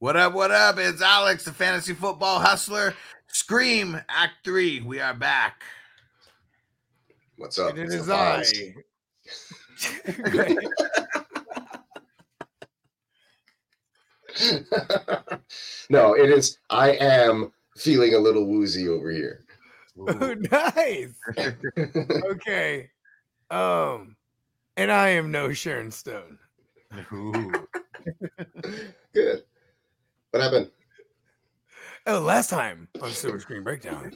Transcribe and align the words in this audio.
What 0.00 0.16
up? 0.16 0.32
What 0.32 0.50
up? 0.50 0.78
It's 0.78 1.02
Alex, 1.02 1.44
the 1.44 1.52
fantasy 1.52 1.92
football 1.92 2.40
hustler. 2.40 2.94
Scream 3.26 4.00
Act 4.08 4.32
Three. 4.42 4.80
We 4.80 4.98
are 4.98 5.12
back. 5.12 5.62
What's 7.36 7.58
up? 7.58 7.76
And 7.76 7.92
It's 7.92 8.08
I. 8.08 8.42
No, 15.90 16.14
it 16.14 16.30
is. 16.30 16.56
I 16.70 16.92
am 16.92 17.52
feeling 17.76 18.14
a 18.14 18.18
little 18.18 18.46
woozy 18.46 18.88
over 18.88 19.10
here. 19.10 19.44
nice. 20.50 21.12
Okay. 22.24 22.88
Um, 23.50 24.16
and 24.78 24.90
I 24.90 25.10
am 25.10 25.30
no 25.30 25.52
Sharon 25.52 25.90
Stone. 25.90 26.38
Ooh. 27.12 27.52
Good. 29.12 29.44
What 30.30 30.42
happened? 30.42 30.70
Oh, 32.06 32.20
last 32.20 32.48
time 32.50 32.88
on 33.02 33.10
Silver 33.10 33.38
Screen 33.40 33.62
Breakdown. 33.62 34.12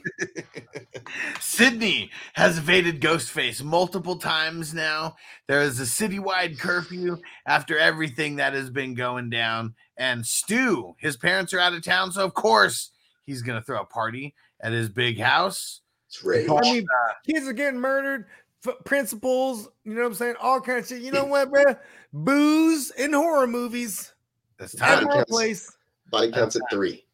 Sidney 1.39 2.09
has 2.33 2.57
evaded 2.57 2.99
Ghostface 2.99 3.63
multiple 3.63 4.17
times 4.17 4.73
now. 4.73 5.15
There 5.47 5.61
is 5.61 5.79
a 5.79 5.83
citywide 5.83 6.57
curfew 6.59 7.17
after 7.45 7.77
everything 7.77 8.37
that 8.37 8.53
has 8.53 8.69
been 8.71 8.95
going 8.95 9.29
down. 9.29 9.75
And 9.97 10.25
Stu, 10.25 10.95
his 10.97 11.15
parents 11.15 11.53
are 11.53 11.59
out 11.59 11.73
of 11.73 11.83
town, 11.83 12.11
so 12.11 12.25
of 12.25 12.33
course 12.33 12.91
he's 13.25 13.43
gonna 13.43 13.61
throw 13.61 13.81
a 13.81 13.85
party 13.85 14.33
at 14.61 14.71
his 14.71 14.89
big 14.89 15.19
house. 15.19 15.81
It's 16.07 16.23
rage. 16.23 16.49
I 16.49 16.61
mean, 16.61 16.85
kids 17.27 17.47
are 17.47 17.53
getting 17.53 17.79
murdered. 17.79 18.25
F- 18.67 18.83
principals, 18.83 19.69
you 19.83 19.93
know 19.93 20.01
what 20.01 20.07
I'm 20.07 20.13
saying? 20.15 20.35
All 20.41 20.59
kinds 20.59 20.91
of 20.91 20.97
shit. 20.97 21.05
You 21.05 21.11
know 21.11 21.25
what, 21.25 21.51
bruh? 21.51 21.77
Booze 22.11 22.89
in 22.91 23.13
horror 23.13 23.47
movies. 23.47 24.11
That's 24.57 24.73
At 24.81 24.99
time. 24.99 25.03
my 25.05 25.23
place. 25.29 25.71
Body 26.15 26.31
counts 26.31 26.55
at 26.55 26.61
three. 26.71 27.05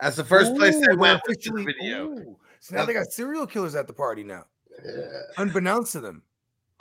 That's 0.00 0.16
the 0.16 0.24
first 0.24 0.54
place 0.56 0.74
Ooh, 0.74 0.80
they 0.88 0.96
went 0.96 1.20
with 1.26 1.36
this 1.38 1.46
officially- 1.46 1.64
video. 1.64 2.08
ooh. 2.08 2.36
So 2.60 2.74
now 2.74 2.84
they 2.84 2.92
got 2.92 3.12
serial 3.12 3.46
killers 3.46 3.76
at 3.76 3.86
the 3.86 3.92
party 3.92 4.24
now, 4.24 4.44
Yeah. 4.84 5.22
unbeknownst 5.36 5.92
to 5.92 6.00
them. 6.00 6.22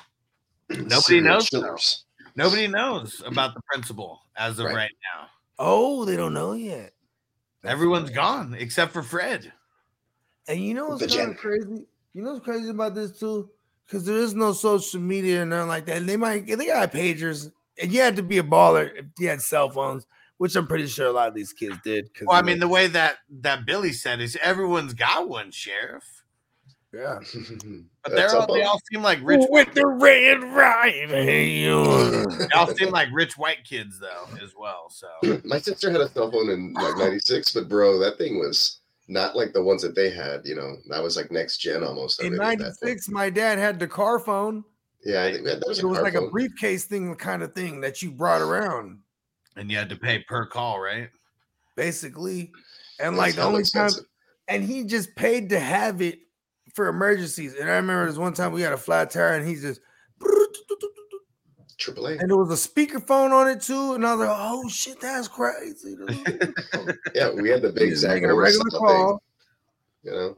Nobody 0.70 1.00
Serial 1.00 1.24
knows, 1.26 1.50
killers. 1.50 2.04
Nobody 2.36 2.68
knows 2.68 3.22
about 3.26 3.54
the 3.54 3.62
principal 3.72 4.22
as 4.36 4.58
of 4.58 4.66
Right. 4.66 4.76
right 4.76 4.92
now. 5.16 5.28
Oh, 5.60 6.04
they 6.06 6.18
don't 6.18 6.34
know 6.34 6.54
yet. 6.54 6.94
That's 7.62 7.72
Everyone's 7.74 8.10
right. 8.10 8.16
gone 8.16 8.56
except 8.58 8.92
for 8.94 9.04
Fred. 9.04 9.54
And 10.48 10.60
you 10.60 10.74
know 10.74 10.88
what's 10.90 11.02
The 11.02 11.16
kind 11.16 11.32
of 11.32 11.38
crazy? 11.38 11.86
You 12.14 12.24
know 12.24 12.34
what's 12.34 12.46
crazy 12.46 12.70
about 12.70 12.96
this 12.96 13.20
too? 13.20 13.52
Because 13.86 14.04
there 14.06 14.18
is 14.18 14.34
no 14.34 14.54
social 14.54 15.00
media 15.00 15.42
and 15.42 15.52
nothing 15.52 15.68
like 15.68 15.86
that. 15.86 15.98
And 15.98 16.10
They 16.10 16.18
might 16.18 16.48
they 16.48 16.66
got 16.66 16.92
pagers, 16.92 17.52
and 17.80 17.92
you 17.92 18.02
had 18.02 18.16
to 18.16 18.24
be 18.24 18.40
a 18.40 18.44
baller 18.44 18.90
if 18.98 19.06
you 19.20 19.28
had 19.30 19.42
cell 19.42 19.70
phones, 19.70 20.08
which 20.38 20.56
I'm 20.56 20.68
pretty 20.68 20.88
sure 20.88 21.08
a 21.08 21.12
lot 21.12 21.28
of 21.28 21.34
these 21.34 21.54
kids 21.54 21.78
did. 21.84 22.10
Well, 22.22 22.38
I 22.38 22.42
mean, 22.42 22.60
know, 22.60 22.68
the 22.68 22.74
way 22.74 22.88
that 22.88 23.18
that 23.42 23.66
Billy 23.66 23.94
said 23.94 24.22
is 24.22 24.38
everyone's 24.42 24.94
got 24.94 25.28
one, 25.28 25.52
Sheriff. 25.52 26.04
yeah. 26.94 27.20
But 28.04 28.16
they're 28.16 28.34
all, 28.34 28.54
they 28.54 28.64
all 28.64 28.80
seem 28.90 29.02
like 29.02 29.20
rich. 29.22 29.46
with 29.50 29.74
the 29.74 29.86
red 29.86 30.42
right 30.42 31.10
hand. 31.10 31.12
They 31.12 32.50
all 32.56 32.74
seem 32.74 32.90
like 32.90 33.10
rich 33.12 33.38
white 33.38 33.66
kids 33.66 34.00
though, 34.00 34.28
as 34.42 34.54
well. 34.58 34.90
So 34.90 35.08
My 35.44 35.60
sister 35.60 35.92
had 35.92 36.00
a 36.00 36.08
cell 36.08 36.32
phone 36.32 36.50
in 36.50 36.72
like 36.74 36.96
'96, 36.96 37.54
but 37.54 37.68
bro, 37.68 38.00
that 38.00 38.18
thing 38.18 38.40
was 38.40 38.80
not 39.10 39.36
like 39.36 39.52
the 39.52 39.62
ones 39.62 39.82
that 39.82 39.94
they 39.94 40.10
had. 40.10 40.46
You 40.46 40.56
know, 40.56 40.78
that 40.90 41.04
was 41.04 41.18
like 41.18 41.32
next 41.32 41.58
gen 41.58 41.84
almost. 41.84 42.22
In 42.22 42.40
already 42.40 42.54
at 42.54 42.60
that 42.60 42.80
point. 42.80 42.82
'96, 42.84 43.10
my 43.10 43.30
dad 43.30 43.58
had 43.58 43.78
the 43.78 43.88
car 43.88 44.20
phone. 44.20 44.64
Yeah, 45.04 45.24
I 45.24 45.34
think 45.34 45.46
that 45.46 45.64
was 45.68 45.80
It 45.80 45.86
was 45.86 45.98
car 45.98 46.04
like 46.06 46.16
a 46.16 46.30
briefcase 46.30 46.86
thing, 46.86 47.14
kind 47.16 47.44
of 47.44 47.54
thing 47.54 47.82
that 47.82 48.02
you 48.02 48.12
brought 48.12 48.42
around, 48.42 49.00
and 49.58 49.70
you 49.70 49.78
had 49.78 49.90
to 49.90 49.98
pay 49.98 50.20
per 50.20 50.46
call, 50.46 50.80
right? 50.80 51.10
basically. 51.78 52.52
And 53.00 53.14
That's 53.14 53.18
like 53.18 53.36
the 53.36 53.42
hella 53.42 53.54
only 53.54 53.64
time 53.64 53.92
and 54.50 54.64
he 54.64 54.84
just 54.84 55.16
paid 55.16 55.50
to 55.50 55.60
have 55.60 56.02
it 56.02 56.20
for 56.74 56.88
emergencies. 56.88 57.54
And 57.54 57.70
I 57.70 57.76
remember 57.76 58.08
this 58.08 58.18
one 58.18 58.34
time 58.34 58.52
we 58.52 58.62
had 58.62 58.74
a 58.74 58.78
flat 58.78 59.12
tire, 59.12 59.36
and 59.36 59.48
he 59.48 59.56
just 59.56 59.80
AAA. 61.80 62.20
and 62.20 62.30
there 62.30 62.38
was 62.38 62.52
a 62.52 62.70
speakerphone 62.70 63.32
on 63.32 63.48
it 63.48 63.62
too. 63.62 63.94
And 63.94 64.06
I 64.06 64.16
was 64.16 64.28
like, 64.28 64.38
"Oh 64.38 64.68
shit, 64.68 65.00
that's 65.00 65.28
crazy!" 65.28 65.96
Yeah, 67.16 67.32
we 67.32 67.50
had 67.50 67.62
the 67.62 67.72
big 67.74 67.90
He's 67.90 68.00
Zach 68.00 68.16
making 68.16 68.32
a 68.32 68.34
Morris 68.34 68.58
regular 68.58 68.80
call. 68.80 69.24
You 70.04 70.12
know, 70.12 70.36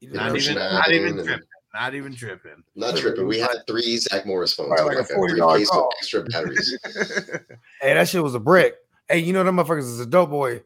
You 0.00 0.10
Yeah, 0.12 0.26
Not 0.28 0.36
even, 0.36 0.54
not 0.54 0.90
even 0.90 1.14
tripping. 1.16 1.46
Not 1.72 1.94
even 1.94 2.14
tripping. 2.14 2.64
not 2.74 2.96
tripping. 2.96 3.26
We 3.28 3.38
had 3.38 3.58
three 3.68 3.96
Zach 3.98 4.26
Morris 4.26 4.54
phones, 4.54 4.70
Probably 4.76 4.96
with 4.96 5.08
like 5.08 5.16
a 5.16 5.20
$40 5.20 5.28
briefcase 5.28 5.70
call. 5.70 5.88
with 5.88 5.96
extra 5.98 6.24
batteries. 6.24 6.78
Hey, 7.80 7.94
that 7.94 8.08
shit 8.08 8.22
was 8.22 8.34
a 8.34 8.40
brick. 8.40 8.74
Hey, 9.08 9.18
you 9.20 9.32
know 9.32 9.44
them 9.44 9.56
motherfuckers 9.56 9.80
is 9.84 10.00
a 10.00 10.06
dope 10.06 10.30
boy, 10.30 10.62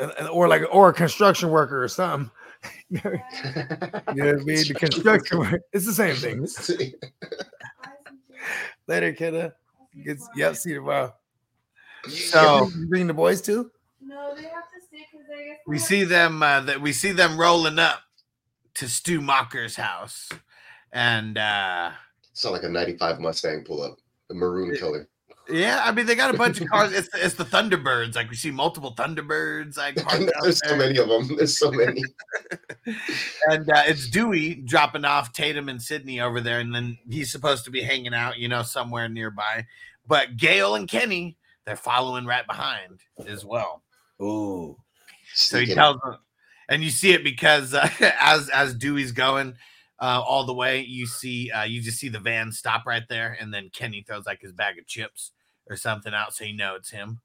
uh, 0.00 0.26
or 0.32 0.48
like 0.48 0.62
or 0.72 0.88
a 0.88 0.92
construction 0.92 1.50
worker 1.50 1.82
or 1.82 1.88
something. 1.88 2.30
you 2.90 3.00
know 3.04 3.10
what 3.10 4.12
I 4.12 4.32
mean? 4.44 4.64
The 4.66 4.74
construction 4.78 5.38
worker. 5.38 5.60
It's 5.72 5.86
the 5.86 5.92
same 5.92 6.16
thing. 6.16 6.46
Later, 8.86 9.12
kidda. 9.12 9.52
Gets, 10.04 10.28
yep, 10.36 10.56
see 10.56 10.74
the 10.74 10.80
wow. 10.82 11.14
So 12.08 12.68
You 12.76 12.86
bring 12.86 13.06
the 13.06 13.14
boys 13.14 13.40
too? 13.40 13.70
No, 14.00 14.34
they 14.34 14.42
have 14.42 14.50
to 14.64 14.80
stay 14.86 15.04
because 15.10 15.26
they 15.28 15.46
guess 15.46 15.56
we 15.66 15.78
see 15.78 16.04
them. 16.04 16.42
Uh, 16.42 16.60
that 16.60 16.80
we 16.80 16.92
see 16.92 17.12
them 17.12 17.38
rolling 17.38 17.78
up 17.78 18.00
to 18.74 18.88
Stu 18.88 19.20
Macher's 19.20 19.74
house, 19.76 20.28
and 20.92 21.38
uh 21.38 21.90
Saw 22.32 22.50
like 22.50 22.62
a 22.62 22.68
'95 22.68 23.20
Mustang 23.20 23.64
pull 23.64 23.82
up, 23.82 23.98
the 24.28 24.34
maroon 24.34 24.76
color. 24.76 25.08
yeah, 25.50 25.82
I 25.84 25.92
mean 25.92 26.06
they 26.06 26.14
got 26.14 26.34
a 26.34 26.38
bunch 26.38 26.60
of 26.60 26.68
cars. 26.68 26.92
It's 26.96 27.08
it's 27.14 27.34
the 27.34 27.44
Thunderbirds. 27.44 28.14
Like 28.14 28.30
we 28.30 28.36
see 28.36 28.50
multiple 28.50 28.94
Thunderbirds. 28.94 29.76
Like 29.76 29.96
parked 30.04 30.22
out 30.22 30.42
There's 30.42 30.60
so 30.64 30.76
many 30.76 30.98
of 30.98 31.08
them. 31.08 31.36
There's 31.36 31.58
so 31.58 31.70
many. 31.72 32.02
and 33.48 33.68
uh, 33.68 33.82
it's 33.86 34.08
Dewey 34.08 34.54
dropping 34.54 35.04
off 35.04 35.32
Tatum 35.32 35.68
and 35.68 35.82
Sidney 35.82 36.20
over 36.20 36.40
there, 36.40 36.60
and 36.60 36.74
then 36.74 36.96
he's 37.08 37.32
supposed 37.32 37.64
to 37.64 37.70
be 37.70 37.82
hanging 37.82 38.14
out, 38.14 38.38
you 38.38 38.48
know, 38.48 38.62
somewhere 38.62 39.08
nearby. 39.08 39.66
But 40.06 40.36
Gale 40.36 40.74
and 40.74 40.88
Kenny, 40.88 41.36
they're 41.66 41.76
following 41.76 42.24
right 42.24 42.46
behind 42.46 43.00
as 43.26 43.44
well. 43.44 43.82
Ooh. 44.22 44.76
So 45.34 45.58
he 45.58 45.74
tells 45.74 46.00
them, 46.00 46.16
and 46.68 46.82
you 46.82 46.90
see 46.90 47.12
it 47.12 47.22
because 47.22 47.74
uh, 47.74 47.88
as 48.20 48.48
as 48.48 48.74
Dewey's 48.74 49.12
going 49.12 49.54
uh, 50.00 50.22
all 50.26 50.44
the 50.44 50.54
way, 50.54 50.80
you 50.80 51.06
see 51.06 51.50
uh, 51.50 51.64
you 51.64 51.80
just 51.82 51.98
see 51.98 52.08
the 52.08 52.20
van 52.20 52.52
stop 52.52 52.86
right 52.86 53.02
there, 53.08 53.36
and 53.40 53.52
then 53.52 53.70
Kenny 53.72 54.02
throws 54.06 54.26
like 54.26 54.40
his 54.40 54.52
bag 54.52 54.78
of 54.78 54.86
chips 54.86 55.32
or 55.68 55.76
something 55.76 56.14
out, 56.14 56.34
so 56.34 56.44
you 56.44 56.56
know 56.56 56.74
it's 56.74 56.90
him. 56.90 57.20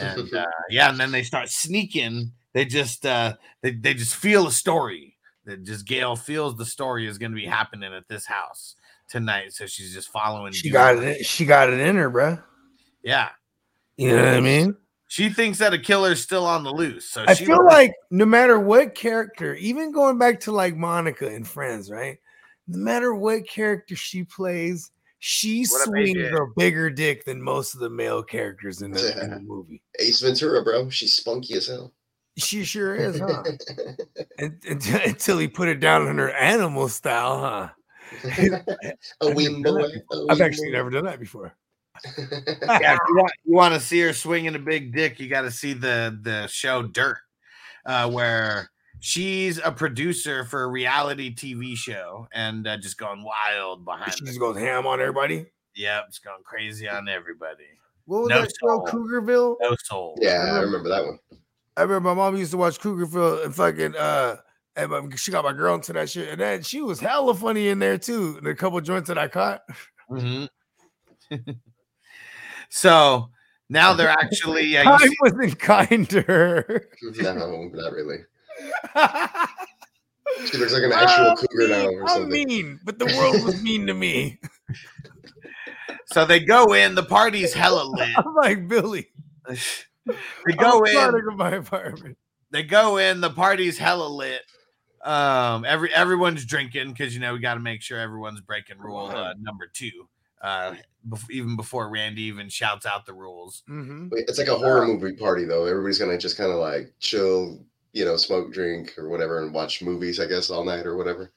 And 0.00 0.32
uh, 0.34 0.46
yeah, 0.70 0.90
and 0.90 0.98
then 0.98 1.12
they 1.12 1.22
start 1.22 1.48
sneaking. 1.48 2.32
They 2.54 2.64
just 2.64 3.04
uh, 3.06 3.34
they 3.62 3.72
they 3.72 3.94
just 3.94 4.16
feel 4.16 4.46
a 4.46 4.52
story. 4.52 5.16
That 5.44 5.64
just 5.64 5.86
Gale 5.86 6.14
feels 6.14 6.56
the 6.56 6.64
story 6.64 7.08
is 7.08 7.18
going 7.18 7.32
to 7.32 7.36
be 7.36 7.46
happening 7.46 7.92
at 7.92 8.06
this 8.06 8.26
house 8.26 8.76
tonight, 9.08 9.52
so 9.52 9.66
she's 9.66 9.92
just 9.92 10.08
following. 10.08 10.52
She 10.52 10.68
Dewey. 10.68 10.72
got 10.72 10.98
it. 10.98 11.26
She 11.26 11.44
got 11.44 11.68
it 11.68 11.80
in 11.80 11.96
her, 11.96 12.10
bruh. 12.10 12.40
Yeah, 13.02 13.30
You 13.96 14.16
know 14.16 14.24
what 14.24 14.34
I 14.34 14.40
mean? 14.40 14.76
She 15.12 15.28
thinks 15.28 15.58
that 15.58 15.74
a 15.74 15.78
killer's 15.78 16.22
still 16.22 16.46
on 16.46 16.64
the 16.64 16.72
loose. 16.72 17.10
So 17.10 17.26
I 17.28 17.34
she 17.34 17.44
feel 17.44 17.62
like 17.66 17.92
no 18.10 18.24
matter 18.24 18.58
what 18.58 18.94
character, 18.94 19.54
even 19.56 19.92
going 19.92 20.16
back 20.16 20.40
to 20.40 20.52
like 20.52 20.74
Monica 20.74 21.26
and 21.26 21.46
Friends, 21.46 21.90
right? 21.90 22.16
No 22.66 22.78
matter 22.78 23.12
what 23.12 23.46
character 23.46 23.94
she 23.94 24.24
plays, 24.24 24.90
she 25.18 25.66
What 25.66 25.82
a 25.82 25.84
swings 25.84 26.14
baby. 26.14 26.28
a 26.34 26.46
bigger 26.56 26.88
dick 26.88 27.26
than 27.26 27.42
most 27.42 27.74
of 27.74 27.80
the 27.80 27.90
male 27.90 28.22
characters 28.22 28.80
in 28.80 28.90
the, 28.90 29.22
in 29.22 29.30
the 29.32 29.40
movie. 29.46 29.82
Ace 29.98 30.20
Ventura, 30.22 30.64
bro. 30.64 30.88
She's 30.88 31.12
spunky 31.14 31.56
as 31.56 31.66
hell. 31.66 31.92
She 32.38 32.64
sure 32.64 32.94
is, 32.94 33.18
huh? 33.18 33.42
Un- 34.40 34.58
until, 34.66 35.00
until 35.04 35.38
he 35.38 35.46
put 35.46 35.68
it 35.68 35.78
down 35.78 36.08
in 36.08 36.16
her 36.16 36.30
animal 36.30 36.88
style, 36.88 37.38
huh? 37.38 37.68
a 39.20 39.30
wing 39.34 39.60
boy. 39.62 39.82
a 40.10 40.16
I've 40.30 40.38
wing 40.38 40.40
actually 40.40 40.70
boy. 40.70 40.76
never 40.78 40.88
done 40.88 41.04
that 41.04 41.20
before. 41.20 41.54
Yeah, 42.18 42.94
if 42.94 42.98
you 43.08 43.16
want, 43.16 43.32
you 43.44 43.54
want 43.54 43.74
to 43.74 43.80
see 43.80 44.00
her 44.00 44.12
swinging 44.12 44.54
a 44.54 44.58
big 44.58 44.94
dick, 44.94 45.20
you 45.20 45.28
got 45.28 45.42
to 45.42 45.50
see 45.50 45.72
the 45.72 46.18
the 46.22 46.46
show 46.46 46.82
Dirt, 46.82 47.18
uh, 47.86 48.10
where 48.10 48.70
she's 49.00 49.58
a 49.58 49.70
producer 49.72 50.44
for 50.44 50.62
a 50.64 50.68
reality 50.68 51.34
TV 51.34 51.76
show 51.76 52.26
and 52.32 52.66
uh, 52.66 52.76
just 52.76 52.98
going 52.98 53.22
wild 53.24 53.84
behind. 53.84 54.12
She 54.14 54.24
it. 54.24 54.26
just 54.26 54.40
goes 54.40 54.56
ham 54.56 54.86
on 54.86 55.00
everybody. 55.00 55.46
Yep, 55.74 56.04
it's 56.08 56.18
going 56.18 56.42
crazy 56.44 56.88
on 56.88 57.08
everybody. 57.08 57.64
What 58.06 58.22
was 58.22 58.28
No 58.30 58.40
that 58.42 58.50
show, 58.60 58.68
soul. 58.68 58.86
Cougarville? 58.86 59.56
No 59.60 59.76
soul. 59.84 60.18
yeah, 60.20 60.54
I 60.54 60.60
remember 60.60 60.88
that 60.88 61.04
one. 61.04 61.18
I 61.76 61.82
remember 61.82 62.08
my 62.10 62.14
mom 62.14 62.36
used 62.36 62.50
to 62.50 62.56
watch 62.58 62.78
Cougarville 62.78 63.44
and 63.44 63.54
fucking 63.54 63.96
uh 63.96 64.36
and 64.76 64.90
my- 64.90 65.16
she 65.16 65.30
got 65.30 65.44
my 65.44 65.52
girl 65.52 65.74
into 65.74 65.92
that 65.94 66.10
shit. 66.10 66.28
And 66.28 66.40
then 66.40 66.62
she 66.62 66.82
was 66.82 67.00
hella 67.00 67.34
funny 67.34 67.68
in 67.68 67.78
there 67.78 67.96
too. 67.98 68.40
The 68.42 68.54
couple 68.54 68.80
joints 68.80 69.08
that 69.08 69.18
I 69.18 69.28
caught. 69.28 69.62
Mhm. 70.10 70.48
so 72.72 73.28
now 73.68 73.92
they're 73.92 74.08
actually. 74.08 74.76
Uh, 74.78 74.82
you 74.82 74.90
I 74.90 74.98
see- 75.06 75.16
wasn't 75.20 75.58
kinder. 75.58 76.86
to. 77.00 77.12
No, 77.22 77.68
not 77.72 77.92
really. 77.92 78.18
She 80.50 80.56
looks 80.56 80.72
like 80.72 80.82
an 80.84 80.92
actual 80.92 81.30
I'm 81.30 81.36
cougar 81.36 81.68
now 81.68 81.78
mean, 81.88 81.98
or 81.98 82.02
I'm 82.02 82.08
something. 82.08 82.30
mean, 82.48 82.80
but 82.84 82.98
the 82.98 83.04
world 83.06 83.44
was 83.44 83.62
mean 83.62 83.86
to 83.88 83.92
me. 83.94 84.40
so 86.06 86.24
they 86.24 86.40
go 86.40 86.72
in. 86.72 86.94
The 86.94 87.02
party's 87.02 87.52
hella 87.52 87.84
lit. 87.84 88.16
I'm 88.16 88.34
like 88.34 88.66
Billy. 88.66 89.08
They 89.46 90.54
go 90.56 90.78
I'm 90.78 90.84
trying 91.12 91.14
in. 91.30 91.36
my 91.36 91.50
apartment. 91.56 92.16
They 92.50 92.62
go 92.62 92.96
in. 92.96 93.20
The 93.20 93.30
party's 93.30 93.76
hella 93.76 94.08
lit. 94.08 94.40
Um, 95.04 95.64
every 95.66 95.92
everyone's 95.92 96.46
drinking 96.46 96.92
because 96.92 97.12
you 97.12 97.20
know 97.20 97.34
we 97.34 97.40
got 97.40 97.54
to 97.54 97.60
make 97.60 97.82
sure 97.82 97.98
everyone's 97.98 98.40
breaking 98.40 98.78
rule 98.78 99.06
uh, 99.08 99.34
number 99.38 99.66
two. 99.72 99.90
Uh, 100.42 100.74
bef- 101.08 101.30
even 101.30 101.54
before 101.56 101.88
Randy 101.88 102.22
even 102.22 102.48
shouts 102.48 102.84
out 102.84 103.06
the 103.06 103.12
rules. 103.14 103.62
Mhm. 103.68 104.08
It's 104.12 104.38
like 104.38 104.48
a 104.48 104.56
horror 104.56 104.84
movie 104.86 105.14
party 105.16 105.44
though. 105.44 105.64
Everybody's 105.66 105.98
gonna 106.00 106.18
just 106.18 106.36
kind 106.36 106.50
of 106.50 106.58
like 106.58 106.92
chill, 106.98 107.64
you 107.92 108.04
know, 108.04 108.16
smoke, 108.16 108.52
drink, 108.52 108.94
or 108.98 109.08
whatever, 109.08 109.40
and 109.42 109.54
watch 109.54 109.82
movies. 109.82 110.18
I 110.18 110.26
guess 110.26 110.50
all 110.50 110.64
night 110.64 110.84
or 110.86 110.96
whatever. 110.96 111.30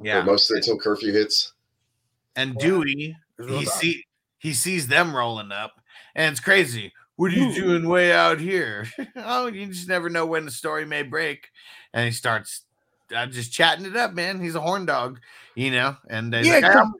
Yeah, 0.00 0.22
most 0.24 0.50
of 0.50 0.56
it 0.56 0.58
until 0.66 0.78
curfew 0.78 1.12
hits. 1.12 1.52
and 2.34 2.54
Yeah. 2.54 2.66
Dewey 2.66 3.16
There's 3.38 3.50
he 3.50 3.64
see 3.66 4.04
he 4.38 4.52
sees 4.54 4.88
them 4.88 5.14
rolling 5.14 5.52
up, 5.52 5.80
and 6.16 6.32
it's 6.32 6.40
crazy. 6.40 6.92
What 7.16 7.30
are 7.32 7.36
you 7.36 7.54
doing 7.54 7.88
way 7.88 8.12
out 8.12 8.40
here? 8.40 8.88
oh, 9.16 9.46
you 9.46 9.66
just 9.66 9.86
never 9.88 10.08
know 10.10 10.26
when 10.26 10.46
the 10.46 10.50
story 10.50 10.84
may 10.86 11.02
break. 11.04 11.50
And 11.94 12.06
he 12.06 12.10
starts 12.10 12.62
uh, 13.14 13.26
just 13.26 13.52
chatting 13.52 13.84
it 13.86 13.94
up, 13.94 14.14
man. 14.14 14.40
He's 14.40 14.54
a 14.56 14.60
horn 14.60 14.86
dog, 14.86 15.20
you 15.54 15.70
know. 15.70 15.96
And 16.08 16.34
he's 16.34 16.46
Yeah, 16.48 16.54
like, 16.54 16.64
"I'm- 16.64 16.94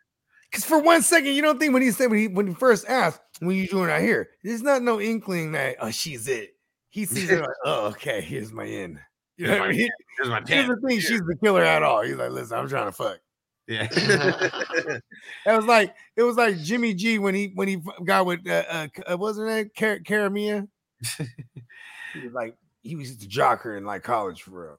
Because 0.53 0.67
for 0.67 0.79
one 0.79 1.01
second, 1.01 1.33
you 1.33 1.41
don't 1.41 1.59
think 1.59 1.73
when 1.73 1.81
he 1.81 1.91
said 1.91 2.11
when 2.11 2.19
he 2.21 2.29
when 2.29 2.47
he 2.47 2.53
first 2.55 2.87
asked, 2.87 3.23
"When 3.41 3.57
you 3.57 3.67
doing 3.67 3.91
out 3.91 4.03
here?" 4.03 4.29
There's 4.45 4.63
not 4.63 4.83
no 4.83 5.01
inkling 5.01 5.53
that 5.53 5.77
oh 5.81 5.91
she's 5.91 6.29
it. 6.29 6.51
He 6.91 7.07
sees 7.07 7.31
her 7.31 7.41
like, 7.41 7.49
oh 7.65 7.87
okay, 7.87 8.21
here's 8.21 8.53
my 8.53 8.65
in. 8.65 9.01
You 9.39 9.47
know 9.47 9.53
Here's 9.55 9.61
what 9.61 9.69
I 9.71 9.73
mean? 9.73 9.91
here's 10.19 10.29
my 10.29 10.41
He 10.41 10.45
tent. 10.45 10.69
doesn't 10.69 11.01
she's 11.01 11.21
the 11.21 11.37
killer 11.43 11.65
at 11.65 11.83
all. 11.83 12.03
He's 12.03 12.17
like, 12.17 12.33
listen, 12.33 12.59
I'm 12.59 12.69
trying 12.69 12.85
to 12.85 12.93
fuck. 12.93 13.19
Yeah. 13.67 13.89
It 13.91 15.03
was 15.47 15.65
like 15.65 15.95
it 16.17 16.23
was 16.23 16.37
like 16.37 16.59
Jimmy 16.59 16.93
G 16.93 17.19
when 17.19 17.35
he 17.35 17.53
when 17.55 17.69
he 17.69 17.81
got 18.05 18.27
with 18.27 18.47
uh, 18.47 18.89
uh 19.07 19.17
what's 19.17 19.39
her 19.39 19.47
name, 19.47 19.71
Car- 19.79 20.01
Kiara 20.01 20.31
Mia. 20.31 20.69
he 21.17 22.21
was 22.25 22.35
like 22.35 22.57
he 22.83 22.95
was 22.95 23.17
the 23.17 23.27
jocker 23.27 23.79
in 23.79 23.87
like 23.87 24.03
college 24.03 24.43
for 24.43 24.51
real. 24.51 24.79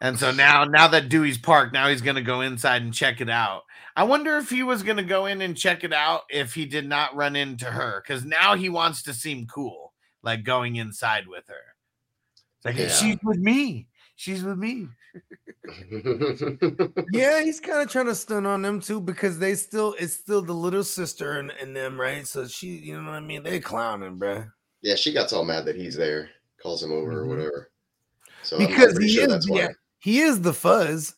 And 0.00 0.18
so 0.18 0.30
now, 0.30 0.64
now 0.64 0.88
that 0.88 1.08
Dewey's 1.08 1.38
parked, 1.38 1.72
now 1.72 1.88
he's 1.88 2.02
gonna 2.02 2.20
go 2.22 2.42
inside 2.42 2.82
and 2.82 2.92
check 2.92 3.20
it 3.20 3.30
out. 3.30 3.62
I 3.96 4.04
wonder 4.04 4.36
if 4.36 4.50
he 4.50 4.62
was 4.62 4.82
gonna 4.82 5.02
go 5.02 5.24
in 5.26 5.40
and 5.40 5.56
check 5.56 5.84
it 5.84 5.92
out 5.92 6.22
if 6.28 6.52
he 6.52 6.66
did 6.66 6.86
not 6.86 7.16
run 7.16 7.34
into 7.34 7.64
her, 7.64 8.02
because 8.02 8.24
now 8.24 8.54
he 8.56 8.68
wants 8.68 9.02
to 9.04 9.14
seem 9.14 9.46
cool, 9.46 9.94
like 10.22 10.44
going 10.44 10.76
inside 10.76 11.26
with 11.26 11.48
her. 11.48 11.74
It's 12.58 12.64
like 12.66 12.76
Yeah. 12.76 12.88
she's 12.88 13.16
with 13.22 13.38
me. 13.38 13.86
She's 14.16 14.42
with 14.42 14.58
me. 14.58 14.88
Yeah, 17.12 17.42
he's 17.42 17.58
kind 17.60 17.82
of 17.82 17.88
trying 17.90 18.06
to 18.06 18.14
stun 18.14 18.46
on 18.46 18.62
them 18.62 18.80
too 18.80 19.00
because 19.00 19.38
they 19.38 19.54
still 19.54 19.94
it's 19.98 20.12
still 20.14 20.42
the 20.42 20.52
little 20.52 20.84
sister 20.84 21.38
and, 21.38 21.50
and 21.60 21.74
them, 21.74 22.00
right? 22.00 22.26
So 22.26 22.46
she, 22.46 22.68
you 22.68 23.00
know 23.00 23.10
what 23.10 23.16
I 23.16 23.20
mean? 23.20 23.42
They 23.42 23.60
clowning, 23.60 24.18
bruh. 24.18 24.50
yeah, 24.82 24.94
she 24.94 25.12
got 25.12 25.32
all 25.32 25.44
mad 25.44 25.64
that 25.64 25.74
he's 25.76 25.96
there, 25.96 26.28
calls 26.62 26.82
him 26.82 26.92
over 26.92 27.12
Mhm. 27.12 27.16
or 27.16 27.26
whatever. 27.26 27.70
So 28.42 28.56
I'm- 28.58 28.66
I'm 28.66 28.70
Because 28.72 28.92
pretty 28.92 29.08
he 29.08 29.14
sure 29.14 29.24
is 29.24 29.28
that's 29.30 29.46
the 29.46 29.52
why. 29.52 29.68
He 29.98 30.20
is 30.20 30.40
the 30.40 30.52
fuzz, 30.52 31.14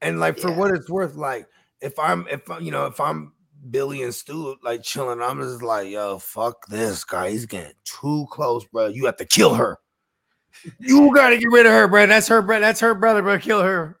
and 0.00 0.20
like 0.20 0.38
for 0.38 0.50
Yeah. 0.50 0.56
what 0.58 0.70
it's 0.72 0.88
worth, 0.90 1.14
like 1.16 1.46
if 1.80 1.98
I'm 1.98 2.26
if 2.28 2.50
I- 2.50 2.58
you 2.58 2.70
know 2.70 2.86
if 2.86 3.00
I'm 3.00 3.32
Billy 3.70 4.02
and 4.02 4.14
Stu 4.14 4.56
like 4.62 4.82
chilling, 4.82 5.22
I'm 5.22 5.40
just 5.40 5.62
like, 5.62 5.88
yo, 5.88 6.18
fuck 6.18 6.66
this 6.66 7.04
guy. 7.04 7.30
He's 7.30 7.46
getting 7.46 7.72
too 7.84 8.26
close, 8.30 8.64
bro. 8.66 8.86
You 8.88 9.06
have 9.06 9.16
to 9.16 9.24
kill 9.24 9.54
her. 9.54 9.78
You 10.78 11.12
gotta 11.14 11.38
get 11.38 11.50
rid 11.50 11.66
of 11.66 11.72
her, 11.72 11.88
bro. 11.88 12.06
That's 12.06 12.28
her, 12.28 12.42
bro. 12.42 12.60
That's 12.60 12.80
her 12.80 12.94
brother, 12.94 13.22
bro. 13.22 13.38
Kill 13.38 13.62
her. 13.62 13.98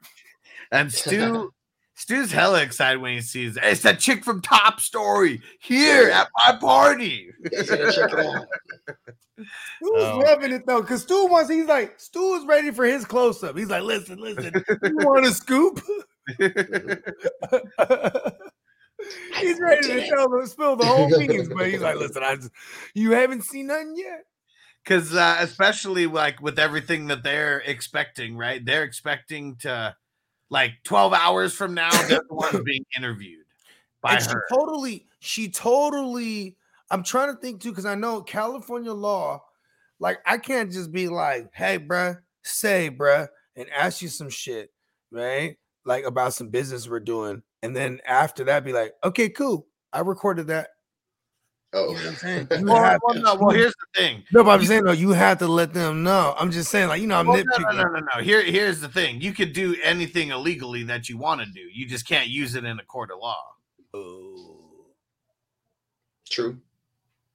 And 0.70 0.92
Stu, 0.92 1.52
Stu's 1.96 2.32
hella 2.32 2.60
excited 2.62 3.00
when 3.00 3.14
he 3.14 3.20
sees 3.20 3.56
it's 3.62 3.82
that 3.82 4.00
chick 4.00 4.24
from 4.24 4.40
Top 4.42 4.80
Story 4.80 5.40
here 5.60 6.08
at 6.10 6.28
my 6.46 6.56
party. 6.56 7.30
You 7.40 7.50
guys 7.50 7.68
it. 7.68 7.96
Stu 7.96 9.90
was 9.92 10.02
Oh. 10.04 10.18
loving 10.18 10.52
it 10.52 10.66
though, 10.66 10.80
because 10.80 11.02
Stu 11.02 11.26
wants. 11.26 11.50
He's 11.50 11.66
like, 11.66 11.98
Stu 12.00 12.34
is 12.34 12.46
ready 12.46 12.70
for 12.72 12.84
his 12.84 13.04
close 13.04 13.42
up. 13.44 13.56
He's 13.56 13.68
like, 13.70 13.82
listen, 13.84 14.18
listen. 14.18 14.52
You 14.82 14.96
want 14.98 15.26
a 15.26 15.32
scoop? 15.32 15.80
he's 19.40 19.60
ready 19.60 19.86
to 19.88 20.06
tell 20.08 20.28
them, 20.28 20.46
spill 20.46 20.76
the 20.76 20.84
whole 20.86 21.08
beans, 21.18 21.48
but 21.48 21.68
he's 21.68 21.80
like, 21.80 21.96
listen, 21.96 22.22
I 22.22 22.36
just, 22.36 22.50
you 22.94 23.12
haven't 23.12 23.44
seen 23.44 23.66
nothing 23.68 23.94
yet. 23.96 24.24
because 24.84 25.14
uh, 25.14 25.36
especially 25.40 26.06
like 26.06 26.40
with 26.40 26.58
everything 26.58 27.06
that 27.08 27.22
they're 27.22 27.58
expecting, 27.60 28.36
right? 28.36 28.64
They're 28.64 28.84
expecting 28.84 29.56
to 29.56 29.94
like 30.54 30.74
12 30.84 31.12
hours 31.12 31.52
from 31.52 31.74
now, 31.74 31.90
they're 32.08 32.22
the 32.28 32.34
ones 32.34 32.60
being 32.64 32.86
interviewed 32.96 33.44
by 34.00 34.14
and 34.14 34.22
she 34.22 34.30
her. 34.30 34.44
totally, 34.48 35.06
she 35.18 35.48
totally. 35.48 36.56
I'm 36.90 37.02
trying 37.02 37.34
to 37.34 37.40
think 37.40 37.60
too, 37.60 37.70
because 37.70 37.86
I 37.86 37.96
know 37.96 38.22
California 38.22 38.92
law, 38.92 39.42
like 39.98 40.20
I 40.24 40.38
can't 40.38 40.70
just 40.70 40.92
be 40.92 41.08
like, 41.08 41.50
hey, 41.52 41.78
bruh, 41.78 42.20
say, 42.44 42.88
bruh, 42.88 43.26
and 43.56 43.66
ask 43.76 44.00
you 44.00 44.08
some 44.08 44.30
shit, 44.30 44.70
right? 45.10 45.56
Like 45.84 46.04
about 46.04 46.34
some 46.34 46.48
business 46.48 46.88
we're 46.88 47.00
doing. 47.00 47.42
And 47.64 47.74
then 47.74 48.00
after 48.06 48.44
that, 48.44 48.64
be 48.64 48.72
like, 48.72 48.94
okay, 49.02 49.28
cool. 49.28 49.66
I 49.92 50.00
recorded 50.00 50.46
that. 50.48 50.68
Oh, 51.76 51.88
You 51.90 51.96
know 51.96 52.00
what 52.04 52.06
I'm 52.06 52.14
saying? 52.16 52.48
You 52.60 52.66
Well, 52.66 52.82
have 52.84 53.00
well, 53.04 53.14
to- 53.14 53.20
no, 53.20 53.34
well, 53.34 53.50
here's 53.50 53.74
the 53.74 54.00
thing. 54.00 54.22
No, 54.32 54.44
but 54.44 54.50
I'm 54.60 54.64
saying, 54.64 54.84
no, 54.84 54.92
you 54.92 55.10
have 55.10 55.38
to 55.38 55.48
let 55.48 55.74
them 55.74 56.02
know. 56.04 56.34
I'm 56.38 56.50
just 56.50 56.70
saying, 56.70 56.88
like, 56.88 57.00
you 57.00 57.06
know, 57.06 57.16
I'm 57.18 57.26
Well, 57.26 57.36
no, 57.38 57.42
nitpicking. 57.44 57.76
no, 57.76 57.82
no, 57.82 57.88
no, 58.00 58.06
no. 58.16 58.22
Here, 58.22 58.42
here's 58.42 58.80
the 58.80 58.88
thing. 58.88 59.20
You 59.20 59.32
could 59.32 59.52
do 59.52 59.76
anything 59.82 60.30
illegally 60.30 60.84
that 60.84 61.08
you 61.08 61.18
want 61.18 61.40
to 61.40 61.46
do. 61.52 61.60
You 61.72 61.86
just 61.88 62.06
can't 62.06 62.28
use 62.28 62.54
it 62.54 62.64
in 62.64 62.78
a 62.78 62.84
court 62.84 63.10
of 63.10 63.18
law. 63.20 63.42
Oh. 63.92 64.60
true. 66.30 66.58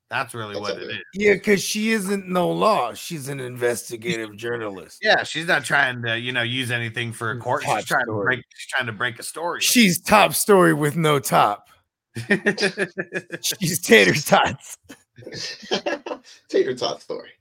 That's 0.09 0.33
really 0.33 0.55
That's 0.55 0.61
what 0.61 0.81
it 0.81 0.89
is. 0.89 0.97
Yeah, 1.13 1.33
because 1.33 1.61
she 1.63 1.91
isn't 1.91 2.27
no 2.27 2.49
law. 2.49 2.95
She's 2.95 3.29
an 3.29 3.39
investigative 3.39 4.35
journalist. 4.35 4.97
Yeah, 5.03 5.21
she's 5.21 5.45
not 5.45 5.63
trying 5.63 6.01
to, 6.01 6.17
you 6.19 6.31
know, 6.31 6.41
use 6.41 6.71
anything 6.71 7.13
for 7.13 7.29
a 7.29 7.37
court. 7.37 7.63
Hot 7.63 7.77
She's 7.81 7.85
trying 7.85 8.07
to 8.07 8.13
break. 8.13 8.43
She's 8.55 8.67
trying 8.69 8.87
to 8.87 8.91
break 8.91 9.19
a 9.19 9.23
story. 9.23 9.61
She's 9.61 10.01
top 10.01 10.33
story 10.33 10.73
with 10.73 10.95
no 10.97 11.19
top. 11.19 11.69
She's 13.41 13.79
tater 13.81 14.13
tots. 14.13 14.77
Tater 16.49 16.75
tot 16.75 17.01
story. 17.01 17.31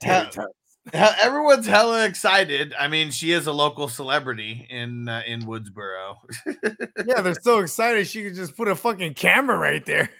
Tater 0.00 0.28
tots. 0.30 0.52
Hell, 0.92 1.14
Everyone's 1.22 1.66
hella 1.66 2.04
excited. 2.06 2.74
I 2.76 2.88
mean, 2.88 3.12
she 3.12 3.30
is 3.30 3.46
a 3.46 3.52
local 3.52 3.86
celebrity 3.88 4.66
in 4.68 5.08
uh, 5.08 5.22
in 5.26 5.42
Woodsboro. 5.42 6.16
Yeah, 7.06 7.20
they're 7.20 7.34
so 7.40 7.60
excited. 7.60 8.06
She 8.08 8.22
could 8.24 8.34
just 8.34 8.56
put 8.56 8.68
a 8.68 8.74
fucking 8.76 9.14
camera 9.14 9.56
right 9.58 9.84
there. 9.86 10.10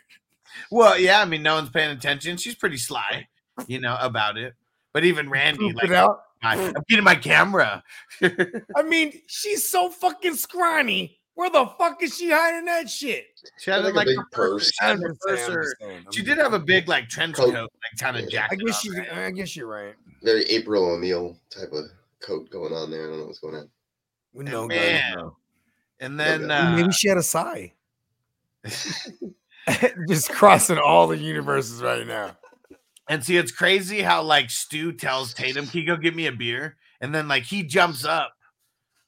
well, 0.70 0.98
yeah, 0.98 1.20
I 1.20 1.24
mean, 1.24 1.42
no 1.42 1.54
one's 1.56 1.70
paying 1.70 1.90
attention. 1.90 2.36
She's 2.36 2.54
pretty 2.54 2.76
sly, 2.76 3.26
you 3.66 3.80
know, 3.80 3.96
about 4.00 4.36
it. 4.38 4.54
But 4.92 5.04
even 5.04 5.28
Randy, 5.30 5.72
like, 5.72 5.90
out. 5.90 6.20
"I- 6.42 6.56
I'm 6.58 6.74
getting 6.88 7.04
my 7.04 7.14
camera. 7.16 7.82
I 8.22 8.82
mean, 8.84 9.20
she's 9.26 9.68
so 9.68 9.90
fucking 9.90 10.34
scrawny. 10.36 11.18
Where 11.34 11.48
the 11.48 11.66
fuck 11.78 12.02
is 12.02 12.16
she 12.18 12.30
hiding 12.30 12.66
that 12.66 12.90
shit? 12.90 13.24
She 13.58 13.70
had 13.70 13.84
Like 13.84 13.94
a 13.94 14.04
big 14.04 14.16
her 14.18 14.24
purse. 14.32 14.66
she 14.70 14.84
had 14.84 14.98
her 15.00 15.14
purse 15.20 15.48
or- 15.48 15.62
just 15.62 15.76
saying, 15.80 16.02
I'm 16.06 16.12
She 16.12 16.22
did 16.22 16.36
have 16.38 16.52
a 16.52 16.58
big 16.58 16.88
like 16.88 17.08
trench 17.08 17.36
Coat. 17.36 17.54
coat, 17.54 17.70
like 17.82 17.98
kind 17.98 18.16
of 18.16 18.24
Yeah. 18.24 18.28
jacket. 18.48 18.58
I 18.60 18.64
guess 18.66 18.76
on, 18.76 18.80
she's. 18.82 18.96
right? 18.98 19.12
I 19.12 19.30
guess 19.30 19.56
you're 19.56 19.66
right. 19.66 19.94
Very 20.22 20.44
April 20.44 20.84
O'Neil 20.92 21.36
type 21.50 21.72
of 21.72 21.84
coat 22.20 22.50
going 22.50 22.72
on 22.74 22.90
there. 22.90 23.06
I 23.06 23.10
don't 23.10 23.18
know 23.20 23.26
what's 23.26 23.38
going 23.40 23.54
on. 23.56 23.70
We 24.34 24.44
know, 24.44 24.68
guys, 24.68 24.78
man, 24.78 25.14
know. 25.16 25.36
And 26.00 26.20
then 26.20 26.44
Okay. 26.44 26.54
uh, 26.54 26.76
maybe 26.76 26.92
she 26.92 27.08
had 27.08 27.16
a 27.18 27.22
sigh. 27.22 27.72
just 30.08 30.30
crossing 30.30 30.78
all 30.78 31.06
the 31.06 31.16
universes 31.18 31.82
right 31.82 32.06
now. 32.06 32.36
And 33.08 33.24
see, 33.24 33.36
it's 33.36 33.52
crazy 33.52 34.02
how 34.02 34.22
like 34.22 34.50
Stu 34.50 34.92
tells 34.92 35.34
Tatum, 35.34 35.66
"Can 35.66 35.80
you 35.80 35.86
go 35.86 35.96
get 35.96 36.14
me 36.14 36.26
a 36.26 36.32
beer?" 36.32 36.76
And 37.00 37.14
then 37.14 37.26
like 37.28 37.42
he 37.44 37.62
jumps 37.62 38.04
up, 38.04 38.32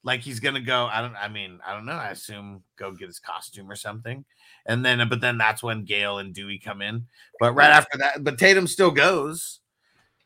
like 0.04 0.20
he's 0.20 0.38
gonna 0.38 0.60
go. 0.60 0.86
I 0.86 1.00
don't. 1.00 1.16
I 1.16 1.28
mean, 1.28 1.58
I 1.66 1.72
don't 1.74 1.86
know. 1.86 1.92
I 1.92 2.10
assume 2.10 2.62
go 2.76 2.92
get 2.92 3.08
his 3.08 3.18
costume 3.18 3.70
or 3.70 3.76
something. 3.76 4.24
And 4.66 4.84
then, 4.84 5.06
but 5.08 5.20
then 5.20 5.38
that's 5.38 5.62
when 5.62 5.84
Gale 5.84 6.18
and 6.18 6.32
Dewey 6.34 6.58
come 6.58 6.80
in. 6.82 7.06
But 7.40 7.54
right 7.54 7.70
after 7.70 7.98
that, 7.98 8.22
but 8.22 8.38
Tatum 8.38 8.66
still 8.66 8.90
goes. 8.90 9.60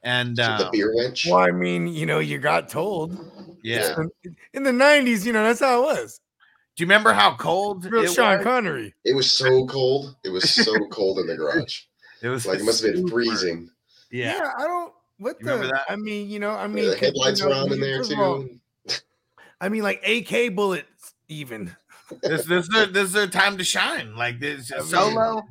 And 0.02 0.36
So 0.36 0.42
the 0.42 0.66
uh, 0.66 0.70
beer 0.70 0.92
wench. 0.94 1.26
Well, 1.30 1.38
I 1.40 1.50
mean, 1.50 1.88
you 1.88 2.06
know, 2.06 2.18
you 2.20 2.38
got 2.38 2.68
told 2.68 3.18
yeah, 3.62 3.94
Yeah. 3.98 4.30
in 4.52 4.62
the 4.62 4.70
'90s. 4.70 5.24
You 5.24 5.32
know, 5.32 5.42
that's 5.42 5.60
how 5.60 5.82
it 5.82 5.86
was. 5.86 6.20
do 6.76 6.82
you 6.82 6.86
remember 6.86 7.12
how 7.12 7.34
cold 7.34 7.84
Real 7.84 8.04
it 8.04 8.12
Sean 8.12 8.38
was? 8.38 8.44
Connery. 8.44 8.94
It 9.04 9.14
was 9.16 9.30
so 9.30 9.66
cold. 9.66 10.14
It 10.24 10.28
was 10.30 10.48
so 10.50 10.72
cold 10.90 11.18
in 11.18 11.26
the 11.26 11.36
garage. 11.36 11.80
It 12.22 12.28
was 12.28 12.46
Like 12.46 12.60
it 12.60 12.64
must 12.64 12.82
have 12.84 12.94
been 12.94 13.08
freezing. 13.08 13.70
Yeah. 14.10 14.36
yeah 14.36 14.52
I 14.56 14.62
don't. 14.64 14.92
What 15.18 15.36
You 15.40 15.46
the? 15.46 15.56
that? 15.66 15.84
I 15.88 15.96
mean, 15.96 16.30
you 16.30 16.38
know, 16.38 16.50
I 16.50 16.68
mean, 16.68 16.84
the 16.84 16.92
'cause, 16.92 17.00
you 17.00 17.06
headlights 17.06 17.40
know, 17.40 17.48
were 17.48 17.54
on 17.54 17.72
in 17.72 17.80
there 17.80 17.98
first 17.98 18.12
of 18.12 18.18
all, 18.20 18.42
too. 18.42 18.60
I 19.60 19.68
mean, 19.68 19.82
like 19.82 20.02
AK 20.06 20.54
bullets, 20.54 21.14
even. 21.28 21.74
this 22.22 22.44
this 22.46 22.64
is 22.64 22.68
their, 22.68 22.86
this 22.86 23.04
is 23.08 23.12
their 23.12 23.26
time 23.26 23.58
to 23.58 23.64
shine. 23.64 24.16
Like 24.16 24.40
this 24.40 24.72
I 24.72 24.78
a 24.78 24.82
solo 24.82 25.42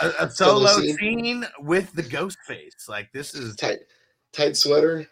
a, 0.00 0.08
a 0.20 0.30
Solo 0.30 0.66
solo 0.66 0.80
scene. 0.80 0.96
scene 0.98 1.46
with 1.60 1.92
the 1.92 2.02
ghost 2.02 2.38
face. 2.46 2.86
Like 2.88 3.12
this 3.12 3.34
is 3.34 3.56
tight, 3.56 3.80
tight 4.32 4.56
sweater. 4.56 5.06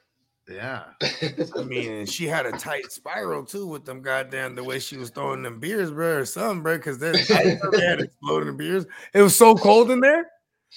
yeah. 0.48 0.84
I 1.58 1.62
mean, 1.64 2.06
she 2.06 2.26
had 2.26 2.46
a 2.46 2.52
tight 2.52 2.90
spiral 2.90 3.44
too 3.44 3.66
with 3.66 3.84
them 3.84 4.00
goddamn 4.00 4.54
the 4.54 4.64
way 4.64 4.78
she 4.78 4.96
was 4.96 5.10
throwing 5.10 5.42
them 5.42 5.60
beers, 5.60 5.90
bro, 5.90 6.16
or 6.18 6.24
something, 6.24 6.62
bro. 6.62 6.76
Because 6.78 6.98
they 6.98 7.10
I 7.34 7.58
never 7.62 7.80
had 7.80 8.00
exploding 8.00 8.56
beers. 8.56 8.86
It 9.12 9.20
was 9.22 9.36
so 9.36 9.54
cold 9.56 9.90
in 9.90 10.00
there. 10.00 10.26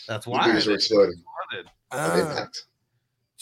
That's 0.08 0.26
The 0.26 0.32
why 0.32 0.52
beers 0.52 0.68
were 0.68 0.74
exploding. 0.74 1.14
exploded. 1.52 1.72
Ah. 1.92 2.48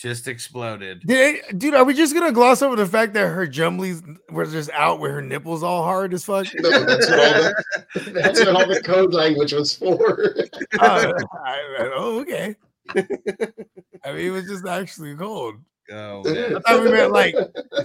Impact. 0.04 0.16
Just 0.18 0.28
exploded. 0.28 1.02
Did 1.06 1.36
it- 1.50 1.60
dude, 1.60 1.74
are 1.76 1.84
we 1.84 1.94
just 1.94 2.14
gonna 2.14 2.32
gloss 2.32 2.62
over 2.62 2.76
the 2.76 2.86
fact 2.86 3.14
that 3.14 3.28
her 3.28 3.48
jumblies 3.48 4.02
were 4.30 4.46
just 4.46 4.70
out 4.72 5.00
with 5.00 5.12
her 5.12 5.22
nipples 5.22 5.64
all 5.64 5.84
hard 5.84 6.14
as 6.14 6.26
fuck? 6.26 6.48
No, 6.56 6.70
that's 6.86 7.10
what 7.10 7.20
all 7.20 7.42
the 7.44 8.12
that's 8.12 8.40
what 8.40 8.50
all 8.56 8.68
the 8.68 8.82
code 8.82 9.14
language 9.14 9.54
was 9.54 9.76
for. 9.76 10.36
Uh, 10.80 11.12
I- 11.46 11.76
I- 11.80 11.92
oh, 11.96 12.20
okay. 12.22 12.56
I 12.96 14.14
mean, 14.14 14.26
it 14.28 14.32
was 14.32 14.46
just 14.48 14.66
actually 14.66 15.16
cold. 15.16 15.56
Oh, 15.92 16.22
I 16.56 16.60
thought 16.62 16.84
we 16.84 16.92
meant 16.92 17.12
like 17.12 17.36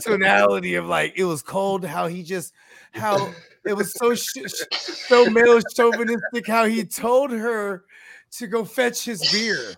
tonality 0.01 0.77
of 0.77 0.87
like 0.87 1.15
it 1.17 1.25
was 1.25 1.43
cold. 1.43 1.85
How 1.85 2.07
he 2.07 2.23
just 2.23 2.53
how 2.93 3.33
it 3.65 3.73
was 3.75 3.93
so 3.95 4.15
sh- 4.15 4.39
sh- 4.47 4.77
so 4.79 5.29
male 5.29 5.61
chauvinistic. 5.75 6.47
How 6.47 6.65
he 6.67 6.85
told 6.85 7.33
her 7.33 7.85
to 8.33 8.47
go 8.47 8.65
fetch 8.65 9.05
his 9.05 9.21
beer. 9.33 9.75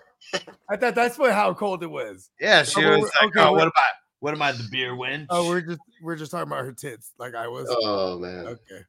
I 0.68 0.76
thought 0.76 0.94
that's 0.94 1.16
what 1.18 1.32
how 1.32 1.54
cold 1.54 1.82
it 1.82 1.90
was. 1.90 2.30
yeah, 2.40 2.62
she 2.62 2.84
Oh, 2.84 2.90
was 2.90 2.98
we're- 3.00 3.10
like, 3.22 3.36
okay, 3.36 3.40
"Oh, 3.40 3.52
we're- 3.52 3.58
what 3.64 3.68
about 3.68 3.92
what 4.20 4.34
am 4.34 4.42
I, 4.42 4.52
the 4.52 4.66
beer 4.70 4.92
wench?" 4.92 5.26
Oh, 5.30 5.48
we're 5.48 5.60
just 5.60 5.80
we're 6.02 6.16
just 6.16 6.30
talking 6.30 6.48
about 6.50 6.64
her 6.64 6.72
tits. 6.72 7.12
Like 7.18 7.34
I 7.34 7.48
was. 7.48 7.66
Oh 7.70 8.18
man. 8.18 8.46
Okay. 8.46 8.80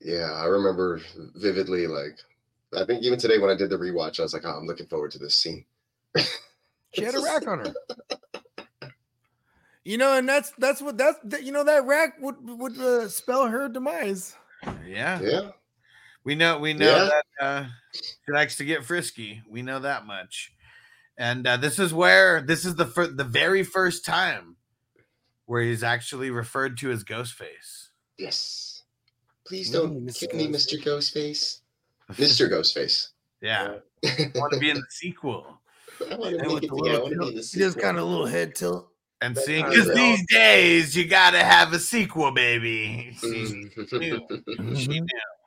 Yeah, 0.00 0.32
I 0.32 0.44
remember 0.44 1.00
vividly. 1.36 1.86
Like, 1.86 2.18
I 2.76 2.84
think 2.84 3.02
even 3.02 3.18
today 3.18 3.38
when 3.38 3.50
I 3.50 3.56
did 3.56 3.68
the 3.70 3.76
rewatch, 3.76 4.18
I 4.20 4.22
was 4.22 4.32
like, 4.32 4.44
"Oh, 4.44 4.50
I'm 4.50 4.66
looking 4.66 4.86
forward 4.86 5.10
to 5.12 5.18
this 5.18 5.34
scene." 5.34 5.64
She 6.94 7.04
had 7.04 7.14
a 7.14 7.20
rack 7.20 7.46
on 7.46 7.58
her. 7.58 7.74
You 9.84 9.96
know, 9.98 10.16
and 10.18 10.28
that's 10.28 10.52
that's 10.58 10.80
what 10.82 10.96
that's 10.98 11.18
that, 11.24 11.42
you 11.44 11.52
know 11.52 11.64
that 11.64 11.84
rack 11.86 12.14
would 12.20 12.36
would 12.40 12.78
uh, 12.78 13.08
spell 13.08 13.46
her 13.46 13.68
demise. 13.68 14.34
yeah. 14.86 15.20
Yeah, 15.20 15.50
We 16.28 16.34
know 16.34 16.58
we 16.58 16.74
know 16.74 16.94
Yeah. 16.94 17.08
that 17.38 17.44
uh, 17.46 17.64
she 17.94 18.32
likes 18.32 18.56
to 18.56 18.64
get 18.66 18.84
frisky. 18.84 19.40
We 19.48 19.62
know 19.62 19.78
that 19.80 20.04
much. 20.04 20.52
And 21.16 21.46
uh, 21.46 21.56
this 21.56 21.78
is 21.78 21.94
where 21.94 22.42
this 22.42 22.66
is 22.66 22.74
the 22.74 22.84
fir- 22.84 23.06
the 23.06 23.24
very 23.24 23.62
first 23.62 24.04
time 24.04 24.56
where 25.46 25.62
he's 25.62 25.82
actually 25.82 26.30
referred 26.30 26.76
to 26.80 26.90
as 26.90 27.02
Ghostface. 27.02 27.88
yes. 28.18 28.82
Please 29.46 29.70
don't 29.70 30.04
Mr. 30.06 30.28
kill 30.30 30.36
me, 30.38 30.48
Mr. 30.48 30.74
Ghostface. 30.84 31.60
Mr. 32.12 32.50
Ghostface. 32.50 33.08
Yeah, 33.40 33.76
want 34.34 34.52
to 34.52 34.58
be 34.58 34.68
in 34.68 34.76
the 34.76 34.82
sequel 34.90 35.58
I 36.10 36.14
want 36.16 36.38
to 36.38 36.44
make 36.46 36.62
it 36.64 36.70
little 36.70 37.08
to 37.08 37.08
be 37.08 37.12
in 37.14 37.18
the 37.20 37.24
he 37.30 37.36
just 37.36 37.52
sequel. 37.54 37.80
kind 37.80 37.98
of 37.98 38.04
little 38.06 38.26
head 38.26 38.54
tilt. 38.54 38.90
and 39.22 39.34
That 39.34 39.44
seeing 39.46 39.64
because 39.66 39.94
these 39.94 40.26
days 40.26 40.94
you 40.94 41.06
got 41.08 41.30
to 41.30 41.42
have 41.42 41.72
a 41.72 41.78
sequel, 41.78 42.32
baby. 42.32 43.14
See, 43.16 43.70
Mm. 43.78 44.76
she 44.78 45.00
knew. 45.00 45.06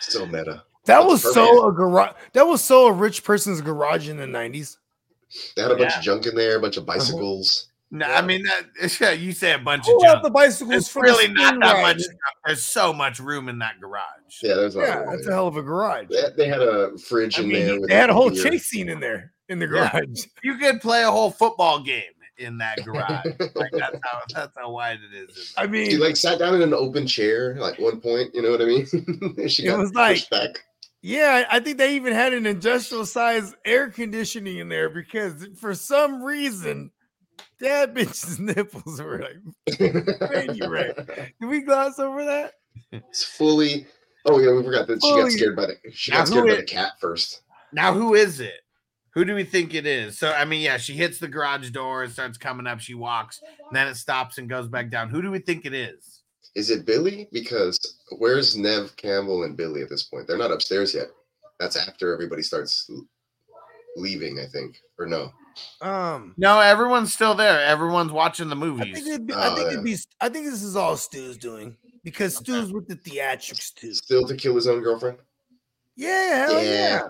so 0.00 0.26
meta. 0.26 0.64
That 0.86 1.00
That's 1.00 1.04
was 1.06 1.22
perfect. 1.22 1.34
so 1.34 1.68
a 1.68 1.72
garage. 1.72 2.12
That 2.32 2.46
was 2.46 2.62
so 2.64 2.86
a 2.86 2.92
rich 2.92 3.22
person's 3.22 3.60
garage 3.60 4.08
in 4.08 4.16
the 4.16 4.26
nineties. 4.26 4.78
They 5.54 5.62
had 5.62 5.70
a 5.70 5.76
bunch 5.76 5.92
Yeah. 5.92 5.98
of 5.98 6.04
junk 6.04 6.26
in 6.26 6.34
there, 6.34 6.56
a 6.56 6.60
bunch 6.60 6.76
of 6.76 6.88
Uh-huh. 6.88 6.98
bicycles. 6.98 7.66
No, 7.92 8.06
Yeah. 8.06 8.18
I 8.18 8.22
mean 8.22 8.44
that, 8.44 9.00
yeah, 9.00 9.10
you 9.10 9.32
say 9.32 9.52
a 9.52 9.58
bunch 9.58 9.84
Pull 9.84 9.96
of 9.96 10.02
junk. 10.02 10.22
the 10.22 10.30
bicycles 10.30 10.74
It's 10.76 10.94
really 10.96 11.26
the 11.26 11.32
not 11.34 11.60
that 11.60 11.72
ride. 11.74 11.96
much. 11.96 12.02
There's 12.46 12.64
so 12.64 12.92
much 12.92 13.18
room 13.20 13.48
in 13.48 13.58
that 13.58 13.80
garage. 13.80 14.02
Yeah, 14.42 14.54
there's 14.54 14.76
a 14.76 14.80
Yeah, 14.80 15.00
of 15.00 15.06
that's 15.10 15.26
a 15.26 15.32
hell 15.32 15.48
of 15.48 15.56
a 15.56 15.62
garage. 15.62 16.06
They, 16.08 16.22
they 16.36 16.46
had 16.46 16.62
a 16.62 16.96
fridge 16.98 17.38
I 17.38 17.42
in 17.42 17.48
mean, 17.48 17.66
there. 17.66 17.86
they 17.88 17.94
had 17.94 18.08
a 18.10 18.14
whole 18.14 18.30
beer. 18.30 18.42
chase 18.44 18.66
scene 18.66 18.88
in 18.88 19.00
there 19.00 19.32
in 19.48 19.58
the 19.58 19.66
Yeah. 19.66 19.90
garage. 19.90 20.24
You 20.42 20.56
could 20.56 20.80
play 20.80 21.02
a 21.02 21.10
whole 21.10 21.30
football 21.32 21.80
game 21.80 22.12
in 22.40 22.58
that 22.58 22.82
garage. 22.84 23.24
like 23.54 23.70
that's 23.72 23.98
how 24.02 24.20
that's 24.34 24.56
how 24.56 24.70
wide 24.70 24.98
it 25.12 25.14
is. 25.16 25.54
I 25.56 25.66
mean, 25.66 25.90
She 25.90 25.96
like 25.96 26.16
sat 26.16 26.38
down 26.38 26.54
in 26.54 26.62
an 26.62 26.74
open 26.74 27.06
chair, 27.06 27.54
like 27.58 27.78
one 27.78 28.00
point. 28.00 28.34
You 28.34 28.42
know 28.42 28.50
what 28.50 28.62
I 28.62 28.64
mean? 28.64 28.86
she 29.48 29.64
It 29.64 29.66
got 29.70 29.78
was 29.78 29.94
like- 29.94 30.16
pushed 30.16 30.30
back. 30.30 30.64
yeah, 31.02 31.44
I 31.50 31.60
think 31.60 31.78
they 31.78 31.94
even 31.96 32.12
had 32.12 32.32
an 32.34 32.46
industrial 32.46 33.06
size 33.06 33.54
air 33.64 33.88
conditioning 33.90 34.58
in 34.58 34.68
there 34.68 34.88
because 34.90 35.46
for 35.58 35.74
some 35.74 36.22
reason 36.22 36.90
that 37.60 37.94
bitch's 37.94 38.38
nipples 38.38 39.00
were 39.00 39.18
like. 39.22 40.56
you 40.56 40.64
right. 40.66 40.96
Did 41.40 41.46
we 41.48 41.60
gloss 41.60 41.98
over 41.98 42.24
that? 42.24 42.54
It's 42.92 43.22
fully. 43.24 43.86
Oh 44.26 44.38
yeah, 44.38 44.52
we 44.52 44.62
forgot 44.62 44.86
that 44.88 45.02
she 45.02 45.10
got 45.10 45.30
scared 45.30 45.56
by 45.56 45.66
the. 45.66 45.76
She 45.92 46.10
Now, 46.10 46.18
got 46.18 46.28
scared 46.28 46.46
by 46.46 46.52
i- 46.52 46.56
the 46.56 46.62
cat 46.64 46.92
first. 47.00 47.42
Now 47.72 47.92
who 47.92 48.14
is 48.14 48.40
it? 48.40 48.60
Who 49.12 49.24
do 49.24 49.34
we 49.34 49.44
think 49.44 49.74
it 49.74 49.86
is? 49.86 50.18
So 50.18 50.30
I 50.32 50.44
mean, 50.44 50.60
yeah, 50.62 50.76
she 50.76 50.92
hits 50.94 51.18
the 51.18 51.28
garage 51.28 51.70
door, 51.70 52.04
it 52.04 52.12
starts 52.12 52.38
coming 52.38 52.66
up, 52.66 52.80
she 52.80 52.94
walks, 52.94 53.40
and 53.42 53.74
then 53.76 53.86
it 53.88 53.96
stops 53.96 54.38
and 54.38 54.48
goes 54.48 54.68
back 54.68 54.90
down. 54.90 55.08
Who 55.10 55.20
do 55.22 55.30
we 55.30 55.38
think 55.40 55.66
it 55.66 55.74
is? 55.74 56.22
Is 56.54 56.70
it 56.70 56.84
Billy? 56.86 57.28
Because 57.32 57.78
where's 58.18 58.56
Neve 58.56 58.94
Campbell 58.96 59.44
and 59.44 59.56
Billy 59.56 59.82
at 59.82 59.88
this 59.88 60.04
point? 60.04 60.26
They're 60.26 60.38
not 60.38 60.50
upstairs 60.52 60.94
yet. 60.94 61.06
That's 61.58 61.76
after 61.76 62.12
everybody 62.12 62.42
starts 62.42 62.90
leaving, 63.96 64.38
I 64.40 64.46
think, 64.46 64.78
or 64.98 65.06
no? 65.06 65.32
Um, 65.80 66.34
No, 66.38 66.58
everyone's 66.60 67.12
still 67.12 67.34
there. 67.34 67.60
Everyone's 67.64 68.12
watching 68.12 68.48
the 68.48 68.56
I 68.56 68.58
movies. 68.58 68.94
think 68.94 69.06
it'd 69.08 69.26
be, 69.26 69.34
I 69.34 69.48
Oh, 69.48 69.54
think 69.56 69.66
yeah. 69.66 69.72
it'd 69.72 69.84
be. 69.84 69.96
I 70.20 70.28
think 70.28 70.46
this 70.46 70.62
is 70.62 70.76
all 70.76 70.96
Stu's 70.96 71.36
doing 71.36 71.76
because 72.02 72.36
Stu's 72.36 72.72
with 72.72 72.88
the 72.88 72.96
theatrics 72.96 73.74
too. 73.74 73.92
Still 73.94 74.26
to 74.26 74.36
kill 74.36 74.54
his 74.54 74.66
own 74.68 74.80
girlfriend? 74.82 75.18
Yeah, 75.96 76.46
hell 76.46 76.54
yeah. 76.64 76.70
Yeah. 76.70 77.02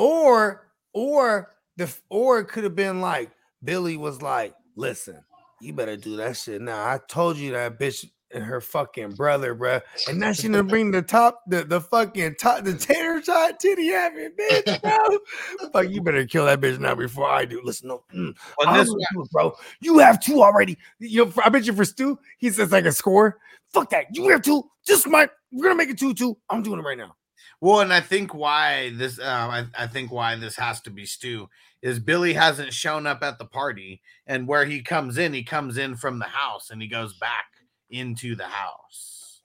Or 0.00 0.66
or 0.94 1.54
the 1.76 1.94
or 2.08 2.40
it 2.40 2.46
could 2.46 2.64
have 2.64 2.74
been 2.74 3.02
like 3.02 3.30
Billy 3.62 3.98
was 3.98 4.22
like, 4.22 4.54
listen, 4.74 5.22
you 5.60 5.74
better 5.74 5.98
do 5.98 6.16
that 6.16 6.38
shit 6.38 6.62
now. 6.62 6.82
I 6.82 7.00
told 7.06 7.36
you 7.36 7.52
that 7.52 7.78
bitch 7.78 8.08
and 8.32 8.42
her 8.42 8.62
fucking 8.62 9.10
brother, 9.10 9.54
bruh. 9.54 9.82
And 10.08 10.18
now 10.18 10.32
she 10.32 10.48
gonna 10.48 10.64
bring 10.64 10.90
the 10.90 11.02
top, 11.02 11.42
the, 11.46 11.64
the 11.64 11.82
fucking 11.82 12.36
top, 12.36 12.64
the 12.64 12.72
tater 12.72 13.20
tot 13.20 13.60
titty 13.60 13.88
having 13.88 14.30
bitch, 14.30 14.80
bro. 14.80 15.18
Fuck, 15.72 15.90
you 15.90 16.00
better 16.00 16.24
kill 16.24 16.46
that 16.46 16.62
bitch 16.62 16.78
now 16.78 16.94
before 16.94 17.28
I 17.28 17.44
do. 17.44 17.60
Listen, 17.62 17.88
no, 17.88 18.02
mm, 18.14 18.34
I'm 18.66 18.78
this 18.78 18.88
it, 18.88 19.30
bro. 19.32 19.54
You 19.82 19.98
have 19.98 20.18
two 20.18 20.42
already. 20.42 20.78
You 20.98 21.26
know, 21.26 21.32
I 21.44 21.50
bet 21.50 21.66
you 21.66 21.74
for 21.74 21.84
Stu, 21.84 22.18
he 22.38 22.48
says 22.48 22.72
like 22.72 22.86
a 22.86 22.92
score. 22.92 23.38
Fuck 23.74 23.90
that. 23.90 24.06
You 24.12 24.30
have 24.30 24.40
two. 24.40 24.62
Just 24.86 25.06
my. 25.06 25.28
We're 25.52 25.64
gonna 25.64 25.74
make 25.74 25.90
it 25.90 25.98
two 25.98 26.14
two. 26.14 26.38
I'm 26.48 26.62
doing 26.62 26.78
it 26.78 26.84
right 26.84 26.96
now. 26.96 27.16
Well, 27.60 27.80
and 27.80 27.92
I 27.92 28.00
think 28.00 28.32
why 28.34 28.90
this, 28.94 29.18
um, 29.18 29.50
I, 29.50 29.66
I 29.78 29.86
think 29.86 30.10
why 30.10 30.34
this 30.36 30.56
has 30.56 30.80
to 30.82 30.90
be 30.90 31.04
Stu 31.04 31.48
is 31.82 31.98
Billy 31.98 32.32
hasn't 32.32 32.72
shown 32.72 33.06
up 33.06 33.22
at 33.22 33.38
the 33.38 33.44
party, 33.44 34.00
and 34.26 34.46
where 34.48 34.64
he 34.64 34.82
comes 34.82 35.18
in, 35.18 35.32
he 35.34 35.42
comes 35.42 35.76
in 35.78 35.96
from 35.96 36.18
the 36.18 36.24
house 36.26 36.70
and 36.70 36.80
he 36.80 36.88
goes 36.88 37.14
back 37.14 37.46
into 37.90 38.34
the 38.34 38.46
house. 38.46 39.40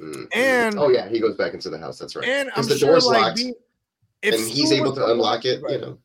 Mm, 0.00 0.26
And- 0.34 0.78
oh 0.78 0.88
yeah, 0.90 1.08
he 1.08 1.18
goes 1.20 1.36
back 1.36 1.54
into 1.54 1.70
the 1.70 1.78
house. 1.78 1.98
That's 1.98 2.14
right. 2.16 2.28
And 2.28 2.50
I'm 2.56 2.66
the 2.66 2.76
sure 2.76 2.90
door's 2.90 3.06
like 3.06 3.22
locked, 3.22 3.36
being- 3.36 3.54
and 4.22 4.34
he's 4.34 4.72
able 4.72 4.94
to 4.94 5.06
unlock 5.06 5.44
it. 5.46 5.62
You 5.68 5.78
know, 5.78 5.98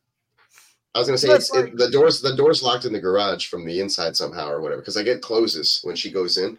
I 0.94 0.98
was 0.98 1.08
gonna 1.08 1.18
say 1.18 1.30
it's, 1.30 1.50
like- 1.50 1.68
it, 1.68 1.76
the 1.76 1.90
doors. 1.90 2.22
The 2.22 2.34
door's 2.36 2.62
locked 2.62 2.84
in 2.86 2.92
the 2.94 3.00
garage 3.00 3.48
from 3.48 3.66
the 3.66 3.80
inside 3.80 4.16
somehow 4.16 4.48
or 4.50 4.60
whatever. 4.62 4.80
Because 4.80 4.96
I 4.96 5.02
get 5.02 5.20
closes 5.20 5.80
when 5.82 5.96
she 5.96 6.10
goes 6.10 6.38
in. 6.38 6.58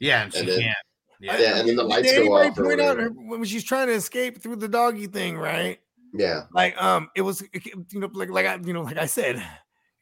Yeah, 0.00 0.24
and 0.24 0.32
she 0.32 0.40
And 0.40 0.48
then- 0.48 0.60
can't. 0.60 0.76
Yeah. 1.22 1.38
Yeah, 1.38 1.58
and 1.60 1.68
then 1.68 1.76
the 1.76 1.82
Did 1.84 1.88
lights 1.88 2.12
go 2.12 2.18
anybody 2.18 2.48
off 2.50 2.58
or 2.58 2.64
point 2.64 2.80
out 2.80 2.96
her, 2.98 3.08
when 3.10 3.44
she's 3.44 3.62
trying 3.64 3.86
to 3.86 3.92
escape 3.94 4.42
through 4.42 4.56
the 4.56 4.66
doggy 4.68 5.06
thing, 5.06 5.38
right? 5.38 5.78
Yeah, 6.12 6.42
Like, 6.52 6.76
um, 6.82 7.08
it 7.16 7.22
was 7.22 7.42
you 7.52 7.84
know, 8.00 8.10
like 8.12 8.28
like 8.28 8.44
I 8.44 8.56
you 8.62 8.72
know, 8.74 8.82
like 8.82 8.98
I 8.98 9.06
said, 9.06 9.36
it 9.36 9.42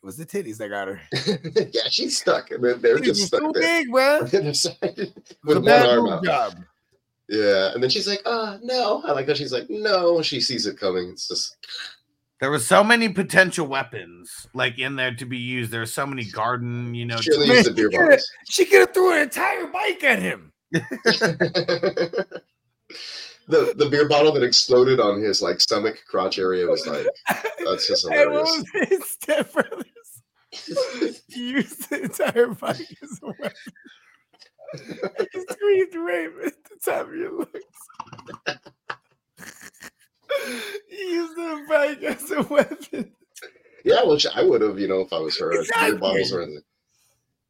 was 0.03 0.17
the 0.17 0.25
titties 0.27 0.57
that 0.57 0.69
got 0.71 0.89
her. 0.89 1.00
yeah, 1.73 1.83
she's 1.91 2.19
stuck. 2.19 2.49
They're, 2.49 2.75
they're 2.75 2.97
Titties 2.99 3.05
just 3.05 3.27
stuck 3.27 3.41
too 3.43 3.53
there. 3.55 3.62
big, 3.85 3.91
bro. 3.93 4.21
on 4.21 4.27
the 4.27 4.39
other 4.41 4.55
side 4.55 4.77
It 4.83 4.99
was 5.45 5.57
with 5.57 5.57
a 5.59 5.61
one 5.61 5.65
bad 5.67 5.89
arm 5.89 6.09
out. 6.09 6.25
job. 6.25 6.55
Yeah, 7.29 7.73
and 7.75 7.81
then 7.83 7.91
she's 7.91 8.09
like, 8.09 8.23
"Ah, 8.27 8.59
no." 8.62 9.03
I 9.05 9.12
like 9.12 9.27
that. 9.27 9.37
she's 9.37 9.53
like, 9.53 9.67
"No." 9.71 10.21
She 10.23 10.41
sees 10.41 10.67
it 10.67 10.77
coming. 10.81 11.11
It's 11.11 11.29
just 11.29 11.55
There 12.41 12.50
were 12.50 12.59
so 12.59 12.83
many 12.83 13.09
potential 13.11 13.69
weapons 13.69 14.49
like 14.53 14.81
in 14.81 14.97
there 14.97 15.15
to 15.15 15.25
be 15.27 15.39
used. 15.39 15.71
There 15.71 15.83
are 15.83 15.87
so 15.87 16.07
many 16.07 16.25
garden, 16.25 16.93
you 16.95 17.05
know. 17.05 17.19
she 17.19 17.33
only 17.35 17.47
Man, 17.47 17.57
used 17.59 17.69
the 17.69 17.75
beer 17.75 17.91
she 17.93 17.99
coulda- 17.99 18.19
She 18.49 18.65
could 18.65 18.81
have 18.81 18.95
threw 18.95 19.12
an 19.12 19.23
entire 19.23 19.67
bike 19.69 20.03
at 20.03 20.19
him. 20.19 20.50
The 20.73 22.27
the 23.49 23.89
beer 23.91 24.09
bottle 24.09 24.33
that 24.33 24.43
exploded 24.43 25.00
on 25.00 25.21
his 25.21 25.43
like 25.43 25.61
stomach 25.61 25.99
crotch 26.09 26.39
area 26.39 26.67
was 26.67 26.87
like 26.87 27.07
that's 27.65 27.89
just 27.89 28.03
hilarious. 28.09 28.49
was 28.49 28.89
his 28.89 29.17
stepbrothers? 29.21 29.85
He 31.29 31.50
used 31.50 31.89
the 31.91 32.03
entire 32.03 32.49
bike 32.49 32.97
as 33.03 33.21
a 33.23 33.27
weapon. 33.27 33.53
He 35.33 35.41
screamed 35.49 35.95
rape 35.95 36.33
at 36.47 36.53
the 36.65 36.77
top 36.85 37.09
of 37.09 37.15
your 37.15 37.33
lungs. 37.33 37.49
he 40.89 41.12
used 41.12 41.37
the 41.37 41.65
bike 41.69 42.03
as 42.03 42.31
a 42.31 42.43
weapon. 42.43 43.12
yeah, 43.85 44.05
which 44.05 44.27
I 44.27 44.43
would 44.43 44.62
have, 44.62 44.79
you 44.79 44.89
know, 44.89 45.00
if 45.00 45.12
I 45.12 45.19
was 45.19 45.39
her. 45.39 45.53
Exactly. 45.53 45.91
Beer 45.91 45.99
bottles 45.99 46.33
were 46.33 46.47
the, 46.47 46.62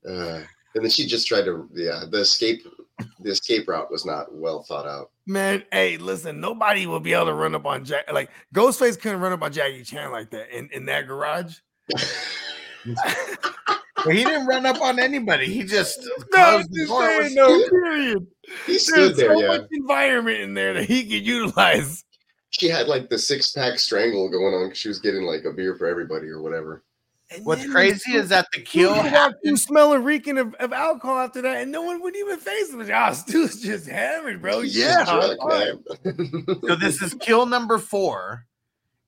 uh, 0.06 0.44
and 0.74 0.84
then 0.84 0.90
she 0.90 1.06
just 1.06 1.26
tried 1.26 1.44
to 1.44 1.68
yeah, 1.74 2.04
the 2.10 2.20
escape 2.20 2.62
the 3.20 3.30
escape 3.30 3.68
route 3.68 3.90
was 3.90 4.04
not 4.04 4.34
well 4.34 4.62
thought 4.62 4.86
out. 4.86 5.10
Man, 5.26 5.62
hey, 5.72 5.96
listen, 5.96 6.40
nobody 6.40 6.86
will 6.86 7.00
be 7.00 7.12
able 7.12 7.26
to 7.26 7.34
run 7.34 7.54
up 7.54 7.66
on 7.66 7.84
Jack. 7.84 8.10
Like 8.12 8.30
Ghostface 8.54 9.00
couldn't 9.00 9.20
run 9.20 9.32
up 9.32 9.42
on 9.42 9.52
Jackie 9.52 9.84
Chan 9.84 10.10
like 10.10 10.30
that 10.30 10.56
in, 10.56 10.68
in 10.72 10.86
that 10.86 11.06
garage. 11.06 11.56
But 11.88 12.06
he 14.14 14.24
didn't 14.24 14.46
run 14.46 14.66
up 14.66 14.80
on 14.80 14.98
anybody. 14.98 15.46
He 15.46 15.62
just 15.62 16.00
No, 16.32 16.62
just 16.72 16.90
saying, 16.90 17.34
no, 17.34 17.68
period. 17.68 18.26
He 18.66 18.78
stood 18.78 19.14
There's 19.14 19.16
there, 19.16 19.34
so 19.34 19.40
yeah. 19.40 19.46
much 19.48 19.66
environment 19.72 20.38
in 20.40 20.54
there 20.54 20.74
that 20.74 20.84
he 20.84 21.02
could 21.04 21.26
utilize. 21.26 22.04
she 22.50 22.68
had 22.68 22.88
like 22.88 23.08
the 23.10 23.18
six 23.18 23.52
pack 23.52 23.78
strangle 23.78 24.28
going 24.28 24.54
on 24.54 24.66
because 24.68 24.78
she 24.78 24.88
was 24.88 24.98
getting 24.98 25.22
like 25.22 25.44
a 25.44 25.52
beer 25.52 25.76
for 25.76 25.86
everybody 25.86 26.28
or 26.28 26.40
whatever. 26.42 26.82
And 27.32 27.46
What's 27.46 27.64
crazy 27.70 28.12
is 28.14 28.28
that 28.30 28.48
the 28.52 28.60
Kill 28.60 28.88
kill 28.88 28.96
walked 28.96 29.08
happened. 29.08 29.38
through 29.44 29.56
smelling 29.58 30.02
reeking 30.02 30.36
of, 30.36 30.52
of 30.54 30.72
alcohol 30.72 31.18
after 31.18 31.40
that, 31.42 31.58
and 31.62 31.70
no 31.70 31.82
one 31.82 32.02
would 32.02 32.16
even 32.16 32.38
face 32.38 32.72
him. 32.72 32.80
Oh, 32.80 33.12
Stu's 33.12 33.62
just 33.62 33.86
hammered, 33.88 34.42
bro. 34.42 34.60
Yeah, 34.60 35.04
just 35.04 35.38
drunk, 35.38 36.60
So 36.66 36.74
this 36.76 37.00
is 37.00 37.14
kill 37.14 37.46
number 37.46 37.78
four, 37.78 38.46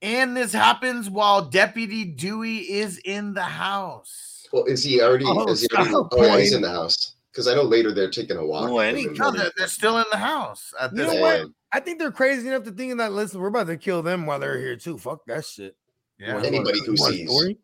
and 0.01 0.37
this 0.37 0.53
happens 0.53 1.09
while 1.09 1.41
Deputy 1.49 2.05
Dewey 2.05 2.59
is 2.59 2.97
in 2.99 3.33
the 3.33 3.43
house. 3.43 4.47
well, 4.53 4.63
is 4.65 4.83
he 4.83 5.01
already? 5.01 5.25
Oh, 5.27 5.45
is 5.47 5.61
he 5.61 5.67
already 5.75 5.93
oh, 5.93 6.07
yeah, 6.23 6.37
he's 6.39 6.53
in 6.53 6.61
the 6.61 6.69
house. 6.71 7.15
Because 7.31 7.47
I 7.47 7.55
know 7.55 7.63
later 7.63 7.91
they're 7.93 8.11
taking 8.11 8.37
a 8.37 8.45
walk. 8.45 8.69
Oh, 8.69 8.79
and 8.79 8.95
he 8.97 9.05
and 9.07 9.17
No, 9.17 9.31
they're, 9.31 9.51
they're 9.57 9.67
still 9.67 9.97
in 9.97 10.05
the 10.11 10.17
house 10.19 10.71
at 10.79 10.95
You 10.95 10.99
know 11.03 11.15
what? 11.15 11.47
I 11.71 11.79
think 11.79 11.97
they're 11.97 12.11
crazy 12.11 12.47
enough 12.47 12.63
to 12.65 12.71
think 12.71 12.95
that. 12.99 13.11
Listen, 13.11 13.41
we're 13.41 13.47
about 13.47 13.65
to 13.67 13.75
kill 13.75 14.03
them 14.03 14.27
while 14.27 14.39
they're 14.39 14.59
here 14.59 14.75
too. 14.75 14.97
Fuck 14.99 15.25
that 15.25 15.43
shit. 15.43 15.75
Yeah. 16.19 16.35
Want- 16.35 16.45
Anybody 16.45 16.79
who 16.85 16.95
sees. 16.95 17.27
story? 17.27 17.57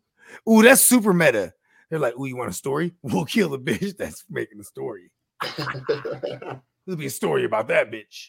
Ooh, 0.48 0.62
that's 0.62 0.82
super 0.82 1.12
meta. 1.12 1.52
They're 1.88 1.98
like, 1.98 2.18
"Ooh, 2.18 2.26
you 2.26 2.36
want 2.36 2.50
a 2.50 2.54
story? 2.54 2.94
We'll 3.02 3.24
kill 3.24 3.48
the 3.50 3.58
bitch 3.58 3.96
that's 3.96 4.24
making 4.30 4.58
the 4.58 4.64
story. 4.64 5.10
There'll 5.56 6.98
be 6.98 7.06
a 7.06 7.10
story 7.10 7.44
about 7.44 7.68
that 7.68 7.90
bitch." 7.90 8.28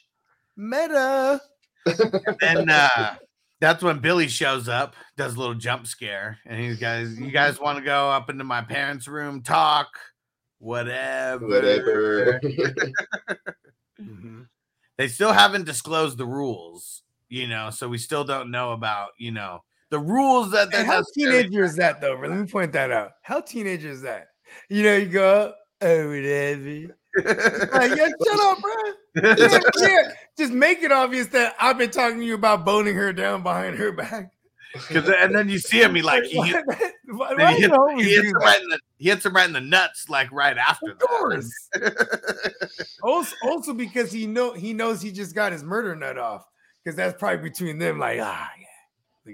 Meta. 0.58 1.42
And 2.42 2.70
uh, 2.70 3.16
that's 3.60 3.84
when 3.84 4.00
Billy 4.00 4.28
shows 4.28 4.68
up, 4.68 4.96
does 5.18 5.36
a 5.36 5.40
little 5.40 5.56
jump 5.56 5.88
scare, 5.88 6.40
and 6.46 6.60
he's 6.60 6.78
guys, 6.78 7.18
you 7.20 7.32
guys 7.32 7.60
want 7.60 7.78
to 7.78 7.84
go 7.84 8.10
up 8.10 8.30
into 8.30 8.44
my 8.44 8.62
parents' 8.62 9.08
room, 9.08 9.42
talk, 9.42 9.88
whatever. 10.60 11.48
Whatever. 11.48 12.40
Mhm. 14.02 14.48
They 14.98 15.08
still 15.08 15.32
haven't 15.32 15.66
disclosed 15.66 16.18
the 16.18 16.26
rules, 16.26 17.04
you 17.30 17.48
know, 17.48 17.70
so 17.70 17.88
we 17.88 17.98
still 17.98 18.24
don't 18.24 18.52
know 18.52 18.72
about, 18.72 19.10
you 19.18 19.32
know, 19.32 19.64
the 19.92 20.00
rules 20.00 20.52
that 20.52 20.72
they're 20.72 20.84
how 20.86 21.04
teenager 21.14 21.64
is 21.64 21.76
that 21.76 22.02
though? 22.02 22.18
bro? 22.18 22.30
Let 22.30 22.40
me 22.40 22.48
point 22.48 22.72
that 22.74 22.92
out. 22.92 23.12
How 23.22 23.42
teenager 23.42 23.90
is 23.90 24.02
that? 24.02 24.28
You 24.70 24.84
know, 24.84 24.96
you 24.96 25.06
go, 25.08 25.54
oh, 25.82 26.08
whatever. 26.08 26.96
Like, 27.74 27.98
yeah, 27.98 28.08
shut 28.26 28.40
up, 28.42 28.58
bro. 28.62 28.74
Yeah, 29.38 29.60
yeah, 29.80 30.12
just 30.38 30.54
make 30.54 30.82
it 30.82 30.92
obvious 30.92 31.28
that 31.28 31.56
I've 31.60 31.78
been 31.78 31.90
talking 31.92 32.20
to 32.20 32.26
you 32.26 32.36
about 32.36 32.66
boning 32.66 32.96
her 32.96 33.12
down 33.14 33.44
behind 33.44 33.78
her 33.78 33.92
back. 33.92 34.32
'Cause- 34.88 35.10
and 35.10 35.36
then 35.36 35.50
you 35.50 35.60
see 35.60 35.82
him, 35.82 35.94
he 35.96 36.02
like 36.02 36.24
he, 36.24 36.42
hit- 36.42 36.64
why, 37.08 37.34
why, 37.34 37.52
he, 37.54 37.58
he 38.04 38.10
hits 38.16 38.28
him 38.28 38.34
right 38.36 38.62
in 38.62 38.70
the 38.70 38.80
he 38.98 39.10
hits 39.10 39.26
him 39.26 39.36
right 39.36 39.46
in 39.48 39.52
the 39.52 39.60
nuts, 39.60 40.08
like 40.08 40.32
right 40.32 40.58
after 40.58 40.92
Of 40.92 41.00
that. 41.00 41.08
course. 41.10 41.70
also, 43.04 43.36
also 43.44 43.74
because 43.74 44.12
he 44.14 44.26
know 44.28 44.54
he 44.54 44.72
knows 44.72 45.02
he 45.02 45.12
just 45.12 45.36
got 45.36 45.52
his 45.52 45.64
murder 45.64 45.94
nut 45.96 46.18
off. 46.18 46.46
Because 46.84 46.96
that's 46.96 47.20
probably 47.20 47.48
between 47.50 47.78
them, 47.78 48.00
like, 48.00 48.20
ah, 48.24 48.50
yeah. 48.60 48.66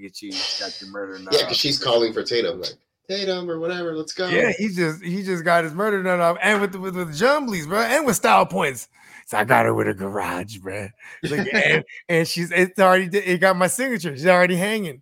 Look 0.01 0.11
at 0.11 0.21
you, 0.21 0.29
you 0.29 0.39
got 0.59 0.79
your 0.81 0.89
murder 0.91 1.19
nut. 1.19 1.33
yeah, 1.33 1.43
because 1.43 1.57
she's 1.57 1.81
calling 1.81 2.13
for 2.13 2.23
Tatum, 2.23 2.61
like 2.61 2.73
Tatum 3.09 3.49
or 3.49 3.59
whatever. 3.59 3.95
Let's 3.95 4.13
go. 4.13 4.27
Yeah, 4.27 4.51
he 4.57 4.69
just 4.69 5.03
he 5.03 5.23
just 5.23 5.43
got 5.43 5.63
his 5.63 5.73
murder 5.73 6.03
nut 6.03 6.19
off, 6.19 6.37
and 6.41 6.61
with 6.61 6.73
the, 6.73 6.79
with 6.79 6.95
with 6.95 7.09
jumblies, 7.09 7.67
bro, 7.67 7.81
and 7.81 8.05
with 8.05 8.15
style 8.15 8.45
points. 8.45 8.89
So 9.27 9.37
I 9.37 9.43
got 9.43 9.65
her 9.65 9.73
with 9.73 9.87
a 9.87 9.93
garage, 9.93 10.57
bro. 10.57 10.87
Look, 11.23 11.47
and, 11.53 11.83
and 12.07 12.27
she's 12.27 12.51
it's 12.51 12.79
already 12.79 13.17
it 13.17 13.39
got 13.39 13.55
my 13.55 13.67
signature. 13.67 14.15
She's 14.15 14.27
already 14.27 14.55
hanging. 14.55 15.01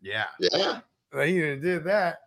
Yeah. 0.00 0.26
yeah. 0.38 0.80
Like, 1.12 1.28
he 1.28 1.40
didn't 1.40 1.62
did 1.62 1.84
that 1.84 2.18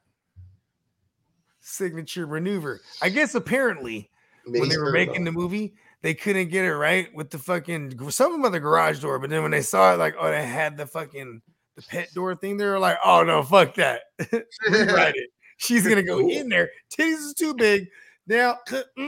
signature 1.62 2.28
maneuver. 2.28 2.82
I 3.02 3.10
guess 3.10 3.36
apparently 3.36 4.10
when 4.46 4.70
they 4.70 4.78
were 4.78 4.92
making 4.92 5.24
the 5.24 5.32
movie, 5.32 5.76
they 6.02 6.14
couldn't 6.14 6.50
get 6.50 6.66
it 6.66 6.76
right 6.76 7.14
with 7.14 7.30
the 7.30 7.38
fucking 7.38 8.10
something 8.10 8.40
about 8.40 8.52
the 8.52 8.60
garage 8.60 9.00
door. 9.00 9.20
But 9.20 9.30
then 9.30 9.42
when 9.42 9.52
they 9.52 9.62
saw 9.62 9.94
it, 9.94 9.98
like, 9.98 10.16
oh, 10.20 10.30
they 10.30 10.46
had 10.46 10.78
the 10.78 10.86
fucking 10.86 11.42
the 11.79 11.88
pet 11.89 12.13
door 12.13 12.36
thing. 12.36 12.57
They 12.57 12.65
were 12.65 12.79
like, 12.79 12.98
oh 13.03 13.24
no, 13.24 13.43
fuck 13.43 13.75
that. 13.75 14.01
Rewrite 14.69 15.15
it. 15.15 15.29
She's 15.57 15.88
gonna 15.88 16.03
go 16.03 16.19
Cool. 16.19 16.29
in 16.29 16.50
there. 16.50 16.69
Titties 16.91 17.18
is 17.27 17.33
too 17.33 17.53
big. 17.53 17.87
Now, 18.27 18.57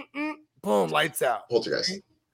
boom, 0.64 0.90
lights 0.90 1.22
out. 1.22 1.50
Poltergeist. 1.50 2.00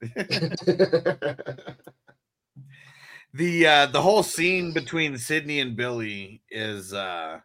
the 3.34 3.66
uh 3.66 3.86
the 3.86 4.00
whole 4.00 4.22
scene 4.22 4.72
between 4.72 5.18
Sidney 5.18 5.58
and 5.60 5.76
Billy 5.76 6.40
is 6.50 6.94
uh 6.94 7.40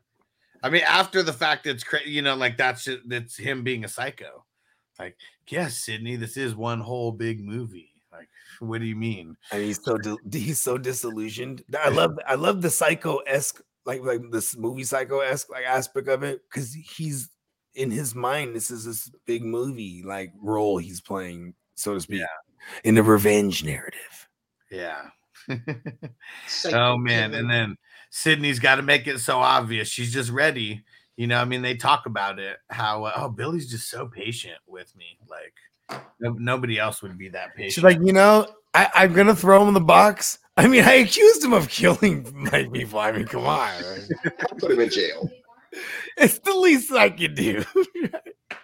I 0.62 0.70
mean 0.70 0.84
after 0.88 1.24
the 1.24 1.34
fact 1.34 1.66
it's 1.66 1.84
crazy 1.84 2.12
you 2.12 2.22
know 2.22 2.36
like 2.36 2.58
that's 2.58 2.88
that's 3.08 3.36
him 3.38 3.64
being 3.64 3.84
a 3.84 3.88
psycho 3.88 4.46
like 5.00 5.18
yes 5.48 5.78
Sidney 5.80 6.16
this 6.16 6.38
is 6.38 6.54
one 6.56 6.80
whole 6.80 7.12
big 7.12 7.44
movie 7.44 7.90
what 8.68 8.82
do 8.82 8.88
you 8.88 8.96
mean 8.96 9.36
And 9.52 9.62
he's 9.64 9.84
so 9.84 9.98
di- 9.98 10.18
he's 10.40 10.62
so 10.62 10.78
disillusioned. 10.78 11.64
I 11.78 11.90
love 12.02 12.18
I 12.28 12.36
love 12.36 12.62
the 12.62 12.70
psycho 12.70 13.18
esque 13.20 13.62
like 13.86 14.02
like 14.04 14.22
this 14.32 14.56
movie 14.58 14.84
psycho 14.84 15.20
esque 15.20 15.50
like 15.52 15.66
aspect 15.66 16.08
of 16.08 16.24
it 16.24 16.42
because 16.50 16.74
he's 16.74 17.30
in 17.76 17.92
his 17.92 18.14
mind. 18.16 18.56
This 18.56 18.70
is 18.72 18.86
this 18.86 19.12
big 19.26 19.44
movie 19.44 20.04
like 20.06 20.32
role 20.42 20.78
he's 20.78 21.02
playing, 21.02 21.54
so 21.76 21.94
to 21.96 22.00
speak, 22.02 22.22
in 22.84 22.96
the 22.96 23.04
revenge 23.04 23.64
narrative. 23.64 24.28
yeah 24.72 25.08
Psycho 26.48 26.94
oh 26.94 26.98
man 26.98 27.34
and 27.34 27.50
then 27.50 27.76
Sidney's 28.10 28.60
got 28.60 28.76
to 28.76 28.82
make 28.82 29.08
it 29.08 29.20
so 29.20 29.40
obvious 29.40 29.90
she's 29.90 30.14
just 30.14 30.30
ready 30.32 30.84
you 31.18 31.28
know 31.28 31.38
I 31.38 31.46
mean 31.46 31.62
they 31.62 31.76
talk 31.76 32.06
about 32.06 32.40
it 32.40 32.58
how 32.70 33.04
uh, 33.06 33.14
oh 33.18 33.30
Billy's 33.30 33.70
just 33.70 33.90
so 33.90 34.08
patient 34.08 34.58
with 34.68 34.96
me 34.96 35.18
like 35.30 35.54
no, 35.64 35.73
nobody 36.20 36.80
else 36.80 37.02
would 37.02 37.18
be 37.18 37.30
that 37.30 37.56
patient 37.56 37.74
She's 37.74 37.84
like, 37.84 38.00
you 38.02 38.14
know, 38.14 38.48
I, 38.74 38.90
I'm 38.94 39.14
gonna 39.14 39.36
throw 39.36 39.62
him 39.62 39.70
in 39.70 39.74
the 39.74 39.82
box. 39.82 40.40
I 40.58 40.68
mean, 40.68 40.84
I 40.86 40.94
accused 40.94 41.44
him 41.44 41.54
of 41.54 41.70
killing 41.70 42.32
my 42.34 42.68
people. 42.72 43.00
I 43.00 43.12
mean, 43.12 43.26
come 43.26 43.46
on, 43.46 43.72
put 44.60 44.72
him 44.72 44.80
in 44.80 44.90
jail. 44.90 45.30
it's 46.18 46.40
the 46.40 46.54
least 46.54 46.92
I 46.92 47.10
can 47.10 47.36
do. 47.36 47.64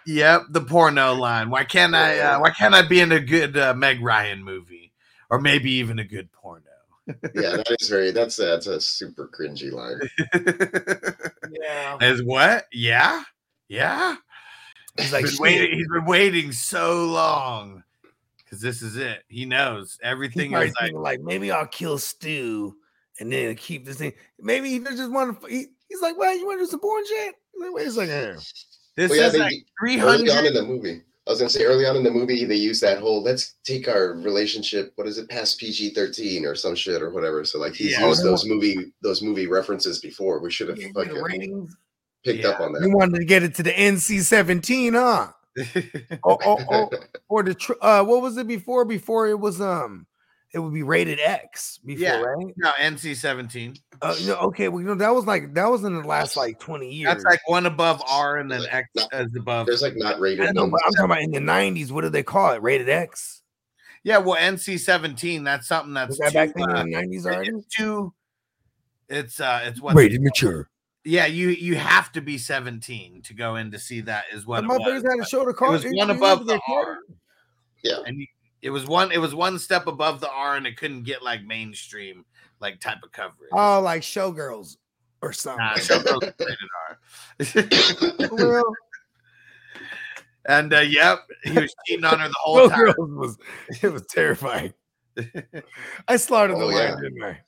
Yep, 0.06 0.46
the 0.50 0.62
porno 0.62 1.14
line. 1.14 1.50
Why 1.50 1.64
can't 1.64 1.94
I? 1.94 2.18
Uh, 2.18 2.40
why 2.40 2.50
can't 2.50 2.74
I 2.74 2.82
be 2.82 3.00
in 3.00 3.12
a 3.12 3.20
good 3.20 3.56
uh, 3.56 3.74
Meg 3.74 4.00
Ryan 4.00 4.42
movie, 4.42 4.92
or 5.28 5.40
maybe 5.40 5.72
even 5.72 5.98
a 5.98 6.04
good 6.04 6.32
porno? 6.32 6.64
Yeah, 7.34 7.56
that 7.56 7.76
is 7.78 7.88
very. 7.88 8.10
That's 8.10 8.36
that's 8.36 8.66
a 8.66 8.80
super 8.80 9.28
cringy 9.28 9.70
line. 9.70 10.00
yeah, 11.50 11.98
As 12.00 12.22
what? 12.22 12.66
Yeah, 12.72 13.22
yeah. 13.68 14.16
He's 15.00 15.10
He's 15.10 15.12
like, 15.12 15.24
been 15.24 15.36
waiting. 15.40 15.78
He's 15.78 15.88
been 15.88 16.04
waiting 16.04 16.52
so 16.52 17.06
long 17.06 17.82
because 18.38 18.60
this 18.60 18.82
is 18.82 18.96
it. 18.96 19.22
He 19.28 19.44
knows 19.46 19.98
everything 20.02 20.50
probably 20.50 20.68
is 20.68 20.74
like. 20.80 20.92
like, 20.94 21.20
maybe 21.20 21.50
I'll 21.50 21.66
kill 21.66 21.98
Stu 21.98 22.74
and 23.18 23.32
then 23.32 23.54
keep 23.56 23.84
this 23.84 23.96
thing. 23.98 24.12
Maybe 24.40 24.70
he 24.70 24.78
just 24.80 25.10
want 25.10 25.40
to. 25.40 25.46
He, 25.48 25.66
he's 25.88 26.00
like, 26.00 26.16
well, 26.16 26.36
you 26.36 26.46
want 26.46 26.58
to 26.60 26.64
do 26.64 26.70
some 26.70 26.80
porn 26.80 27.04
shit? 27.06 27.34
Like, 27.60 27.72
Wait 27.74 27.86
a 27.86 27.90
second. 27.90 28.08
here." 28.08 28.38
This 28.96 29.10
Well, 29.10 29.18
yeah, 29.20 29.26
is 29.26 29.32
they- 29.34 29.38
like 29.38 29.66
300. 29.80 30.12
Early 30.28 30.30
on 30.30 30.46
in 30.46 30.54
the 30.54 30.62
movie, 30.64 31.02
I 31.26 31.30
was 31.30 31.38
gonna 31.38 31.48
say 31.50 31.64
early 31.64 31.86
on 31.86 31.94
in 31.96 32.02
the 32.02 32.10
movie, 32.10 32.44
they 32.44 32.56
use 32.56 32.80
that 32.80 32.98
whole 32.98 33.22
"let's 33.22 33.54
take 33.62 33.86
our 33.88 34.14
relationship, 34.14 34.92
what 34.96 35.06
is 35.06 35.16
it, 35.18 35.28
past 35.28 35.60
PG 35.60 35.90
thirteen 35.90 36.44
or 36.44 36.54
some 36.56 36.74
shit 36.74 37.00
or 37.02 37.10
whatever." 37.10 37.44
So 37.44 37.58
like 37.60 37.74
he's 37.74 37.92
Yeah. 37.92 38.08
used 38.08 38.24
those 38.24 38.44
movie 38.46 38.92
those 39.02 39.22
movie 39.22 39.46
references 39.46 40.00
before. 40.00 40.40
We 40.40 40.50
should 40.50 40.68
have 40.70 40.78
Yeah, 40.80 40.88
fucking 40.92 41.14
ratings. 41.14 41.76
Picked 42.24 42.44
up 42.44 42.58
Yeah. 42.60 42.66
on 42.66 42.74
You 42.74 42.80
that. 42.80 42.96
wanted 42.96 43.18
to 43.18 43.24
get 43.24 43.42
it 43.42 43.54
to 43.56 43.62
the 43.62 43.72
NC 43.72 44.22
seventeen, 44.22 44.94
huh? 44.94 45.28
Or, 46.22 46.42
or, 46.46 46.58
or, 46.68 46.90
or 47.28 47.42
the 47.42 47.54
tr- 47.54 47.72
uh, 47.82 48.02
what 48.04 48.22
was 48.22 48.36
it 48.36 48.46
before? 48.46 48.84
Before 48.84 49.26
it 49.28 49.38
was 49.38 49.60
um, 49.60 50.06
it 50.54 50.58
would 50.60 50.72
be 50.72 50.82
rated 50.82 51.18
X 51.20 51.78
before, 51.84 52.02
Yeah. 52.06 52.20
right? 52.20 52.54
no, 52.56 52.70
NC 52.80 53.16
seventeen. 53.16 53.76
Uh, 54.00 54.14
you 54.18 54.28
know, 54.28 54.36
okay, 54.36 54.68
well, 54.68 54.80
you 54.80 54.86
know, 54.86 54.94
that 54.94 55.12
was 55.14 55.26
like 55.26 55.52
that 55.54 55.70
was 55.70 55.84
in 55.84 55.94
the 56.00 56.06
last 56.06 56.36
like 56.36 56.58
twenty 56.60 56.92
years. 56.92 57.12
That's 57.12 57.24
like 57.24 57.40
one 57.48 57.66
above 57.66 58.02
R, 58.08 58.38
and 58.38 58.50
then 58.50 58.60
Like, 58.62 58.72
X 58.74 58.88
no, 58.96 59.06
as 59.12 59.26
above. 59.36 59.66
There's 59.66 59.82
like 59.82 59.96
not 59.96 60.20
rated. 60.20 60.46
I 60.46 60.52
know, 60.52 60.68
but 60.68 60.80
I'm 60.86 60.92
talking 60.92 61.04
about 61.06 61.22
in 61.22 61.30
the 61.32 61.40
nineties. 61.40 61.92
What 61.92 62.02
do 62.02 62.08
they 62.10 62.22
call 62.22 62.52
it? 62.52 62.62
Rated 62.62 62.88
X. 62.88 63.42
Yeah, 64.02 64.18
well, 64.18 64.36
NC 64.36 64.78
seventeen. 64.80 65.44
That's 65.44 65.66
something 65.68 65.92
that's 65.94 66.10
Was 66.10 66.18
that 66.18 66.30
too, 66.32 66.54
back 66.54 66.68
uh, 66.76 66.80
in 66.80 66.90
the 66.90 66.96
nineties 66.96 67.26
already? 67.26 67.50
it's 67.50 67.66
too. 67.66 68.14
It's 69.08 69.40
uh, 69.40 69.60
it's 69.64 69.80
what 69.80 69.94
Rated 69.96 70.22
mature. 70.22 70.70
Yeah, 71.04 71.26
you 71.26 71.48
you 71.48 71.76
have 71.76 72.12
to 72.12 72.20
be 72.20 72.36
17 72.36 73.22
to 73.22 73.34
go 73.34 73.56
in 73.56 73.70
to 73.70 73.78
see 73.78 74.02
that 74.02 74.24
is 74.32 74.46
what 74.46 74.60
The 74.66 74.66
it 74.66 74.68
was. 74.68 74.80
motherfuckers 74.80 74.94
had 74.94 75.02
to 75.12 75.16
but- 75.20 75.28
show 75.28 75.44
the 75.46 75.54
car. 75.54 75.70
was 75.70 75.84
one 75.86 76.10
above 76.10 76.46
the 76.46 76.58
called 76.60 76.86
R. 76.86 76.98
it. 77.82 78.02
and 78.06 78.26
it 78.62 78.68
was 78.70 78.86
one 78.86 79.10
it 79.10 79.18
was 79.18 79.34
one 79.34 79.58
step 79.58 79.86
above 79.86 80.20
the 80.20 80.30
R 80.30 80.56
and 80.56 80.66
it 80.66 80.76
couldn't 80.76 81.04
get 81.04 81.22
like 81.22 81.42
mainstream 81.44 82.24
like 82.60 82.80
type 82.80 82.98
of 83.02 83.12
coverage. 83.12 83.48
Oh, 83.52 83.80
like 83.80 84.02
showgirls 84.02 84.76
or 85.22 85.32
something. 85.32 85.64
Nah, 85.64 85.74
Showgirls 85.76 86.32
is 87.38 87.54
rated 87.54 88.30
R. 88.30 88.36
well, 88.36 88.64
and 90.46 90.72
uh, 90.74 90.80
yep, 90.80 91.20
he 91.44 91.52
was 91.52 91.74
cheating 91.86 92.04
on 92.04 92.18
her 92.18 92.28
the 92.28 92.34
whole 92.42 92.68
time. 92.68 92.78
showgirls 92.92 93.16
was 93.16 93.38
it 93.82 93.88
was 93.92 94.04
terrifying. 94.06 94.74
I 96.08 96.16
slaughtered 96.16 96.56
the 96.56 96.64
Oh, 96.64 96.68
yeah. 96.70 96.92
line, 96.92 97.02
didn't 97.02 97.22
I? 97.24 97.40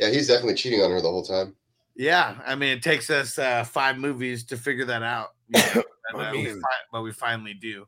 Yeah, 0.00 0.08
he's 0.10 0.28
definitely 0.28 0.54
cheating 0.54 0.80
on 0.82 0.90
her 0.90 1.00
the 1.00 1.10
whole 1.10 1.22
time. 1.24 1.54
Yeah, 1.96 2.36
I 2.44 2.54
mean 2.54 2.76
it 2.76 2.82
takes 2.82 3.10
us 3.10 3.38
uh, 3.38 3.64
five 3.64 3.98
movies 3.98 4.44
to 4.46 4.56
figure 4.56 4.84
that 4.86 5.02
out, 5.02 5.30
you 5.48 5.60
know, 5.60 5.82
and, 6.12 6.22
I 6.22 6.30
uh, 6.30 6.32
we 6.32 6.46
fi- 6.46 6.84
but 6.92 7.02
we 7.02 7.12
finally 7.12 7.54
do. 7.54 7.86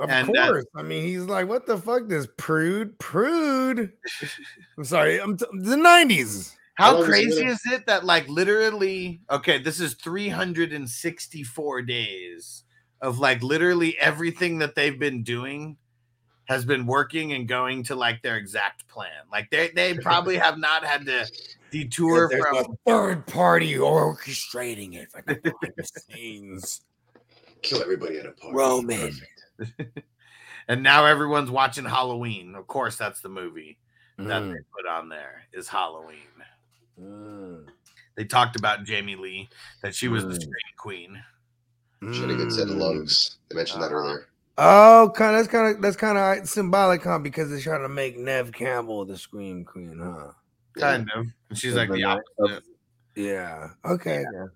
Of 0.00 0.10
And, 0.10 0.36
uh, 0.36 0.46
course. 0.48 0.64
I 0.76 0.82
mean, 0.82 1.02
he's 1.02 1.22
like, 1.22 1.48
what 1.48 1.66
the 1.66 1.76
fuck? 1.76 2.06
This 2.06 2.28
prude, 2.36 2.96
prude. 3.00 3.92
I'm 4.78 4.84
sorry. 4.84 5.20
I'm 5.20 5.36
t- 5.36 5.44
the 5.52 5.74
90s. 5.74 6.54
How 6.74 6.84
How 6.84 6.90
long 6.92 7.00
was 7.00 7.08
it 7.08 7.10
crazy 7.10 7.46
is 7.46 7.60
it 7.66 7.86
that 7.86 8.04
like 8.04 8.28
literally 8.28 9.20
okay, 9.30 9.58
this 9.58 9.80
is 9.80 9.94
364 9.94 11.82
days 11.82 12.62
of 13.00 13.18
like 13.18 13.42
literally 13.42 13.98
everything 13.98 14.58
that 14.58 14.76
they've 14.76 14.98
been 14.98 15.24
doing 15.24 15.76
has 16.44 16.64
been 16.64 16.86
working 16.86 17.32
and 17.32 17.48
going 17.48 17.82
to 17.84 17.96
like 17.96 18.22
their 18.22 18.36
exact 18.36 18.86
plan. 18.86 19.10
Like 19.32 19.50
they 19.50 19.70
they 19.74 19.94
probably 20.02 20.36
have 20.36 20.56
not 20.56 20.84
had 20.84 21.04
to 21.06 21.26
detour 21.70 22.28
There's 22.28 22.44
from 22.44 22.56
a 22.58 22.64
third 22.86 23.26
party 23.26 23.74
orchestrating 23.74 24.94
it 24.94 25.08
like 25.14 25.26
behind 25.26 25.72
the 25.76 25.84
scenes. 26.10 26.80
Kill 27.62 27.82
everybody 27.82 28.18
at 28.18 28.26
a 28.26 28.32
party. 28.32 28.56
Roman. 28.56 29.12
And 30.70 30.82
now 30.82 31.06
everyone's 31.06 31.50
watching 31.50 31.86
Halloween. 31.86 32.54
Of 32.54 32.66
course, 32.66 32.96
that's 32.96 33.22
the 33.22 33.30
movie 33.30 33.78
that 34.18 34.42
Mm, 34.42 34.52
they 34.52 34.58
put 34.76 34.86
on 34.86 35.08
there 35.08 35.44
is 35.52 35.66
Halloween. 35.66 36.18
mm, 37.00 37.66
They 38.16 38.24
talked 38.24 38.54
about 38.56 38.84
Jamie 38.84 39.16
Lee 39.16 39.48
that 39.82 39.94
she 39.94 40.08
was 40.08 40.24
the 40.24 40.34
Mm. 40.34 40.42
scream 40.42 40.74
queen. 40.76 41.22
She 42.12 42.20
had 42.20 42.30
a 42.30 42.36
good 42.36 42.52
set 42.52 42.68
of 42.68 42.74
mm. 42.74 42.80
lungs. 42.80 43.38
They 43.48 43.56
mentioned 43.56 43.82
that 43.82 43.86
Uh-huh. 43.86 43.96
earlier. 43.96 44.28
Oh, 44.58 45.10
kind 45.14 45.36
of. 45.36 45.42
That's 45.42 45.48
kind 45.48 45.74
of 45.76 45.80
that's 45.80 45.96
kind 45.96 46.18
of 46.18 46.46
symbolic, 46.48 47.02
huh? 47.02 47.18
Because 47.18 47.48
they're 47.48 47.60
trying 47.60 47.82
to 47.82 47.88
make 47.88 48.18
Neve 48.18 48.52
Campbell 48.52 49.06
the 49.06 49.16
Scream 49.16 49.64
Queen, 49.64 49.98
huh? 50.02 50.32
Kind 50.78 51.10
of. 51.14 51.26
And 51.50 51.58
she's 51.58 51.74
like 51.74 51.88
the 51.88 51.94
the 51.96 52.02
night- 52.02 52.22
opposite. 52.40 52.64
Yeah. 53.16 53.68
Okay. 53.84 54.24
Yeah. 54.32 54.46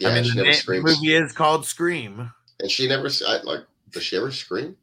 Yeah, 0.00 0.08
I 0.08 0.14
mean, 0.14 0.24
she 0.24 0.30
the, 0.30 0.36
never 0.36 0.48
the 0.48 0.54
screams. 0.54 0.84
movie 0.84 1.14
is 1.14 1.32
called 1.32 1.64
Scream. 1.64 2.30
And 2.60 2.70
she 2.70 2.88
never, 2.88 3.06
s- 3.06 3.22
I, 3.26 3.40
like, 3.42 3.60
does 3.90 4.02
she 4.02 4.16
ever 4.16 4.30
scream? 4.32 4.76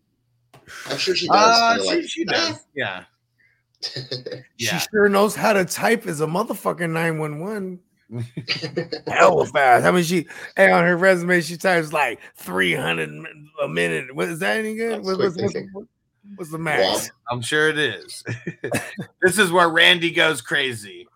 I'm 0.88 0.98
sure 0.98 1.16
she 1.16 1.28
does. 1.28 1.36
Uh, 1.38 1.78
she, 1.84 1.88
like, 1.88 2.10
she 2.10 2.24
does. 2.26 2.66
Yeah. 2.76 3.04
Yeah. 4.58 4.78
She 4.78 4.88
sure 4.92 5.10
knows 5.10 5.36
how 5.36 5.54
to 5.54 5.66
type 5.66 6.06
as 6.08 6.22
a 6.22 6.26
motherfucking 6.28 6.92
911. 6.92 7.80
Hell 9.08 9.46
fast. 9.46 9.86
I 9.86 9.92
mean, 9.92 10.04
she, 10.04 10.28
hey, 10.56 10.72
on 10.72 10.84
her 10.86 10.96
resume, 10.98 11.42
she 11.42 11.58
types 11.58 11.92
like 11.92 12.20
300 12.38 13.10
a 13.64 13.68
minute. 13.68 14.16
What 14.16 14.30
is 14.30 14.40
that 14.40 14.58
any 14.58 14.76
good? 14.76 15.04
That's 15.04 15.18
What- 15.18 15.34
quick 15.52 15.66
what's, 16.36 16.52
what's, 16.52 16.52
thinking. 16.52 16.52
what's 16.52 16.52
the 16.52 16.58
max? 16.58 17.12
I'm 17.30 17.42
sure 17.42 17.70
it 17.70 17.78
is. 17.78 18.24
this 19.22 19.38
is 19.38 19.52
where 19.52 19.70
Randy 19.70 20.12
goes 20.12 20.42
crazy. 20.42 21.08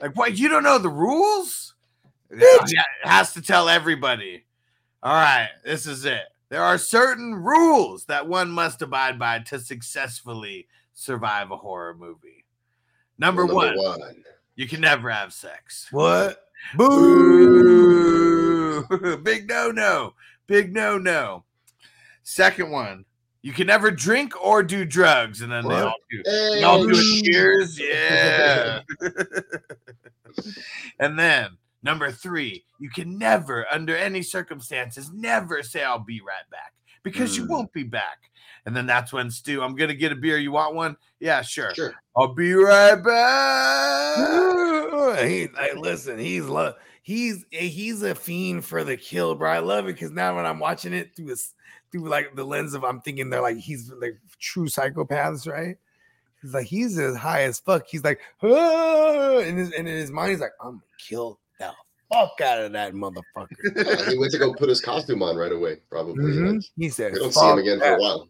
Like, 0.00 0.16
what? 0.16 0.38
You 0.38 0.48
don't 0.48 0.62
know 0.62 0.78
the 0.78 0.88
rules? 0.88 1.74
Yeah, 2.30 2.82
has 3.02 3.32
to 3.34 3.42
tell 3.42 3.68
everybody. 3.68 4.44
All 5.02 5.14
right, 5.14 5.48
this 5.64 5.86
is 5.86 6.04
it. 6.04 6.22
There 6.48 6.62
are 6.62 6.78
certain 6.78 7.34
rules 7.34 8.04
that 8.06 8.28
one 8.28 8.50
must 8.50 8.82
abide 8.82 9.18
by 9.18 9.40
to 9.40 9.58
successfully 9.58 10.68
survive 10.94 11.50
a 11.50 11.56
horror 11.56 11.94
movie. 11.94 12.44
Number, 13.18 13.46
Number 13.46 13.54
one, 13.54 13.76
one. 13.76 14.24
you 14.54 14.68
can 14.68 14.80
never 14.80 15.10
have 15.10 15.32
sex. 15.32 15.88
What? 15.90 16.44
Boo! 16.76 18.84
Boo! 18.88 19.16
Big 19.22 19.48
no 19.48 19.70
no. 19.70 20.14
Big 20.46 20.72
no 20.72 20.98
no. 20.98 21.44
Second 22.22 22.70
one, 22.70 23.04
you 23.42 23.52
can 23.52 23.66
never 23.66 23.90
drink 23.90 24.32
or 24.44 24.62
do 24.62 24.84
drugs. 24.84 25.40
And 25.42 25.50
then 25.52 25.62
they 25.64 25.74
What? 25.74 25.82
all 25.84 25.94
do. 26.10 26.22
Hey, 26.24 26.50
They 26.54 26.62
all 26.62 26.82
do 26.84 26.90
a 26.90 26.96
Hey. 26.96 27.22
cheers. 27.22 27.78
Yeah. 27.80 28.80
and 30.98 31.18
then 31.18 31.50
number 31.82 32.10
three, 32.10 32.64
you 32.78 32.88
can 32.90 33.18
never, 33.18 33.66
under 33.70 33.96
any 33.96 34.22
circumstances, 34.22 35.10
never 35.12 35.62
say, 35.62 35.82
I'll 35.82 35.98
be 35.98 36.20
right 36.20 36.48
back 36.50 36.72
because 37.02 37.36
you 37.36 37.44
Mm. 37.44 37.48
won't 37.48 37.72
be 37.72 37.82
back. 37.82 38.18
And 38.64 38.76
then 38.76 38.86
that's 38.86 39.12
when 39.12 39.28
Stu, 39.30 39.60
I'm 39.62 39.74
gonna 39.74 39.92
get 39.94 40.12
a 40.12 40.16
beer. 40.16 40.38
You 40.38 40.52
want 40.52 40.74
one? 40.76 40.96
Yeah, 41.18 41.42
sure. 41.42 41.74
Sure. 41.74 41.92
I'll 42.16 42.32
be 42.34 42.52
right 42.54 42.94
back. 42.94 44.16
he, 45.28 45.48
like, 45.48 45.76
listen, 45.76 46.16
he's 46.18 46.44
lo- 46.46 46.74
he's 47.02 47.44
he's 47.50 48.02
a 48.02 48.14
fiend 48.14 48.64
for 48.64 48.84
the 48.84 48.96
kill, 48.96 49.34
bro. 49.34 49.50
I 49.50 49.58
love 49.58 49.86
it 49.86 49.94
because 49.94 50.12
now 50.12 50.36
when 50.36 50.46
I'm 50.46 50.60
watching 50.60 50.92
it 50.92 51.16
through 51.16 51.26
this 51.26 51.54
through 51.92 52.08
like 52.08 52.34
the 52.34 52.44
lens 52.44 52.74
of 52.74 52.84
I'm 52.84 53.00
thinking 53.00 53.30
they're 53.30 53.42
like 53.42 53.58
he's 53.58 53.92
like 53.92 54.18
true 54.40 54.66
psychopaths, 54.66 55.46
right? 55.46 55.76
He's 56.40 56.54
like 56.54 56.66
he's 56.66 56.98
as 56.98 57.16
high 57.16 57.42
as 57.42 57.60
fuck. 57.60 57.86
He's 57.86 58.02
like, 58.02 58.20
ah! 58.42 59.38
and, 59.38 59.58
his, 59.58 59.72
and 59.72 59.86
in 59.86 59.94
his 59.94 60.10
mind, 60.10 60.30
he's 60.30 60.40
like, 60.40 60.52
I'm 60.60 60.72
gonna 60.72 60.82
kill 60.98 61.38
the 61.58 61.70
fuck 62.12 62.40
out 62.40 62.60
of 62.60 62.72
that 62.72 62.94
motherfucker. 62.94 63.46
Yeah, 63.76 64.10
he 64.10 64.18
went 64.18 64.32
to 64.32 64.38
go 64.38 64.52
put 64.54 64.68
his 64.68 64.80
costume 64.80 65.22
on 65.22 65.36
right 65.36 65.52
away, 65.52 65.78
probably. 65.90 66.24
Mhm. 66.24 66.54
Like, 66.56 66.64
He 66.76 66.88
said, 66.88 67.12
we 67.12 67.20
don't 67.20 67.32
see 67.32 67.40
him 67.40 67.56
"Fuck 67.56 67.58
again 67.60 67.78
for 67.78 67.94
a 67.94 68.00
while. 68.00 68.28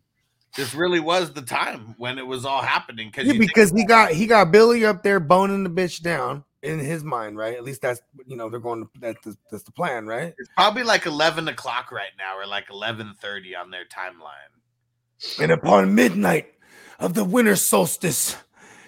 This 0.55 0.75
really 0.75 1.01
was 1.01 1.33
the 1.33 1.40
time 1.40 1.94
when 1.96 2.18
it 2.18 2.27
was 2.27 2.44
all 2.44 2.61
happening. 2.61 3.09
Because 3.09 3.27
Yeah, 3.27 3.38
because 3.38 3.70
he 3.70 3.87
got 3.87 4.11
he 4.11 4.27
got 4.27 4.53
Billy 4.53 4.85
up 4.85 5.03
there 5.03 5.18
boning 5.18 5.64
the 5.64 5.70
bitch 5.70 6.03
down 6.03 6.44
in 6.62 6.79
his 6.79 7.03
mind, 7.05 7.37
right? 7.37 7.57
At 7.57 7.64
least 7.64 7.83
that's 7.83 8.01
you 8.27 8.37
know 8.37 8.48
they're 8.48 8.61
going 8.61 8.85
to 8.85 8.90
that's 9.01 9.25
the, 9.25 9.37
that's 9.51 9.64
the 9.64 9.72
plan, 9.72 10.07
right? 10.07 10.35
it's 10.38 10.48
probably 10.57 10.83
like 10.85 11.07
11 11.07 11.48
o'clock 11.48 11.90
right 11.92 12.12
now 12.18 12.37
or 12.38 12.46
like 12.46 12.68
11.30 12.68 13.59
on 13.61 13.70
their 13.70 13.85
timeline. 13.85 15.40
And 15.40 15.51
upon 15.53 15.94
midnight 15.94 16.55
of 16.98 17.14
the 17.14 17.25
winter 17.25 17.57
solstice 17.57 18.37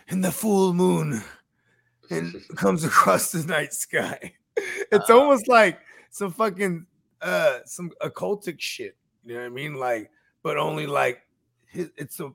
and 0.09 0.25
the 0.25 0.33
full 0.33 0.73
moon 0.73 1.23
and 2.11 2.35
comes 2.57 2.85
across 2.85 3.33
the 3.33 3.45
night 3.47 3.73
sky. 3.73 4.35
It's 4.93 5.11
Uh. 5.11 5.19
almost 5.19 5.49
like 5.49 5.81
some 6.11 6.31
fucking 6.33 6.87
uh 7.23 7.59
some 7.65 7.91
occultic 8.03 8.61
shit. 8.61 8.97
You 9.25 9.35
know 9.35 9.41
what 9.41 9.47
I 9.47 9.51
mean? 9.51 9.75
Like, 9.75 10.11
but 10.43 10.59
only 10.59 10.87
like 10.87 11.23
it's 11.73 12.21
a 12.21 12.33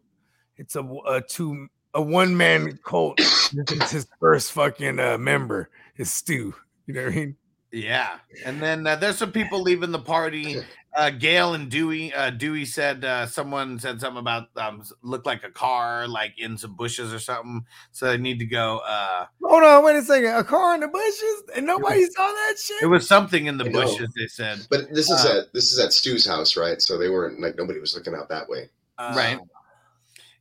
it's 0.58 0.76
a, 0.76 0.84
a 1.08 1.22
two 1.22 1.70
a 1.94 2.02
one 2.02 2.36
man 2.38 2.78
cult. 2.86 3.20
it's 3.20 3.92
his 3.92 4.08
first 4.20 4.52
fucking 4.52 5.00
uh 5.00 5.18
member 5.18 5.70
is 5.98 6.12
Stu. 6.12 6.54
You 6.88 6.94
know 6.94 7.04
what 7.06 7.14
I 7.14 7.16
mean? 7.16 7.36
Yeah, 7.72 8.18
and 8.46 8.60
then 8.60 8.88
uh, 8.88 8.96
there's 8.96 9.20
some 9.20 9.32
people 9.32 9.62
leaving 9.62 9.92
the 9.92 10.00
party. 10.00 10.58
Uh, 10.98 11.12
Gale 11.12 11.54
and 11.54 11.70
Dewey. 11.70 12.12
Uh, 12.12 12.32
Dewey 12.32 12.66
said 12.66 13.06
uh, 13.06 13.28
someone 13.28 13.78
said 13.78 14.02
something 14.02 14.20
about 14.20 14.48
um, 14.56 14.80
s- 14.82 14.92
looked 15.04 15.28
like 15.28 15.44
a 15.44 15.52
car, 15.52 16.08
like 16.08 16.34
in 16.40 16.58
some 16.58 16.76
bushes 16.76 17.14
or 17.14 17.20
something. 17.20 17.64
So 17.92 18.08
they 18.08 18.18
need 18.18 18.40
to 18.40 18.48
go. 18.48 18.80
Uh, 18.80 19.28
Hold 19.44 19.64
on, 19.64 19.84
wait 19.86 19.98
a 19.98 20.02
second. 20.02 20.34
A 20.34 20.44
car 20.44 20.74
in 20.74 20.82
the 20.82 20.88
bushes 20.88 21.44
and 21.56 21.68
nobody 21.68 22.04
saw 22.08 22.26
that 22.28 22.56
shit. 22.60 22.82
it 22.82 22.88
was 22.88 23.08
something 23.08 23.46
in 23.46 23.58
the 23.60 23.66
I 23.66 23.68
know. 23.68 23.82
bushes. 23.84 24.10
They 24.18 24.26
said 24.26 24.66
But 24.72 24.92
this 24.92 25.12
is 25.12 25.24
Uh, 25.24 25.38
at 25.42 25.54
this 25.54 25.72
is 25.72 25.78
at 25.78 25.94
Stu's 25.94 26.26
house, 26.26 26.58
right? 26.58 26.82
So 26.82 26.98
they 26.98 27.10
weren't 27.10 27.40
like 27.40 27.56
nobody 27.56 27.80
was 27.80 27.94
looking 27.96 28.16
out 28.16 28.30
that 28.30 28.50
way. 28.50 28.70
right. 28.98 29.38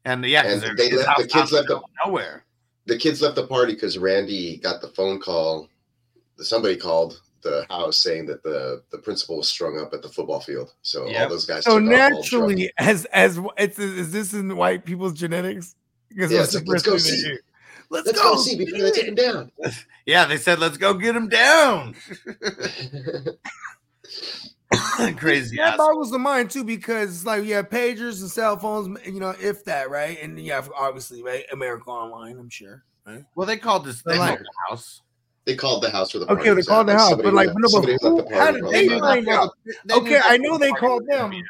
And 0.04 0.24
yeah, 0.24 0.42
'cause 0.42 0.52
And 0.54 0.62
they're- 0.62 0.74
they 0.76 0.90
left- 0.96 1.18
the 1.18 1.26
kids 1.28 1.52
left 1.52 1.68
the 1.68 1.74
the- 1.74 1.80
middle 1.80 1.84
of 2.02 2.06
nowhere. 2.06 2.44
The 2.86 2.96
kids 2.96 3.20
left 3.20 3.34
the 3.36 3.46
party 3.46 3.74
because 3.74 3.98
Randy 3.98 4.56
got 4.58 4.80
the 4.80 4.88
phone 4.88 5.20
call. 5.20 5.68
Somebody 6.38 6.76
called 6.76 7.20
the 7.42 7.64
house 7.68 7.98
saying 7.98 8.26
that 8.26 8.42
the 8.42 8.82
the 8.90 8.98
principal 8.98 9.36
was 9.38 9.48
strung 9.48 9.78
up 9.78 9.92
at 9.92 10.02
the 10.02 10.08
football 10.08 10.40
field. 10.40 10.72
So 10.82 11.06
Yep. 11.06 11.22
all 11.22 11.28
those 11.28 11.46
guys. 11.46 11.64
So 11.64 11.78
took 11.78 11.82
off 11.84 11.88
naturally, 11.90 12.72
as 12.78 13.04
as 13.06 13.38
it's 13.58 13.78
is 13.78 14.10
this 14.12 14.32
in 14.32 14.56
white 14.56 14.84
people's 14.84 15.12
genetics? 15.14 15.74
Because 16.08 16.32
Yeah, 16.32 16.42
it's 16.44 16.54
like, 16.54 16.64
let's 16.66 16.82
go 16.82 16.96
see. 16.96 17.36
Let's, 17.90 18.06
let's 18.06 18.20
go 18.20 18.36
see 18.36 18.56
before 18.56 18.80
they 18.80 18.90
take 18.90 19.06
him 19.08 19.14
down. 19.14 19.50
Yeah, 20.06 20.24
they 20.24 20.38
said 20.38 20.58
let's 20.58 20.78
go 20.78 20.94
get 20.94 21.14
him 21.14 21.28
down. 21.28 21.94
Crazy 25.16 25.56
That 25.56 25.72
ass. 25.74 25.76
boggles 25.78 26.10
the 26.10 26.18
mind 26.18 26.50
too, 26.50 26.64
because 26.64 27.10
it's 27.14 27.24
like 27.26 27.44
you 27.44 27.54
have 27.54 27.70
pagers 27.70 28.20
and 28.20 28.30
cell 28.30 28.58
phones, 28.58 28.98
you 29.06 29.18
know, 29.20 29.34
if 29.40 29.64
that, 29.64 29.88
right? 29.90 30.18
And 30.22 30.38
yeah, 30.38 30.62
obviously 30.76 31.22
right 31.22 31.44
America 31.52 31.88
Online, 31.90 32.38
I'm 32.38 32.50
sure. 32.50 32.84
Right? 33.06 33.24
Well, 33.34 33.46
they 33.46 33.56
called 33.56 33.84
this 33.86 34.02
they 34.02 34.18
Like- 34.18 34.28
called 34.36 34.40
the 34.40 34.68
house. 34.70 35.02
they 35.46 35.56
called 35.56 35.82
the 35.82 35.90
house 35.90 36.10
for 36.10 36.18
the 36.18 36.26
party. 36.26 36.40
Okay, 36.42 36.50
they 36.50 36.54
was 36.56 36.66
called 36.68 36.88
the 36.88 36.92
house, 36.98 37.14
but 37.16 37.32
like, 37.32 37.48
who- 37.48 37.54
no, 37.60 37.68
but 37.80 37.88
who 38.02 38.22
the 38.28 38.34
how 38.36 38.50
did 38.50 38.64
they 38.70 38.88
the 38.88 38.94
house. 38.94 39.00
find 39.00 39.28
out? 39.28 39.50
They 39.86 39.94
Okay, 39.94 40.16
I 40.18 40.36
that's 40.36 40.42
know 40.42 40.58
they 40.58 40.70
called 40.72 41.06
them. 41.06 41.30
be. 41.30 41.42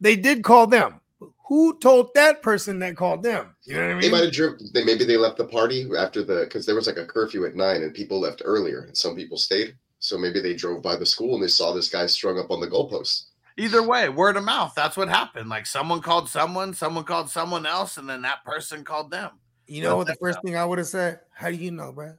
They 0.00 0.14
did 0.14 0.44
call 0.44 0.66
them. 0.68 1.00
Who 1.48 1.78
told 1.78 2.10
that 2.14 2.42
person 2.42 2.78
that 2.80 2.96
called 2.96 3.22
them? 3.22 3.54
You 3.64 3.74
know 3.74 3.80
what 3.82 3.90
I 3.90 3.92
mean? 3.94 4.00
They 4.02 4.10
might 4.10 4.16
mean? 4.18 4.24
have 4.26 4.32
driven. 4.34 4.58
They 4.74 4.84
maybe 4.84 5.04
they 5.04 5.16
left 5.16 5.38
the 5.38 5.44
party 5.46 5.88
after 5.96 6.22
the 6.24 6.40
because 6.44 6.66
there 6.66 6.74
was 6.74 6.86
like 6.88 6.96
a 6.98 7.06
curfew 7.06 7.46
at 7.46 7.54
nine 7.56 7.82
and 7.82 7.94
people 7.94 8.20
left 8.20 8.42
earlier 8.44 8.80
and 8.82 8.96
some 8.96 9.14
people 9.16 9.38
stayed. 9.38 9.76
So 9.98 10.18
maybe 10.18 10.40
they 10.40 10.54
drove 10.54 10.82
by 10.82 10.96
the 10.96 11.06
school 11.06 11.34
and 11.34 11.42
they 11.42 11.48
saw 11.48 11.72
this 11.72 11.88
guy 11.88 12.06
strung 12.06 12.38
up 12.38 12.50
on 12.50 12.60
the 12.60 12.68
goalpost. 12.68 13.24
Either 13.56 13.82
way, 13.82 14.08
word 14.10 14.36
of 14.36 14.44
mouth. 14.44 14.72
That's 14.76 14.96
what 14.96 15.08
happened. 15.08 15.48
Like 15.48 15.64
someone 15.66 16.02
called 16.02 16.28
someone, 16.28 16.74
someone 16.74 17.04
called 17.04 17.30
someone 17.30 17.64
else, 17.64 17.96
and 17.96 18.08
then 18.08 18.22
that 18.22 18.44
person 18.44 18.84
called 18.84 19.10
them. 19.10 19.30
You 19.66 19.82
know 19.82 19.96
what 19.96 20.06
the 20.06 20.14
first 20.16 20.38
thing 20.44 20.56
I 20.56 20.64
would 20.64 20.78
have 20.78 20.86
said? 20.86 21.20
How 21.32 21.50
do 21.50 21.56
you 21.56 21.70
know, 21.70 21.90
bro? 21.92 22.12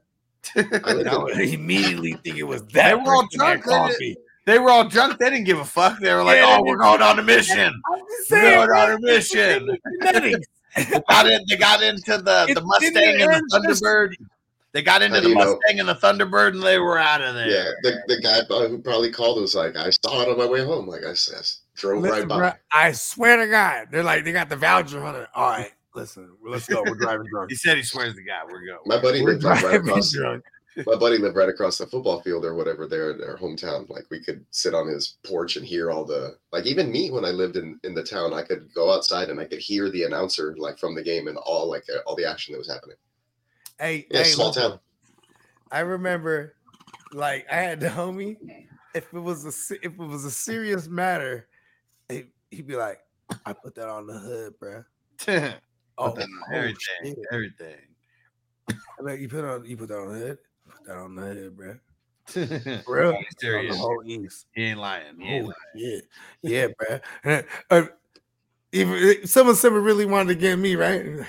I 0.55 0.65
I 0.83 1.17
would 1.17 1.31
immediately 1.39 2.13
think 2.23 2.37
it 2.37 2.43
was 2.43 2.61
that. 2.61 2.73
They 2.73 2.81
that 2.81 3.05
were 3.05 3.13
all 3.13 3.27
drunk, 3.31 3.63
they 3.63 3.69
called 3.69 3.91
did- 3.91 3.99
me. 3.99 4.15
They 4.45 4.59
were 4.59 4.69
all 4.69 4.87
drunk. 4.87 5.19
They 5.19 5.29
didn't 5.29 5.43
give 5.43 5.59
a 5.59 5.65
fuck. 5.65 5.99
They 5.99 6.13
were 6.13 6.23
like, 6.23 6.37
Yeah, 6.37 6.57
"Oh, 6.57 6.63
we're 6.63 6.77
going 6.77 7.01
on 7.01 7.19
a 7.19 7.23
mission. 7.23 7.73
I'm 7.91 7.99
just 7.99 8.31
We're 8.31 8.65
going 8.65 8.71
on 8.71 8.91
a 8.93 8.99
mission." 8.99 9.77
They 10.77 11.01
got 11.09 11.25
in. 11.27 11.43
They 11.49 11.57
got 11.57 11.81
into 11.81 12.17
the 12.19 12.45
It's 12.47 12.53
the 12.59 12.65
Mustang 12.65 12.95
and 12.95 13.19
the 13.19 13.35
ancestry. 13.51 13.89
Thunderbird. 13.89 14.13
They 14.73 14.81
got 14.81 15.01
into 15.01 15.15
How 15.15 15.21
the 15.21 15.27
do 15.27 15.29
you 15.29 15.35
know? 15.39 15.53
Mustang 15.59 15.79
and 15.79 15.89
the 15.89 15.95
Thunderbird, 15.95 16.49
and 16.53 16.61
they 16.63 16.77
were 16.77 16.97
out 16.97 17.21
of 17.21 17.33
there. 17.35 17.49
Yeah, 17.49 17.71
the, 17.83 18.01
the 18.07 18.21
guy 18.21 18.41
who 18.67 18.79
probably 18.79 19.11
called 19.11 19.41
was 19.41 19.55
like, 19.55 19.75
I 19.75 19.89
saw 19.89 20.21
it 20.21 20.29
on 20.29 20.37
my 20.37 20.45
way 20.45 20.63
home. 20.63 20.87
Like 20.87 21.03
I 21.03 21.13
said, 21.13 21.41
drove 21.75 22.01
Listen, 22.01 22.19
right 22.19 22.27
by. 22.27 22.37
bro, 22.37 22.51
I 22.71 22.91
swear 22.91 23.37
to 23.37 23.47
God, 23.47 23.87
they're 23.91 24.03
like 24.03 24.23
they 24.25 24.31
got 24.33 24.49
the 24.49 24.55
voucher 24.57 25.03
on 25.03 25.15
it. 25.15 25.27
All 25.33 25.49
right, 25.49 25.71
listen, 25.95 26.29
let's 26.45 26.67
go. 26.67 26.83
We're 26.85 26.95
driving 26.95 27.27
drunk. 27.31 27.49
He 27.49 27.55
said 27.55 27.77
he 27.77 27.83
swears 27.83 28.13
to 28.15 28.23
God. 28.23 28.47
We're 28.51 28.65
going. 28.65 28.79
My 28.85 29.01
buddy 29.01 29.21
We're 29.23 29.31
lived 29.31 29.45
right 29.45 29.59
driving 29.61 29.87
across. 29.89 30.11
drunk. 30.11 30.43
My 30.85 30.95
buddy 30.95 31.17
lived 31.17 31.35
right 31.35 31.49
across 31.49 31.79
the 31.79 31.87
football 31.87 32.21
field 32.21 32.45
or 32.45 32.53
whatever 32.53 32.85
there 32.85 33.09
in 33.09 33.17
their 33.17 33.35
hometown. 33.35 33.89
Like 33.89 34.05
we 34.11 34.19
could 34.23 34.45
sit 34.51 34.75
on 34.75 34.87
his 34.87 35.17
porch 35.25 35.55
and 35.55 35.65
hear 35.65 35.89
all 35.89 36.05
the 36.05 36.37
like 36.51 36.67
even 36.67 36.91
me 36.91 37.09
when 37.09 37.25
I 37.25 37.29
lived 37.29 37.55
in 37.55 37.79
in 37.83 37.95
the 37.95 38.03
town, 38.03 38.31
I 38.31 38.43
could 38.43 38.71
go 38.75 38.93
outside 38.93 39.29
and 39.31 39.39
I 39.39 39.45
could 39.45 39.57
hear 39.57 39.89
the 39.89 40.03
announcer 40.03 40.55
like 40.59 40.77
from 40.77 40.93
the 40.93 41.01
game 41.01 41.27
and 41.29 41.37
all 41.37 41.67
like 41.67 41.85
all 42.05 42.15
the 42.15 42.29
action 42.29 42.51
that 42.51 42.59
was 42.59 42.69
happening. 42.69 42.95
Hey, 43.79 44.07
Yeah, 44.09 44.23
hey, 44.23 44.31
small 44.31 44.51
town. 44.51 44.79
I 45.71 45.79
remember, 45.81 46.55
like 47.13 47.45
I 47.51 47.55
had 47.55 47.79
the 47.79 47.87
homie. 47.89 48.37
If 48.93 49.13
it 49.13 49.19
was 49.19 49.45
a 49.45 49.75
if 49.75 49.93
it 49.93 49.97
was 49.97 50.25
a 50.25 50.31
serious 50.31 50.87
matter, 50.87 51.47
he, 52.09 52.25
he'd 52.49 52.67
be 52.67 52.75
like, 52.75 52.99
"I 53.45 53.53
put 53.53 53.75
that 53.75 53.89
on 53.89 54.07
the 54.07 54.17
hood, 54.17 54.57
bro." 54.59 54.83
Oh, 55.99 56.09
Put 56.11 56.19
that 56.19 56.23
on 56.25 56.53
oh, 56.53 56.53
everything, 56.53 56.77
shit. 57.01 57.17
everything. 57.31 57.79
I'm 58.69 59.05
like, 59.05 59.19
you 59.19 59.27
put 59.29 59.43
on 59.43 59.65
you 59.65 59.75
put 59.77 59.89
that 59.89 59.97
on 59.97 60.09
the 60.13 60.19
hood. 60.19 60.37
Put 60.69 60.85
that 60.85 60.97
on 60.97 61.15
the 61.15 61.21
hood, 61.23 61.57
bro. 61.57 61.75
He's 62.27 62.83
For 62.85 63.01
real? 63.01 63.17
Serious. 63.39 63.75
the 63.75 63.81
whole 63.81 64.03
east. 64.05 64.45
He 64.53 64.63
ain't 64.65 64.79
lying. 64.79 65.19
He 65.19 65.27
ain't 65.27 65.45
Oh, 65.45 65.53
lying. 65.75 66.01
yeah, 66.43 66.67
yeah, 66.67 66.67
bro. 67.23 67.41
Uh, 67.71 67.87
even 68.71 69.25
someone 69.25 69.55
someone 69.55 69.83
really 69.83 70.05
wanted 70.05 70.33
to 70.33 70.39
get 70.39 70.57
me 70.59 70.75
right, 70.75 71.25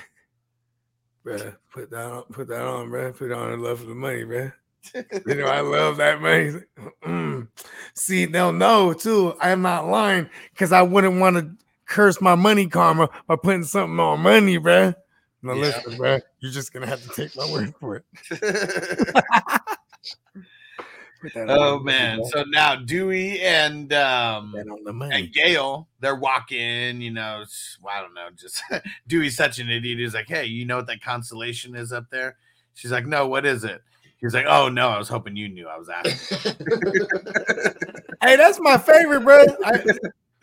bro. 1.36 1.52
Put 1.72 1.90
that 1.90 2.04
on, 2.06 2.22
put 2.24 2.48
that 2.48 2.62
on, 2.62 2.90
bro. 2.90 3.12
Put 3.12 3.32
on 3.32 3.52
in 3.52 3.60
love 3.62 3.80
for 3.80 3.86
the 3.86 3.94
money, 3.94 4.24
bro. 4.24 4.50
You 4.94 5.34
know 5.34 5.46
I 5.46 5.60
love 5.60 5.96
that 5.98 6.20
money. 6.20 6.60
See, 7.94 8.24
they'll 8.24 8.52
know 8.52 8.92
too. 8.94 9.34
I'm 9.40 9.62
not 9.62 9.86
lying 9.88 10.28
because 10.52 10.72
I 10.72 10.82
wouldn't 10.82 11.20
want 11.20 11.36
to 11.36 11.50
curse 11.86 12.20
my 12.20 12.34
money 12.34 12.66
karma 12.66 13.08
by 13.26 13.36
putting 13.36 13.64
something 13.64 13.98
on 14.00 14.20
money, 14.20 14.56
bro. 14.58 14.94
Now 15.42 15.54
Yeah. 15.54 15.60
listen, 15.60 15.96
bro. 15.96 16.18
You're 16.40 16.52
just 16.52 16.72
gonna 16.72 16.86
have 16.86 17.02
to 17.02 17.08
take 17.10 17.36
my 17.36 17.50
word 17.50 17.74
for 17.78 17.96
it. 17.96 18.04
Put 18.30 19.24
that 19.24 19.44
on 19.44 19.64
the 20.74 21.07
oh 21.36 21.80
man. 21.80 22.24
So 22.26 22.44
now 22.48 22.76
Dewey 22.76 23.40
and 23.40 23.92
um 23.92 24.52
Put 24.52 24.64
that 24.64 24.70
on 24.70 24.84
the 24.84 24.92
money. 24.92 25.14
and 25.14 25.32
Gale, 25.32 25.88
they're 26.00 26.14
walking, 26.16 27.00
you 27.00 27.10
know, 27.10 27.44
well, 27.82 27.94
I 27.94 28.00
don't 28.02 28.14
know, 28.14 28.28
just 28.36 28.62
Dewey's 29.06 29.36
such 29.36 29.58
an 29.58 29.70
idiot. 29.70 29.98
He's 29.98 30.14
like, 30.14 30.28
Hey, 30.28 30.46
you 30.46 30.64
know 30.64 30.76
what 30.76 30.86
that 30.86 31.02
constellation 31.02 31.74
is 31.74 31.92
up 31.92 32.06
there? 32.10 32.36
She's 32.74 32.92
like, 32.92 33.06
No, 33.06 33.26
what 33.26 33.44
is 33.46 33.64
it? 33.64 33.82
He's 34.20 34.34
like, 34.34 34.46
Oh 34.48 34.68
no, 34.68 34.88
I 34.88 34.98
was 34.98 35.08
hoping 35.08 35.36
you 35.36 35.48
knew. 35.48 35.68
I 35.68 35.78
was 35.78 35.88
asking. 35.88 36.54
Hey, 38.20 38.34
that's 38.34 38.58
my 38.58 38.76
favorite, 38.76 39.20
bro. 39.20 39.44
I, 39.64 39.80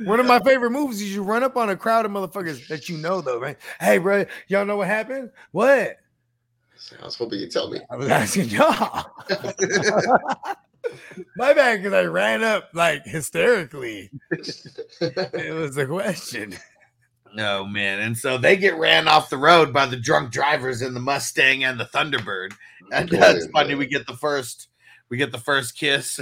one 0.06 0.22
of 0.22 0.26
my 0.26 0.40
favorite 0.40 0.72
moves 0.72 1.02
is 1.02 1.14
you 1.14 1.24
run 1.24 1.44
up 1.44 1.58
on 1.58 1.70
a 1.70 1.76
crowd 1.76 2.06
of 2.06 2.12
motherfuckers 2.12 2.68
that 2.70 2.88
you 2.88 2.98
know, 2.98 3.20
though, 3.20 3.38
right? 3.38 3.58
Hey, 3.82 3.98
bro, 3.98 4.26
y'all 4.48 4.66
know 4.66 4.78
what 4.78 4.88
happened? 4.88 5.32
What? 5.52 5.98
I 7.02 7.06
was 7.06 7.16
hoping 7.16 7.40
you'd 7.40 7.52
tell 7.52 7.70
me. 7.70 7.82
I 7.90 7.96
was 7.96 8.08
asking 8.08 8.50
y'all. 8.50 9.06
my 11.38 11.54
bad, 11.54 11.78
because 11.78 11.94
I 11.94 12.04
ran 12.04 12.44
up 12.44 12.70
like 12.74 13.06
hysterically. 13.06 14.10
It 14.32 15.54
was 15.54 15.78
a 15.78 15.86
question. 15.86 16.56
No 17.34 17.66
man, 17.66 18.00
and 18.00 18.18
so 18.18 18.38
they 18.38 18.56
get 18.56 18.78
ran 18.78 19.08
off 19.08 19.30
the 19.30 19.38
road 19.38 19.74
by 19.74 19.86
the 19.86 19.98
drunk 19.98 20.32
drivers 20.32 20.82
in 20.82 20.94
the 20.94 21.02
Mustang 21.02 21.66
and 21.66 21.78
the 21.78 21.86
Thunderbird, 21.86 22.54
and 22.94 23.10
Cool, 23.10 23.20
that's 23.20 23.48
funny. 23.48 23.76
We 23.76 23.88
get 23.88 24.08
the 24.08 24.16
first, 24.16 24.70
we 25.10 25.18
get 25.18 25.34
the 25.34 25.38
first 25.38 25.78
kiss 25.78 26.22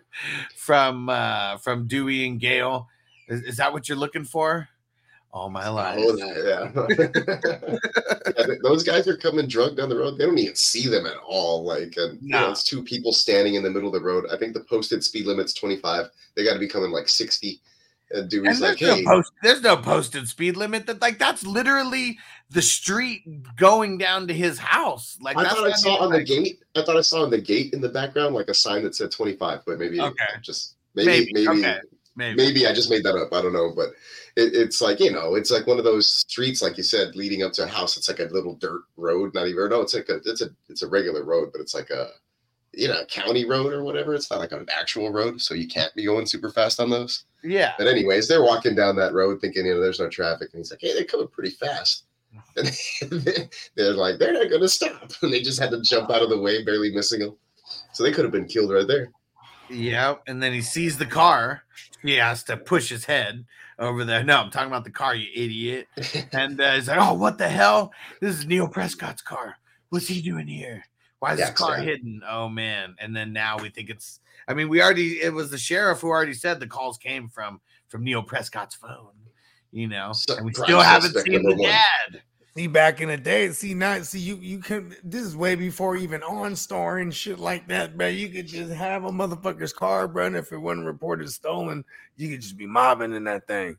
from 0.56 1.08
uh 1.08 1.58
from 1.58 1.86
Dewey 1.86 2.26
and 2.26 2.40
Gale. 2.40 2.88
Is, 3.28 3.42
is 3.42 3.56
that 3.58 3.72
what 3.72 3.88
you're 3.88 3.98
looking 3.98 4.24
for? 4.24 4.68
All 5.32 5.50
my 5.50 5.68
life. 5.68 5.98
Oh, 5.98 6.16
that, 6.16 6.98
yeah. 7.68 7.76
Yeah, 8.38 8.54
Those 8.62 8.82
guys 8.82 9.08
are 9.08 9.16
coming 9.16 9.46
drunk 9.46 9.76
down 9.76 9.88
the 9.88 9.96
road. 9.96 10.16
They 10.18 10.24
don't 10.24 10.38
even 10.38 10.54
see 10.54 10.86
them 10.88 11.06
at 11.06 11.16
all. 11.26 11.64
Like, 11.64 11.94
and, 11.96 12.18
you 12.22 12.30
know, 12.30 12.50
it's 12.50 12.62
two 12.64 12.82
people 12.82 13.12
standing 13.12 13.54
in 13.54 13.62
the 13.62 13.70
middle 13.70 13.88
of 13.88 14.00
the 14.00 14.06
road. 14.06 14.26
I 14.32 14.36
think 14.36 14.54
the 14.54 14.60
posted 14.60 15.02
speed 15.04 15.26
limit's 15.26 15.52
25. 15.54 16.06
They 16.36 16.44
got 16.44 16.54
to 16.54 16.58
be 16.58 16.68
coming 16.68 16.90
like 16.90 17.08
60. 17.08 17.60
And 18.10 18.20
And 18.22 18.30
Dewey's 18.30 18.60
there's 18.60 18.80
like, 18.80 18.80
no 18.80 18.94
hey, 18.96 19.04
post, 19.04 19.32
there's 19.42 19.62
no 19.62 19.76
posted 19.76 20.28
speed 20.28 20.56
limit. 20.56 20.86
That 20.86 21.02
like 21.02 21.18
that's 21.18 21.44
literally 21.44 22.18
the 22.50 22.62
street 22.62 23.22
going 23.56 23.98
down 23.98 24.28
to 24.28 24.34
his 24.34 24.58
house. 24.58 25.18
Like 25.20 25.36
I 25.36 25.48
thought 25.48 25.64
I 25.66 25.72
saw 25.72 25.96
on 25.98 26.12
the 26.12 26.24
gate. 26.24 26.60
I 26.74 26.82
thought 26.82 26.96
I 26.96 27.02
saw 27.02 27.24
on 27.24 27.30
the 27.30 27.40
gate 27.40 27.74
in 27.74 27.80
the 27.82 27.88
background 27.90 28.34
like 28.34 28.48
a 28.48 28.54
sign 28.54 28.82
that 28.84 28.94
said 28.94 29.10
25, 29.10 29.60
but 29.66 29.78
maybe 29.78 30.00
Okay. 30.00 30.24
just 30.40 30.76
maybe 30.94 31.30
Maybe, 31.32 31.32
maybe 31.34 31.48
okay, 31.60 31.80
maybe. 32.16 32.36
maybe 32.36 32.66
I 32.66 32.72
just 32.72 32.88
made 32.88 33.04
that 33.04 33.14
up. 33.14 33.32
I 33.32 33.42
don't 33.42 33.52
know, 33.52 33.72
but 33.76 33.90
it, 34.38 34.54
it's 34.54 34.80
like 34.80 35.00
you 35.00 35.10
know, 35.10 35.34
it's 35.34 35.50
like 35.50 35.66
one 35.66 35.78
of 35.78 35.84
those 35.84 36.08
streets, 36.08 36.62
like 36.62 36.76
you 36.76 36.84
said, 36.84 37.16
leading 37.16 37.42
up 37.42 37.52
to 37.54 37.64
a 37.64 37.66
house. 37.66 37.96
It's 37.96 38.08
like 38.08 38.20
a 38.20 38.32
little 38.32 38.54
dirt 38.54 38.82
road, 38.96 39.34
not 39.34 39.48
even. 39.48 39.68
No, 39.68 39.80
it's 39.80 39.94
like 39.94 40.08
a 40.08 40.20
it's 40.24 40.40
a 40.40 40.50
it's 40.68 40.82
a 40.82 40.88
regular 40.88 41.24
road, 41.24 41.50
but 41.52 41.60
it's 41.60 41.74
like 41.74 41.90
a 41.90 42.10
you 42.72 42.86
know 42.86 43.04
county 43.06 43.44
road 43.44 43.72
or 43.72 43.82
whatever. 43.82 44.14
It's 44.14 44.30
not 44.30 44.38
like 44.38 44.52
an 44.52 44.66
actual 44.72 45.10
road, 45.10 45.40
so 45.40 45.54
you 45.54 45.66
can't 45.66 45.94
be 45.94 46.04
going 46.04 46.24
super 46.24 46.50
fast 46.50 46.78
on 46.78 46.88
those. 46.88 47.24
Yeah. 47.42 47.72
But 47.76 47.88
anyways, 47.88 48.28
they're 48.28 48.42
walking 48.42 48.76
down 48.76 48.96
that 48.96 49.12
road 49.12 49.40
thinking 49.40 49.66
you 49.66 49.74
know 49.74 49.80
there's 49.80 50.00
no 50.00 50.08
traffic, 50.08 50.50
and 50.52 50.60
he's 50.60 50.70
like, 50.70 50.80
hey, 50.80 50.94
they're 50.94 51.04
coming 51.04 51.28
pretty 51.28 51.50
fast. 51.50 52.04
And 52.56 53.48
they're 53.74 53.94
like, 53.94 54.18
they're 54.18 54.34
not 54.34 54.50
gonna 54.50 54.68
stop, 54.68 55.10
and 55.22 55.32
they 55.32 55.40
just 55.40 55.58
had 55.58 55.70
to 55.70 55.80
jump 55.80 56.10
out 56.10 56.22
of 56.22 56.28
the 56.28 56.38
way, 56.38 56.62
barely 56.62 56.94
missing 56.94 57.20
him. 57.20 57.34
So 57.92 58.04
they 58.04 58.12
could 58.12 58.24
have 58.24 58.32
been 58.32 58.46
killed 58.46 58.70
right 58.70 58.86
there. 58.86 59.10
Yeah, 59.70 60.16
and 60.26 60.42
then 60.42 60.52
he 60.52 60.60
sees 60.60 60.98
the 60.98 61.06
car. 61.06 61.62
He 62.02 62.14
has 62.14 62.44
to 62.44 62.56
push 62.56 62.90
his 62.90 63.06
head 63.06 63.44
over 63.78 64.04
there. 64.04 64.22
No, 64.24 64.38
I'm 64.38 64.50
talking 64.50 64.68
about 64.68 64.84
the 64.84 64.90
car, 64.90 65.14
you 65.14 65.28
idiot. 65.34 65.88
And 66.32 66.60
uh, 66.60 66.74
he's 66.74 66.88
like, 66.88 66.98
"Oh, 67.00 67.14
what 67.14 67.38
the 67.38 67.48
hell? 67.48 67.92
This 68.20 68.36
is 68.36 68.46
Neil 68.46 68.68
Prescott's 68.68 69.22
car. 69.22 69.56
What's 69.90 70.06
he 70.08 70.20
doing 70.20 70.46
here? 70.46 70.84
Why 71.20 71.32
is 71.32 71.38
Yeah, 71.40 71.46
his 71.50 71.54
car 71.58 71.76
hidden? 71.78 72.22
Oh 72.28 72.48
man!" 72.48 72.94
And 72.98 73.14
then 73.16 73.32
now 73.32 73.58
we 73.58 73.70
think 73.70 73.90
it's. 73.90 74.20
I 74.46 74.54
mean, 74.54 74.68
we 74.68 74.82
already. 74.82 75.20
It 75.22 75.32
was 75.32 75.50
the 75.50 75.58
sheriff 75.58 76.00
who 76.00 76.08
already 76.08 76.34
said 76.34 76.60
the 76.60 76.66
calls 76.66 76.98
came 76.98 77.28
from 77.28 77.60
from 77.88 78.04
Neil 78.04 78.22
Prescott's 78.22 78.74
phone. 78.74 79.12
You 79.72 79.86
know, 79.88 80.12
So- 80.14 80.36
and 80.36 80.46
we 80.46 80.52
still 80.54 80.80
haven't 80.80 81.14
seen 81.20 81.42
the 81.42 81.54
one. 81.54 81.62
dad. 81.68 82.22
See, 82.58 82.66
back 82.66 83.00
in 83.00 83.06
the 83.06 83.16
day, 83.16 83.52
see 83.52 83.72
now, 83.72 84.02
see 84.02 84.18
you 84.18 84.34
you 84.38 84.58
can. 84.58 84.92
This 85.04 85.22
is 85.22 85.36
way 85.36 85.54
before 85.54 85.94
even 85.94 86.22
OnStar 86.22 87.00
and 87.00 87.14
shit 87.14 87.38
like 87.38 87.68
that, 87.68 87.96
bro. 87.96 88.08
You 88.08 88.28
could 88.30 88.48
just 88.48 88.72
have 88.72 89.04
a 89.04 89.12
motherfucker's 89.12 89.72
car, 89.72 90.08
bro. 90.08 90.26
And 90.26 90.34
if 90.34 90.50
it 90.50 90.58
wasn't 90.58 90.86
reported 90.86 91.30
stolen, 91.30 91.84
you 92.16 92.28
could 92.30 92.40
just 92.40 92.56
be 92.56 92.66
mobbing 92.66 93.14
in 93.14 93.22
that 93.24 93.46
thing. 93.46 93.76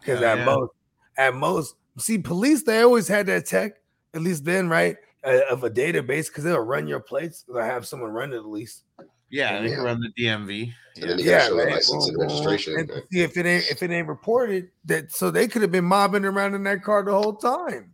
Because 0.00 0.22
at 0.22 0.38
yeah. 0.38 0.44
most, 0.44 0.72
at 1.16 1.34
most, 1.36 1.76
see, 1.98 2.18
police 2.18 2.64
they 2.64 2.80
always 2.80 3.06
had 3.06 3.26
that 3.26 3.46
tech, 3.46 3.74
at 4.12 4.22
least 4.22 4.44
then, 4.44 4.68
right? 4.68 4.96
Uh, 5.22 5.42
of 5.48 5.62
a 5.62 5.70
database, 5.70 6.26
because 6.26 6.42
they'll 6.42 6.58
run 6.58 6.88
your 6.88 6.98
plates. 6.98 7.44
They'll 7.46 7.62
have 7.62 7.86
someone 7.86 8.10
run 8.10 8.32
it 8.32 8.38
at 8.38 8.46
least. 8.46 8.82
Yeah, 9.30 9.60
they 9.60 9.68
Yeah. 9.68 9.76
can 9.76 9.84
run 9.84 10.00
the 10.00 10.10
DMV. 10.20 10.72
And 11.00 11.10
then 11.10 11.18
Yeah. 11.20 11.46
show 11.46 11.58
the 11.58 11.66
license 11.66 12.08
and 12.08 12.16
Boom, 12.16 12.26
boom. 12.26 12.36
registration. 12.46 12.76
And 12.76 12.90
see 13.12 13.22
if 13.22 13.36
it 13.36 13.46
ain't 13.46 13.70
if 13.70 13.84
it 13.84 13.92
ain't 13.92 14.08
reported 14.08 14.72
that, 14.86 15.12
so 15.12 15.30
they 15.30 15.46
could 15.46 15.62
have 15.62 15.70
been 15.70 15.84
mobbing 15.84 16.24
around 16.24 16.54
in 16.54 16.64
that 16.64 16.82
car 16.82 17.04
the 17.04 17.12
whole 17.12 17.36
time. 17.36 17.92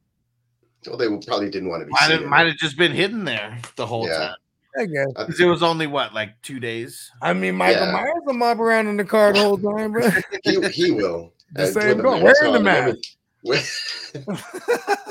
Well, 0.87 0.97
they 0.97 1.09
probably 1.27 1.51
didn't 1.51 1.69
want 1.69 1.83
to 1.83 1.87
be 1.87 1.93
Might 1.93 2.11
have, 2.11 2.21
seen. 2.21 2.29
might 2.29 2.47
have 2.47 2.57
just 2.57 2.77
been 2.77 2.93
hidden 2.93 3.25
there 3.25 3.59
the 3.77 3.87
whole 3.87 4.07
Yeah. 4.07 4.19
time. 4.19 4.35
I 4.79 4.87
guess. 4.87 5.07
Because 5.17 5.39
it 5.39 5.45
was 5.45 5.63
only 5.63 5.87
what, 5.87 6.15
like 6.15 6.41
two 6.43 6.59
days? 6.59 7.11
I 7.21 7.35
mean, 7.35 7.57
Michael 7.57 7.87
Yeah. 7.87 7.93
Myers 7.93 8.23
will 8.25 8.33
mob 8.35 8.59
around 8.61 8.87
in 8.87 8.97
the 8.97 9.05
car 9.05 9.33
the 9.33 9.39
whole 9.39 9.59
time, 9.59 9.93
bro. 9.93 10.09
he, 10.45 10.61
he 10.71 10.91
will. 10.91 11.33
The 11.55 11.65
Uh, 11.65 11.67
same 11.67 11.97
with 11.99 12.03
going. 12.03 12.23
Wearing 12.23 12.53
the 12.53 12.61
on 12.61 12.67
and 12.67 12.97
mask. 13.45 14.47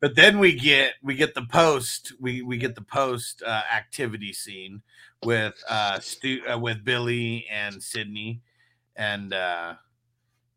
But 0.00 0.16
then 0.16 0.40
we 0.40 0.58
get 0.58 0.94
we 1.02 1.14
get 1.14 1.34
the 1.34 1.42
post 1.44 2.12
we 2.18 2.42
we 2.42 2.56
get 2.56 2.74
the 2.74 2.80
post 2.82 3.40
uh, 3.46 3.62
activity 3.72 4.32
scene 4.32 4.82
with 5.24 5.54
uh, 5.68 6.00
Stu 6.00 6.40
uh 6.50 6.58
with 6.58 6.84
Billy 6.84 7.46
and 7.48 7.80
Sidney, 7.80 8.40
and 8.96 9.32
uh, 9.32 9.74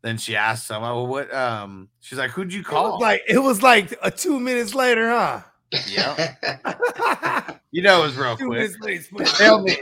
then 0.06 0.18
she 0.18 0.36
asked 0.36 0.70
him, 0.70 0.82
"Oh, 0.82 1.04
what?" 1.04 1.32
Um, 1.34 1.88
she's 2.00 2.18
like, 2.18 2.30
"Who'd 2.30 2.52
you 2.52 2.60
It 2.60 2.66
was 2.66 2.70
call?" 2.70 3.00
like 3.00 3.22
it 3.28 3.38
was 3.38 3.62
like 3.62 3.94
a 4.02 4.10
two 4.10 4.38
minutes 4.40 4.74
later, 4.74 5.08
huh? 5.08 5.40
Yeah, 5.88 6.34
you 7.72 7.82
know, 7.82 8.00
it 8.02 8.06
was 8.06 8.16
real 8.16 8.36
two 8.36 8.46
quick. 8.46 8.70
minutes 8.80 9.10
later. 9.10 9.26
They 9.38 9.48
only 9.48 9.76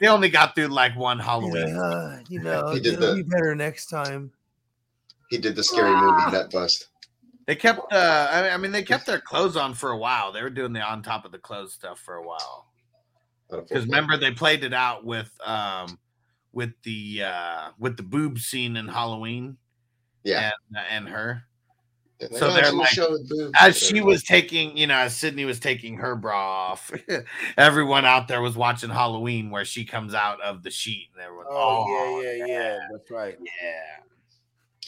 they 0.00 0.06
only 0.06 0.28
got 0.28 0.54
through 0.54 0.68
like 0.68 0.94
one 0.96 1.18
He's 1.18 1.26
like, 1.26 1.28
Halloween. 1.28 1.76
uh, 1.76 2.18
you 2.28 2.40
know, 2.40 2.70
He 2.70 2.80
did 2.80 3.00
the- 3.00 3.14
be 3.14 3.22
better 3.22 3.54
next 3.56 3.86
time. 3.86 4.30
he 5.28 5.38
did 5.38 5.56
the 5.56 5.64
scary 5.64 5.94
movie 5.96 6.30
Nut 6.30 6.50
Bust. 6.52 6.86
They 7.46 7.54
kept, 7.56 7.92
uh, 7.92 8.28
I 8.30 8.50
I 8.50 8.56
mean, 8.56 8.72
they 8.72 8.82
kept 8.82 9.06
their 9.06 9.20
clothes 9.20 9.56
on 9.56 9.74
for 9.74 9.90
a 9.90 9.96
while. 9.98 10.32
They 10.32 10.42
were 10.42 10.50
doing 10.50 10.72
the 10.72 10.80
on 10.80 11.02
top 11.02 11.24
of 11.24 11.32
the 11.32 11.38
clothes 11.38 11.72
stuff 11.72 11.98
for 12.00 12.14
a 12.16 12.22
while. 12.26 12.66
because 13.50 13.84
remember 13.86 14.16
they 14.16 14.30
played 14.32 14.64
it 14.64 14.72
out 14.74 15.04
with 15.04 15.30
um 15.44 15.98
with 16.56 16.72
the 16.84 17.22
uh 17.22 17.68
with 17.78 17.98
the 17.98 18.02
boob 18.02 18.38
scene 18.38 18.78
in 18.78 18.88
Halloween 18.88 19.58
yeah, 20.24 20.50
and 20.74 21.06
and 21.06 21.08
her 21.08 21.42
So 22.32 22.48
oh, 22.48 22.54
they're 22.54 22.72
like- 22.72 22.98
as 23.60 23.76
she 23.76 24.00
was 24.00 24.22
taking, 24.22 24.74
you 24.74 24.86
know, 24.86 24.96
as 24.96 25.14
Sidney 25.14 25.44
was 25.44 25.60
taking 25.60 25.98
her 25.98 26.16
bra 26.16 26.70
off, 26.70 26.90
everyone 27.58 28.06
out 28.06 28.26
there 28.26 28.40
was 28.40 28.56
watching 28.56 28.88
Halloween 28.88 29.50
where 29.50 29.66
she 29.66 29.84
comes 29.84 30.14
out 30.14 30.40
of 30.40 30.62
the 30.62 30.70
sheet 30.70 31.08
and 31.12 31.22
everyone, 31.22 31.44
Oh, 31.50 32.22
yeah, 32.22 32.32
yeah, 32.32 32.46
yeah. 32.46 32.78
That's 32.90 33.10
right. 33.10 33.36
yeah. 33.38 34.02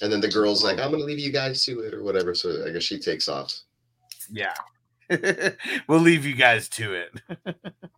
And 0.01 0.11
then 0.11 0.23
the 0.23 0.29
girl's 0.29 0.65
like, 0.65 0.79
I'm 0.79 0.91
gonna 0.91 1.05
leave 1.05 1.19
you 1.19 1.31
guys 1.31 1.65
to 1.67 1.81
it 1.81 1.93
or 1.93 2.03
whatever. 2.03 2.35
So 2.35 2.67
I 2.67 2.71
guess 2.71 2.83
she 2.83 2.99
takes 2.99 3.29
off. 3.29 3.53
Yeah. 4.31 4.55
we'll 5.87 6.01
leave 6.01 6.25
you 6.25 6.35
guys 6.35 6.69
to 6.71 6.95
it. 6.95 7.21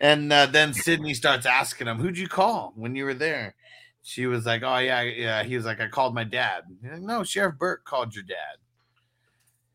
and 0.00 0.32
uh, 0.32 0.46
then 0.46 0.72
Sidney 0.72 1.14
starts 1.14 1.46
asking 1.46 1.86
him, 1.88 1.98
Who'd 1.98 2.18
you 2.18 2.28
call 2.28 2.72
when 2.76 2.94
you 2.94 3.04
were 3.04 3.14
there? 3.14 3.54
She 4.02 4.26
was 4.26 4.46
like, 4.46 4.62
Oh, 4.62 4.78
yeah, 4.78 5.02
yeah. 5.02 5.42
He 5.42 5.56
was 5.56 5.64
like, 5.66 5.80
I 5.80 5.88
called 5.88 6.14
my 6.14 6.24
dad. 6.24 6.62
Like, 6.82 7.00
no, 7.00 7.24
Sheriff 7.24 7.56
Burke 7.58 7.84
called 7.84 8.14
your 8.14 8.24
dad. 8.24 8.56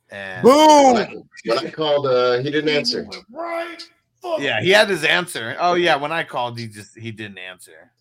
And 0.09 0.43
When 0.43 0.53
Boom. 0.55 0.97
I, 0.97 1.15
when 1.45 1.67
I 1.67 1.69
called, 1.71 2.05
uh, 2.07 2.37
he 2.39 2.51
didn't 2.51 2.69
answer. 2.69 3.07
Right. 3.31 3.81
Fuck. 4.21 4.39
yeah, 4.39 4.61
he 4.61 4.69
had 4.69 4.89
his 4.89 5.03
answer. 5.03 5.55
Oh, 5.59 5.73
yeah. 5.73 5.97
When 5.97 6.11
I 6.13 6.23
called, 6.23 6.57
he 6.57 6.67
just 6.67 6.97
he 6.97 7.11
didn't 7.11 7.39
answer. 7.39 7.91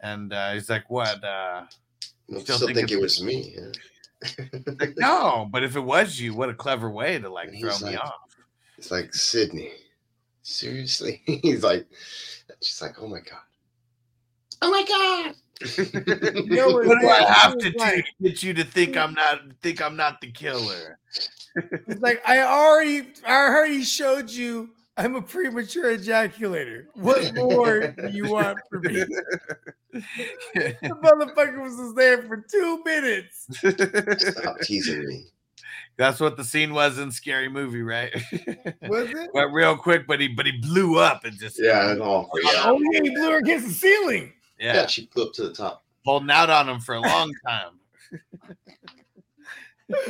And 0.00 0.32
uh, 0.32 0.52
he's 0.54 0.70
like, 0.70 0.88
What? 0.88 1.22
Uh, 1.22 1.64
I 1.66 2.38
Still 2.40 2.56
still, 2.56 2.68
think 2.68 2.76
think, 2.78 2.90
it 2.92 3.00
was 3.00 3.22
me. 3.22 3.56
yeah. 3.56 4.44
like, 4.78 4.94
no, 4.98 5.48
but 5.50 5.64
if 5.64 5.76
it 5.76 5.80
was 5.80 6.20
you, 6.20 6.34
what 6.34 6.48
a 6.48 6.54
clever 6.54 6.90
way 6.90 7.18
to 7.18 7.28
like 7.28 7.48
throw 7.60 7.70
he's 7.70 7.82
me 7.82 7.96
off. 7.96 8.14
It's 8.78 8.90
like 8.90 9.12
Sidney. 9.12 9.72
Seriously? 10.42 11.22
He's 11.26 11.62
like, 11.62 11.86
she's 12.62 12.80
like, 12.82 12.96
oh 13.00 13.06
my 13.08 13.20
god. 13.20 13.40
Oh 14.62 14.70
my 14.70 14.84
god. 14.84 15.34
You 15.76 16.56
know 16.56 16.68
what- 16.70 16.86
what 16.86 17.00
do 17.00 17.08
I 17.08 17.22
have 17.32 17.52
to 17.58 17.64
was 17.66 17.72
do 17.74 17.78
like- 17.78 18.04
to 18.04 18.28
get 18.30 18.42
you 18.42 18.54
to 18.54 18.64
think 18.64 18.96
I'm 18.96 19.14
not 19.14 19.40
think 19.62 19.82
I'm 19.82 19.96
not 19.96 20.20
the 20.20 20.30
killer? 20.30 20.98
It's 21.56 22.00
like 22.00 22.22
I 22.28 22.38
already, 22.42 23.08
I 23.26 23.34
already 23.48 23.82
showed 23.84 24.30
you. 24.30 24.70
I'm 24.96 25.14
a 25.16 25.22
premature 25.22 25.96
ejaculator. 25.96 26.86
What 26.94 27.34
more 27.34 27.88
do 27.88 28.08
you 28.10 28.28
want 28.30 28.58
from 28.70 28.82
me? 28.82 29.04
The 30.52 30.96
motherfucker 31.02 31.60
was 31.62 31.76
just 31.76 31.96
there 31.96 32.22
for 32.22 32.36
two 32.48 32.80
minutes. 32.84 33.46
Stop 33.58 34.60
teasing 34.60 35.04
me. 35.06 35.24
That's 35.96 36.20
what 36.20 36.36
the 36.36 36.44
scene 36.44 36.72
was 36.74 36.98
in 36.98 37.10
Scary 37.12 37.48
Movie, 37.48 37.82
right? 37.82 38.12
Was 38.82 39.08
it? 39.10 39.30
Went 39.34 39.52
real 39.52 39.76
quick, 39.76 40.06
but 40.06 40.20
he 40.20 40.28
but 40.28 40.46
he 40.46 40.52
blew 40.52 40.98
up 40.98 41.24
and 41.24 41.38
just 41.38 41.58
Yeah, 41.60 41.90
and 41.90 42.00
all. 42.02 42.30
Yeah. 42.42 42.62
Oh 42.64 42.78
yeah, 42.92 43.00
he 43.02 43.10
blew 43.10 43.30
her 43.30 43.38
against 43.38 43.66
the 43.68 43.72
ceiling. 43.74 44.32
yeah, 44.58 44.74
yeah, 44.74 44.86
she 44.86 45.06
flew 45.12 45.24
up 45.26 45.32
to 45.34 45.42
the 45.42 45.52
top. 45.52 45.84
holding 46.04 46.30
out 46.30 46.48
on 46.50 46.68
him 46.68 46.80
for 46.80 46.94
a 46.94 47.00
long 47.00 47.32
time. 47.46 47.78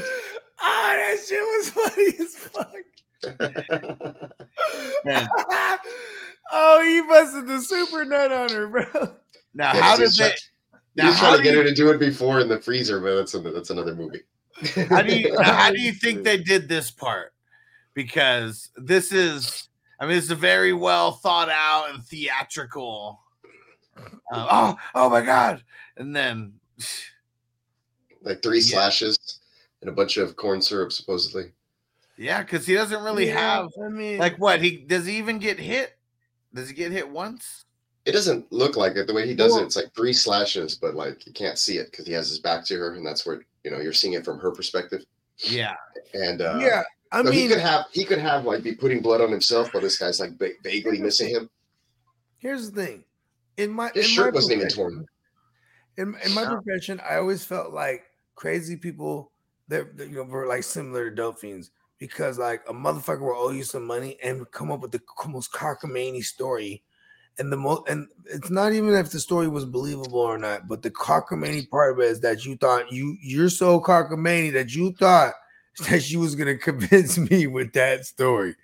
Ah, 0.62 0.92
that 0.94 1.16
shit 1.26 1.40
was 1.40 1.70
funny 1.70 2.12
as 2.20 2.36
fuck. 2.36 2.76
Oh, 6.52 6.82
he 6.82 7.00
busted 7.08 7.46
the 7.46 7.60
super 7.62 8.04
nut 8.04 8.32
on 8.32 8.50
her, 8.50 8.66
bro. 8.66 8.84
Now, 9.54 9.72
Yeah, 9.74 9.80
how 9.82 9.96
he's 9.96 10.16
did 10.16 10.24
they? 10.24 10.28
try- 10.30 10.36
Now, 10.96 11.04
He 11.04 11.08
was 11.10 11.18
trying 11.18 11.36
to 11.38 11.42
get 11.42 11.52
you, 11.52 11.58
her 11.60 11.64
to 11.64 11.74
do 11.74 11.90
it 11.90 11.98
before 11.98 12.40
in 12.40 12.48
the 12.48 12.60
freezer, 12.60 13.00
but 13.00 13.14
that's, 13.16 13.34
a, 13.34 13.38
that's 13.38 13.70
another 13.70 13.94
movie. 13.94 14.20
How 14.88 15.02
do 15.02 15.16
you 15.18 15.36
how 15.42 15.70
do 15.70 15.80
you 15.80 15.92
think 15.92 16.22
they 16.24 16.38
did 16.38 16.68
this 16.68 16.90
part? 16.90 17.32
Because 17.94 18.70
this 18.76 19.12
is, 19.12 19.68
I 19.98 20.06
mean, 20.06 20.16
it's 20.16 20.30
a 20.30 20.34
very 20.36 20.72
well 20.72 21.12
thought 21.12 21.48
out 21.50 21.86
and 21.92 22.02
theatrical. 22.04 23.20
Uh, 23.96 24.46
oh, 24.50 24.76
oh 24.94 25.10
my 25.10 25.20
god! 25.22 25.62
And 25.96 26.14
then, 26.14 26.52
like 28.22 28.42
three 28.42 28.58
Yeah. 28.60 28.64
slashes 28.76 29.40
and 29.80 29.88
a 29.90 29.92
bunch 29.92 30.16
of 30.16 30.36
corn 30.36 30.60
syrup, 30.62 30.92
supposedly. 30.92 31.52
yeah, 32.16 32.42
because 32.42 32.66
he 32.66 32.74
doesn't 32.74 33.02
really 33.02 33.26
Yeah, 33.28 33.38
have 33.62 33.68
I 33.84 33.88
mean, 33.88 34.18
like 34.18 34.36
what 34.38 34.60
he 34.62 34.78
does. 34.78 35.06
He 35.06 35.16
even 35.18 35.38
get 35.38 35.58
hit? 35.58 35.96
Does 36.54 36.68
he 36.68 36.74
get 36.74 36.92
hit 36.92 37.08
once? 37.08 37.64
It 38.06 38.12
doesn't 38.12 38.50
look 38.52 38.76
like 38.76 38.96
it 38.96 39.06
the 39.06 39.14
way 39.14 39.26
he 39.26 39.34
does 39.34 39.52
Well- 39.52 39.62
it. 39.62 39.66
It's 39.66 39.76
like 39.76 39.94
three 39.94 40.12
slashes, 40.12 40.74
but 40.74 40.94
like 40.94 41.26
you 41.26 41.32
can't 41.32 41.58
see 41.58 41.76
it 41.78 41.90
because 41.90 42.06
he 42.06 42.12
has 42.12 42.28
his 42.28 42.38
back 42.38 42.64
to 42.66 42.76
her, 42.78 42.94
and 42.94 43.04
that's 43.06 43.24
where 43.26 43.42
you 43.64 43.70
know 43.70 43.78
you're 43.80 43.92
seeing 43.92 44.14
it 44.14 44.24
from 44.24 44.38
her 44.38 44.50
perspective. 44.50 45.04
Yeah, 45.38 45.74
And 46.12 46.42
uh, 46.42 46.58
yeah, 46.60 46.82
I 47.12 47.22
so 47.24 47.30
he 47.30 47.48
could 47.48 47.58
have 47.60 47.86
he 47.92 48.04
could 48.04 48.18
have 48.18 48.44
like 48.44 48.62
be 48.62 48.74
putting 48.74 49.00
blood 49.00 49.20
on 49.20 49.30
himself, 49.30 49.70
but 49.72 49.80
this 49.82 49.96
guy's 49.98 50.20
like 50.20 50.38
va- 50.38 50.58
vaguely 50.62 50.98
missing 51.00 51.28
him. 51.30 51.48
here's 52.38 52.70
the 52.70 52.84
thing. 52.84 53.04
In 53.56 53.70
my 53.70 53.90
His 53.94 54.04
in 54.06 54.10
shirt 54.10 54.34
my 54.34 54.36
wasn't 54.38 54.52
even 54.58 54.68
profession- 54.68 54.92
torn. 54.92 55.06
In, 55.96 56.14
in 56.24 56.34
my 56.34 56.44
profession, 56.46 57.00
I 57.08 57.16
always 57.16 57.44
felt 57.44 57.72
like 57.72 58.04
crazy 58.34 58.76
people 58.76 59.32
that, 59.68 59.96
that, 59.98 60.08
you 60.08 60.16
know 60.16 60.22
were 60.24 60.46
like 60.46 60.62
similar 60.62 61.10
to 61.10 61.14
dope 61.16 61.38
fiends 61.40 61.70
because 61.98 62.38
like 62.38 62.62
a 62.68 62.72
motherfucker 62.72 63.20
will 63.20 63.36
owe 63.36 63.50
you 63.50 63.64
some 63.64 63.84
money 63.86 64.16
and 64.22 64.50
come 64.50 64.70
up 64.70 64.80
with 64.80 64.92
the 64.92 65.00
most 65.26 65.52
cockamamie 65.52 66.24
story. 66.24 66.82
And 67.38 67.50
the 67.50 67.56
most, 67.56 67.88
and 67.88 68.06
it's 68.26 68.50
not 68.50 68.72
even 68.72 68.94
if 68.94 69.10
the 69.10 69.20
story 69.20 69.48
was 69.48 69.64
believable 69.64 70.20
or 70.20 70.36
not, 70.36 70.68
but 70.68 70.82
the 70.82 70.90
cockamamie 70.90 71.70
part 71.70 71.92
of 71.92 72.00
it 72.00 72.10
is 72.10 72.20
that 72.20 72.44
you 72.44 72.56
thought 72.56 72.92
you 72.92 73.16
you're 73.22 73.48
so 73.48 73.80
cockamamie 73.80 74.52
that 74.52 74.74
you 74.74 74.92
thought 74.92 75.32
that 75.88 76.02
she 76.02 76.16
was 76.16 76.34
gonna 76.34 76.58
convince 76.58 77.16
me 77.16 77.46
with 77.46 77.72
that 77.72 78.04
story. 78.04 78.54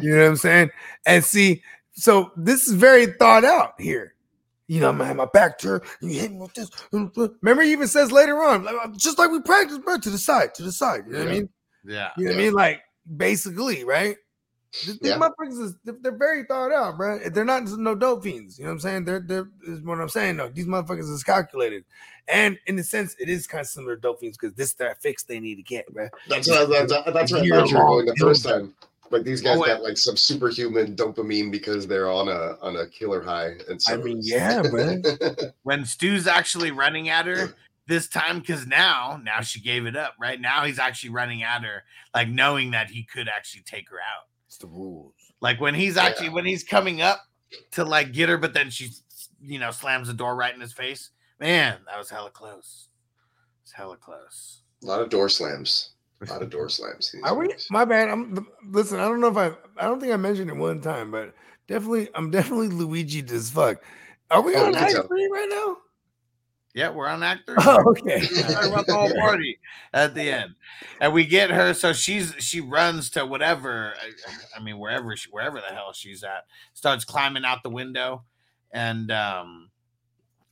You 0.00 0.10
know 0.10 0.22
what 0.22 0.28
I'm 0.28 0.36
saying? 0.36 0.70
And 1.06 1.24
see, 1.24 1.62
so 1.92 2.30
this 2.36 2.68
is 2.68 2.74
very 2.74 3.06
thought 3.06 3.44
out 3.44 3.80
here. 3.80 4.14
You 4.68 4.80
know, 4.80 4.88
I'm 4.88 4.98
gonna 4.98 5.08
have 5.08 5.16
my 5.16 5.26
back 5.32 5.58
to 5.58 5.68
her, 5.68 5.82
and 6.00 6.12
you 6.12 6.20
hit 6.20 6.30
me 6.30 6.38
with 6.38 6.54
this. 6.54 6.70
Remember, 6.92 7.62
he 7.62 7.72
even 7.72 7.88
says 7.88 8.12
later 8.12 8.40
on, 8.42 8.68
"Uh, 8.68 8.88
just 8.96 9.18
like 9.18 9.30
we 9.30 9.40
practiced, 9.40 9.82
bro, 9.82 9.98
to 9.98 10.10
the 10.10 10.18
side, 10.18 10.54
to 10.54 10.62
the 10.62 10.70
side. 10.72 11.04
You 11.06 11.12
know 11.14 11.18
what 11.20 11.28
I 11.28 11.30
Yeah. 11.30 11.36
mean? 11.38 11.48
yeah. 11.84 12.08
You 12.16 12.24
know 12.26 12.30
what 12.30 12.40
I 12.40 12.44
mean? 12.44 12.52
Like 12.52 12.82
basically, 13.16 13.82
right? 13.84 14.16
These 14.72 14.98
these 15.00 15.10
Yeah. 15.10 15.18
motherfuckers 15.18 15.60
is 15.64 15.74
they're, 15.84 15.96
they're 16.00 16.16
very 16.16 16.44
thought 16.44 16.72
out, 16.72 16.96
bro. 16.96 17.18
They're 17.30 17.44
not 17.44 17.64
no 17.64 17.94
dope 17.94 18.22
fiends. 18.22 18.58
You 18.58 18.64
know 18.64 18.70
what 18.70 18.74
I'm 18.74 18.80
saying? 18.80 19.04
They're 19.04 19.20
they're 19.20 19.48
is 19.66 19.80
what 19.82 20.00
I'm 20.00 20.08
saying. 20.08 20.36
though. 20.36 20.48
these 20.48 20.66
motherfuckers 20.66 21.10
is 21.12 21.24
calculated, 21.24 21.84
and 22.28 22.58
in 22.66 22.78
a 22.78 22.84
sense, 22.84 23.16
it 23.18 23.28
is 23.28 23.46
kind 23.46 23.62
of 23.62 23.66
similar 23.66 23.96
to 23.96 24.00
dope 24.00 24.20
fiends 24.20 24.36
because 24.38 24.54
this 24.54 24.68
is 24.68 24.74
their 24.74 24.94
fix 25.00 25.24
they 25.24 25.40
need 25.40 25.56
to 25.56 25.62
get, 25.62 25.92
bro. 25.92 26.08
That's 26.28 26.48
what 26.48 26.62
I, 26.62 26.64
that's, 26.86 26.92
that's 26.92 27.06
what 27.06 27.16
I 27.16 27.26
thought 27.26 27.44
you 27.44 27.54
were 27.54 27.66
going 27.66 28.06
the 28.06 28.16
first 28.16 28.44
time. 28.44 28.74
Like 29.10 29.24
these 29.24 29.40
guys 29.42 29.58
Oh, 29.58 29.66
got 29.66 29.82
like 29.82 29.98
some 29.98 30.16
superhuman 30.16 30.94
dopamine 30.94 31.50
because 31.50 31.88
they're 31.88 32.08
on 32.08 32.28
a 32.28 32.56
on 32.62 32.76
a 32.76 32.86
killer 32.86 33.20
high. 33.20 33.54
And 33.68 33.82
so 33.82 33.94
I 33.94 33.96
mean, 33.96 34.20
yeah, 34.22 34.62
bro. 34.70 35.02
When 35.64 35.84
Stu's 35.84 36.28
actually 36.28 36.70
running 36.70 37.08
at 37.08 37.26
her 37.26 37.52
this 37.88 38.08
time, 38.08 38.38
because 38.38 38.68
now, 38.68 39.20
now 39.24 39.40
she 39.40 39.58
gave 39.60 39.84
it 39.86 39.96
up. 39.96 40.14
Right 40.20 40.40
now, 40.40 40.62
he's 40.64 40.78
actually 40.78 41.10
running 41.10 41.42
at 41.42 41.64
her, 41.64 41.82
like 42.14 42.28
knowing 42.28 42.70
that 42.70 42.88
he 42.88 43.02
could 43.02 43.26
actually 43.28 43.62
take 43.62 43.90
her 43.90 43.96
out. 43.98 44.28
It's 44.60 44.70
the 44.70 44.78
rules. 44.78 45.14
Like 45.40 45.58
when 45.60 45.74
he's 45.74 45.96
actually 45.96 46.28
when 46.28 46.44
he's 46.44 46.62
coming 46.62 47.00
up 47.00 47.22
to 47.72 47.84
like 47.84 48.12
get 48.12 48.28
her, 48.28 48.36
but 48.36 48.52
then 48.52 48.68
she, 48.68 48.90
you 49.40 49.58
know, 49.58 49.70
slams 49.70 50.08
the 50.08 50.14
door 50.14 50.36
right 50.36 50.54
in 50.54 50.60
his 50.60 50.72
face. 50.74 51.10
Man, 51.38 51.78
that 51.86 51.96
was 51.96 52.10
hella 52.10 52.30
close. 52.30 52.88
It's 53.62 53.72
hella 53.72 53.96
close. 53.96 54.60
a 54.82 54.86
lot 54.86 55.00
of 55.00 55.08
door 55.08 55.30
slams. 55.30 55.92
A 56.20 56.30
lot 56.30 56.42
of 56.42 56.50
door 56.50 56.68
slams. 56.68 57.14
Are 57.24 57.34
we? 57.34 57.46
movies. 57.46 57.68
My 57.70 57.86
bad. 57.86 58.10
I'm 58.10 58.46
listen. 58.66 59.00
I 59.00 59.04
don't 59.04 59.20
know 59.20 59.28
if 59.28 59.36
I. 59.38 59.46
I 59.78 59.86
don't 59.86 59.98
think 59.98 60.12
I 60.12 60.16
mentioned 60.16 60.50
it 60.50 60.56
one 60.56 60.82
time, 60.82 61.10
but 61.10 61.34
definitely, 61.66 62.10
I'm 62.14 62.30
definitely 62.30 62.68
Luigi 62.68 63.24
as 63.32 63.48
fuck. 63.50 63.82
Are 64.30 64.42
we 64.42 64.54
Oh, 64.56 64.66
on 64.66 64.72
we 64.72 64.74
can 64.74 64.96
Act 64.96 65.08
right 65.10 65.48
now? 65.50 65.76
Yeah, 66.74 66.90
we're 66.90 67.08
on 67.08 67.22
actor. 67.22 67.56
Oh, 67.66 67.82
okay. 67.90 68.20
Talking 68.20 68.72
about 68.72 68.86
the 68.86 68.94
whole 68.94 69.12
party 69.20 69.58
at 69.92 70.14
the 70.14 70.30
end, 70.30 70.54
and 71.00 71.12
we 71.12 71.26
get 71.26 71.50
her. 71.50 71.74
So 71.74 71.92
she's 71.92 72.34
she 72.38 72.60
runs 72.60 73.10
to 73.10 73.26
whatever. 73.26 73.94
I- 74.00 74.58
I 74.58 74.62
mean, 74.62 74.78
wherever 74.78 75.16
she, 75.16 75.28
wherever 75.30 75.56
the 75.60 75.74
hell 75.74 75.92
she's 75.92 76.22
at, 76.22 76.44
starts 76.74 77.04
climbing 77.04 77.44
out 77.44 77.62
the 77.62 77.70
window, 77.70 78.22
and 78.72 79.10
um, 79.10 79.70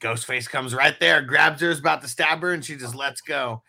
Ghostface 0.01 0.49
comes 0.49 0.75
right 0.75 0.99
there, 1.01 1.21
grabs 1.23 1.61
her, 1.61 1.71
is 1.71 1.79
about 1.81 2.03
to 2.03 2.09
stab 2.09 2.41
her, 2.43 2.53
and 2.53 2.65
she 2.65 2.77
just 2.77 2.95
lets 2.95 3.21
go. 3.21 3.63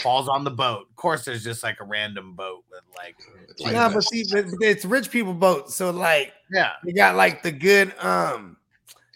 Falls 0.00 0.28
on 0.28 0.42
the 0.42 0.50
boat. 0.50 0.88
Of 0.90 0.96
course, 0.96 1.24
there's 1.24 1.44
just 1.44 1.62
like 1.62 1.78
a 1.80 1.84
random 1.84 2.34
boat 2.34 2.64
with 2.70 2.80
like, 2.96 3.14
Like 3.60 3.74
nah, 3.74 3.88
but 3.88 4.02
see, 4.02 4.24
it's 4.60 4.84
rich 4.84 5.12
people 5.12 5.32
boat, 5.32 5.70
so 5.70 5.90
like 5.90 6.32
yeah, 6.52 6.72
they 6.84 6.92
got 6.92 7.14
like 7.14 7.44
the 7.44 7.52
good. 7.52 7.94
Um, 8.00 8.56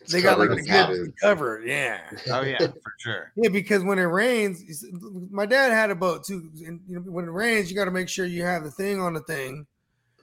It's 0.00 0.12
they 0.12 0.22
got 0.22 0.38
like 0.38 0.48
covered 0.48 0.64
the 0.96 0.98
good 1.04 1.14
cover. 1.20 1.62
Yeah. 1.64 2.00
oh 2.30 2.42
yeah, 2.42 2.58
for 2.58 2.94
sure. 2.98 3.32
Yeah, 3.36 3.50
because 3.50 3.84
when 3.84 3.98
it 3.98 4.04
rains, 4.04 4.84
my 5.30 5.44
dad 5.46 5.72
had 5.72 5.90
a 5.90 5.94
boat 5.94 6.24
too. 6.24 6.50
And 6.66 6.80
you 6.88 6.96
know, 6.96 7.00
when 7.02 7.26
it 7.26 7.30
rains, 7.30 7.70
you 7.70 7.76
got 7.76 7.84
to 7.84 7.90
make 7.90 8.08
sure 8.08 8.24
you 8.26 8.42
have 8.44 8.64
the 8.64 8.70
thing 8.70 9.00
on 9.00 9.12
the 9.14 9.20
thing, 9.20 9.66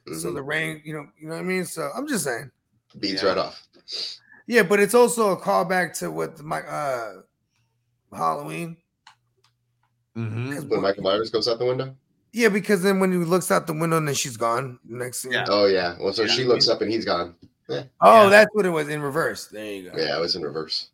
so 0.07 0.29
Mhm. 0.31 0.33
the 0.35 0.41
rain, 0.43 0.81
you 0.83 0.93
know, 0.93 1.05
you 1.19 1.27
know 1.27 1.35
what 1.35 1.41
I 1.41 1.43
mean. 1.43 1.65
So 1.65 1.89
I'm 1.95 2.07
just 2.07 2.23
saying. 2.23 2.51
beads 2.99 3.21
Yeah. 3.21 3.29
right 3.29 3.37
off. 3.37 3.67
Yeah, 4.47 4.63
but 4.63 4.79
it's 4.79 4.95
also 4.95 5.31
a 5.31 5.37
callback 5.39 5.93
to 5.99 6.09
what 6.09 6.41
my 6.41 6.61
uh 6.61 7.21
Halloween. 8.13 8.77
hmm 10.15 10.53
'Cause 10.53 10.61
When 10.61 10.69
what- 10.69 10.81
Michael 10.81 11.03
Myers 11.03 11.29
goes 11.29 11.47
out 11.47 11.59
the 11.59 11.65
window. 11.65 11.95
yeah, 12.31 12.49
because 12.49 12.81
then 12.81 12.99
when 12.99 13.11
he 13.11 13.17
looks 13.19 13.51
out 13.51 13.67
the 13.67 13.73
window 13.73 13.97
and 13.97 14.07
then 14.07 14.15
she's 14.15 14.37
gone. 14.37 14.79
Next 14.85 15.21
thing, 15.23 15.33
Yeah. 15.33 15.45
Oh 15.49 15.65
yeah. 15.67 15.95
Well, 15.99 16.13
so 16.13 16.23
Yeah. 16.23 16.33
she 16.33 16.43
looks 16.45 16.67
up 16.67 16.81
and 16.81 16.89
he's 16.91 17.05
gone. 17.05 17.35
Oh, 17.69 17.83
Yeah. 18.23 18.29
that's 18.29 18.49
what 18.53 18.65
it 18.65 18.69
was 18.69 18.89
in 18.89 19.01
reverse. 19.01 19.47
There 19.47 19.65
you 19.65 19.89
go. 19.89 19.97
Yeah, 19.97 20.17
it 20.17 20.19
was 20.19 20.35
in 20.35 20.41
reverse. 20.41 20.89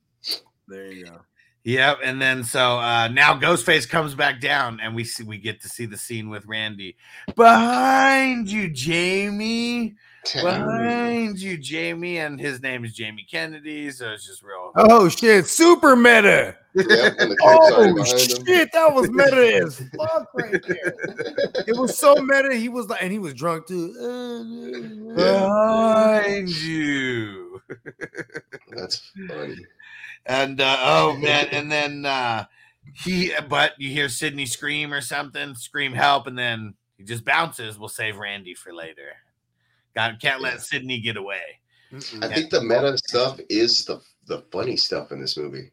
There 0.68 0.92
you 0.92 1.06
go. 1.06 1.20
Yep, 1.66 2.00
and 2.04 2.22
then 2.22 2.44
so 2.44 2.78
uh 2.78 3.08
now 3.08 3.40
Ghostface 3.40 3.88
comes 3.88 4.16
back 4.16 4.42
down, 4.42 4.82
and 4.82 4.94
we 4.94 5.06
see 5.06 5.24
we 5.24 5.38
get 5.38 5.62
to 5.62 5.70
see 5.70 5.86
the 5.86 5.98
scene 5.98 6.30
with 6.30 6.46
Randy 6.46 6.98
behind 7.38 8.52
you, 8.52 8.70
Jamie. 8.70 9.96
Behind 10.32 11.38
you, 11.40 11.58
Jamie, 11.58 12.18
and 12.18 12.40
his 12.40 12.62
name 12.62 12.86
is 12.86 12.94
Jamie 12.94 13.26
Kennedy, 13.30 13.92
so 13.92 14.12
it's 14.12 14.26
just 14.26 14.42
real. 14.42 14.72
Oh 14.76 15.10
shit, 15.10 15.46
super 15.48 15.96
meta. 15.96 16.56
Yep, 16.76 17.16
and 17.20 17.32
the 17.32 17.36
crib's 17.42 17.72
already 17.74 17.92
Oh 17.92 17.96
behind 17.96 18.22
him. 18.32 18.46
shit, 18.46 18.70
that 18.72 18.94
was 18.94 19.10
meta 19.12 19.56
as 19.64 19.78
fuck 19.98 20.34
right 20.34 20.62
there. 20.68 20.94
It 21.68 21.78
was 21.78 21.98
so 21.98 22.16
meta. 22.16 22.56
He 22.56 22.70
was 22.70 22.88
like, 22.88 23.04
and 23.04 23.12
he 23.12 23.20
was 23.20 23.34
drunk 23.34 23.68
too. 23.68 23.94
Behind 25.16 26.50
you. 26.50 27.62
That's 28.72 29.12
funny. 29.28 29.58
And 30.26 30.62
uh, 30.62 30.78
oh 30.80 31.18
man, 31.18 31.48
and 31.52 31.72
then 31.72 32.06
uh 32.06 32.46
he 33.04 33.34
but 33.50 33.74
you 33.78 33.90
hear 33.90 34.08
Sidney 34.10 34.46
scream 34.46 34.94
or 34.94 35.02
something, 35.02 35.54
scream 35.56 35.94
help, 35.94 36.28
and 36.28 36.38
then 36.38 36.76
he 36.98 37.04
just 37.04 37.26
bounces. 37.26 37.78
We'll 37.78 37.90
save 37.90 38.18
Randy 38.18 38.54
for 38.54 38.74
later. 38.74 39.12
God 39.96 40.18
can't 40.22 40.42
let 40.42 40.54
Yeah. 40.54 40.60
Sidney 40.60 41.00
get 41.00 41.18
away. 41.18 41.42
mm-mm. 41.92 42.24
I 42.24 42.34
think 42.34 42.50
the 42.50 42.62
meta 42.62 42.98
stuff 42.98 43.40
is 43.50 43.86
the 43.86 44.02
the 44.28 44.42
funny 44.52 44.78
stuff 44.78 45.12
in 45.12 45.20
this 45.20 45.38
movie. 45.38 45.72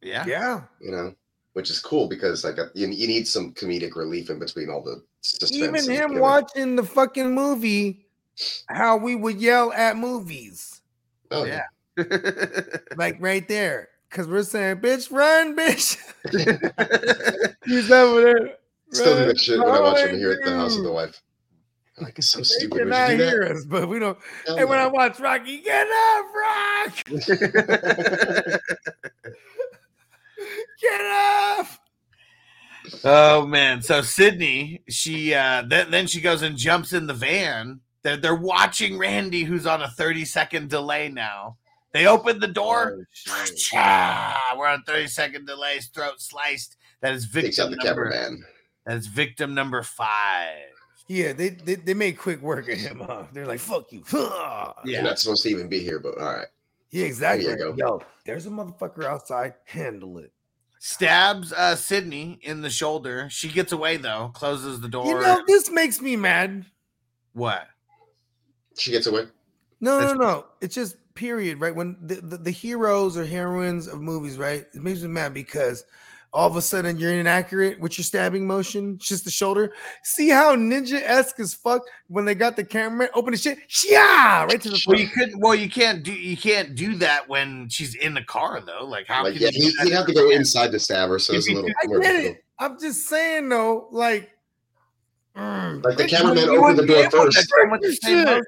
Yeah. 0.00 0.24
Yeah. 0.26 0.62
You 0.80 0.90
know, 0.90 1.14
which 1.52 1.70
is 1.70 1.80
cool 1.80 2.08
because 2.08 2.44
like 2.44 2.56
you, 2.74 2.86
you 2.88 3.06
need 3.06 3.28
some 3.28 3.52
comedic 3.52 3.94
relief 3.96 4.30
in 4.30 4.38
between 4.38 4.70
all 4.70 4.82
the 4.82 5.02
suspense. 5.20 5.52
Even 5.62 5.74
and 5.76 5.86
him 5.88 6.06
killing. 6.08 6.18
watching 6.20 6.76
the 6.76 6.82
fucking 6.82 7.34
movie, 7.34 8.06
how 8.68 8.96
we 8.96 9.14
would 9.16 9.40
yell 9.40 9.72
at 9.72 9.96
movies. 9.96 10.80
Oh 11.30 11.44
Yeah. 11.44 11.62
yeah. 11.96 12.04
Like 12.96 13.16
right 13.20 13.46
there. 13.48 13.88
Cause 14.10 14.26
we're 14.26 14.42
saying, 14.42 14.76
bitch, 14.78 15.12
run, 15.12 15.54
bitch. 15.54 15.98
He's 17.66 17.90
over 17.90 18.20
there. 18.22 18.54
Still 18.90 19.14
do 19.14 19.18
"Run, 19.20 19.28
that 19.28 19.38
shit 19.38 19.58
when 19.58 19.68
I 19.68 19.80
watch 19.80 19.98
him 19.98 20.16
here 20.16 20.32
at 20.32 20.42
the 20.44 20.56
house 20.56 20.76
of 20.78 20.84
the 20.84 20.90
wife. 20.92 21.20
I'm 21.98 22.04
like 22.04 22.18
it's 22.18 22.28
so 22.28 22.38
They 22.38 22.44
stupid. 22.44 22.84
Would 22.84 22.92
cannot 22.92 23.10
hear 23.10 23.44
that? 23.48 23.56
us, 23.56 23.64
but 23.64 23.88
we 23.88 23.98
don't. 23.98 24.18
Hell 24.46 24.58
And 24.58 24.68
when 24.68 24.78
I 24.78 24.86
watch 24.86 25.18
Rocky, 25.20 25.60
get 25.60 25.86
up, 25.88 26.26
Rock! 26.34 27.04
Get 30.80 31.00
up! 31.00 31.66
oh 33.04 33.46
man. 33.46 33.82
So 33.82 34.00
Sidney, 34.00 34.82
she 34.88 35.34
uh 35.34 35.62
then, 35.68 35.90
then 35.90 36.06
she 36.06 36.20
goes 36.20 36.42
and 36.42 36.56
jumps 36.56 36.92
in 36.92 37.06
the 37.06 37.14
van. 37.14 37.80
They're 38.02 38.16
they're 38.16 38.34
watching 38.34 38.98
Randy, 38.98 39.44
who's 39.44 39.66
on 39.66 39.82
a 39.82 39.88
30 39.88 40.24
second 40.24 40.70
delay 40.70 41.08
now. 41.08 41.56
They 41.92 42.06
open 42.06 42.38
the 42.38 42.46
door. 42.48 43.06
Oh. 43.28 43.44
Cha! 43.56 44.54
We're 44.56 44.68
on 44.68 44.82
30 44.86 45.08
second 45.08 45.46
delays, 45.46 45.88
throat 45.88 46.14
sliced. 46.20 46.76
That 47.00 47.14
is 47.14 47.30
Takes 47.30 47.58
out 47.58 47.70
victim 47.70 47.72
the 47.78 47.84
number. 47.84 48.10
cameraman. 48.10 48.44
That's 48.86 49.06
victim 49.06 49.54
number 49.54 49.82
five. 49.82 50.54
Yeah, 51.08 51.32
they, 51.32 51.48
they 51.48 51.76
they 51.76 51.94
made 51.94 52.18
quick 52.18 52.42
work 52.42 52.68
of 52.68 52.78
him. 52.78 53.00
Huh? 53.00 53.24
They're 53.32 53.46
like, 53.46 53.60
"Fuck 53.60 53.92
you." 53.92 54.04
Yeah. 54.12 54.72
You're 54.84 55.02
not 55.02 55.18
supposed 55.18 55.42
to 55.42 55.48
even 55.48 55.68
be 55.68 55.80
here, 55.80 55.98
but 55.98 56.18
all 56.18 56.34
right. 56.34 56.46
Yeah, 56.90 57.06
exactly. 57.06 57.46
There 57.46 57.58
you 57.58 57.74
go. 57.74 57.74
Yo, 57.76 58.02
there's 58.24 58.46
a 58.46 58.50
motherfucker 58.50 59.04
outside. 59.04 59.54
Handle 59.64 60.18
it. 60.18 60.32
Stabs 60.78 61.52
uh 61.52 61.74
Sidney 61.74 62.38
in 62.42 62.60
the 62.62 62.70
shoulder. 62.70 63.28
She 63.30 63.48
gets 63.48 63.72
away 63.72 63.96
though, 63.96 64.30
closes 64.34 64.80
the 64.80 64.88
door. 64.88 65.06
You 65.06 65.20
know, 65.20 65.42
this 65.46 65.70
makes 65.70 66.00
me 66.00 66.14
mad. 66.16 66.66
what? 67.32 67.66
She 68.76 68.92
gets 68.92 69.06
away. 69.06 69.24
No, 69.80 70.00
no, 70.00 70.12
no. 70.14 70.46
It's 70.60 70.74
just 70.74 70.96
period, 71.14 71.60
right? 71.60 71.74
When 71.74 71.96
the, 72.00 72.16
the, 72.16 72.36
the 72.36 72.50
heroes 72.50 73.16
or 73.16 73.24
heroines 73.24 73.88
of 73.88 74.00
movies, 74.00 74.38
right? 74.38 74.66
It 74.72 74.82
makes 74.82 75.02
me 75.02 75.08
mad 75.08 75.34
because 75.34 75.84
all 76.32 76.46
of 76.48 76.56
a 76.56 76.62
sudden 76.62 76.98
you're 76.98 77.12
inaccurate 77.12 77.80
with 77.80 77.96
your 77.96 78.04
stabbing 78.04 78.46
motion, 78.46 78.94
it's 78.96 79.08
just 79.08 79.24
the 79.24 79.30
shoulder. 79.30 79.72
See 80.02 80.28
how 80.28 80.54
ninja 80.54 81.00
esque 81.02 81.40
as 81.40 81.54
fuck 81.54 81.82
when 82.08 82.24
they 82.24 82.34
got 82.34 82.56
the 82.56 82.64
camera 82.64 83.08
open 83.14 83.32
the 83.32 83.38
shit, 83.38 83.58
yeah, 83.88 84.44
right 84.44 84.60
to 84.60 84.70
the 84.70 84.82
Well, 84.86 84.98
you 84.98 85.08
couldn't. 85.08 85.40
Well, 85.40 85.54
you 85.54 85.70
can't 85.70 86.02
do. 86.02 86.12
You 86.12 86.36
can't 86.36 86.74
do 86.74 86.94
that 86.96 87.28
when 87.28 87.68
she's 87.70 87.94
in 87.94 88.14
the 88.14 88.22
car 88.22 88.60
though. 88.60 88.84
Like 88.84 89.06
how 89.06 89.24
Like, 89.24 89.34
can 89.34 89.42
yeah, 89.42 89.50
you 89.52 89.72
he, 89.80 89.84
he'd 89.88 89.92
have 89.94 90.06
to 90.06 90.12
go 90.14 90.30
inside 90.30 90.72
the 90.72 90.78
stabber, 90.78 91.18
so 91.18 91.32
it's 91.34 91.48
a 91.48 91.52
little 91.54 91.70
I 91.82 91.86
more 91.86 92.00
get 92.00 92.12
difficult. 92.12 92.36
it. 92.36 92.44
I'm 92.58 92.78
just 92.80 93.06
saying 93.08 93.48
though, 93.48 93.88
like, 93.90 94.30
mm, 95.36 95.84
Like 95.84 95.96
the 95.96 96.04
bitch, 96.04 96.10
cameraman 96.10 96.44
you 96.44 96.56
opened 96.62 96.78
the 96.78 96.86
door 96.86 96.96
be 96.96 97.00
able 97.02 97.10
to 97.10 97.18
first. 97.18 97.36
do 98.02 98.24
the 98.24 98.26
same 98.26 98.42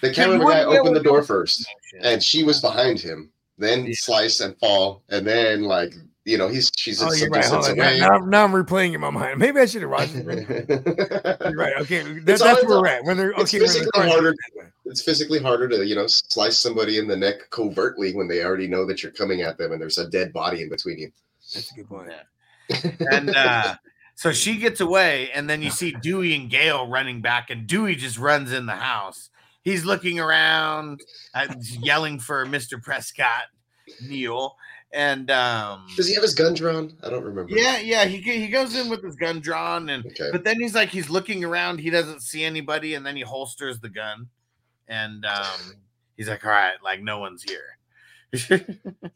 The 0.00 0.08
you 0.08 0.14
cameraman 0.14 0.40
guy 0.40 0.44
wouldn't 0.46 0.70
be 0.70 0.74
able 0.74 0.80
opened 0.80 0.96
the 0.96 1.02
door 1.02 1.22
first, 1.22 1.66
Shit. 1.90 2.00
and 2.04 2.22
she 2.22 2.42
was 2.42 2.60
behind 2.60 2.98
him. 2.98 3.30
Then 3.58 3.84
Yeah. 3.84 3.92
slice 3.94 4.40
and 4.40 4.58
fall, 4.58 5.02
and 5.10 5.26
then 5.26 5.62
like 5.64 5.92
you 6.30 6.38
know 6.38 6.48
he's 6.48 6.70
she's 6.76 7.02
Oh, 7.02 7.08
some 7.10 7.18
you're 7.18 7.30
right. 7.30 7.42
Distance 7.42 7.68
away. 7.68 7.98
Now, 7.98 8.18
now, 8.18 8.18
now 8.18 8.44
I'm 8.44 8.52
replaying 8.52 8.94
in 8.94 9.00
my 9.00 9.10
mind. 9.10 9.38
Maybe 9.38 9.60
I 9.60 9.66
should 9.66 9.82
have 9.82 9.90
watched 9.90 10.14
it. 10.14 10.24
You're 11.44 11.56
right. 11.56 11.74
Okay, 11.78 12.02
that, 12.02 12.28
It's 12.28 12.42
that's 12.42 12.64
where 12.64 12.80
we're 12.80 12.86
at. 12.86 13.04
When 13.04 13.16
they're 13.16 13.32
it's 13.32 13.54
okay, 13.54 13.58
when 13.58 13.66
they're 13.66 13.74
physically 13.74 13.90
trying 13.94 14.10
harder. 14.10 14.34
it's 14.84 15.02
physically 15.02 15.38
harder 15.40 15.68
to 15.68 15.84
you 15.84 15.94
know 15.96 16.06
slice 16.06 16.58
somebody 16.58 16.98
in 16.98 17.08
the 17.08 17.16
neck 17.16 17.50
covertly 17.50 18.14
when 18.14 18.28
they 18.28 18.44
already 18.44 18.68
know 18.68 18.86
that 18.86 19.02
you're 19.02 19.12
coming 19.12 19.42
at 19.42 19.58
them 19.58 19.72
and 19.72 19.80
there's 19.80 19.98
a 19.98 20.08
dead 20.08 20.32
body 20.32 20.62
in 20.62 20.68
between 20.68 20.98
you. 20.98 21.12
That's 21.52 21.72
a 21.72 21.74
good 21.74 21.88
point. 21.88 22.10
Yeah. 22.70 22.90
and 23.10 23.34
uh 23.34 23.74
so 24.20 24.32
she 24.32 24.58
gets 24.58 24.82
away, 24.82 25.30
and 25.34 25.48
then 25.48 25.62
you 25.62 25.70
see 25.80 25.92
Dewey 25.92 26.34
and 26.34 26.50
Gale 26.50 26.86
running 26.86 27.22
back, 27.22 27.48
and 27.48 27.66
Dewey 27.66 27.96
just 27.96 28.18
runs 28.18 28.52
in 28.52 28.66
the 28.66 28.76
house. 28.76 29.30
He's 29.62 29.86
looking 29.86 30.20
around, 30.20 31.00
uh, 31.34 31.54
yelling 31.80 32.18
for 32.18 32.44
Mr. 32.44 32.82
Prescott, 32.82 33.44
Neil, 34.06 34.56
and 34.92 35.30
um, 35.30 35.86
Does 35.96 36.08
he 36.08 36.14
have 36.14 36.22
his 36.22 36.34
gun 36.34 36.54
drawn? 36.54 36.92
I 37.02 37.10
don't 37.10 37.22
remember. 37.24 37.52
yeah, 37.52 37.78
yeah, 37.78 38.04
he 38.04 38.18
he 38.20 38.48
goes 38.48 38.74
in 38.74 38.88
with 38.88 39.02
his 39.04 39.16
gun 39.16 39.40
drawn, 39.40 39.88
and 39.88 40.04
Okay. 40.06 40.30
but 40.32 40.44
then 40.44 40.60
he's 40.60 40.74
like 40.74 40.88
he's 40.88 41.08
looking 41.10 41.44
around, 41.44 41.78
he 41.78 41.90
doesn't 41.90 42.20
see 42.22 42.44
anybody, 42.44 42.94
and 42.94 43.04
then 43.06 43.16
he 43.16 43.22
holsters 43.22 43.78
the 43.80 43.88
gun, 43.88 44.28
and 44.88 45.24
um, 45.24 45.74
he's 46.16 46.28
like, 46.28 46.44
all 46.44 46.50
right, 46.50 46.74
like 46.82 47.02
no 47.02 47.18
one's 47.18 47.42
here. 47.42 47.76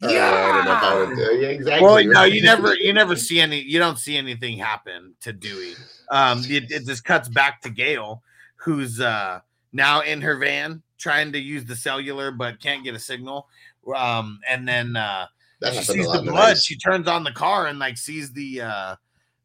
Uh, 0.01 0.09
I 0.09 0.93
don't 0.93 1.17
know 1.17 1.25
uh, 1.25 1.29
yeah, 1.31 1.47
exactly. 1.47 1.83
Well, 1.85 2.03
no, 2.03 2.23
you 2.25 2.43
never, 2.43 2.75
you 2.75 2.93
never 2.93 3.15
see 3.15 3.39
any, 3.39 3.61
you 3.61 3.79
don't 3.79 3.97
see 3.97 4.17
anything 4.17 4.57
happen 4.57 5.15
to 5.21 5.31
Dewey. 5.33 5.73
Um, 6.11 6.39
it, 6.45 6.69
it 6.69 6.85
just 6.85 7.03
cuts 7.05 7.29
back 7.29 7.61
to 7.61 7.69
Gale, 7.69 8.21
who's 8.57 8.99
uh 8.99 9.39
now 9.71 10.01
in 10.01 10.21
her 10.21 10.37
van 10.37 10.83
trying 10.97 11.31
to 11.31 11.39
use 11.39 11.65
the 11.65 11.75
cellular 11.75 12.31
but 12.31 12.59
can't 12.59 12.83
get 12.83 12.93
a 12.93 12.99
signal. 12.99 13.47
Um, 13.95 14.39
and 14.49 14.67
then 14.67 14.95
uh, 14.95 15.27
That 15.65 15.73
she 15.75 15.83
sees 15.93 16.11
the 16.11 16.21
blood. 16.21 16.57
She 16.57 16.77
turns 16.77 17.07
on 17.07 17.23
the 17.23 17.31
car 17.31 17.67
and 17.67 17.77
like 17.79 17.97
sees 17.97 18.31
the 18.31 18.61
uh, 18.61 18.95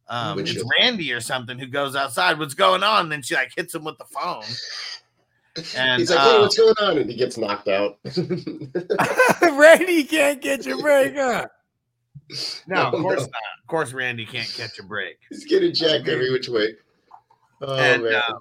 um, 0.09 0.39
it's 0.39 0.51
Windshield. 0.51 0.71
Randy 0.81 1.13
or 1.13 1.21
something 1.21 1.59
who 1.59 1.67
goes 1.67 1.95
outside. 1.97 2.39
What's 2.39 2.55
going 2.55 2.83
on? 2.83 3.09
then 3.09 3.23
she 3.23 3.35
like 3.35 3.53
hits 3.57 3.75
him 3.75 3.85
with 3.85 3.99
the 3.99 4.05
phone. 4.07 4.45
And 5.77 5.99
He's 5.99 6.11
like, 6.11 6.21
uh, 6.21 6.31
"Hey, 6.31 6.39
what's 6.39 6.57
going 6.57 6.75
on?" 6.81 6.99
And 6.99 7.11
he 7.11 7.17
gets 7.17 7.37
knocked 7.37 7.67
out. 7.67 7.99
Randy 9.43 10.05
can't 10.05 10.41
get 10.41 10.65
your 10.65 10.81
break 10.81 11.17
up. 11.17 11.51
no, 12.69 12.83
of 12.83 12.95
Oh, 12.95 13.03
course 13.03 13.19
no. 13.21 13.25
not. 13.27 13.43
Of 13.63 13.67
course, 13.67 13.93
Randy 13.93 14.25
can't 14.25 14.49
catch 14.49 14.79
a 14.79 14.85
break. 14.85 15.17
He's 15.29 15.45
getting 15.45 15.75
jacked 15.75 16.07
every 16.09 16.31
which 16.31 16.49
way. 16.49 16.77
Oh 17.63 17.75
and 17.75 18.05
man. 18.05 18.15
uh, 18.15 18.35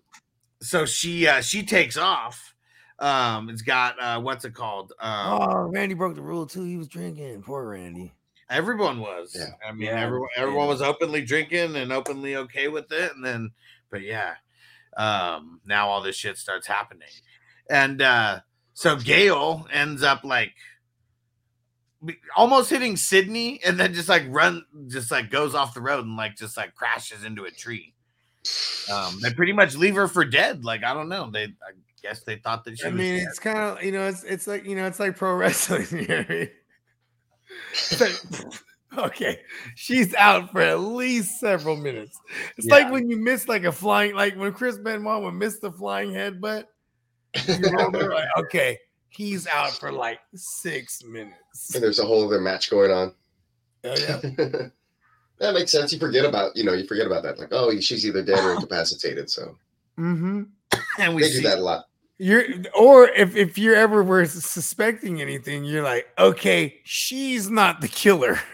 so 0.61 0.85
she 0.85 1.27
uh 1.27 1.41
she 1.41 1.63
takes 1.63 1.97
off 1.97 2.53
um 2.99 3.49
it's 3.49 3.61
got 3.61 3.99
uh 4.01 4.19
what's 4.19 4.45
it 4.45 4.53
called 4.53 4.93
um 4.99 5.41
Oh, 5.41 5.69
Randy 5.69 5.95
broke 5.95 6.15
the 6.15 6.21
rule 6.21 6.45
too. 6.45 6.63
He 6.63 6.77
was 6.77 6.87
drinking. 6.87 7.41
Poor 7.43 7.65
Randy. 7.69 8.13
everyone 8.49 8.99
was 8.99 9.35
Yeah. 9.37 9.51
i 9.67 9.71
mean 9.71 9.87
Yeah, 9.87 10.01
everyone 10.01 10.29
everyone 10.35 10.67
was 10.67 10.81
openly 10.81 11.21
drinking 11.23 11.75
and 11.75 11.91
openly 11.93 12.35
okay 12.35 12.67
with 12.67 12.91
it 12.91 13.13
and 13.15 13.23
then 13.23 13.51
but 13.91 14.01
yeah 14.01 14.33
um 14.97 15.61
now 15.65 15.87
all 15.87 16.01
this 16.01 16.15
shit 16.15 16.37
starts 16.37 16.65
happening 16.67 17.07
and 17.69 18.01
uh 18.01 18.39
so 18.73 18.95
gale 18.95 19.67
ends 19.71 20.01
up 20.03 20.23
like 20.23 20.53
almost 22.35 22.69
hitting 22.69 22.95
sidney 22.95 23.59
and 23.65 23.77
then 23.79 23.93
just 23.93 24.07
like 24.09 24.23
run 24.29 24.65
just 24.87 25.11
like 25.11 25.29
goes 25.29 25.53
off 25.53 25.73
the 25.73 25.81
road 25.81 26.05
and 26.05 26.15
like 26.15 26.35
just 26.35 26.55
like 26.55 26.73
crashes 26.73 27.23
into 27.25 27.43
a 27.43 27.51
tree 27.51 27.93
um 28.91 29.19
they 29.21 29.31
pretty 29.33 29.51
much 29.53 29.75
leave 29.75 29.95
her 29.95 30.07
for 30.07 30.23
dead 30.23 30.63
like 30.63 30.83
i 30.83 30.93
don't 30.93 31.09
know 31.09 31.29
they 31.29 31.43
i 31.43 31.71
guess 32.01 32.23
they 32.23 32.37
thought 32.37 32.63
that 32.65 32.77
she 32.79 32.85
I 32.85 32.89
was 32.89 32.97
mean, 32.97 33.17
dead. 33.19 33.27
it's 33.29 33.39
kind 33.39 33.57
of 33.57 33.83
you 33.83 33.91
know, 33.91 34.07
it's 34.07 34.23
it's 34.23 34.47
like 34.47 34.65
you 34.65 34.75
know, 34.75 34.85
it's 34.85 34.99
like 34.99 35.15
pro 35.17 35.35
wrestling. 35.35 35.85
here. 35.87 36.51
It's 37.71 37.99
like, 38.01 38.45
okay, 38.97 39.39
she's 39.75 40.13
out 40.15 40.51
for 40.51 40.61
at 40.61 40.79
least 40.79 41.39
several 41.39 41.75
minutes. 41.75 42.19
It's 42.57 42.67
like 42.67 42.91
when 42.91 43.09
you 43.09 43.17
miss 43.17 43.47
like 43.47 43.63
a 43.63 43.71
flying, 43.71 44.13
like 44.15 44.35
when 44.37 44.53
Chris 44.53 44.77
Benoit 44.77 45.23
would 45.23 45.33
miss 45.33 45.59
the 45.59 45.71
flying 45.71 46.11
headbutt. 46.11 46.65
You 47.47 47.59
know, 47.71 47.89
they're 47.91 48.09
like, 48.13 48.27
okay, 48.37 48.77
he's 49.09 49.47
out 49.47 49.71
for 49.71 49.91
like 49.91 50.19
six 50.35 51.03
minutes. 51.03 51.73
and 51.75 51.83
there's 51.83 51.99
a 51.99 52.05
whole 52.05 52.25
other 52.25 52.39
match 52.41 52.69
going 52.69 52.91
on. 52.91 53.13
Oh, 53.83 53.95
yeah. 53.97 54.19
that 55.39 55.53
makes 55.53 55.71
sense. 55.71 55.91
You 55.93 55.99
forget 55.99 56.25
about 56.25 56.55
you 56.55 56.63
know 56.63 56.73
you 56.73 56.85
forget 56.87 57.05
about 57.07 57.23
that. 57.23 57.39
Like, 57.39 57.49
oh, 57.51 57.77
she's 57.79 58.05
either 58.05 58.23
dead 58.23 58.43
or 58.43 58.53
incapacitated. 58.53 59.29
So 59.29 59.55
Mm-hmm. 59.99 60.43
and 60.99 61.13
we 61.15 61.23
they 61.23 61.27
see 61.29 61.41
do 61.41 61.49
that 61.49 61.57
a 61.59 61.61
lot. 61.61 61.85
You're 62.21 62.43
or 62.77 63.07
if 63.07 63.37
if 63.37 63.57
you're 63.57 63.75
ever 63.77 64.03
were 64.03 64.25
suspecting 64.25 65.21
anything, 65.21 65.63
you're 65.63 65.83
like, 65.83 66.05
okay, 66.19 66.81
she's 66.83 67.49
not 67.49 67.79
the 67.79 67.87
killer 67.87 68.37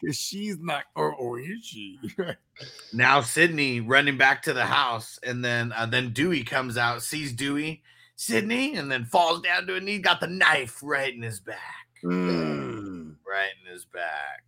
because 0.00 0.16
she's 0.16 0.58
not, 0.58 0.84
or 0.94 1.12
or 1.14 1.40
is 1.40 1.64
she? 1.64 1.98
Now 2.92 3.20
Sidney 3.20 3.80
running 3.80 4.18
back 4.18 4.42
to 4.42 4.52
the 4.52 4.66
house, 4.66 5.18
and 5.22 5.44
then 5.44 5.72
uh, 5.72 5.86
then 5.86 6.12
Dewey 6.12 6.42
comes 6.42 6.76
out, 6.76 7.02
sees 7.02 7.32
Dewey, 7.32 7.82
Sidney, 8.16 8.74
and 8.76 8.90
then 8.90 9.04
falls 9.04 9.40
down 9.42 9.66
to 9.68 9.76
a 9.76 9.80
knee, 9.80 9.98
got 10.00 10.20
the 10.20 10.26
knife 10.26 10.80
right 10.82 11.14
in 11.14 11.22
his 11.22 11.38
back, 11.40 11.86
Mm. 12.04 13.14
right 13.26 13.50
in 13.64 13.72
his 13.72 13.84
back. 13.86 14.42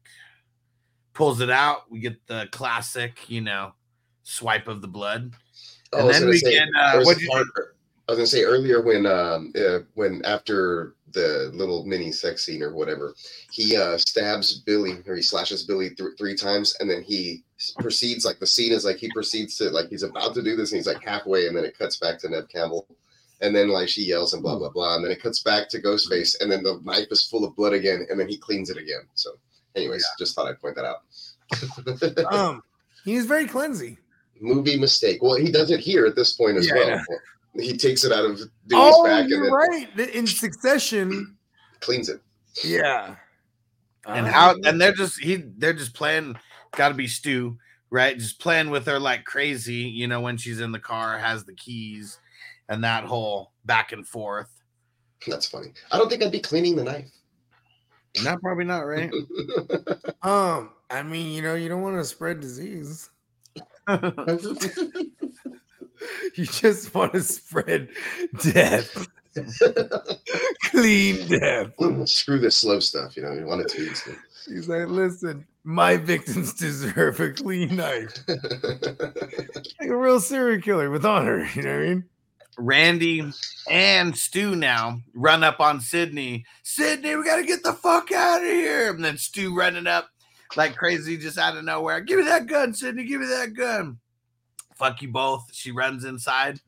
Pulls 1.14 1.40
it 1.40 1.50
out. 1.50 1.90
We 1.90 2.00
get 2.00 2.26
the 2.26 2.48
classic, 2.50 3.30
you 3.30 3.40
know, 3.40 3.72
swipe 4.24 4.66
of 4.68 4.82
the 4.82 4.88
blood. 4.88 5.32
And 5.92 6.02
I 6.02 6.04
was 6.04 6.14
then 6.16 6.22
gonna 6.22 6.30
we 6.30 6.38
say, 6.38 6.52
get, 6.52 6.68
uh, 6.78 7.00
what 7.02 7.20
you 7.20 7.28
part- 7.28 7.46
I 8.08 8.12
was 8.12 8.18
gonna 8.18 8.26
say 8.26 8.42
earlier 8.44 8.82
when 8.82 9.06
um 9.06 9.52
uh, 9.56 9.80
when 9.94 10.24
after 10.24 10.94
the 11.12 11.50
little 11.54 11.84
mini 11.84 12.12
sex 12.12 12.44
scene 12.44 12.62
or 12.62 12.72
whatever, 12.74 13.14
he 13.52 13.76
uh 13.76 13.96
stabs 13.98 14.60
Billy 14.60 14.98
or 15.06 15.16
he 15.16 15.22
slashes 15.22 15.64
Billy 15.64 15.90
th- 15.90 16.10
three 16.18 16.34
times 16.36 16.76
and 16.80 16.90
then 16.90 17.02
he 17.02 17.44
proceeds 17.78 18.24
like 18.24 18.38
the 18.38 18.46
scene 18.46 18.72
is 18.72 18.84
like 18.84 18.96
he 18.96 19.10
proceeds 19.12 19.56
to 19.58 19.70
like 19.70 19.88
he's 19.88 20.02
about 20.02 20.34
to 20.34 20.42
do 20.42 20.56
this 20.56 20.72
and 20.72 20.78
he's 20.78 20.86
like 20.86 21.04
halfway 21.04 21.46
and 21.46 21.56
then 21.56 21.64
it 21.64 21.76
cuts 21.78 21.96
back 21.98 22.18
to 22.20 22.28
Neve 22.28 22.48
Campbell 22.48 22.86
and 23.42 23.54
then 23.54 23.68
like 23.68 23.88
she 23.88 24.02
yells 24.02 24.34
and 24.34 24.42
blah 24.42 24.56
blah 24.58 24.70
blah 24.70 24.96
and 24.96 25.04
then 25.04 25.12
it 25.12 25.22
cuts 25.22 25.42
back 25.42 25.68
to 25.68 25.80
Ghostface 25.80 26.40
and 26.40 26.50
then 26.50 26.62
the 26.62 26.80
knife 26.84 27.08
is 27.10 27.26
full 27.26 27.44
of 27.44 27.54
blood 27.56 27.72
again 27.74 28.06
and 28.10 28.18
then 28.18 28.28
he 28.28 28.36
cleans 28.36 28.70
it 28.70 28.76
again. 28.76 29.02
So, 29.14 29.30
anyways, 29.76 30.04
just 30.18 30.34
thought 30.34 30.48
I'd 30.48 30.60
point 30.60 30.76
that 30.76 30.84
out. 30.84 31.02
Um, 32.32 32.62
he 33.04 33.16
was 33.16 33.26
very 33.26 33.46
cleansy. 33.46 33.98
Movie 34.40 34.78
mistake. 34.78 35.22
Well, 35.22 35.36
he 35.36 35.50
does 35.50 35.70
it 35.70 35.80
here 35.80 36.06
at 36.06 36.16
this 36.16 36.32
point 36.34 36.56
as 36.56 36.66
Yeah, 36.68 36.74
well. 36.74 37.04
He 37.58 37.76
takes 37.76 38.04
it 38.04 38.12
out 38.12 38.24
of 38.24 38.36
Dewey's 38.36 38.94
oh, 38.94 39.04
back 39.04 39.22
and 39.22 39.28
you're 39.30 39.42
then 39.44 39.52
right. 39.52 39.96
The- 39.96 40.16
In 40.16 40.26
succession, 40.26 41.36
cleans 41.80 42.08
it. 42.08 42.20
yeah. 42.64 43.16
and 44.06 44.26
Ah. 44.26 44.30
how 44.30 44.56
and 44.64 44.80
they're 44.80 44.92
just 44.94 45.18
he 45.20 45.44
they're 45.58 45.72
just 45.74 45.94
playing 45.94 46.36
gotta 46.76 46.94
be 46.94 47.06
Stu, 47.08 47.58
right? 47.90 48.16
Just 48.18 48.38
playing 48.40 48.70
with 48.70 48.86
her 48.86 48.98
like 48.98 49.24
crazy, 49.24 49.74
you 49.74 50.06
know, 50.06 50.20
when 50.20 50.36
she's 50.36 50.60
in 50.60 50.72
the 50.72 50.78
car, 50.78 51.18
has 51.18 51.44
the 51.44 51.54
keys, 51.54 52.18
and 52.68 52.82
that 52.84 53.04
whole 53.04 53.52
back 53.64 53.92
and 53.92 54.06
forth. 54.06 54.48
That's 55.26 55.46
funny. 55.46 55.72
I 55.90 55.98
don't 55.98 56.08
think 56.08 56.22
I'd 56.22 56.32
be 56.32 56.40
cleaning 56.40 56.76
the 56.76 56.84
knife. 56.84 57.10
Not 58.22 58.40
probably 58.40 58.64
not 58.64 58.80
right. 58.86 59.12
Um, 60.22 60.70
I 60.90 61.02
mean, 61.02 61.32
you 61.32 61.42
know, 61.42 61.54
you 61.54 61.68
don't 61.68 61.82
want 61.82 61.96
to 61.96 62.04
spread 62.04 62.40
disease. 62.40 63.09
You 66.34 66.46
just 66.46 66.94
want 66.94 67.12
to 67.12 67.20
spread 67.20 67.88
death, 68.42 69.06
clean 70.64 71.28
death. 71.28 71.72
Screw 72.06 72.38
this 72.38 72.56
slow 72.56 72.80
stuff, 72.80 73.16
you 73.16 73.22
know. 73.22 73.32
You 73.32 73.44
want 73.44 73.60
it 73.60 73.68
to 73.68 73.82
eat 73.82 74.02
He's 74.48 74.68
like, 74.68 74.88
listen, 74.88 75.46
my 75.64 75.96
victims 75.96 76.54
deserve 76.54 77.20
a 77.20 77.32
clean 77.32 77.76
knife. 77.76 78.18
Like 79.80 79.88
a 79.88 79.96
real 79.96 80.20
serial 80.20 80.60
killer 80.60 80.90
with 80.90 81.06
honor, 81.06 81.48
you 81.54 81.62
know 81.62 81.74
what 81.74 81.84
I 81.84 81.88
mean? 81.88 82.04
Randy 82.58 83.32
and 83.70 84.16
Stu 84.16 84.54
now 84.54 85.00
run 85.14 85.42
up 85.42 85.58
on 85.60 85.80
Sidney. 85.80 86.44
Sidney, 86.62 87.16
we 87.16 87.24
gotta 87.24 87.44
get 87.44 87.62
the 87.62 87.72
fuck 87.72 88.12
out 88.12 88.42
of 88.42 88.48
here. 88.48 88.90
And 88.90 89.02
then 89.02 89.16
Stu 89.16 89.54
running 89.54 89.86
up 89.86 90.10
like 90.56 90.76
crazy 90.76 91.16
just 91.16 91.38
out 91.38 91.56
of 91.56 91.64
nowhere. 91.64 92.00
Give 92.00 92.18
me 92.18 92.24
that 92.26 92.46
gun, 92.46 92.74
Sidney. 92.74 93.04
Give 93.04 93.20
me 93.20 93.26
that 93.28 93.54
gun. 93.54 93.98
Fuck 94.74 95.02
you 95.02 95.08
both. 95.08 95.48
She 95.52 95.70
runs 95.72 96.04
inside. 96.04 96.60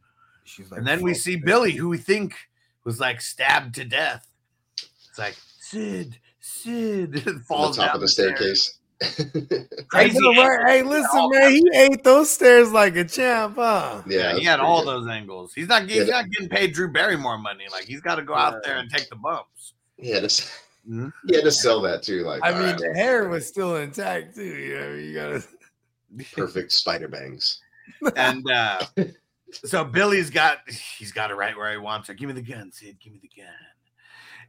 She's 0.45 0.70
like, 0.70 0.78
And 0.78 0.87
then 0.87 1.03
we 1.03 1.14
see 1.14 1.37
this." 1.37 1.45
Billy, 1.45 1.72
who 1.72 1.89
we 1.89 1.99
think 1.99 2.35
was 2.85 3.01
like 3.01 3.20
stabbed 3.20 3.74
to 3.76 3.85
death. 3.85 4.26
It's 5.09 5.18
like 5.18 5.37
Sid, 5.61 6.18
Sid 6.41 7.22
on 7.28 7.41
falls 7.41 7.76
the 7.76 7.83
top 7.83 7.89
down 7.91 7.95
of 7.97 8.01
the 8.03 8.09
stairs. 8.09 8.33
staircase. 8.39 8.78
Crazy. 9.89 10.18
know. 10.20 10.33
Hey, 10.66 10.83
listen, 10.83 11.28
man, 11.33 11.51
he 11.51 11.64
ate 11.74 12.05
those 12.05 12.30
stairs 12.30 12.70
like 12.70 12.95
a 12.97 13.05
champ, 13.05 13.57
huh? 13.57 14.03
yeah, 14.07 14.33
Yeah, 14.33 14.39
he 14.39 14.45
had 14.45 14.61
all 14.61 14.85
good. 14.85 14.89
those 14.95 15.09
angles. 15.09 15.53
He's 15.55 15.66
not, 15.68 15.89
he's 15.89 16.07
that- 16.07 16.11
not 16.12 16.30
getting 16.30 16.49
paid 16.49 16.72
Drew 16.72 16.93
Barrymore 16.93 17.39
money. 17.39 17.64
Like 17.70 17.85
he's 17.85 18.01
got 18.01 18.16
to 18.16 18.22
go 18.22 18.35
out 18.35 18.62
there 18.62 18.76
and 18.76 18.89
take 18.91 19.09
the 19.09 19.16
bumps. 19.16 19.72
He 19.97 20.11
had 20.85 20.91
to, 20.91 20.97
Mhm. 21.07 21.12
he 21.28 21.35
had 21.37 21.45
to 21.45 21.53
sell 21.53 21.80
that 21.83 22.03
too. 22.03 22.22
Like, 22.24 22.41
I 22.43 22.51
mean, 22.53 22.62
right, 22.62 22.78
the 22.78 22.93
hair 22.95 23.28
was 23.28 23.47
still 23.47 23.76
intact 23.76 24.35
too. 24.35 24.45
You 24.45 24.74
know, 24.80 24.95
you 24.95 25.14
gotta. 25.14 25.45
perfect 26.35 26.72
spider 26.72 27.09
bangs. 27.09 27.61
and 28.16 28.49
uh, 28.51 28.80
so 29.64 29.85
Billy's 29.85 30.30
got 30.30 30.59
he's 30.99 31.12
got 31.12 31.30
it 31.30 31.35
right 31.35 31.57
where 31.57 31.70
he 31.72 31.78
wants 31.78 32.09
it. 32.09 32.16
Give 32.16 32.28
me 32.28 32.35
the 32.35 32.43
gun, 32.43 32.70
Sid. 32.72 32.99
Give 33.03 33.12
me 33.12 33.20
the 33.22 33.30
gun. 33.43 33.53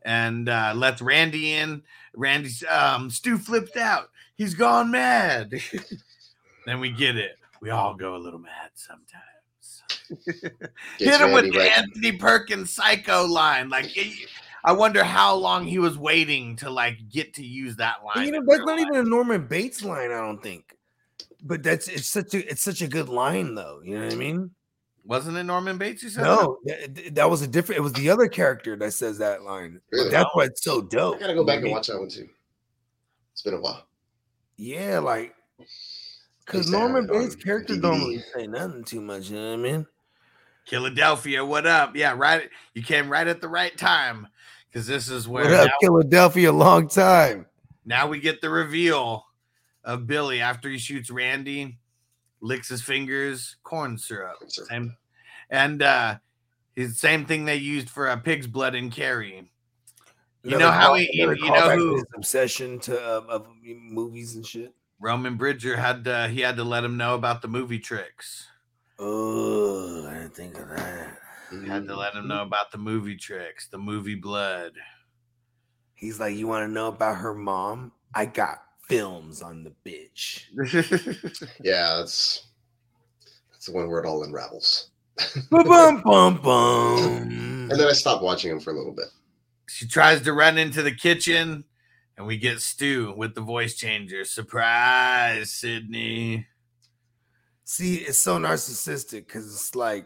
And 0.06 0.50
uh, 0.50 0.74
lets 0.76 1.02
Randy 1.02 1.54
in. 1.54 1.82
Randy's 2.16 2.64
um, 2.70 3.10
Stu 3.10 3.38
flipped 3.38 3.78
out. 3.78 4.10
He's 4.36 4.54
gone 4.54 4.92
mad. 4.92 5.54
then 6.66 6.80
we 6.82 6.90
get 6.92 7.16
it. 7.16 7.38
We 7.62 7.70
all 7.70 7.94
go 7.96 8.16
a 8.16 8.18
little 8.18 8.40
mad 8.40 8.72
sometimes. 8.74 9.24
Hit 11.00 11.22
him 11.22 11.32
with 11.32 11.46
Randy 11.46 11.52
the 11.52 11.58
right- 11.60 11.78
Anthony 11.78 12.12
Perkins 12.14 12.72
psycho 12.74 13.26
line. 13.26 13.70
Like 13.70 13.86
he- 13.86 14.26
I 14.64 14.72
wonder 14.72 15.04
how 15.04 15.36
long 15.36 15.66
he 15.66 15.80
was 15.80 15.98
waiting 15.98 16.56
to 16.58 16.70
like 16.70 16.98
get 17.10 17.34
to 17.36 17.46
use 17.46 17.76
that 17.78 17.98
line. 18.04 18.26
You 18.26 18.32
know, 18.32 18.40
in 18.40 18.46
that's 18.46 18.60
not 18.60 18.78
life. 18.78 18.82
even 18.82 18.96
a 18.96 19.04
Norman 19.04 19.48
Bates 19.48 19.84
line. 19.84 20.12
I 20.12 20.20
don't 20.20 20.42
think. 20.42 20.78
But 21.42 21.64
that's 21.64 21.90
it's 21.90 22.08
such 22.08 22.34
a 22.34 22.50
it's 22.50 22.62
such 22.62 22.82
a 22.82 22.88
good 22.88 23.10
line 23.10 23.56
though. 23.56 23.82
You 23.84 24.00
know 24.00 24.06
what 24.06 24.14
I 24.14 24.18
mean? 24.18 24.52
wasn't 25.06 25.38
it 25.38 25.44
Norman 25.44 25.78
Bates? 25.78 26.04
You 26.04 26.10
said 26.10 26.24
No, 26.24 26.60
that, 26.66 27.16
that 27.16 27.30
was 27.30 27.42
a 27.42 27.48
different. 27.48 27.80
It 27.80 27.82
was 27.82 27.94
the 27.94 28.10
other 28.10 28.28
character 28.28 28.76
that 28.78 28.94
says 28.94 29.18
that 29.18 29.44
line. 29.44 29.82
Really? 29.92 30.10
That's 30.10 30.30
why 30.34 30.46
it's 30.46 30.64
so 30.64 30.82
dope. 30.82 31.18
I 31.18 31.20
gotta 31.20 31.34
go 31.34 31.44
back 31.44 31.62
and 31.62 31.72
watch 31.72 31.88
that 31.88 32.00
one 32.00 32.10
too. 32.10 32.30
It's 33.34 33.42
been 33.42 33.54
a 33.56 33.60
while. 33.60 33.74
what 33.74 33.88
I 34.58 34.62
mean? 34.62 34.80
Yeah, 34.80 35.00
like 35.00 35.36
because 36.46 36.62
used 36.62 36.72
to 36.72 36.80
have 36.80 36.92
Norman 36.92 37.08
Bates 37.08 37.36
character 37.36 37.76
DVD. 37.76 37.82
don't 37.82 38.00
really 38.00 38.24
say 38.34 38.48
nothing 38.48 38.84
too 38.84 39.02
much. 39.02 39.30
You 39.30 39.38
know 39.38 39.50
what 39.50 39.60
I 39.60 39.62
mean? 39.62 39.86
Philadelphia, 40.68 41.44
what 41.44 41.68
up? 41.68 41.96
Yeah, 41.96 42.16
right. 42.18 42.50
You 42.74 42.84
came 42.84 43.12
right 43.12 43.28
at 43.28 43.42
the 43.42 43.50
right 43.50 43.78
time 43.78 44.28
because 44.74 44.88
this 44.88 45.08
is 45.10 45.28
where 45.28 45.44
What 45.46 45.54
up, 45.54 45.68
now, 45.68 45.74
Philadelphia? 45.82 46.52
A 46.52 46.52
long 46.52 46.88
time. 46.88 47.46
now 47.86 48.08
we 48.08 48.20
get 48.20 48.42
the 48.42 48.50
reveal 48.50 49.26
of 49.84 50.08
Billy 50.08 50.42
after 50.42 50.68
he 50.70 50.78
shoots 50.80 51.12
Randy, 51.12 51.78
licks 52.42 52.70
his 52.70 52.82
fingers, 52.82 53.58
corn 53.64 53.98
syrup. 53.98 54.40
Corn 54.40 54.50
syrup. 54.50 54.70
Same, 54.70 54.98
and 55.50 55.84
uh, 55.84 56.16
his 56.76 57.00
same 57.00 57.26
thing 57.26 57.46
they 57.46 57.58
used 57.58 57.90
for 57.90 58.08
a 58.08 58.18
pig's 58.18 58.48
blood 58.48 58.74
in 58.76 58.90
Carrie. 58.90 59.50
You 60.46 60.58
know 60.58 60.72
how 60.72 60.88
call- 60.88 60.96
he- 60.96 61.10
you- 61.14 61.32
you 61.36 61.52
know 61.52 61.70
who- 61.76 61.96
his 61.96 62.06
obsession 62.16 62.80
to 62.82 63.00
uh, 63.00 63.22
of 63.30 63.48
movies 63.64 64.36
and 64.36 64.46
shit. 64.46 64.74
Roman 65.00 65.36
Bridger 65.36 65.76
had 65.78 66.04
to, 66.06 66.28
he 66.30 66.40
had 66.42 66.56
to 66.56 66.64
let 66.64 66.84
him 66.84 66.96
know 66.98 67.16
about 67.16 67.42
the 67.42 67.48
movie 67.50 67.80
tricks. 67.80 68.48
Oh, 69.00 70.08
I 70.08 70.14
didn't 70.14 70.36
think 70.36 70.58
of 70.58 70.70
that. 70.70 71.18
He 71.62 71.68
had 71.68 71.88
to 71.88 71.96
let 71.96 72.14
him 72.14 72.28
know 72.28 72.36
mm-hmm. 72.36 72.48
about 72.48 72.72
the 72.72 72.78
movie 72.78 73.16
tricks, 73.16 73.68
the 73.68 73.78
movie 73.78 74.16
blood. 74.16 74.74
He's 75.96 76.20
like, 76.20 76.36
you 76.36 76.48
want 76.48 76.68
to 76.68 76.74
know 76.74 76.88
about 76.88 77.18
her 77.18 77.34
mom? 77.34 77.92
I 78.14 78.26
got 78.26 78.64
films 78.88 79.42
on 79.42 79.64
the 79.64 79.74
bitch. 79.86 80.46
Yeah, 81.64 81.98
that's 81.98 82.48
that's 83.52 83.66
the 83.68 83.72
one 83.72 83.90
where 83.90 84.02
it 84.02 84.06
all 84.06 84.24
unravels. 84.24 84.90
Bum 85.50 85.64
bum 85.64 86.02
bum 86.06 86.38
bum. 86.42 87.70
And 87.72 87.72
then 87.72 87.88
I 87.88 87.94
stopped 87.94 88.24
watching 88.24 88.52
him 88.52 88.60
for 88.60 88.72
a 88.72 88.78
little 88.78 88.94
bit. 88.94 89.08
she 89.68 89.88
tries 89.88 90.22
to 90.22 90.34
run 90.34 90.58
into 90.58 90.82
the 90.82 90.94
kitchen, 90.94 91.64
and 92.18 92.28
we 92.28 92.38
get 92.38 92.60
Stu 92.62 93.14
with 93.16 93.36
the 93.36 93.42
voice 93.42 93.76
changer. 93.76 94.26
Surprise, 94.26 95.52
Sidney. 95.52 96.48
See, 97.64 97.96
it's 97.96 98.20
so 98.20 98.38
narcissistic 98.38 99.28
because 99.28 99.48
it's 99.48 99.76
like 99.76 100.06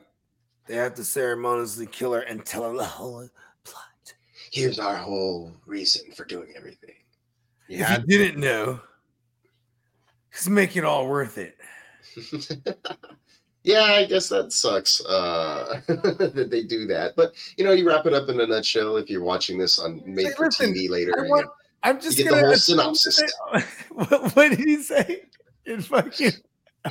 they 0.68 0.76
have 0.76 0.96
to 0.96 1.04
ceremoniously 1.04 1.88
kill 1.88 2.14
her 2.14 2.22
and 2.22 2.46
tell 2.46 2.70
her 2.70 2.76
the 2.76 2.84
whole 2.84 3.28
plot. 3.64 4.14
Here's 4.52 4.80
our 4.80 4.96
whole 4.96 5.52
reason 5.66 6.12
for 6.12 6.26
doing 6.26 6.54
everything. 6.56 6.96
Yeah, 7.68 7.96
If 7.96 8.04
you 8.08 8.18
didn't 8.18 8.42
know, 8.42 8.80
just 10.34 10.50
make 10.50 10.78
it 10.78 10.86
all 10.86 11.08
worth 11.08 11.38
it. 11.38 11.58
yeah, 13.64 13.82
I 13.84 14.06
guess 14.06 14.30
that 14.30 14.54
sucks 14.54 15.04
uh, 15.06 15.82
that 15.88 16.48
they 16.50 16.64
do 16.64 16.88
that. 16.88 17.16
But 17.16 17.34
you 17.58 17.66
know, 17.66 17.74
you 17.74 17.88
wrap 17.88 18.06
it 18.06 18.14
up 18.14 18.30
in 18.30 18.40
a 18.40 18.48
nutshell. 18.48 18.98
If 18.98 19.10
you're 19.10 19.24
watching 19.24 19.58
this 19.58 19.80
on 19.80 20.02
made 20.06 20.34
for 20.34 20.46
listen, 20.46 20.74
TV 20.74 20.90
later, 20.90 21.14
want- 21.18 21.50
I'm 21.84 22.00
just 22.00 22.18
get 22.18 22.26
the 22.26 22.30
gonna 22.32 22.48
whole 22.48 22.56
synopsis. 22.56 23.22
What, 23.90 24.36
what 24.36 24.50
did 24.50 24.60
he 24.60 24.78
say 24.82 25.24
in 25.66 25.82
fucking 25.82 26.34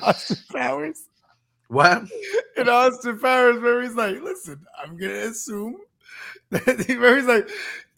Austin 0.02 0.36
Powers? 0.52 1.08
What? 1.68 2.02
In 2.56 2.68
Austin 2.68 3.18
Powers, 3.18 3.60
where 3.60 3.82
he's 3.82 3.94
like, 3.94 4.20
"Listen, 4.22 4.60
I'm 4.82 4.96
gonna 4.96 5.12
assume 5.14 5.76
that 6.50 6.66
where 6.98 7.16
he's 7.16 7.26
like, 7.26 7.48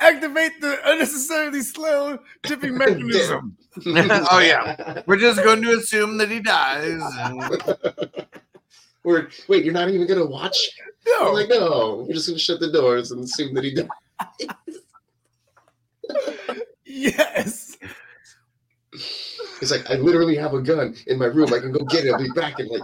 activate 0.00 0.60
the 0.60 0.78
unnecessarily 0.84 1.60
slow 1.62 2.18
tipping 2.42 2.76
mechanism." 2.78 3.56
oh 3.86 4.40
yeah, 4.40 5.02
we're 5.06 5.16
just 5.18 5.42
going 5.44 5.62
to 5.62 5.76
assume 5.78 6.18
that 6.18 6.30
he 6.30 6.40
dies. 6.40 7.00
and- 7.18 8.26
We're 9.04 9.28
wait, 9.46 9.64
you're 9.64 9.72
not 9.74 9.88
even 9.88 10.06
gonna 10.06 10.26
watch? 10.26 10.56
No. 11.06 11.28
I'm 11.28 11.34
like, 11.34 11.48
no, 11.48 12.04
we're 12.06 12.14
just 12.14 12.26
gonna 12.28 12.38
shut 12.38 12.60
the 12.60 12.70
doors 12.72 13.12
and 13.12 13.22
assume 13.24 13.54
that 13.54 13.64
he 13.64 13.74
dies. 13.74 13.88
yes. 16.84 17.76
He's 19.60 19.70
like, 19.70 19.90
I 19.90 19.94
literally 19.94 20.36
have 20.36 20.54
a 20.54 20.60
gun 20.60 20.94
in 21.06 21.18
my 21.18 21.26
room. 21.26 21.52
I 21.52 21.58
can 21.58 21.72
go 21.72 21.84
get 21.84 22.04
it. 22.04 22.12
I'll 22.12 22.18
be 22.22 22.30
back 22.30 22.60
in 22.60 22.68
like 22.68 22.82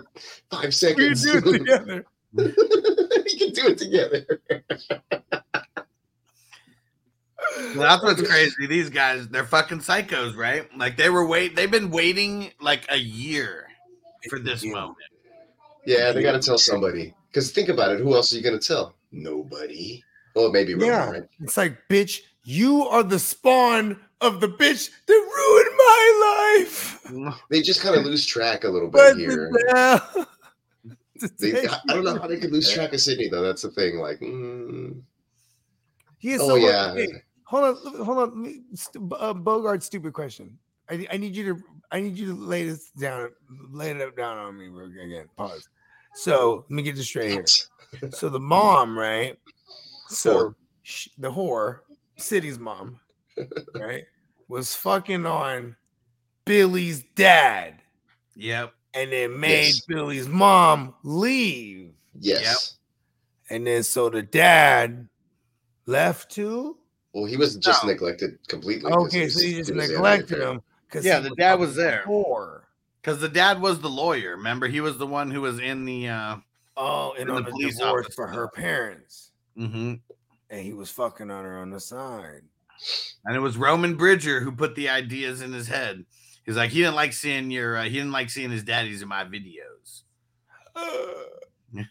five 0.51 0.75
seconds. 0.75 1.25
We 1.25 1.31
seconds. 1.31 1.45
do 1.45 1.55
it 1.55 1.59
together. 1.59 2.07
we 2.35 3.39
can 3.39 3.53
do 3.53 3.67
it 3.69 3.79
together. 3.79 4.41
That's 7.77 8.03
what's 8.03 8.23
crazy. 8.23 8.67
These 8.67 8.91
guys, 8.91 9.29
they're 9.29 9.45
fucking 9.45 9.79
psychos, 9.79 10.37
right? 10.37 10.67
Like 10.77 10.97
they 10.97 11.11
were 11.11 11.27
wait, 11.27 11.55
they've 11.55 11.71
been 11.71 11.91
waiting 11.91 12.51
like 12.61 12.87
a 12.91 12.97
year 12.97 13.69
for 14.29 14.39
this 14.39 14.65
moment. 14.65 14.97
Yeah, 15.87 16.13
they 16.13 16.23
gotta 16.23 16.41
tell 16.41 16.59
somebody. 16.59 17.15
Because 17.29 17.53
think 17.53 17.69
about 17.69 17.93
it, 17.93 18.01
who 18.01 18.15
else 18.15 18.33
are 18.33 18.37
you 18.37 18.43
gonna 18.43 18.59
tell? 18.59 18.95
Nobody. 19.13 20.03
Well, 20.35 20.51
maybe 20.51 20.75
Roman, 20.75 20.89
Yeah. 20.89 21.11
right? 21.11 21.23
It's 21.41 21.57
like, 21.57 21.79
bitch, 21.89 22.21
you 22.43 22.83
are 22.87 23.03
the 23.03 23.19
spawn 23.19 24.01
of 24.21 24.41
the 24.41 24.49
bitch 24.49 24.91
that 25.07 25.13
ruined 25.13 25.24
my 25.87 26.57
life. 26.65 27.37
They 27.51 27.63
just 27.63 27.81
kind 27.81 27.97
of 27.97 28.05
lose 28.05 28.27
track 28.27 28.65
a 28.65 28.69
little 28.69 28.91
bit 28.91 29.17
here. 29.17 29.51
the- 29.55 30.27
They, 31.39 31.67
I, 31.69 31.79
I 31.89 31.95
don't 31.95 32.05
know 32.05 32.19
how 32.19 32.27
they 32.27 32.39
could 32.39 32.53
lose 32.53 32.71
track 32.73 32.93
of 32.93 33.01
Sidney 33.01 33.29
though. 33.29 33.43
That's 33.43 33.63
the 33.63 33.71
thing. 33.71 33.99
Like, 33.99 34.21
mm, 34.21 35.03
He 36.19 36.33
is 36.33 36.41
oh 36.41 36.49
so 36.49 36.57
yeah, 36.57 36.95
Hey, 36.95 37.09
hold 37.47 37.65
on, 37.65 38.05
hold 38.05 38.19
on. 38.19 38.65
uh, 39.19 39.35
Bogard, 39.35 39.83
stupid 39.83 40.13
question. 40.13 40.59
I, 40.91 41.07
I 41.11 41.17
need 41.17 41.35
you 41.35 41.55
to, 41.55 41.63
I 41.91 42.01
need 42.01 42.19
you 42.19 42.27
to 42.27 42.35
lay 42.35 42.65
this 42.65 42.91
down, 42.99 43.31
lay 43.71 43.91
it 43.91 44.01
up 44.01 44.17
down 44.17 44.37
on 44.39 44.59
me 44.59 44.67
again. 45.05 45.27
Pause. 45.37 45.67
So 46.17 46.67
let 46.69 46.77
me 46.77 46.83
get 46.83 46.97
this 46.97 47.07
straight 47.07 47.31
here. 47.31 47.45
So 48.11 48.29
the 48.29 48.41
mom, 48.41 48.99
right? 48.99 49.37
So 50.09 50.35
Whore. 50.35 50.55
sh- 50.83 51.09
the 51.17 51.31
whore, 51.31 51.79
City's 52.19 52.59
mom, 52.59 52.99
right, 53.75 54.03
was 54.49 54.75
fucking 54.75 55.27
on 55.27 55.77
Billy's 56.45 57.03
dad, 57.15 57.81
Yep. 58.37 58.73
and 58.95 59.13
then 59.13 59.39
made 59.41 59.67
Yes. 59.67 59.81
Billy's 59.87 60.29
mom 60.29 60.95
leave, 61.03 61.93
yes. 62.19 62.77
and 63.51 63.67
then 63.67 63.83
so 63.83 64.11
the 64.11 64.23
dad 64.23 65.09
left 65.87 66.31
too. 66.31 66.79
Well, 67.13 67.25
he 67.27 67.37
was 67.37 67.57
just 67.57 67.85
No. 67.85 67.91
neglected 67.93 68.39
completely. 68.49 68.91
Okay, 68.93 69.25
was- 69.25 69.35
so 69.35 69.41
you 69.47 69.59
just 69.59 69.71
he 69.71 69.77
neglected 69.77 70.41
him 70.41 70.63
because 70.87 71.05
Yeah, 71.05 71.21
the 71.21 71.31
dad 71.37 71.59
was 71.59 71.75
there. 71.77 72.03
Whore. 72.07 72.63
Because 73.01 73.21
the 73.21 73.29
dad 73.29 73.61
was 73.61 73.81
the 73.81 73.91
lawyer. 73.91 74.31
Remember, 74.37 74.67
he 74.67 74.81
was 74.81 74.97
the 74.99 75.07
one 75.07 75.31
who 75.31 75.41
was 75.43 75.59
in 75.61 75.85
the 75.85 76.09
uh 76.09 76.37
Oh, 76.77 77.13
and 77.13 77.29
And 77.29 77.31
on 77.31 77.37
the 77.37 77.43
the 77.45 77.51
police 77.53 77.79
divorce 77.79 78.07
officer. 78.07 78.15
for 78.17 78.27
her 78.27 78.49
parents, 78.49 79.31
mhm. 79.57 80.01
and 80.51 80.61
he 80.61 80.73
was 80.73 80.91
fucking 80.91 81.31
on 81.31 81.45
her 81.45 81.59
on 81.59 81.71
the 81.71 81.79
side. 81.79 82.43
And 83.25 83.37
it 83.37 83.41
was 83.41 83.57
Roman 83.57 83.97
Bridger 83.97 84.41
who 84.41 84.53
put 84.53 84.75
the 84.75 84.89
ideas 84.89 85.41
in 85.41 85.53
his 85.53 85.69
head. 85.69 86.05
He's 86.45 86.57
like, 86.57 86.71
he 86.71 86.81
didn't 86.81 86.97
like 86.97 87.13
seeing 87.13 87.51
your 87.51 87.77
uh, 87.77 87.85
he 87.85 87.91
didn't 87.91 88.13
like 88.13 88.31
seeing 88.31 88.51
his 88.51 88.65
daddies 88.65 89.03
in 89.03 89.09
my 89.09 89.25
videos. 89.25 90.03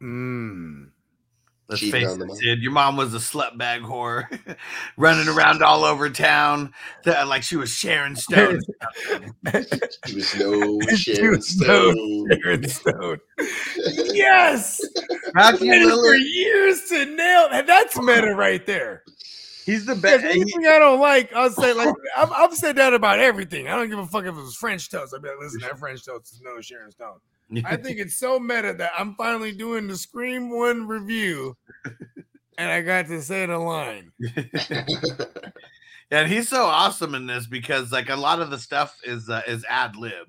Mm. 0.00 0.90
Let's 1.68 1.82
face 1.82 2.08
it. 2.10 2.36
Sid. 2.36 2.62
Your 2.62 2.72
mom 2.72 2.96
was 2.96 3.12
a 3.12 3.18
slut 3.18 3.58
bag 3.58 3.82
whore, 3.82 4.24
running 4.96 5.28
around 5.28 5.62
all 5.62 5.84
over 5.84 6.08
town, 6.08 6.72
that- 7.04 7.28
like 7.28 7.42
she 7.42 7.56
was 7.56 7.70
Sharon 7.70 8.16
Stone. 8.16 8.60
she 10.06 10.14
was 10.14 10.34
no 10.36 10.80
Sharon 10.96 11.36
was 11.36 11.60
no 11.60 11.92
Stone. 11.92 12.28
Sharon 12.42 12.68
Stone. 12.68 13.18
yes, 14.14 14.80
Matthew 15.34 15.70
Waited 15.70 15.90
for 15.90 16.14
years 16.14 16.84
to 16.88 17.04
nail 17.04 17.48
that. 17.50 17.66
That's 17.66 17.98
oh. 17.98 18.02
meta 18.02 18.34
right 18.34 18.64
there. 18.64 19.02
he's 19.66 19.84
the 19.84 19.94
best. 19.94 20.24
anything 20.24 20.66
I 20.66 20.78
don't 20.78 21.00
like, 21.00 21.30
I'll 21.34 21.50
say 21.50 21.74
like 21.74 21.94
I'm, 22.16 22.32
I'm 22.32 22.54
saying 22.54 22.76
that 22.76 22.94
about 22.94 23.18
everything. 23.18 23.68
I 23.68 23.76
don't 23.76 23.90
give 23.90 23.98
a 23.98 24.06
fuck 24.06 24.22
if 24.24 24.30
it 24.30 24.40
was 24.40 24.56
French 24.56 24.88
toast. 24.90 25.12
I'll 25.14 25.20
be 25.20 25.28
like, 25.28 25.38
listen, 25.38 25.60
that 25.60 25.78
French 25.78 26.02
toast 26.06 26.32
is 26.32 26.40
no 26.40 26.62
Sharon 26.62 26.90
Stone. 26.90 27.18
I 27.64 27.76
think 27.76 27.98
it's 27.98 28.16
so 28.16 28.38
meta 28.38 28.74
that 28.74 28.92
I'm 28.98 29.14
finally 29.14 29.52
doing 29.52 29.88
the 29.88 29.96
Scream 29.96 30.50
One 30.50 30.86
review, 30.86 31.56
and 32.58 32.70
I 32.70 32.82
got 32.82 33.06
to 33.06 33.22
say 33.22 33.46
the 33.46 33.58
line. 33.58 34.12
And 36.10 36.30
he's 36.30 36.48
so 36.48 36.64
awesome 36.64 37.14
in 37.14 37.26
this 37.26 37.46
because 37.46 37.92
like 37.92 38.08
a 38.08 38.16
lot 38.16 38.40
of 38.40 38.50
the 38.50 38.58
stuff 38.58 38.98
is 39.04 39.28
uh, 39.28 39.42
is 39.46 39.64
ad 39.68 39.94
lib. 39.96 40.26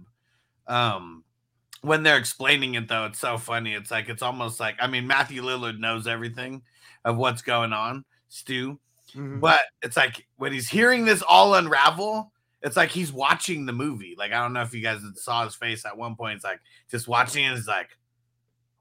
Um, 0.68 1.24
when 1.82 2.04
they're 2.04 2.18
explaining 2.18 2.76
it 2.76 2.88
though, 2.90 3.06
it's 3.06 3.20
so 3.20 3.38
funny. 3.38 3.74
It's 3.74 3.90
like 3.90 4.10
it's 4.10 4.22
almost 4.22 4.60
like 4.60 4.76
I 4.80 4.88
mean 4.88 5.08
Matthew 5.08 5.42
Lillard 5.42 5.80
knows 5.80 6.06
everything 6.06 6.64
of 7.06 7.16
what's 7.16 7.42
going 7.42 7.72
on, 7.72 8.04
Stu. 8.28 8.78
Mhm. 9.16 9.40
But 9.40 9.62
it's 9.82 9.96
like 9.96 10.28
when 10.36 10.52
he's 10.52 10.68
hearing 10.68 11.06
this 11.06 11.22
all 11.22 11.56
unravel, 11.56 12.34
it's 12.62 12.76
like 12.78 12.90
he's 12.90 13.12
watching 13.14 13.66
the 13.66 13.74
movie. 13.74 14.16
Like 14.18 14.32
I 14.32 14.42
don't 14.42 14.54
know 14.54 14.62
if 14.62 14.74
you 14.74 14.82
guys 14.82 15.00
saw 15.16 15.46
his 15.46 15.56
face 15.56 15.86
at 15.86 15.98
one 15.98 16.16
point. 16.16 16.36
It's 16.38 16.44
like 16.44 16.60
just 16.90 17.08
watching 17.08 17.46
it. 17.46 17.54
It's 17.58 17.68
like, 17.68 17.90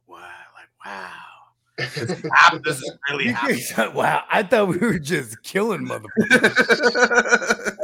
wow, 0.06 0.16
like 0.16 0.68
wow, 0.84 1.10
this 1.76 1.96
is, 1.96 2.22
this 2.64 2.78
is 2.78 2.92
really 3.10 3.28
happening. 3.32 3.94
wow, 3.94 4.24
I 4.30 4.42
thought 4.42 4.68
we 4.68 4.78
were 4.78 4.98
just 4.98 5.42
killing 5.42 5.86
motherfuckers. 5.86 7.76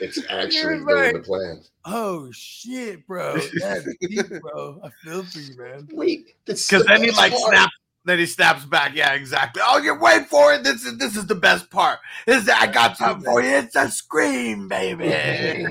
It's 0.00 0.18
actually 0.30 0.58
You're 0.60 0.80
going 0.84 1.00
right. 1.00 1.14
to 1.14 1.20
plan. 1.20 1.60
oh 1.84 2.30
shit, 2.32 3.06
bro. 3.06 3.38
That's 3.60 3.86
deep, 4.00 4.26
bro. 4.40 4.80
I 4.82 4.90
feel 5.04 5.22
for 5.24 5.38
you, 5.38 5.56
man. 5.56 5.88
Wait, 5.92 6.34
Because 6.44 6.68
the 6.68 6.78
then 6.84 7.02
he 7.04 7.10
like 7.12 7.32
part. 7.32 7.42
snaps. 7.48 7.72
Then 8.06 8.20
he 8.20 8.26
snaps 8.26 8.64
back. 8.64 8.94
Yeah, 8.94 9.14
exactly. 9.14 9.60
Oh, 9.66 9.78
you 9.78 9.98
wait 9.98 10.26
for 10.26 10.54
it. 10.54 10.62
This 10.62 10.84
is 10.84 10.96
this 10.96 11.16
is 11.16 11.26
the 11.26 11.34
best 11.34 11.68
part. 11.70 11.98
This 12.24 12.44
is, 12.44 12.48
I 12.48 12.68
got 12.68 12.96
something 12.96 13.24
for 13.24 13.42
you. 13.42 13.48
It's 13.48 13.74
a 13.74 13.90
scream, 13.90 14.68
baby. 14.68 15.04
and 15.12 15.66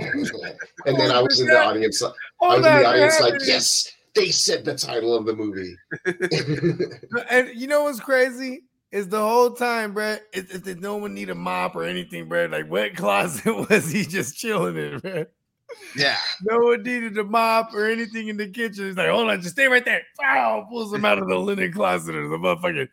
then 0.86 1.11
I 1.11 1.19
oh, 1.19 1.23
was 1.23 1.39
in 1.39 1.47
the 1.47 1.57
audience. 1.57 2.03
I 2.03 2.11
oh, 2.41 2.47
was 2.47 2.57
in 2.57 2.61
the 2.63 2.86
audience 2.86 3.21
like, 3.21 3.41
yes, 3.45 3.89
they 4.15 4.31
said 4.31 4.65
the 4.65 4.75
title 4.75 5.15
of 5.15 5.25
the 5.25 5.33
movie. 5.33 5.77
And 7.29 7.49
you 7.55 7.67
know 7.67 7.83
what's 7.83 8.01
crazy? 8.01 8.63
Is 8.91 9.07
the 9.07 9.21
whole 9.21 9.51
time. 9.51 9.97
If, 9.97 10.53
if 10.53 10.63
there's 10.65 10.77
no 10.77 10.97
one 10.97 11.13
need 11.13 11.29
a 11.29 11.36
mop 11.36 11.75
or 11.77 11.86
anything, 11.86 12.27
bro. 12.27 12.47
Like 12.47 12.69
wet 12.69 12.97
closet 12.97 13.45
was 13.69 13.89
he 13.89 14.03
just 14.03 14.38
chilling 14.38 14.75
in, 14.75 14.99
bro? 14.99 15.25
Yeah. 15.95 16.18
No 16.43 16.59
one 16.59 16.84
needed 16.84 17.18
a 17.18 17.24
mop 17.24 17.74
or 17.74 17.86
anything 17.88 18.28
in 18.28 18.38
the 18.38 18.47
kitchen. 18.47 18.86
He's 18.88 18.97
like, 18.97 19.09
hold 19.09 19.30
on, 19.30 19.41
just 19.41 19.55
stay 19.55 19.68
right 19.68 19.84
there. 19.84 20.03
Wow, 20.20 20.66
pulls 20.70 20.93
him 20.93 21.05
out 21.05 21.18
of 21.20 21.28
the 21.28 21.38
linen 21.38 21.72
closet 21.74 22.16
or 22.16 22.28
the 22.28 22.38
motherfucking 22.38 22.88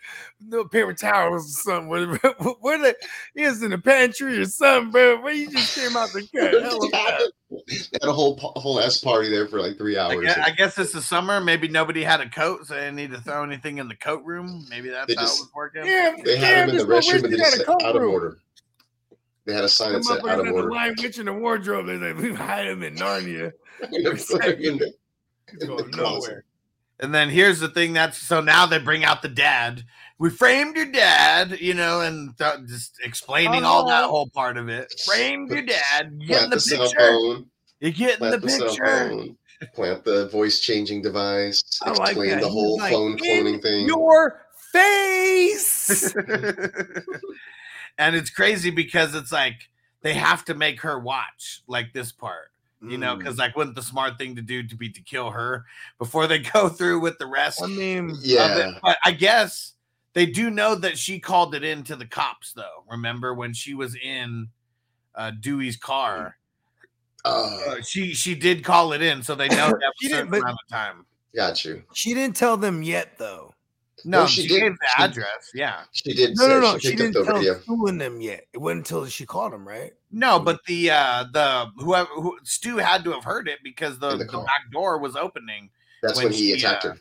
no 0.49 0.65
paper 0.65 0.95
towels 0.95 1.47
or 1.47 1.63
something. 1.63 1.89
Where, 1.89 2.07
where 2.61 2.79
the 2.79 2.97
he 3.35 3.43
is 3.43 3.63
in 3.63 3.71
the 3.71 3.79
pantry 3.79 4.39
or 4.39 4.45
something, 4.47 4.91
bro. 4.91 5.21
Where 5.21 5.33
you 5.35 5.51
just 5.51 5.77
came 5.79 5.97
out 5.97 6.11
the 6.13 6.27
cut. 6.35 6.63
Hell 6.63 6.85
of. 6.85 7.33
They 7.69 7.77
had 8.01 8.09
a 8.09 8.13
whole 8.13 8.37
whole 8.39 8.81
ass 8.81 8.97
party 8.99 9.29
there 9.29 9.47
for 9.47 9.61
like 9.61 9.77
three 9.77 9.99
I 9.99 10.07
hours. 10.15 10.25
guess, 10.25 10.39
I 10.39 10.51
guess 10.53 10.79
it's 10.79 10.93
the 10.93 11.03
summer. 11.03 11.39
Maybe 11.41 11.69
nobody 11.69 12.03
had 12.03 12.21
a 12.23 12.29
coat, 12.31 12.67
so 12.67 12.75
they 12.75 12.81
didn't 12.81 12.97
need 12.97 13.11
to 13.11 13.21
throw 13.21 13.43
anything 13.45 13.77
in 13.79 13.89
the 13.89 13.97
coat 13.97 14.25
room. 14.25 14.65
Maybe 14.71 14.89
that's 14.89 15.07
They 15.07 15.15
how 15.15 15.21
just- 15.23 15.39
it 15.39 15.43
was 15.43 15.51
working. 15.55 15.85
Yeah, 15.85 16.15
they 16.25 16.37
had 16.39 16.49
yeah, 16.49 16.63
him 16.65 16.71
in 16.71 16.77
the 16.79 16.85
restroom 16.85 17.25
and 17.25 17.25
they 17.25 17.29
wish 17.31 17.39
just 17.39 17.53
you 17.53 17.59
said 17.59 17.67
got 17.67 17.83
a 17.83 17.87
out 17.87 17.97
of 17.97 18.03
room. 18.03 18.13
order. 18.13 18.39
They 19.45 19.53
had 19.55 19.65
a 19.65 19.69
sign 19.69 19.93
The 19.93 19.99
that 19.99 20.05
said 20.05 20.17
out 20.19 20.23
motherfuckers 20.23 20.39
of 20.41 20.47
had 20.47 20.55
the 20.55 20.59
order. 20.59 20.71
lion 20.71 20.95
witch 20.99 21.19
in 21.19 21.27
the 21.27 21.33
wardrobe. 21.33 21.87
They 21.87 21.97
like, 21.97 22.17
we 22.17 22.33
hide 22.35 22.67
him 22.67 22.83
in 22.83 22.95
Narnia. 22.95 23.51
In 23.93 24.03
the- 24.05 24.93
He's 25.51 25.65
going 25.65 25.91
nowhere. 25.97 26.45
And 27.01 27.13
then 27.13 27.29
here's 27.29 27.59
the 27.59 27.69
thing 27.69 27.93
that's 27.93 28.17
so 28.19 28.41
now 28.41 28.67
they 28.67 28.79
bring 28.79 29.05
out 29.05 29.23
the 29.23 29.29
dad. 29.29 29.83
We 30.19 30.31
framed 30.31 30.77
your 30.77 30.93
dad, 30.93 31.59
you 31.61 31.75
know, 31.75 32.01
and 32.01 32.39
th- 32.39 32.61
just 32.69 32.95
explaining 33.03 33.65
all 33.65 33.89
that 33.89 34.05
Oh. 34.05 34.09
whole 34.09 34.29
part 34.29 34.57
of 34.57 34.69
it. 34.69 34.95
Framed 35.05 35.51
your 35.51 35.63
dad. 35.63 36.13
You 36.21 36.29
get 36.29 36.45
in 36.45 36.49
Plant 36.49 36.51
the 36.51 36.57
the 36.57 36.61
cell 36.61 36.83
picture. 36.87 36.99
phone. 36.99 37.47
You 37.81 37.91
get 37.91 38.21
in 38.21 38.31
the 38.31 38.39
the 38.39 38.47
picture. 38.47 38.87
phone. 38.87 39.37
Plant 39.75 40.05
the 40.05 40.29
voice 40.29 40.61
changing 40.61 41.03
device. 41.03 41.63
I 41.83 41.91
like 41.91 42.11
Explain 42.11 42.31
that. 42.31 42.41
the 42.41 42.47
He's 42.47 42.53
whole 42.53 42.79
like, 42.79 42.93
phone 42.93 43.13
"In 43.13 43.19
cloning 43.47 43.63
thing. 43.63 43.87
Your 43.89 44.47
face. 44.73 46.15
and 48.07 48.17
it's 48.17 48.31
crazy 48.31 48.71
because 48.71 49.15
it's 49.15 49.33
like 49.33 49.69
they 50.03 50.15
have 50.15 50.45
to 50.47 50.55
make 50.55 50.81
her 50.83 50.99
watch 50.99 51.63
like 51.67 51.93
this 51.93 52.13
part. 52.13 52.49
You 52.85 52.99
know, 52.99 53.15
Mm. 53.15 53.19
because 53.21 53.39
like 53.39 53.55
wouldn't 53.57 53.77
the 53.77 53.83
smart 53.83 54.19
thing 54.19 54.35
to 54.35 54.43
do 54.43 54.63
to 54.67 54.75
be 54.77 54.91
to 54.91 55.01
kill 55.03 55.31
her 55.31 55.65
before 55.99 56.27
they 56.27 56.39
go 56.55 56.69
through 56.69 56.99
with 57.01 57.17
the 57.19 57.27
rest? 57.27 57.63
I 57.63 57.67
mean, 57.69 58.11
of 58.11 58.17
it. 58.17 58.25
yeah. 58.25 58.79
But 58.83 58.99
I 59.05 59.13
guess 59.13 59.75
they 60.15 60.27
do 60.27 60.51
know 60.51 60.75
that 60.75 60.99
she 60.99 61.21
called 61.21 61.55
it 61.55 61.63
in 61.63 61.85
to 61.85 61.95
the 61.97 62.07
cops, 62.07 62.53
though. 62.53 62.83
Remember 62.91 63.35
when 63.35 63.53
she 63.55 63.75
was 63.75 63.95
in 63.95 64.49
uh, 65.15 65.31
Dewey's 65.39 65.77
car? 65.77 66.37
Uh, 67.25 67.59
Uh, 67.69 67.77
she 67.83 68.15
she 68.15 68.35
did 68.35 68.65
call 68.65 68.93
it 68.93 69.01
in, 69.01 69.23
so 69.23 69.37
they 69.37 69.47
know 69.49 69.55
they 69.79 69.85
have 69.85 69.93
She 70.01 70.09
didn't, 70.09 70.31
but- 70.31 70.41
amount 70.41 70.59
of 70.65 70.69
time. 70.69 71.07
got 71.37 71.65
you. 71.65 71.85
she 71.95 72.15
didn't 72.15 72.35
tell 72.35 72.57
them 72.57 72.83
yet, 72.83 73.17
though. 73.17 73.52
No, 74.05 74.21
No, 74.23 74.27
she, 74.27 74.43
she 74.43 74.49
did. 74.49 74.61
gave 74.61 74.73
the 74.73 74.87
She- 74.97 75.03
address. 75.03 75.51
Yeah. 75.55 75.81
She 75.93 76.13
did. 76.15 76.37
No, 76.37 76.47
no, 76.49 76.61
no. 76.61 76.79
She 76.79 76.89
She 76.91 76.97
didn't 76.97 77.17
up 77.17 77.23
the 77.23 77.33
tell 77.33 77.37
radio. 77.41 77.61
Stu 77.61 77.87
and 77.87 78.01
them 78.01 78.21
yet. 78.21 78.47
It 78.53 78.59
wasn't 78.59 78.79
until 78.81 79.07
she 79.07 79.27
called 79.27 79.53
him, 79.55 79.67
right? 79.67 79.93
No, 80.11 80.39
but 80.39 80.61
the 80.67 80.91
uh 80.91 81.25
the 81.33 81.71
whoever 81.79 82.09
who, 82.15 82.39
Stu 82.45 82.77
had 82.79 83.05
to 83.05 83.13
have 83.13 83.25
heard 83.25 83.49
it 83.49 83.59
because 83.63 83.99
the, 83.99 84.11
the 84.17 84.25
the, 84.25 84.39
back 84.39 84.71
door 84.73 84.99
was 84.99 85.17
opening. 85.17 85.71
That's 86.03 86.17
when 86.17 86.27
when, 86.27 86.35
he 86.35 86.53
attacked 86.53 86.85
uh, 86.85 86.91
her. 86.91 86.99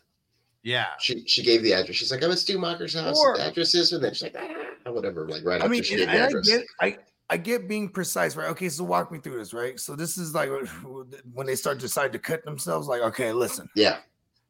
Yeah. 0.64 0.86
She 1.00 1.26
she 1.28 1.44
gave 1.44 1.64
the 1.64 1.74
address. 1.74 1.96
She's 1.98 2.12
like, 2.12 2.24
I'm 2.24 2.32
at 2.32 2.38
Stu 2.40 2.58
Macher's 2.60 2.94
house. 2.94 3.18
Or- 3.20 3.36
the 3.38 3.48
address 3.48 3.74
is, 3.76 3.92
and 3.94 4.04
then 4.04 4.14
she's 4.14 4.24
like, 4.24 4.36
ah, 4.38 4.92
whatever. 4.92 5.28
Like 5.28 5.44
right 5.44 5.56
I 5.62 5.66
after 5.66 5.70
mean, 5.70 5.84
she 5.84 5.96
and, 5.96 6.00
gave 6.04 6.08
the 6.10 6.14
and 6.16 6.24
I 6.24 6.28
address. 6.28 6.48
get, 6.48 6.66
I, 6.80 6.98
I 7.32 7.38
get 7.38 7.68
being 7.68 7.90
precise, 7.90 8.36
right? 8.36 8.50
Okay, 8.50 8.68
so 8.70 8.84
walk 8.84 9.12
me 9.12 9.18
through 9.18 9.38
this, 9.38 9.54
right? 9.54 9.80
So 9.80 9.96
this 9.96 10.18
is 10.18 10.36
like 10.36 10.50
when 11.34 11.48
they 11.48 11.56
start 11.56 11.80
decide 11.80 12.12
to 12.14 12.20
cut 12.20 12.44
themselves. 12.46 12.88
Like, 12.88 13.02
okay, 13.02 13.32
listen, 13.34 13.68
Yeah, 13.76 13.98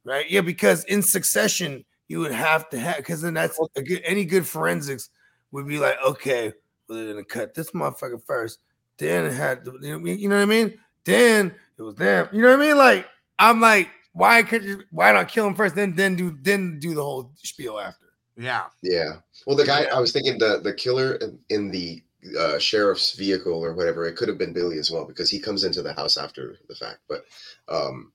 right? 0.04 0.30
Yeah, 0.30 0.42
because 0.42 0.84
in 0.86 1.02
succession, 1.02 1.86
you 2.12 2.20
would 2.20 2.34
have 2.34 2.70
to 2.70 2.78
have 2.78 2.98
because 2.98 3.22
then 3.22 3.34
that's 3.34 3.58
a 3.78 3.82
good, 3.82 4.02
any 4.04 4.26
good 4.26 4.46
forensics 4.46 5.10
would 5.52 5.66
be 5.66 5.80
like, 5.80 5.96
okay, 6.06 6.52
well, 6.90 6.98
they're 6.98 7.14
gonna 7.14 7.24
cut 7.24 7.54
this 7.54 7.72
motherfucker 7.72 8.22
first, 8.26 8.60
then 8.98 9.26
it 9.26 9.32
had 9.34 9.64
to, 9.64 9.78
you 9.82 9.98
know 9.98 10.06
you 10.06 10.28
know 10.28 10.36
what 10.36 10.42
I 10.42 10.46
mean? 10.46 10.78
Then 11.06 11.56
it 11.80 11.82
was 11.82 11.96
them, 11.96 12.28
you 12.34 12.42
know 12.42 12.50
what 12.50 12.60
I 12.62 12.68
mean? 12.68 12.78
Like, 12.78 13.08
I'm 13.40 13.62
like, 13.62 13.90
why 14.12 14.44
could 14.44 14.66
you, 14.66 14.84
why 14.92 15.14
not 15.14 15.30
kill 15.30 15.48
him 15.48 15.56
first, 15.56 15.74
then 15.74 15.96
then 15.96 16.18
do 16.18 16.38
then 16.42 16.80
do 16.80 16.94
the 16.94 17.02
whole 17.02 17.32
spiel 17.38 17.80
after? 17.80 18.08
Yeah. 18.36 18.66
yeah. 18.82 19.14
Well, 19.48 19.56
the 19.56 19.66
guy 19.66 19.86
I 19.86 20.00
was 20.02 20.12
thinking 20.12 20.38
the 20.38 20.60
the 20.62 20.74
killer 20.74 21.16
in, 21.16 21.40
in 21.50 21.72
the 21.72 22.04
uh, 22.38 22.60
sheriff's 22.60 23.16
vehicle 23.16 23.54
or 23.64 23.74
whatever. 23.74 24.06
It 24.06 24.18
could 24.18 24.28
have 24.28 24.38
been 24.38 24.54
Billy 24.54 24.78
as 24.80 24.92
well 24.92 25.06
because 25.06 25.30
he 25.30 25.40
comes 25.40 25.64
into 25.64 25.82
the 25.82 25.94
house 25.94 26.18
after 26.18 26.58
the 26.68 26.76
fact. 26.76 27.00
But 27.08 27.24
um, 27.70 28.12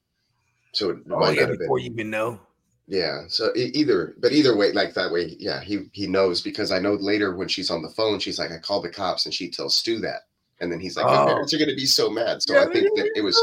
so 0.72 0.90
it 0.90 0.99
Oh, 1.11 1.18
might 1.18 1.34
yeah, 1.36 1.42
not 1.42 1.51
have 1.51 1.59
before 1.61 1.78
been. 1.78 1.86
you 1.86 1.92
even 1.92 2.11
know. 2.11 2.40
Yeah. 2.89 3.22
So 3.28 3.51
either, 3.57 4.14
but 4.18 4.32
either 4.32 4.57
way, 4.57 4.72
like 4.72 4.95
that 4.95 5.11
way, 5.11 5.37
yeah, 5.39 5.61
he 5.61 5.89
he 5.93 6.07
knows 6.07 6.41
because 6.41 6.70
I 6.70 6.78
know 6.78 6.95
later 6.95 7.34
when 7.37 7.49
she's 7.49 7.70
on 7.70 7.82
the 7.82 7.89
phone, 7.91 8.18
she's 8.20 8.39
like, 8.39 8.53
I 8.53 8.59
called 8.59 8.84
the 8.84 8.91
cops, 8.91 9.24
and 9.26 9.34
she 9.34 9.51
tells 9.51 9.76
Stu 9.76 9.99
that, 10.01 10.22
and 10.61 10.70
then 10.70 10.78
he's 10.80 10.97
like, 10.97 11.07
Oh. 11.07 11.14
your 11.14 11.26
parents 11.26 11.53
are 11.55 11.59
gonna 11.59 11.74
be 11.74 11.87
so 11.87 12.09
mad. 12.11 12.43
So 12.43 12.59
I 12.61 12.66
think 12.72 12.89
that 12.97 13.11
it 13.16 13.22
was. 13.22 13.37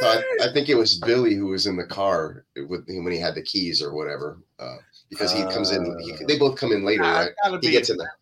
So 0.00 0.06
I, 0.06 0.22
I 0.48 0.52
think 0.52 0.68
it 0.68 0.76
was 0.76 0.98
Billy 1.00 1.34
who 1.34 1.46
was 1.48 1.66
in 1.66 1.76
the 1.76 1.84
car 1.86 2.44
with 2.68 2.88
him 2.88 3.04
when 3.04 3.12
he 3.12 3.18
had 3.18 3.34
the 3.34 3.42
keys 3.42 3.82
or 3.82 3.92
whatever, 3.92 4.38
uh, 4.58 4.76
because 5.10 5.32
he 5.32 5.42
comes 5.44 5.70
in. 5.70 5.84
He, 6.00 6.12
Uh. 6.12 6.16
they 6.28 6.38
both 6.38 6.56
come 6.56 6.72
in 6.72 6.84
later, 6.84 7.02
Yeah, 7.02 7.28
right? 7.44 7.64
He 7.64 7.70
gets 7.70 7.90
in 7.90 7.96
there. 7.96 8.12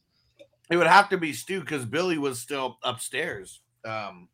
It 0.71 0.77
would 0.77 0.87
have 0.89 1.09
to 1.11 1.19
be 1.19 1.33
Stu 1.33 1.61
because 1.61 1.85
Billy 1.85 2.19
was 2.19 2.41
still 2.41 2.79
upstairs. 2.83 3.61
Um, 3.85 4.29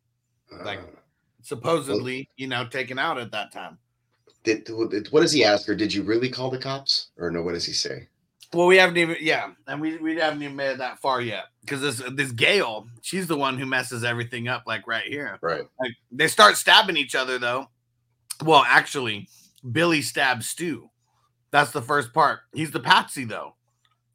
Like- 0.63 0.79
Uh, 0.79 0.99
supposedly, 1.41 2.29
you 2.37 2.47
know, 2.47 2.65
taken 2.67 2.97
out 2.97 3.17
at 3.17 3.31
that 3.31 3.51
time. 3.51 3.77
Did, 4.43 4.67
what 5.11 5.21
does 5.21 5.31
he 5.31 5.45
ask 5.45 5.65
her? 5.67 5.75
Did 5.75 5.93
you 5.93 6.03
really 6.03 6.29
call 6.29 6.49
the 6.49 6.57
cops, 6.57 7.09
or 7.17 7.31
no? 7.31 7.41
What 7.41 7.53
does 7.53 7.65
he 7.65 7.73
say? 7.73 8.07
Well, 8.53 8.67
we 8.67 8.77
haven't 8.77 8.97
even, 8.97 9.17
yeah, 9.19 9.51
and 9.67 9.81
we, 9.81 9.97
we 9.97 10.15
haven't 10.17 10.43
even 10.43 10.55
made 10.55 10.71
it 10.71 10.77
that 10.77 10.99
far 10.99 11.21
yet 11.21 11.45
because 11.61 11.81
this 11.81 12.03
this 12.13 12.31
Gale, 12.31 12.87
she's 13.01 13.25
the 13.25 13.37
one 13.37 13.57
who 13.57 13.65
messes 13.65 14.03
everything 14.03 14.47
up, 14.47 14.63
like 14.67 14.85
right 14.85 15.05
here. 15.05 15.39
Right. 15.41 15.63
Like 15.79 15.93
they 16.11 16.27
start 16.27 16.57
stabbing 16.57 16.97
each 16.97 17.15
other 17.15 17.39
though. 17.39 17.69
Well, 18.43 18.63
actually, 18.67 19.27
Billy 19.71 20.01
stabs 20.01 20.49
Stu. 20.49 20.89
That's 21.51 21.71
the 21.71 21.81
first 21.81 22.13
part. 22.13 22.41
He's 22.53 22.71
the 22.71 22.79
patsy 22.79 23.23
though, 23.23 23.55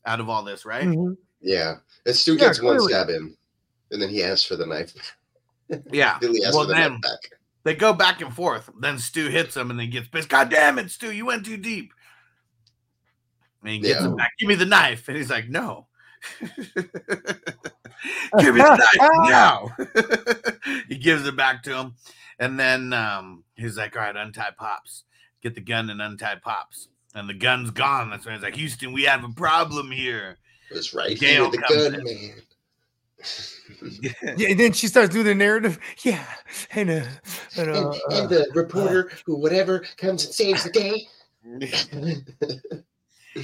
out 0.04 0.20
of 0.20 0.28
all 0.28 0.44
this, 0.44 0.64
right? 0.64 0.84
Mhm. 0.84 1.16
Yeah. 1.40 1.76
And 2.06 2.14
Stu 2.14 2.34
Yeah, 2.34 2.38
gets 2.38 2.62
one 2.62 2.80
stab 2.80 3.08
in, 3.08 3.34
and 3.90 4.00
then 4.02 4.08
he 4.08 4.22
asks 4.22 4.44
for 4.44 4.56
the 4.56 4.66
knife. 4.66 4.92
Yeah. 5.90 6.18
Billy 6.20 6.44
asks 6.44 6.54
Well, 6.54 6.64
for 6.64 6.68
the 6.68 6.74
then 6.74 6.92
knife 6.92 7.02
back. 7.02 7.37
They 7.64 7.74
go 7.74 7.92
back 7.92 8.20
and 8.20 8.32
forth. 8.34 8.70
Then 8.80 8.98
Stu 8.98 9.28
hits 9.28 9.56
him 9.56 9.70
and 9.70 9.78
then 9.78 9.90
gets 9.90 10.08
pissed. 10.08 10.28
God 10.28 10.48
damn 10.50 10.78
it, 10.78 10.90
Stu, 10.90 11.12
you 11.12 11.26
went 11.26 11.44
too 11.44 11.56
deep. 11.56 11.92
And 13.62 13.72
he 13.72 13.78
gets 13.80 14.00
Yeah. 14.00 14.06
him 14.06 14.16
back. 14.16 14.32
Give 14.38 14.48
me 14.48 14.54
the 14.54 14.64
knife. 14.66 15.08
And 15.08 15.16
he's 15.16 15.30
like, 15.30 15.48
no. 15.48 15.86
Give 18.38 18.54
me 18.54 18.60
the 18.60 18.76
knife 18.98 19.28
now. 19.28 19.68
he 20.88 20.96
gives 20.96 21.26
it 21.26 21.36
back 21.36 21.62
to 21.64 21.76
him. 21.76 21.94
And 22.38 22.58
then 22.58 22.92
um, 22.92 23.44
he's 23.56 23.76
like, 23.76 23.96
all 23.96 24.02
right, 24.02 24.16
untie 24.16 24.50
pops. 24.56 25.04
Get 25.42 25.54
the 25.54 25.60
gun 25.60 25.90
and 25.90 26.00
untie 26.00 26.36
pops. 26.36 26.88
And 27.14 27.28
the 27.28 27.34
gun's 27.34 27.70
gone. 27.70 28.10
That's 28.10 28.24
when 28.26 28.34
he's 28.34 28.42
like, 28.44 28.54
Houston, 28.56 28.92
we 28.92 29.02
have 29.04 29.24
a 29.24 29.30
problem 29.30 29.90
here. 29.90 30.36
It's 30.70 30.94
right 30.94 31.18
Gale 31.18 31.50
here, 31.50 31.50
the 31.50 31.58
gun 31.68 31.94
in. 31.94 32.04
man. 32.04 32.42
Yeah, 34.36 34.48
and 34.50 34.58
then 34.58 34.72
she 34.72 34.86
starts 34.86 35.12
doing 35.12 35.26
the 35.26 35.34
narrative. 35.34 35.78
Yeah, 36.02 36.24
and 36.72 36.90
uh, 36.90 37.04
and, 37.56 37.70
uh, 37.70 37.90
and, 37.90 38.12
and 38.12 38.28
the 38.28 38.48
reporter 38.54 39.10
who 39.26 39.36
whatever 39.36 39.84
comes 39.96 40.24
and 40.24 40.34
saves 40.34 40.64
the 40.64 40.70
day. 40.70 41.06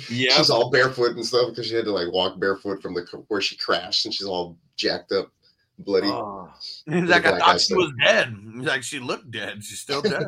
yeah. 0.09 0.33
She's 0.37 0.51
all 0.51 0.70
barefoot 0.70 1.12
and 1.12 1.25
stuff 1.25 1.51
because 1.51 1.66
she 1.66 1.75
had 1.75 1.85
to 1.85 1.93
like 1.93 2.12
walk 2.12 2.41
barefoot 2.41 2.83
from 2.83 2.95
the 2.95 3.05
where 3.29 3.41
she 3.41 3.57
crashed, 3.57 4.07
and 4.07 4.14
she's 4.14 4.27
all 4.27 4.57
jacked 4.77 5.12
up, 5.12 5.31
bloody. 5.79 6.09
uh, 6.11 6.47
He's 6.87 7.09
like, 7.09 7.27
I 7.27 7.39
thought 7.39 7.61
she 7.61 7.66
stuff. 7.66 7.79
was 7.79 7.93
dead. 8.03 8.35
He's 8.57 8.64
like, 8.66 8.83
she 8.83 8.99
looked 8.99 9.31
dead. 9.31 9.62
She's 9.62 9.81
still 9.81 10.03
dead. 10.03 10.27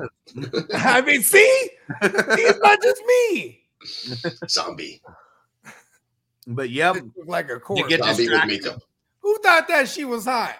I 0.75 1.01
mean, 1.01 1.23
see, 1.23 1.71
it's 2.03 2.59
not 2.61 2.81
just 2.83 3.03
me. 3.07 3.65
Zombie, 4.49 5.03
but 6.47 6.71
yep, 6.71 6.97
like 7.27 7.51
a 7.51 7.59
corpse. 7.59 7.89
get 7.89 8.01
zombie 8.01 8.11
with 8.11 8.19
distracted. 8.19 8.65
makeup. 8.65 8.83
Who 9.27 9.37
thought 9.39 9.67
that 9.67 9.89
she 9.89 10.05
was 10.05 10.25
hot? 10.27 10.55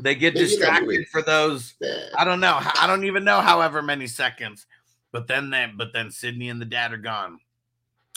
they 0.00 0.16
get 0.16 0.34
Maybe 0.34 0.46
distracted 0.46 1.06
for 1.12 1.22
those. 1.22 1.74
I 2.18 2.24
don't 2.24 2.40
know. 2.40 2.58
I 2.60 2.88
don't 2.88 3.04
even 3.04 3.22
know 3.22 3.40
however 3.40 3.80
many 3.82 4.08
seconds. 4.08 4.66
But 5.12 5.28
then 5.28 5.48
they, 5.50 5.70
but 5.72 5.92
then 5.92 6.10
Sidney 6.10 6.48
and 6.48 6.60
the 6.60 6.64
dad 6.64 6.92
are 6.92 6.96
gone. 6.96 7.38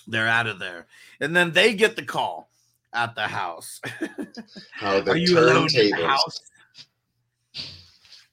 They're 0.08 0.28
out 0.28 0.48
of 0.48 0.58
there. 0.58 0.88
And 1.22 1.36
then 1.36 1.52
they 1.52 1.76
get 1.76 1.96
the 1.96 2.02
call 2.02 2.50
at 2.91 3.14
the 3.14 3.28
house. 3.28 3.80
How 4.72 5.00
the 5.02 5.12
are 5.12 5.16
you 5.18 5.38
alone 5.38 5.68
in 5.76 5.91
the 5.91 6.08
house? 6.08 6.39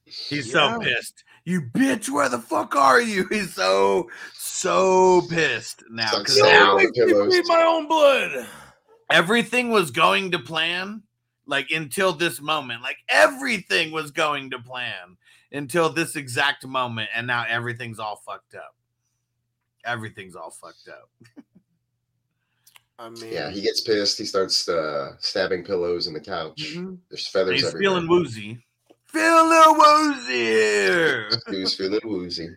He's 0.06 0.46
Yeah. 0.46 0.78
so 0.78 0.80
pissed. 0.80 1.24
You 1.44 1.60
bitch, 1.60 2.08
where 2.08 2.30
the 2.30 2.38
fuck 2.38 2.74
are 2.74 3.02
you? 3.02 3.26
He's 3.30 3.52
so 3.52 4.08
so 4.32 5.20
pissed 5.28 5.84
now. 5.90 6.20
Because 6.20 6.38
so 6.38 6.44
now 6.46 6.64
hard. 6.68 6.84
makes 6.84 6.96
me 6.96 7.04
pillows. 7.04 7.26
bleed 7.26 7.44
my 7.48 7.64
own 7.64 7.86
blood. 7.86 8.46
Everything 9.12 9.70
was 9.70 9.90
going 9.90 10.30
to 10.30 10.38
plan 10.38 11.02
like 11.46 11.70
until 11.70 12.12
this 12.12 12.40
moment 12.40 12.82
like 12.82 12.96
everything 13.08 13.90
was 13.92 14.10
going 14.10 14.50
to 14.50 14.58
plan 14.58 15.16
until 15.52 15.88
this 15.92 16.16
exact 16.16 16.66
moment 16.66 17.08
and 17.14 17.26
now 17.26 17.44
everything's 17.48 17.98
all 17.98 18.16
fucked 18.24 18.54
up 18.54 18.74
everything's 19.84 20.36
all 20.36 20.50
fucked 20.50 20.88
up 20.88 21.10
I 22.98 23.08
mean, 23.08 23.32
Yeah, 23.32 23.50
he 23.50 23.60
gets 23.62 23.80
pissed. 23.80 24.16
He 24.18 24.24
starts 24.24 24.68
uh, 24.68 25.16
stabbing 25.18 25.64
pillows 25.64 26.06
in 26.06 26.14
the 26.14 26.20
couch. 26.20 26.74
mhm. 26.76 26.98
There's 27.08 27.26
feathers 27.26 27.54
he's 27.56 27.64
everywhere. 27.68 27.82
feeling 27.82 28.08
woozy 28.08 28.64
feeling 29.06 29.78
woozy 29.78 31.36
He 31.50 31.60
was 31.62 31.74
feeling 31.74 32.00
woozy. 32.04 32.50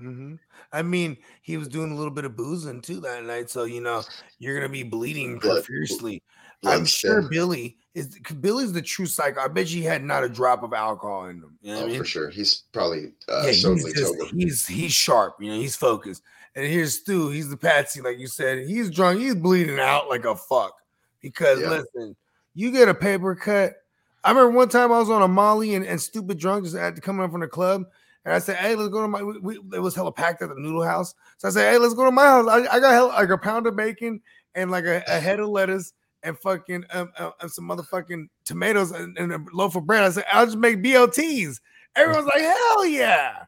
Mhm. 0.00 0.38
I 0.72 0.82
mean, 0.82 1.16
he 1.42 1.56
was 1.56 1.68
doing 1.68 1.90
a 1.90 1.94
little 1.94 2.12
bit 2.12 2.24
of 2.24 2.36
boozing 2.36 2.80
too 2.80 3.00
that 3.00 3.24
night, 3.24 3.50
so 3.50 3.64
you 3.64 3.80
know 3.80 4.02
you're 4.38 4.54
gonna 4.54 4.68
be 4.72 4.82
bleeding 4.82 5.40
profusely. 5.40 6.22
blood 6.62 6.74
I'm 6.74 6.84
sure. 6.84 7.22
Billy 7.22 7.76
is 7.94 8.18
Billy's 8.40 8.72
the 8.72 8.82
true 8.82 9.06
psycho. 9.06 9.40
I 9.40 9.48
bet 9.48 9.70
you 9.70 9.80
he 9.80 9.84
had 9.86 10.04
not 10.04 10.24
a 10.24 10.28
drop 10.28 10.62
of 10.62 10.72
alcohol 10.72 11.26
in 11.26 11.36
him. 11.38 11.58
You 11.60 11.74
know 11.74 11.80
Oh, 11.80 11.84
I 11.84 11.86
mean? 11.86 11.98
for 11.98 12.04
sure. 12.04 12.30
He's 12.30 12.64
probably 12.72 13.12
uh, 13.28 13.42
yeah, 13.46 13.52
totally 13.52 13.76
he's 13.76 13.94
just 13.94 14.14
he's 14.32 14.66
he's 14.66 14.92
sharp. 14.92 15.36
You 15.40 15.50
know, 15.52 15.58
he's 15.58 15.76
focused. 15.76 16.22
And 16.54 16.66
here's 16.66 16.98
Stu. 16.98 17.30
He's 17.30 17.48
the 17.48 17.56
patsy, 17.56 18.00
like 18.00 18.18
you 18.18 18.26
said. 18.26 18.66
He's 18.66 18.90
drunk. 18.90 19.20
He's 19.20 19.34
bleeding 19.36 19.78
out 19.78 20.08
like 20.08 20.24
a 20.24 20.34
fuck. 20.34 20.74
Because 21.20 21.60
Yeah. 21.60 21.68
listen, 21.70 22.16
you 22.54 22.72
get 22.72 22.88
a 22.88 22.94
paper 22.94 23.34
cut. 23.34 23.74
I 24.22 24.30
remember 24.30 24.50
one 24.50 24.68
time 24.68 24.92
I 24.92 24.98
was 24.98 25.10
on 25.10 25.22
a 25.22 25.28
Molly 25.28 25.74
and, 25.74 25.86
and 25.86 26.00
stupid 26.00 26.38
drunk 26.38 26.64
just 26.64 26.76
had 26.76 26.96
to 26.96 27.00
come 27.00 27.20
up 27.20 27.30
from 27.30 27.40
the 27.40 27.48
club. 27.48 27.84
And 28.24 28.34
I 28.34 28.38
said, 28.38 28.56
Hey, 28.56 28.74
let's 28.74 28.90
go 28.90 29.02
to 29.02 29.08
my 29.08 29.22
we, 29.22 29.58
it 29.72 29.80
was 29.80 29.94
hella 29.94 30.12
packed 30.12 30.42
at 30.42 30.48
the 30.48 30.54
noodle 30.54 30.84
house. 30.84 31.14
So 31.38 31.48
I 31.48 31.50
said, 31.50 31.72
Hey, 31.72 31.78
let's 31.78 31.94
go 31.94 32.04
to 32.04 32.10
my 32.10 32.24
house. 32.24 32.48
I, 32.48 32.76
I 32.76 32.80
got 32.80 32.92
hella, 32.92 33.08
like 33.08 33.30
a 33.30 33.38
pound 33.38 33.66
of 33.66 33.76
bacon 33.76 34.20
and 34.54 34.70
like 34.70 34.84
a, 34.84 35.02
a 35.08 35.20
head 35.20 35.40
of 35.40 35.48
lettuce 35.48 35.92
and 36.22 36.38
fucking 36.38 36.84
um, 36.92 37.10
uh, 37.18 37.30
and 37.40 37.50
some 37.50 37.68
motherfucking 37.68 38.28
tomatoes 38.44 38.90
and, 38.90 39.16
and 39.18 39.32
a 39.32 39.44
loaf 39.52 39.76
of 39.76 39.86
bread. 39.86 40.04
I 40.04 40.10
said, 40.10 40.24
I'll 40.32 40.46
just 40.46 40.58
make 40.58 40.82
BLTs. 40.82 41.60
Everyone's 41.96 42.26
like, 42.26 42.42
hell 42.42 42.86
yeah. 42.86 43.44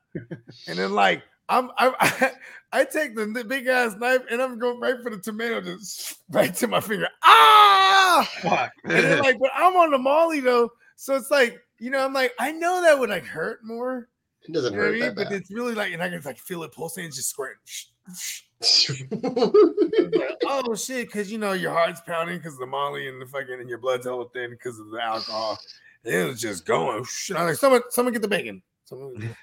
And 0.67 0.79
then 0.79 0.93
like 0.93 1.23
I'm 1.49 1.71
I 1.79 2.33
I, 2.73 2.85
take 2.85 3.15
the, 3.15 3.27
the 3.27 3.45
big 3.45 3.67
ass 3.67 3.97
knife 3.97 4.23
and 4.31 4.41
I'm 4.41 4.59
going 4.59 4.81
right 4.81 4.97
for 5.03 5.11
the 5.11 5.19
tomato 5.19 5.61
just 5.61 6.19
right 6.31 6.55
to 6.57 6.67
my 6.67 6.81
finger. 6.81 7.09
Ah! 7.23 8.29
fuck 8.41 8.73
And 8.85 8.93
then 8.93 9.19
like, 9.21 9.39
but 9.39 9.51
I'm 9.55 9.77
on 9.77 9.91
the 9.91 9.99
molly 9.99 10.41
though, 10.41 10.71
so 10.97 11.15
it's 11.15 11.31
like 11.31 11.61
you 11.79 11.91
know, 11.91 12.05
I'm 12.05 12.13
like, 12.13 12.33
I 12.39 12.53
know 12.53 12.81
that 12.83 12.99
would 12.99 13.11
like 13.11 13.25
hurt 13.25 13.65
more, 13.65 14.09
It 14.49 14.53
doesn't 14.53 14.73
you 14.73 14.79
know 14.79 14.85
what 14.85 14.89
I 14.89 14.91
hurt 14.91 14.93
mean? 14.93 15.01
that 15.01 15.15
But 15.17 15.25
bad. 15.31 15.33
it's 15.41 15.51
really 15.51 15.75
like, 15.75 15.93
and 15.93 16.03
I 16.03 16.09
can 16.09 16.21
like 16.23 16.39
feel 16.39 16.63
it 16.65 16.73
pulsing, 16.73 17.05
and 17.05 17.15
just 17.15 17.31
squirting. 17.31 17.59
Like, 18.63 20.39
oh 20.47 20.75
shit, 20.75 21.07
because 21.09 21.31
you 21.33 21.39
know 21.39 21.53
your 21.53 21.73
heart's 21.73 22.01
pounding 22.01 22.39
because 22.39 22.57
the 22.59 22.67
molly 22.67 23.09
and 23.09 23.21
the 23.21 23.27
fucking 23.27 23.59
and 23.61 23.69
your 23.69 23.79
blood's 23.79 24.07
hella 24.07 24.29
thin 24.33 24.51
because 24.51 24.79
of 24.79 24.91
the 24.91 25.01
alcohol. 25.03 25.59
It 26.05 26.27
was 26.29 26.41
just 26.41 26.65
going. 26.65 27.05
Shit. 27.05 27.37
I'm 27.37 27.47
like, 27.47 27.57
someone, 27.57 27.83
someone 27.91 28.13
get 28.13 28.23
the 28.23 28.29
bacon. 28.29 28.63
Someone, 28.85 29.35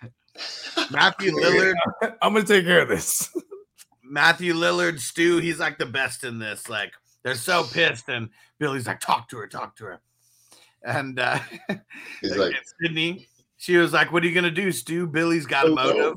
matthew 0.92 1.32
lillard 1.34 1.74
I'm 2.22 2.34
gonna 2.34 2.46
take 2.46 2.66
care 2.66 2.82
of 2.82 2.90
this. 2.90 3.30
Matthew 4.04 4.54
Lillard, 4.56 5.00
Stu, 5.00 5.38
he's 5.38 5.60
like 5.60 5.78
the 5.78 5.86
best 5.86 6.24
in 6.24 6.40
this. 6.40 6.68
Like 6.68 6.94
they're 7.24 7.36
so 7.36 7.64
pissed, 7.64 8.10
and 8.10 8.30
Billy's 8.58 8.88
like, 8.88 9.00
"Talk 9.00 9.30
to 9.30 9.38
her, 9.38 9.48
talk 9.48 9.76
to 9.78 9.86
her." 9.86 10.02
And 10.84 11.20
uh, 11.20 11.38
He's 12.22 12.36
like, 12.38 12.56
Sidney, 12.82 13.28
she 13.60 13.76
was 13.76 13.94
like, 13.94 14.12
"What 14.12 14.24
are 14.24 14.28
you 14.28 14.34
gonna 14.34 14.50
do, 14.50 14.72
Stu? 14.72 15.06
Billy's 15.06 15.46
got 15.46 15.68
a 15.68 15.72
Oh, 15.72 15.76
motive." 15.76 16.16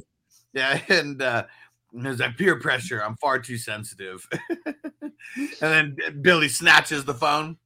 Yeah, 0.54 0.80
and 0.88 1.20
uh, 1.20 1.44
and 1.92 2.06
it 2.06 2.18
like 2.20 2.38
peer 2.38 2.58
pressure. 2.58 3.02
I'm 3.02 3.16
far 3.16 3.38
too 3.38 3.58
sensitive. 3.58 4.26
and 5.36 5.52
then 5.60 5.96
Billy 6.22 6.48
snatches 6.48 7.04
the 7.04 7.14
phone. 7.14 7.58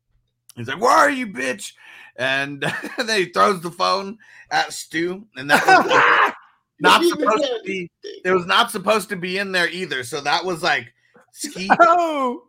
He's 0.57 0.67
like, 0.67 0.81
"Where 0.81 0.91
are 0.91 1.11
you, 1.11 1.27
bitch?" 1.29 1.75
And 2.17 2.63
then 2.99 3.19
he 3.19 3.27
throws 3.27 3.61
the 3.61 3.71
phone 3.71 4.19
at 4.51 4.73
Stu, 4.73 5.27
and 5.37 5.51
that 5.51 5.65
was 5.67 6.33
not 6.81 7.05
supposed 7.05 7.45
to 7.45 7.61
be. 7.65 7.91
It 8.25 8.31
was 8.31 8.47
not 8.47 8.71
supposed 8.71 9.11
to 9.11 9.17
be 9.17 9.37
in 9.37 9.53
there 9.53 9.69
either. 9.69 10.05
So 10.05 10.23
that 10.23 10.43
was 10.43 10.63
like 10.63 10.93
ski, 11.33 11.69
oh, 11.81 12.45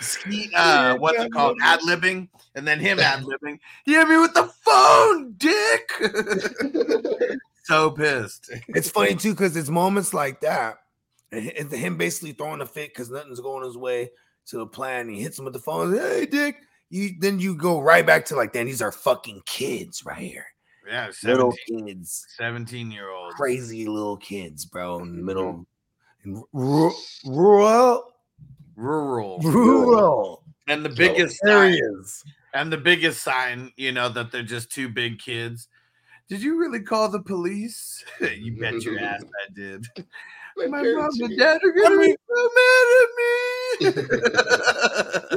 ski. 0.00 0.50
Uh, 0.54 0.96
what's 0.96 1.18
it 1.22 1.32
called? 1.32 1.58
Ad 1.62 1.80
libbing, 1.80 2.28
and 2.54 2.66
then 2.66 2.80
him 2.80 2.98
ad 3.00 3.22
libbing. 3.22 3.58
He 3.84 3.94
hit 3.94 4.08
me 4.08 4.18
with 4.18 4.34
the 4.34 4.44
phone, 4.62 5.34
dick. 5.36 5.90
so 7.64 7.90
pissed. 7.90 8.50
it's 8.68 8.90
funny 8.90 9.14
too 9.14 9.32
because 9.32 9.56
it's 9.56 9.68
moments 9.68 10.12
like 10.14 10.40
that, 10.40 10.78
and 11.32 11.44
him 11.72 11.96
basically 11.96 12.32
throwing 12.32 12.60
a 12.60 12.66
fit 12.66 12.90
because 12.90 13.10
nothing's 13.10 13.40
going 13.40 13.64
his 13.64 13.76
way 13.76 14.10
to 14.46 14.58
the 14.58 14.66
plan. 14.66 15.08
He 15.08 15.20
hits 15.22 15.38
him 15.38 15.44
with 15.44 15.54
the 15.54 15.60
phone. 15.60 15.92
Hey, 15.94 16.26
Dick. 16.26 16.56
You 16.92 17.10
then 17.20 17.38
you 17.38 17.54
go 17.54 17.80
right 17.80 18.04
back 18.04 18.24
to 18.26 18.36
like, 18.36 18.52
then 18.52 18.66
these 18.66 18.82
are 18.82 18.90
fucking 18.90 19.42
kids 19.46 20.04
right 20.04 20.18
here, 20.18 20.46
Yeah, 20.88 21.08
little 21.22 21.54
kids, 21.68 22.26
17 22.36 22.90
year 22.90 23.10
old. 23.10 23.32
crazy 23.34 23.86
little 23.86 24.16
kids, 24.16 24.64
bro, 24.64 24.98
in 24.98 25.14
the 25.16 25.22
middle, 25.22 25.64
in 26.24 26.42
rural, 26.52 28.12
rural, 28.80 29.38
Rural. 29.40 30.42
And 30.68 30.84
the 30.84 30.88
biggest 30.88 31.38
sign, 31.44 31.72
areas. 31.74 32.24
and 32.54 32.72
the 32.72 32.76
biggest 32.76 33.22
sign, 33.22 33.72
you 33.76 33.92
know, 33.92 34.08
that 34.08 34.30
they're 34.32 34.42
just 34.42 34.70
two 34.70 34.88
big 34.88 35.18
kids. 35.18 35.68
Did 36.28 36.42
you 36.42 36.58
really 36.58 36.80
call 36.80 37.08
the 37.08 37.20
police? 37.20 38.04
you 38.20 38.58
bet 38.60 38.82
your 38.84 38.98
ass 39.00 39.22
I 39.22 39.52
did. 39.52 39.86
My 40.56 40.66
My 40.66 40.82
mom 40.82 41.08
and 41.20 41.38
dad 41.38 41.60
are 41.62 41.72
gonna 41.72 42.00
be 42.00 42.16
so 42.28 42.50
mad 42.58 42.86
at 43.00 43.08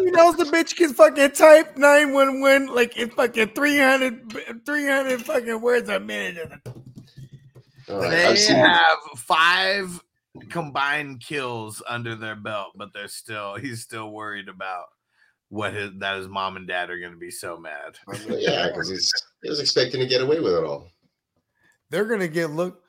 me. 0.02 0.06
He 0.06 0.12
knows 0.12 0.36
the 0.36 0.46
bitch 0.46 0.76
can 0.76 0.94
fucking 0.94 1.32
type 1.32 1.78
911 1.78 2.74
like 2.74 2.98
in 2.98 3.10
fucking 3.12 3.50
300, 3.50 4.66
300 4.66 5.22
fucking 5.22 5.62
words 5.62 5.88
a 5.88 6.00
minute. 6.00 6.52
Right, 7.88 8.36
they 8.36 8.54
have 8.54 8.98
five 9.16 10.04
combined 10.50 11.22
kills 11.22 11.82
under 11.88 12.16
their 12.16 12.36
belt, 12.36 12.74
but 12.76 12.90
they're 12.94 13.08
still 13.08 13.56
he's 13.56 13.82
still 13.82 14.12
worried 14.12 14.48
about 14.50 14.86
what 15.50 15.74
his 15.74 15.92
that 16.00 16.18
his 16.18 16.28
mom 16.28 16.56
and 16.58 16.68
dad 16.68 16.90
are 16.90 17.00
gonna 17.00 17.16
be 17.18 17.32
so 17.32 17.58
mad. 17.58 17.98
yeah, 18.30 18.68
because 18.68 18.90
he's 18.90 19.12
he 19.44 19.50
was 19.50 19.60
expecting 19.60 20.00
to 20.00 20.08
get 20.08 20.22
away 20.22 20.40
with 20.40 20.54
it 20.54 20.64
all. 20.64 20.88
They're 21.90 22.06
gonna 22.06 22.28
get 22.28 22.50
looked. 22.52 22.84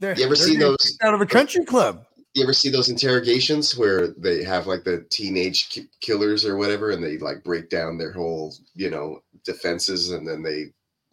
They're, 0.00 0.16
You 0.16 0.24
ever 0.24 0.34
they're 0.34 0.46
seen 0.46 0.58
those- 0.58 0.96
out 1.02 1.14
of 1.14 1.20
a 1.20 1.26
country 1.26 1.64
club? 1.64 2.04
You 2.34 2.42
ever 2.44 2.52
see 2.52 2.68
those 2.68 2.88
interrogations 2.88 3.76
where 3.76 4.08
they 4.08 4.44
have 4.44 4.66
like 4.66 4.84
the 4.84 5.04
teenage 5.10 5.70
ki- 5.70 5.88
killers 6.00 6.44
or 6.44 6.56
whatever, 6.56 6.90
and 6.90 7.02
they 7.02 7.18
like 7.18 7.42
break 7.42 7.68
down 7.68 7.96
their 7.98 8.12
whole, 8.12 8.54
you 8.74 8.90
know, 8.90 9.20
defenses, 9.44 10.10
and 10.10 10.26
then 10.28 10.42
they, 10.42 10.66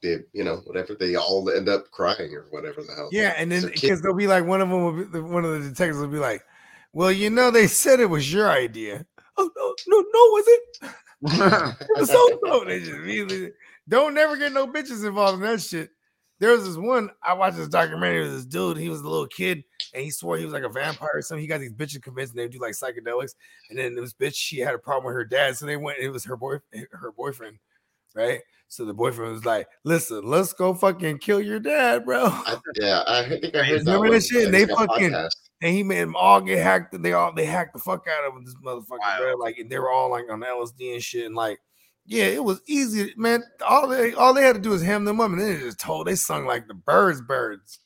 they, 0.05 0.23
you 0.33 0.43
know, 0.43 0.57
whatever, 0.65 0.95
they 0.95 1.15
all 1.15 1.49
end 1.49 1.67
up 1.67 1.89
crying 1.91 2.33
or 2.33 2.45
whatever 2.51 2.81
the 2.81 2.93
hell. 2.93 3.09
Yeah, 3.11 3.33
and 3.37 3.51
then 3.51 3.67
because 3.67 4.01
they'll 4.01 4.13
be 4.13 4.27
like 4.27 4.45
one 4.45 4.61
of 4.61 4.69
them 4.69 4.83
will 4.83 5.05
be 5.05 5.19
one 5.19 5.43
of 5.43 5.51
the 5.51 5.69
detectives 5.69 5.99
will 5.99 6.07
be 6.07 6.19
like, 6.19 6.43
"Well, 6.93 7.11
you 7.11 7.29
know, 7.29 7.51
they 7.51 7.67
said 7.67 7.99
it 7.99 8.09
was 8.09 8.31
your 8.31 8.49
idea." 8.49 9.05
Oh 9.37 9.49
no, 9.55 9.75
no, 9.87 9.97
no, 9.97 10.19
was 10.31 10.45
it? 10.47 10.91
It 11.89 11.99
was 11.99 12.09
so 12.09 12.39
so. 12.45 12.63
They 12.65 12.79
just 12.79 12.91
really 12.91 13.51
don't 13.87 14.13
never 14.13 14.37
get 14.37 14.53
no 14.53 14.67
bitches 14.67 15.05
involved 15.05 15.35
in 15.35 15.49
that 15.49 15.61
shit. 15.61 15.89
There 16.39 16.51
was 16.51 16.65
this 16.65 16.77
one 16.77 17.09
I 17.23 17.33
watched 17.33 17.57
this 17.57 17.69
documentary 17.69 18.23
with 18.23 18.33
this 18.33 18.45
dude. 18.45 18.77
He 18.77 18.89
was 18.89 19.01
a 19.01 19.09
little 19.09 19.27
kid 19.27 19.63
and 19.93 20.03
he 20.03 20.11
swore 20.11 20.37
he 20.37 20.43
was 20.43 20.53
like 20.53 20.63
a 20.63 20.69
vampire 20.69 21.09
or 21.13 21.21
something. 21.21 21.41
He 21.41 21.47
got 21.47 21.59
these 21.59 21.73
bitches 21.73 22.01
convinced 22.01 22.33
and 22.33 22.39
they 22.39 22.47
do 22.49 22.59
like 22.59 22.73
psychedelics. 22.73 23.35
And 23.69 23.79
then 23.79 23.95
this 23.95 24.13
bitch, 24.13 24.35
she 24.35 24.59
had 24.59 24.75
a 24.75 24.79
problem 24.79 25.05
with 25.05 25.15
her 25.15 25.23
dad, 25.23 25.55
so 25.55 25.65
they 25.65 25.77
went. 25.77 25.99
It 25.99 26.09
was 26.09 26.25
her 26.25 26.35
boy, 26.35 26.57
her 26.91 27.11
boyfriend, 27.13 27.57
right? 28.13 28.41
So 28.67 28.83
the 28.85 28.93
boyfriend 28.93 29.31
was 29.33 29.45
like, 29.45 29.67
"Listen, 29.83 30.23
let's 30.25 30.51
go 30.53 30.73
fucking 30.73 31.19
kill 31.19 31.39
your 31.39 31.59
dad, 31.59 32.03
bro." 32.05 32.25
I, 32.25 32.57
yeah, 32.79 33.03
I 33.07 33.29
think 33.29 33.55
I 33.55 33.63
heard 33.63 33.85
that. 33.85 33.91
Remember 33.93 34.11
that 34.11 34.23
shit? 34.25 34.43
It's 34.43 34.51
They 34.51 34.65
fucking- 34.65 35.11
podcast. 35.11 35.29
and 35.61 35.73
he 35.73 35.83
made 35.83 36.01
them 36.01 36.15
all 36.15 36.41
get 36.41 36.59
hacked. 36.59 37.01
They 37.01 37.13
all 37.13 37.33
they 37.33 37.45
hacked 37.45 37.73
the 37.73 37.79
fuck 37.79 38.05
out 38.09 38.27
of 38.27 38.35
him, 38.35 38.43
this 38.43 38.55
motherfucker, 38.55 39.17
bro. 39.19 39.35
Like 39.39 39.57
and 39.59 39.69
they 39.69 39.79
were 39.79 39.91
all 39.91 40.09
like 40.11 40.25
on 40.29 40.41
LSD 40.41 40.93
and 40.93 41.01
shit. 41.03 41.25
And 41.25 41.35
like, 41.35 41.59
yeah, 42.05 42.25
it 42.25 42.43
was 42.43 42.61
easy, 42.67 43.13
man. 43.17 43.43
All 43.65 43.87
they 43.87 44.13
all 44.13 44.33
they 44.33 44.43
had 44.43 44.55
to 44.55 44.61
do 44.61 44.71
was 44.71 44.81
ham 44.83 45.05
them 45.05 45.21
up, 45.21 45.31
and 45.31 45.39
then 45.39 45.53
they 45.53 45.59
just 45.59 45.79
told 45.79 46.07
they 46.07 46.15
sung 46.15 46.45
like 46.45 46.67
the 46.67 46.73
birds, 46.73 47.21
birds. 47.21 47.79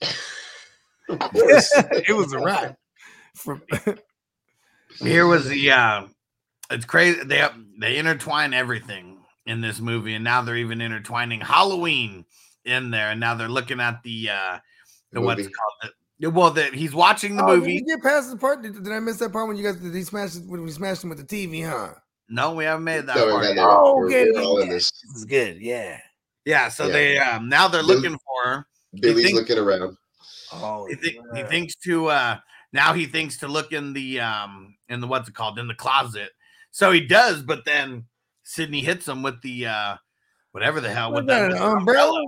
It 1.08 2.16
was 2.16 2.32
a 2.32 2.38
rap. 2.38 2.78
From 3.36 3.62
Here 5.00 5.26
was 5.26 5.46
the 5.48 5.70
uh 5.70 6.06
it's 6.70 6.86
crazy. 6.86 7.22
They 7.24 7.46
they 7.78 7.98
intertwine 7.98 8.54
everything 8.54 9.13
in 9.46 9.60
this 9.60 9.80
movie, 9.80 10.14
and 10.14 10.24
now 10.24 10.42
they're 10.42 10.56
even 10.56 10.80
intertwining 10.80 11.40
Halloween 11.40 12.24
in 12.64 12.90
there, 12.90 13.10
and 13.10 13.20
now 13.20 13.34
they're 13.34 13.48
looking 13.48 13.80
at 13.80 14.02
the 14.02 14.30
uh 14.30 14.58
the, 15.12 15.20
The 15.20 15.26
what's 15.26 15.38
movie. 15.38 15.50
it 15.50 15.54
called 15.54 15.92
the, 16.20 16.30
well 16.30 16.50
that 16.52 16.74
he's 16.74 16.94
watching 16.94 17.36
the 17.36 17.44
Oh, 17.44 17.50
did 17.54 17.60
movie. 17.60 17.74
you 17.74 17.84
get 17.84 18.02
past 18.02 18.30
the 18.30 18.36
part? 18.36 18.62
Did, 18.62 18.82
did 18.82 18.92
I 18.92 19.00
miss 19.00 19.18
that 19.18 19.32
part 19.32 19.46
when 19.48 19.56
you 19.56 19.62
guys 19.64 19.76
did 19.76 19.94
he 19.94 20.02
smashed 20.02 20.36
it- 20.36 20.46
when 20.46 20.62
we 20.62 20.70
smashed 20.70 21.04
him 21.04 21.10
with 21.10 21.18
the 21.18 21.24
TV? 21.48 21.68
Huh? 21.68 21.94
No, 22.28 22.54
we 22.54 22.64
haven't 22.64 22.84
made 22.84 23.06
that 23.06 23.16
No, 23.16 23.30
part. 23.32 23.44
man, 23.44 23.56
yet. 23.56 23.66
Oh, 23.68 23.96
we're, 23.96 24.06
okay, 24.06 24.30
we're 24.32 24.40
all 24.42 24.58
in 24.60 24.68
yeah. 24.68 24.72
this. 24.72 24.90
This 24.90 25.16
is 25.16 25.24
good. 25.26 25.60
Yeah. 25.60 25.98
Yeah, 26.46 26.68
so 26.68 26.86
Yeah. 26.86 26.92
they 26.92 27.18
um 27.18 27.48
now 27.48 27.68
they're 27.68 27.82
Bill- 27.82 27.96
looking 27.96 28.12
for 28.18 28.50
her. 28.50 28.66
Billy's 29.00 29.26
think- 29.26 29.36
looking 29.38 29.58
around. 29.58 29.96
Oh, 30.52 30.86
He, 30.88 30.94
thi- 30.94 31.20
he 31.34 31.42
thinks 31.44 31.74
to 31.84 32.06
uh 32.06 32.38
now 32.72 32.92
he 32.94 33.06
thinks 33.06 33.36
to 33.38 33.48
look 33.48 33.72
in 33.72 33.92
the 33.92 34.20
um 34.20 34.74
in 34.88 35.00
the 35.00 35.06
what's 35.06 35.28
it 35.28 35.34
called 35.34 35.58
in 35.58 35.68
the 35.68 35.74
closet. 35.74 36.30
So 36.70 36.90
he 36.92 37.00
does, 37.06 37.42
but 37.42 37.64
then 37.64 38.04
Sidney 38.44 38.80
hits 38.80 39.08
him 39.08 39.22
with 39.22 39.40
the 39.42 39.66
uh 39.66 39.96
whatever 40.52 40.80
the 40.80 40.90
hell 40.90 41.12
with 41.12 41.26
that, 41.26 41.50
that 41.50 41.60
umbrella? 41.60 42.24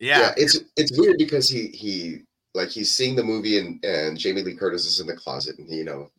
Yeah. 0.00 0.20
Yeah, 0.20 0.34
it's 0.36 0.58
it's 0.76 0.98
weird 0.98 1.16
because 1.18 1.48
he 1.48 1.68
he 1.68 2.20
like 2.54 2.68
he's 2.68 2.90
seeing 2.90 3.14
the 3.14 3.22
movie 3.22 3.58
and 3.58 3.84
and 3.84 4.18
Jamie 4.18 4.42
Lee 4.42 4.56
Curtis 4.56 4.86
is 4.86 5.00
in 5.00 5.06
the 5.06 5.16
closet 5.16 5.58
and 5.58 5.68
you 5.70 5.84
know 5.84 6.10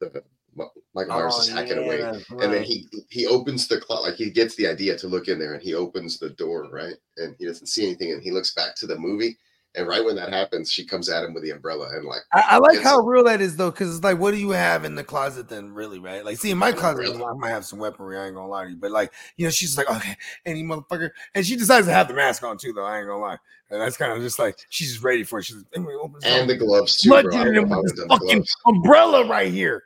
the 0.00 0.22
Mi- 0.56 0.64
Michael 0.94 1.14
Myers 1.14 1.34
is 1.34 1.50
Oh, 1.50 1.54
hacking 1.56 1.76
yeah, 1.78 1.82
away 1.84 1.96
that's 2.00 2.30
and 2.30 2.52
then 2.52 2.62
he 2.62 2.88
he 3.10 3.26
opens 3.26 3.68
the 3.68 3.80
closet 3.80 4.10
like 4.10 4.16
he 4.16 4.30
gets 4.30 4.54
the 4.56 4.66
idea 4.68 4.96
to 4.98 5.08
look 5.08 5.28
in 5.28 5.38
there 5.38 5.54
and 5.54 5.62
he 5.62 5.74
opens 5.74 6.18
the 6.18 6.30
door 6.30 6.68
right 6.70 6.94
and 7.16 7.34
he 7.38 7.44
doesn't 7.46 7.66
see 7.66 7.84
anything 7.86 8.12
and 8.12 8.22
he 8.22 8.30
looks 8.30 8.54
back 8.54 8.74
to 8.76 8.86
the 8.86 8.96
movie 8.96 9.36
and 9.76 9.86
right 9.88 10.04
when 10.04 10.14
that 10.16 10.32
happens 10.32 10.70
she 10.70 10.84
comes 10.86 11.08
at 11.08 11.24
him 11.24 11.34
with 11.34 11.42
the 11.42 11.50
umbrella 11.50 11.88
and 11.96 12.04
like 12.04 12.20
I, 12.32 12.44
I 12.50 12.58
like 12.58 12.74
It's- 12.74 12.84
how 12.86 13.00
real 13.00 13.24
that 13.24 13.40
is 13.40 13.56
though, 13.56 13.70
because 13.70 13.94
it's 13.94 14.04
like, 14.04 14.18
what 14.18 14.30
do 14.32 14.36
you 14.38 14.50
have 14.50 14.84
in 14.84 14.94
the 14.94 15.02
closet 15.04 15.48
then, 15.48 15.72
really, 15.72 15.98
right? 15.98 16.24
Like, 16.24 16.38
see, 16.38 16.50
in 16.50 16.58
my 16.58 16.72
closet, 16.72 17.06
umbrella. 17.08 17.32
I 17.34 17.36
might 17.38 17.50
have 17.50 17.64
some 17.64 17.78
weaponry. 17.78 18.18
I 18.18 18.26
ain't 18.26 18.34
gonna 18.34 18.48
lie 18.48 18.64
to 18.64 18.70
you, 18.70 18.76
but 18.76 18.90
like, 18.90 19.12
you 19.36 19.46
know, 19.46 19.50
she's 19.50 19.76
like, 19.76 19.90
okay, 19.90 20.16
any 20.46 20.62
motherfucker, 20.62 21.10
and 21.34 21.44
she 21.44 21.56
decides 21.56 21.86
to 21.86 21.92
have 21.92 22.08
the 22.08 22.14
mask 22.14 22.42
on 22.44 22.56
too, 22.58 22.72
though. 22.72 22.84
I 22.84 22.98
ain't 22.98 23.06
gonna 23.08 23.20
lie, 23.22 23.38
and 23.70 23.80
that's 23.80 23.96
kind 23.96 24.12
of 24.12 24.20
just 24.20 24.38
like 24.38 24.56
she's 24.70 24.92
just 24.92 25.02
ready 25.04 25.24
for 25.24 25.38
it. 25.40 25.44
She's 25.46 25.56
like, 25.56 25.66
"Let 25.76 25.82
me 25.82 25.94
open 25.94 26.20
this 26.20 26.24
and 26.30 26.48
the 26.48 26.56
gloves 26.56 26.96
too 26.98 27.08
bro. 27.10 27.18
I 27.18 27.46
him 27.48 27.68
know 27.68 27.80
with 27.80 27.96
this 27.96 28.06
fucking 28.06 28.26
gloves. 28.28 28.56
umbrella 28.66 29.26
right 29.26 29.52
here, 29.52 29.84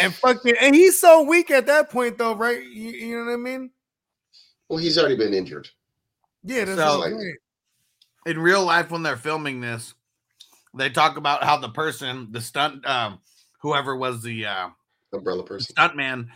and 0.00 0.14
fucking, 0.14 0.54
and 0.60 0.74
he's 0.74 1.00
so 1.00 1.22
weak 1.22 1.50
at 1.50 1.66
that 1.66 1.90
point, 1.90 2.18
though, 2.18 2.34
right? 2.34 2.62
You, 2.62 2.90
you 2.90 3.18
know 3.18 3.24
what 3.26 3.32
I 3.32 3.36
mean? 3.36 3.70
well 4.68 4.78
he's 4.78 4.96
already 4.98 5.16
been 5.16 5.34
injured 5.34 5.68
Yeah, 6.42 6.64
that's 6.64 6.78
So- 6.78 6.98
what 7.00 7.08
I'm 7.12 7.18
saying. 7.20 7.36
In 8.26 8.38
real 8.38 8.64
life 8.64 8.90
when 8.90 9.02
they're 9.02 9.16
filming 9.16 9.60
this, 9.60 9.94
they 10.76 10.90
talk 10.90 11.16
about 11.16 11.44
how 11.44 11.56
the 11.56 11.68
person, 11.68 12.28
the 12.30 12.40
stunt, 12.40 12.86
um, 12.86 13.20
whoever 13.60 13.96
was 13.96 14.22
the 14.22 14.46
uh, 14.46 14.68
umbrella 15.12 15.44
person 15.44 15.72
stunt 15.72 15.96
man 15.96 16.30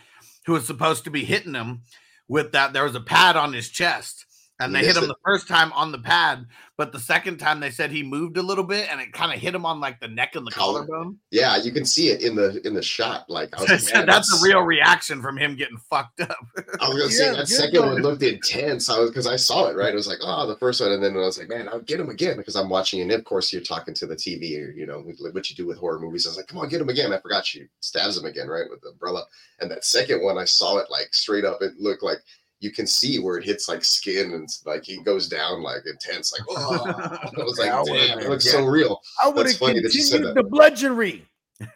who 0.45 0.53
was 0.53 0.65
supposed 0.65 1.03
to 1.03 1.11
be 1.11 1.25
hitting 1.25 1.53
him 1.53 1.81
with 2.27 2.51
that, 2.53 2.73
there 2.73 2.83
was 2.83 2.95
a 2.95 3.01
pad 3.01 3.35
on 3.35 3.53
his 3.53 3.69
chest. 3.69 4.25
And 4.59 4.75
they 4.75 4.83
hit 4.83 4.97
him 4.97 5.05
it. 5.05 5.07
the 5.07 5.15
first 5.25 5.47
time 5.47 5.71
on 5.73 5.91
the 5.91 5.99
pad, 5.99 6.45
but 6.77 6.91
the 6.91 6.99
second 6.99 7.37
time 7.37 7.59
they 7.61 7.69
said 7.71 7.91
he 7.91 8.03
moved 8.03 8.35
a 8.37 8.41
little 8.41 8.63
bit 8.63 8.87
and 8.91 8.99
it 8.99 9.13
kind 9.13 9.33
of 9.33 9.39
hit 9.39 9.55
him 9.55 9.65
on 9.65 9.79
like 9.79 9.99
the 10.01 10.07
neck 10.07 10.35
and 10.35 10.45
the 10.45 10.51
Collar. 10.51 10.85
collarbone. 10.85 11.17
yeah 11.31 11.55
you 11.57 11.71
can 11.71 11.85
see 11.85 12.09
it 12.09 12.21
in 12.21 12.35
the 12.35 12.65
in 12.67 12.73
the 12.73 12.81
shot 12.81 13.29
like 13.29 13.57
I 13.57 13.61
was 13.61 13.69
like, 13.69 13.79
So 13.79 13.97
"Man, 13.97 14.05
that's 14.05 14.33
a 14.41 14.43
real 14.45 14.61
reaction 14.61 15.21
from 15.21 15.37
him 15.37 15.55
getting 15.55 15.77
fucked 15.89 16.21
up. 16.21 16.35
I 16.81 16.89
was 16.89 16.97
gonna 16.97 17.09
say 17.11 17.25
Yeah, 17.27 17.33
that 17.33 17.47
second 17.47 17.79
one. 17.81 17.93
one 17.93 18.01
looked 18.01 18.23
intense. 18.23 18.89
I 18.89 18.99
was 18.99 19.09
because 19.11 19.27
I 19.27 19.35
saw 19.37 19.67
it 19.69 19.75
right. 19.77 19.93
It 19.93 19.95
was 19.95 20.07
like, 20.07 20.19
oh, 20.21 20.45
the 20.47 20.57
first 20.57 20.81
one, 20.81 20.91
and 20.91 21.01
then 21.03 21.15
I 21.15 21.19
was 21.19 21.37
like, 21.39 21.49
man, 21.49 21.67
I'll 21.69 21.79
get 21.81 21.99
him 21.99 22.09
again 22.09 22.37
because 22.37 22.55
I'm 22.55 22.69
watching. 22.69 23.01
And 23.01 23.11
of 23.11 23.23
course, 23.23 23.51
you're 23.53 23.61
talking 23.61 23.93
to 23.95 24.05
the 24.07 24.15
TV, 24.15 24.57
or 24.61 24.71
you 24.71 24.85
know, 24.85 25.03
like 25.19 25.33
what 25.33 25.49
you 25.49 25.55
do 25.55 25.67
with 25.67 25.77
horror 25.77 25.99
movies. 25.99 26.25
I 26.25 26.29
was 26.31 26.37
like, 26.37 26.47
come 26.47 26.59
on, 26.59 26.69
get 26.69 26.81
him 26.81 26.89
again. 26.89 27.13
I 27.13 27.19
forgot 27.19 27.45
she 27.45 27.65
stabs 27.81 28.17
him 28.17 28.25
again, 28.25 28.47
right, 28.47 28.69
with 28.69 28.81
the 28.81 28.89
umbrella. 28.89 29.23
And 29.61 29.69
that 29.71 29.83
second 29.85 30.21
one, 30.23 30.37
I 30.37 30.45
saw 30.45 30.77
it 30.77 30.87
like 30.89 31.13
straight 31.13 31.45
up. 31.45 31.61
It 31.61 31.73
looked 31.79 32.03
like 32.03 32.19
you 32.59 32.71
can 32.71 32.85
see 32.85 33.19
where 33.19 33.37
it 33.37 33.45
hits 33.45 33.69
like 33.69 33.83
skin 33.85 34.33
and 34.33 34.49
like 34.65 34.83
he 34.83 35.01
goes 35.01 35.27
down 35.29 35.61
like 35.63 35.83
intense, 35.85 36.33
like 36.33 36.41
oh. 36.49 36.83
I 37.39 37.43
was 37.43 37.57
like, 37.57 37.67
Yeah, 37.67 37.81
I 37.81 37.83
damn, 37.85 38.19
it 38.19 38.29
looks 38.29 38.45
yeah. 38.45 38.51
so 38.53 38.65
real. 38.65 38.99
I 39.23 39.29
would 39.29 39.47
have 39.47 39.57
funny 39.57 39.79
that 39.81 39.93
you 39.93 40.01
said 40.01 40.21
continued 40.21 40.35
that. 40.35 40.43
the 40.43 40.49
bludgeonry. 40.49 41.25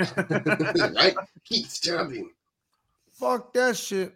right? 0.95 1.15
Keep 1.45 1.67
stabbing. 1.67 2.29
Fuck 3.13 3.53
that 3.53 3.77
shit. 3.77 4.13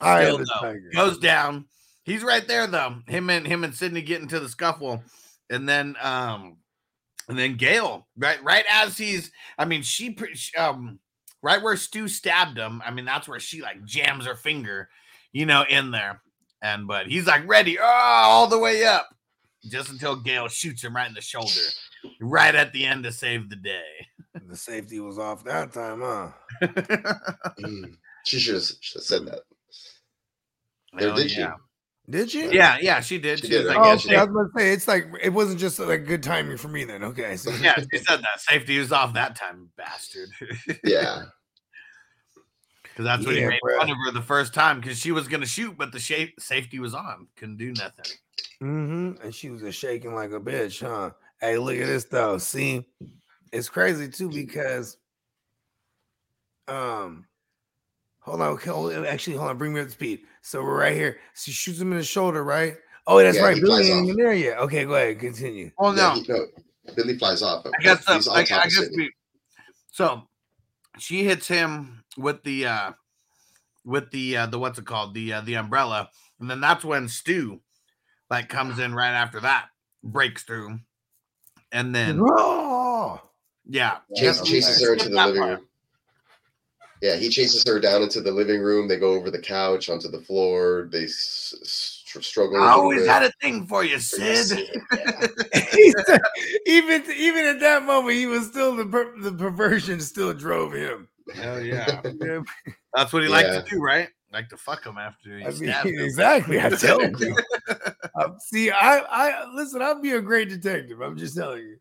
I 0.00 0.24
Still 0.24 0.34
am 0.36 0.40
the 0.40 0.46
though, 0.54 0.60
tiger. 0.68 0.90
goes 0.94 1.18
down. 1.18 1.66
He's 2.04 2.22
right 2.24 2.46
there 2.46 2.66
though. 2.66 2.96
Him 3.06 3.30
and 3.30 3.46
him 3.46 3.64
and 3.64 3.74
Sidney 3.74 4.02
get 4.02 4.20
into 4.22 4.40
the 4.40 4.48
scuffle, 4.48 5.02
and 5.50 5.68
then 5.68 5.94
um, 6.02 6.56
and 7.28 7.38
then 7.38 7.56
Gale 7.56 8.06
right 8.16 8.42
right 8.42 8.64
as 8.70 8.98
he's. 8.98 9.30
I 9.58 9.64
mean, 9.64 9.82
she 9.82 10.10
pre- 10.10 10.34
um 10.58 10.98
right 11.42 11.62
where 11.62 11.76
Stu 11.76 12.08
stabbed 12.08 12.58
him. 12.58 12.82
I 12.84 12.90
mean, 12.90 13.04
that's 13.04 13.28
where 13.28 13.38
she 13.40 13.62
like 13.62 13.84
jams 13.84 14.26
her 14.26 14.34
finger, 14.34 14.88
you 15.32 15.46
know, 15.46 15.64
in 15.68 15.90
there. 15.90 16.20
And 16.62 16.86
but 16.86 17.06
he's 17.08 17.26
like 17.26 17.46
ready, 17.48 17.78
oh, 17.78 17.84
all 17.84 18.46
the 18.46 18.58
way 18.58 18.84
up, 18.84 19.08
just 19.68 19.90
until 19.90 20.14
Gale 20.16 20.48
shoots 20.48 20.82
him 20.84 20.94
right 20.94 21.08
in 21.08 21.14
the 21.14 21.20
shoulder, 21.20 21.50
right 22.20 22.54
at 22.54 22.72
the 22.72 22.84
end 22.86 23.04
to 23.04 23.12
save 23.12 23.50
the 23.50 23.56
day. 23.56 23.82
The 24.48 24.56
safety 24.56 24.98
was 24.98 25.18
off 25.18 25.44
that 25.44 25.74
time, 25.74 26.00
huh? 26.00 26.30
Mm. 27.60 27.96
She 28.24 28.38
should 28.38 28.54
have 28.54 28.62
said 28.62 29.26
that. 29.26 29.40
Or 30.94 31.00
Hell 31.00 31.16
did 31.16 31.30
she? 31.30 31.40
yeah. 31.40 31.54
Did 32.08 32.32
you? 32.32 32.50
Yeah, 32.50 32.78
yeah, 32.80 33.00
she 33.00 33.18
did. 33.18 33.40
She 33.40 33.48
She, 33.48 33.56
was 33.58 33.66
like, 33.66 33.78
Oh, 33.78 33.84
yeah, 33.84 33.92
okay. 33.92 34.08
she- 34.08 34.16
I 34.16 34.24
was 34.24 34.32
going 34.32 34.46
to 34.46 34.52
say 34.58 34.72
it's 34.72 34.88
like 34.88 35.06
it 35.22 35.30
wasn't 35.30 35.60
just 35.60 35.78
like 35.78 36.06
good 36.06 36.22
timing 36.22 36.56
for 36.56 36.68
me 36.68 36.84
then. 36.84 37.04
Okay, 37.04 37.36
so 37.36 37.50
yeah, 37.62 37.74
she 37.92 37.98
said 37.98 38.20
that 38.20 38.40
safety 38.40 38.78
was 38.78 38.90
off 38.90 39.12
that 39.14 39.36
time, 39.36 39.68
bastard. 39.76 40.28
Yeah. 40.82 41.24
Because 42.92 43.06
that's 43.06 43.24
what 43.24 43.34
he 43.34 43.40
Yeah, 43.40 43.48
made 43.48 43.60
bruh. 43.64 43.78
fun 43.78 43.90
of 43.90 43.96
her 44.04 44.12
the 44.12 44.20
first 44.20 44.52
time 44.52 44.80
because 44.80 44.98
she 44.98 45.12
was 45.12 45.26
gonna 45.26 45.46
shoot, 45.46 45.76
but 45.78 45.92
the 45.92 45.98
shape 45.98 46.38
safety 46.38 46.78
was 46.78 46.94
on, 46.94 47.26
couldn't 47.36 47.56
do 47.56 47.72
nothing. 47.72 48.04
Mm-hmm. 48.62 49.22
And 49.22 49.34
she 49.34 49.48
was 49.50 49.62
just 49.62 49.78
shaking 49.78 50.14
like 50.14 50.30
a 50.32 50.40
bitch, 50.40 50.86
huh? 50.86 51.10
Hey, 51.40 51.56
look 51.56 51.76
at 51.76 51.86
this 51.86 52.04
though. 52.04 52.36
See, 52.38 52.84
it's 53.50 53.68
crazy 53.70 54.08
too 54.08 54.28
because 54.28 54.98
um 56.68 57.26
hold 58.20 58.42
on, 58.42 58.48
okay, 58.52 58.70
hold- 58.70 58.92
actually 59.06 59.36
hold 59.36 59.48
on, 59.50 59.58
bring 59.58 59.72
me 59.72 59.80
up 59.80 59.86
to 59.86 59.92
speed. 59.92 60.20
So 60.42 60.62
we're 60.62 60.78
right 60.78 60.94
here. 60.94 61.18
She 61.34 61.50
shoots 61.50 61.80
him 61.80 61.92
in 61.92 61.98
the 61.98 62.04
shoulder, 62.04 62.44
right? 62.44 62.76
Oh, 63.06 63.18
that's 63.18 63.36
Yeah, 63.36 63.44
right. 63.44 63.54
Billy 63.54 63.66
flies 63.66 63.88
ain't 63.88 63.98
off. 63.98 64.04
even 64.04 64.16
there 64.16 64.34
yet. 64.34 64.58
Okay, 64.58 64.84
go 64.84 64.94
ahead, 64.94 65.18
continue. 65.18 65.70
Oh 65.78 65.92
Yeah, 65.92 66.14
no, 66.14 66.20
he- 66.20 66.26
no. 66.28 66.46
Billy 66.94 67.16
flies 67.16 67.42
off. 67.42 67.64
I 67.66 67.82
guess 67.82 68.04
He's 68.06 68.28
I, 68.28 68.40
I 68.40 68.44
guess 68.44 68.88
we, 68.94 69.10
so 69.90 70.28
she 70.98 71.24
hits 71.24 71.48
him 71.48 72.01
with 72.16 72.42
the 72.44 72.66
uh 72.66 72.92
with 73.84 74.10
the 74.10 74.36
uh 74.36 74.46
the 74.46 74.58
what's 74.58 74.78
it 74.78 74.86
called 74.86 75.14
the 75.14 75.32
uh, 75.34 75.40
the 75.40 75.54
umbrella, 75.54 76.10
and 76.40 76.50
then 76.50 76.60
that's 76.60 76.84
when 76.84 77.08
Stu 77.08 77.60
like 78.30 78.48
comes 78.48 78.78
in 78.78 78.94
right 78.94 79.12
after 79.12 79.40
that, 79.40 79.66
breaks 80.02 80.42
through, 80.42 80.78
and 81.70 81.94
then 81.94 82.20
Oh, 82.22 83.20
yeah, 83.66 83.98
Chase, 84.16 84.40
chases 84.42 84.76
okay. 84.78 84.86
her 84.86 84.92
into 84.94 85.08
the 85.08 85.26
living 85.26 85.42
room. 85.42 85.66
Yeah, 87.00 87.16
he 87.16 87.28
chases 87.30 87.64
her 87.66 87.80
down 87.80 88.02
into 88.02 88.20
the 88.20 88.30
living 88.30 88.60
room. 88.60 88.86
They 88.86 88.96
go 88.96 89.12
over 89.14 89.28
the 89.28 89.40
couch 89.40 89.90
onto 89.90 90.08
the 90.08 90.20
floor. 90.20 90.88
They 90.92 91.04
s- 91.04 91.52
s- 91.60 92.24
struggle. 92.24 92.58
a 92.58 92.60
I 92.60 92.64
little 92.66 92.80
always 92.80 93.00
bit. 93.00 93.08
had 93.10 93.22
a 93.24 93.32
thing 93.42 93.66
for 93.66 93.82
you, 93.82 93.98
Sid. 93.98 94.68
Yeah. 94.94 95.26
He 95.72 95.94
even 96.66 97.02
even 97.16 97.44
at 97.46 97.60
that 97.60 97.82
moment, 97.84 98.16
he 98.16 98.26
was 98.26 98.46
still 98.46 98.76
the 98.76 98.86
per- 98.86 99.18
the 99.20 99.32
perversion 99.32 100.00
still 100.00 100.32
drove 100.32 100.72
him. 100.72 101.08
Hell 101.34 101.60
yeah. 101.60 102.00
Yeah, 102.20 102.40
That's 102.94 103.12
what 103.12 103.22
he 103.22 103.28
liked 103.28 103.48
Yeah. 103.48 103.60
to 103.62 103.70
do, 103.70 103.80
right? 103.80 104.08
Like 104.32 104.48
to 104.48 104.56
fuck 104.56 104.84
him 104.86 104.96
after 104.98 105.38
he 105.38 105.44
I 105.44 105.50
mean, 105.50 105.68
him. 105.98 106.04
exactly. 106.04 106.60
I 106.60 106.70
tell 106.70 107.02
you. 107.20 107.36
Uh, 108.14 108.28
see, 108.38 108.70
I, 108.70 108.98
I 108.98 109.44
listen. 109.54 109.82
I'd 109.82 110.00
be 110.02 110.12
a 110.12 110.20
great 110.22 110.48
detective. 110.48 111.00
I'm 111.02 111.16
just 111.18 111.36
telling 111.36 111.62
you. 111.62 111.76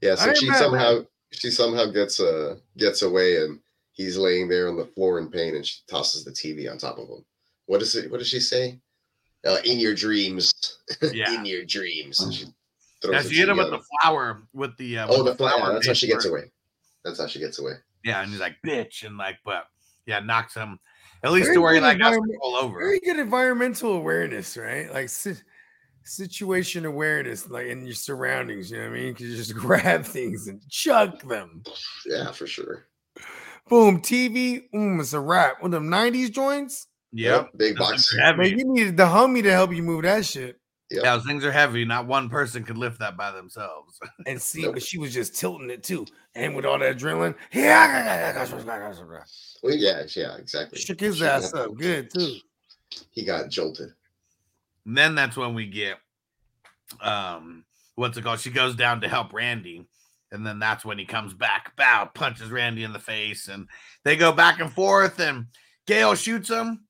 yeah, 0.00 0.14
so 0.14 0.28
ain't 0.28 0.38
she 0.38 0.48
mad, 0.48 0.58
somehow 0.58 1.00
she 1.32 1.50
somehow 1.50 1.86
gets 1.90 2.20
uh 2.20 2.56
gets 2.78 3.02
away 3.02 3.36
and 3.44 3.58
he's 3.92 4.16
laying 4.16 4.48
there 4.48 4.68
on 4.68 4.76
the 4.76 4.86
floor 4.86 5.18
in 5.18 5.28
pain 5.30 5.54
and 5.56 5.66
she 5.66 5.80
tosses 5.88 6.24
the 6.24 6.30
TV 6.30 6.70
on 6.70 6.78
top 6.78 6.98
of 6.98 7.08
him. 7.08 7.24
What 7.66 7.82
is 7.82 7.94
it? 7.96 8.10
What 8.10 8.18
does 8.18 8.28
she 8.28 8.40
say? 8.40 8.78
Uh, 9.46 9.58
in 9.64 9.78
your 9.78 9.94
dreams. 9.94 10.52
Yeah. 11.12 11.32
in 11.34 11.44
your 11.44 11.64
dreams. 11.64 12.20
And 12.20 12.32
she 12.32 12.44
throws 13.02 13.24
Yeah, 13.24 13.30
she 13.30 13.36
hit 13.38 13.48
him 13.48 13.56
with 13.58 13.70
the 13.70 13.80
flower 14.02 14.42
with 14.52 14.76
the 14.76 14.98
uh, 14.98 15.06
Oh, 15.10 15.24
with 15.24 15.32
the 15.32 15.36
flower. 15.38 15.72
That's 15.72 15.86
how 15.86 15.92
she 15.94 16.06
gets 16.08 16.24
away. 16.26 16.50
That's 17.04 17.18
how 17.20 17.26
she 17.26 17.38
gets 17.40 17.58
away. 17.58 17.72
Yeah, 18.04 18.22
and 18.22 18.30
he's 18.30 18.40
like, 18.40 18.56
bitch, 18.64 19.04
and 19.04 19.16
like, 19.16 19.36
but 19.44 19.64
yeah, 20.06 20.20
knocks 20.20 20.54
him 20.54 20.78
at 21.22 21.32
least 21.32 21.46
Very 21.46 21.56
to 21.56 21.60
where 21.60 21.74
he 21.74 21.80
good 21.80 21.84
like 21.86 21.98
has 21.98 22.08
to 22.10 22.14
environment- 22.14 22.38
roll 22.42 22.56
over. 22.56 22.78
Very 22.78 23.00
good 23.00 23.18
environmental 23.18 23.92
awareness, 23.94 24.56
right? 24.56 24.92
Like 24.92 25.08
si- 25.08 25.34
situation 26.04 26.84
awareness, 26.86 27.48
like 27.48 27.66
in 27.66 27.84
your 27.84 27.94
surroundings. 27.94 28.70
You 28.70 28.78
know 28.78 28.84
what 28.90 28.96
I 28.96 29.00
mean? 29.00 29.12
Because 29.12 29.26
you 29.30 29.36
just 29.36 29.54
grab 29.56 30.04
things 30.04 30.48
and 30.48 30.60
chuck 30.70 31.22
them. 31.22 31.62
Yeah, 32.06 32.32
for 32.32 32.46
sure. 32.46 32.86
Boom, 33.68 34.00
TV. 34.00 34.70
Boom, 34.72 35.00
it's 35.00 35.12
a 35.12 35.20
wrap. 35.20 35.62
One 35.62 35.72
of 35.74 35.82
them 35.82 35.90
'90s 35.90 36.30
joints. 36.32 36.86
Yep. 37.12 37.50
Big 37.56 37.76
Those 37.76 37.88
box. 37.90 38.16
Man, 38.36 38.58
you 38.58 38.64
needed 38.72 38.96
the 38.96 39.04
homie 39.06 39.42
to 39.42 39.50
help 39.50 39.74
you 39.74 39.82
move 39.82 40.02
that 40.04 40.24
shit. 40.24 40.59
Yep. 40.90 41.04
Yeah, 41.04 41.16
those 41.16 41.24
things 41.26 41.44
are 41.44 41.52
heavy. 41.52 41.84
Not 41.84 42.06
one 42.08 42.28
person 42.28 42.64
could 42.64 42.76
lift 42.76 42.98
that 42.98 43.16
by 43.16 43.30
themselves. 43.30 43.98
And 44.26 44.40
see, 44.42 44.62
Nope. 44.62 44.74
but 44.74 44.82
she 44.82 44.98
was 44.98 45.14
just 45.14 45.36
tilting 45.38 45.70
it 45.70 45.82
too, 45.84 46.04
and 46.34 46.54
with 46.56 46.64
all 46.64 46.78
that 46.78 46.96
adrenaline, 46.98 47.34
yeah, 47.52 48.32
Well, 49.62 49.74
yeah, 49.74 50.02
yeah, 50.16 50.36
exactly. 50.36 50.78
shook 50.78 51.00
his 51.00 51.18
She- 51.18 51.24
ass 51.24 51.54
up 51.54 51.74
good 51.76 52.10
too. 52.12 52.36
He 53.12 53.24
got 53.24 53.48
jolted. 53.50 53.90
And 54.84 54.96
then 54.98 55.14
that's 55.14 55.36
when 55.36 55.54
we 55.54 55.66
get 55.66 55.96
um 57.00 57.64
what's 57.94 58.16
it 58.16 58.22
called? 58.24 58.40
She 58.40 58.50
goes 58.50 58.74
down 58.74 59.00
to 59.02 59.08
help 59.08 59.32
Randy. 59.32 59.86
And 60.32 60.46
then 60.46 60.58
that's 60.60 60.84
when 60.84 60.96
he 60.98 61.04
comes 61.04 61.34
back, 61.34 61.74
bow, 61.76 62.08
punches 62.14 62.50
Randy 62.50 62.84
in 62.84 62.92
the 62.92 62.98
face, 63.00 63.48
and 63.48 63.68
they 64.04 64.16
go 64.16 64.30
back 64.32 64.60
and 64.60 64.72
forth, 64.72 65.18
and 65.18 65.46
Gale 65.88 66.14
shoots 66.14 66.48
him. 66.48 66.84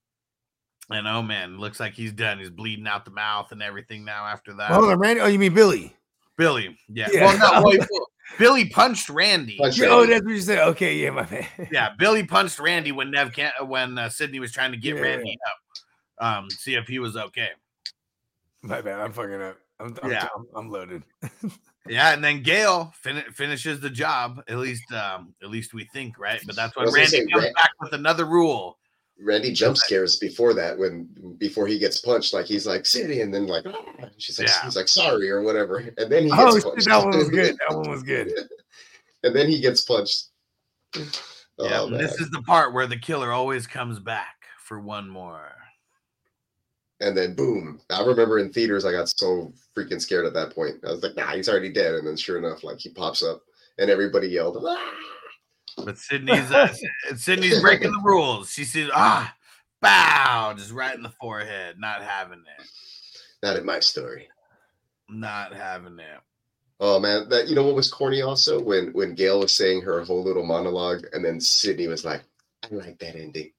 And 0.91 1.07
oh 1.07 1.23
man, 1.23 1.59
looks 1.59 1.79
like 1.79 1.93
he's 1.95 2.13
done. 2.13 2.39
He's 2.39 2.51
bleeding 2.51 2.87
out 2.87 3.05
the 3.05 3.11
mouth 3.13 3.53
and 3.53 3.63
everything 3.63 4.05
now 4.05 4.27
after 4.27 4.53
that. 4.55 4.71
Hold 4.71 4.87
on, 4.91 4.99
Randy. 4.99 5.21
Oh, 5.21 5.27
you 5.27 5.39
mean 5.39 5.55
Billy? 5.55 5.97
Billy. 6.37 6.77
Yeah. 6.89 7.09
Yeah. 7.13 7.27
Well, 7.39 7.63
no, 7.63 7.71
well, 7.71 7.87
Billy 8.39 8.69
punched 8.69 9.09
Randy. 9.09 9.57
Punched 9.59 9.79
Yeah, 9.79 9.89
oh, 9.91 10.07
that's 10.07 10.25
what 10.25 10.31
you 10.35 10.41
said. 10.41 10.59
Okay, 10.69 10.97
yeah, 10.97 11.11
my 11.11 11.23
bad. 11.23 11.47
Yeah, 11.73 11.91
Billy 11.99 12.25
punched 12.25 12.59
Randy 12.59 12.93
when 12.93 13.11
Nev 13.11 13.33
can 13.33 13.53
when 13.67 13.99
uh, 13.99 14.09
Sidney 14.09 14.41
was 14.41 14.53
trying 14.53 14.73
to 14.73 14.79
get 14.79 14.97
Yeah. 14.97 15.03
Randy 15.03 15.39
up, 15.47 16.27
um, 16.27 16.51
see 16.51 16.75
if 16.75 16.87
he 16.89 16.99
was 16.99 17.17
okay. 17.17 17.51
My 18.63 18.81
bad. 18.81 19.01
I'm 19.01 19.13
fucking 19.13 19.41
up. 19.41 19.57
I'm, 19.79 19.97
I'm, 20.03 20.11
Yeah. 20.11 20.29
I'm, 20.37 20.47
I'm 20.55 20.71
loaded. 20.71 21.03
Yeah, 21.89 22.13
and 22.13 22.23
then 22.23 22.43
Gale 22.43 22.93
fin- 22.95 23.25
finishes 23.35 23.81
the 23.81 23.89
job. 23.89 24.43
At 24.49 24.59
least, 24.59 24.93
um, 24.93 25.35
at 25.43 25.49
least 25.49 25.73
we 25.73 25.85
think, 25.95 26.19
right? 26.19 26.39
But 26.47 26.55
that's 26.55 26.77
I 26.77 26.81
when 26.81 26.85
was 26.87 26.95
gonna 26.95 27.05
Randy 27.05 27.17
say, 27.17 27.27
comes 27.27 27.45
Ran- 27.45 27.53
back 27.55 27.71
with 27.81 27.93
another 27.95 28.27
rule. 28.27 28.79
Randy 29.23 29.53
jump 29.53 29.77
scares 29.77 30.17
before 30.17 30.55
that 30.55 30.79
when 30.79 31.05
before 31.39 31.67
he 31.67 31.79
gets 31.79 32.01
punched, 32.01 32.33
like 32.33 32.47
he's 32.47 32.67
like 32.67 32.87
City, 32.87 33.21
and 33.21 33.33
then 33.33 33.47
like 33.47 33.65
"Ah," 33.67 34.07
she's 34.19 34.39
like 34.39 34.49
Yeah. 34.49 34.63
he's 34.65 34.77
like 34.77 34.89
sorry 34.89 35.31
or 35.31 35.43
whatever, 35.43 35.77
and 35.99 36.11
then 36.11 36.25
he 36.25 36.31
gets 36.31 36.65
Oh, 36.65 36.71
punched. 36.71 36.85
that 36.89 37.05
one 37.05 37.17
was 37.19 37.29
good. 37.29 37.57
That 37.69 37.77
one 37.77 37.91
was 37.91 38.03
good. 38.03 38.33
and 39.23 39.37
then 39.37 39.49
he 39.49 39.61
gets 39.61 39.83
punched. 39.83 40.29
yeah, 40.97 41.03
Oh, 41.59 41.91
this 41.91 42.19
is 42.21 42.31
the 42.31 42.43
part 42.43 42.73
where 42.73 42.87
the 42.87 42.99
killer 42.99 43.33
always 43.33 43.67
comes 43.67 43.99
back 44.01 44.37
for 44.59 44.81
one 44.81 45.09
more. 45.09 45.53
and 47.01 47.17
then 47.17 47.35
boom! 47.35 47.81
I 47.91 48.03
remember 48.05 48.39
in 48.39 48.53
theaters, 48.53 48.85
I 48.85 48.93
got 48.93 49.09
so 49.09 49.53
freaking 49.77 50.01
scared 50.01 50.27
at 50.27 50.35
that 50.35 50.55
point. 50.55 50.77
I 50.87 50.91
was 50.93 51.03
like, 51.03 51.17
"Nah, 51.17 51.33
he's 51.35 51.49
already 51.49 51.73
dead." 51.73 51.95
And 51.95 52.07
then 52.07 52.17
sure 52.17 52.39
enough, 52.39 52.65
like 52.65 52.79
he 52.79 52.89
pops 52.91 53.23
up, 53.23 53.43
and 53.79 53.91
everybody 53.91 54.29
yelled, 54.29 54.57
"Ah!" 54.67 54.93
But 55.85 55.99
Sidney's 55.99 56.51
uh, 56.51 56.73
Sidney's 57.17 57.61
breaking 57.61 57.93
the 57.93 58.01
rules. 58.03 58.51
She 58.53 58.65
says, 58.65 58.91
"Ah, 58.93 59.35
bow," 59.81 60.55
just 60.57 60.73
right 60.73 60.95
in 60.95 61.03
the 61.03 61.13
forehead. 61.21 61.77
Not 61.79 62.03
having 62.03 62.43
it. 62.59 62.67
"Not 63.43 63.57
in 63.57 63.65
my 63.65 63.81
story." 63.81 64.29
Not 65.09 65.55
having 65.55 65.99
it. 65.99 66.21
Oh 66.79 66.99
man, 66.99 67.29
that 67.29 67.49
you 67.49 67.55
know 67.55 67.63
what 67.63 67.75
was 67.75 67.91
corny 67.91 68.23
also 68.23 68.59
when 68.61 68.93
when 68.93 69.15
Gale 69.15 69.41
was 69.41 69.55
saying 69.55 69.83
her 69.83 70.03
whole 70.03 70.25
little 70.25 70.47
monologue, 70.47 71.05
and 71.13 71.25
then 71.25 71.39
Sydney 71.41 71.89
was 71.89 72.05
like, 72.05 72.23
"I 72.65 72.75
like 72.75 72.99
that 73.01 73.17
ending." 73.17 73.53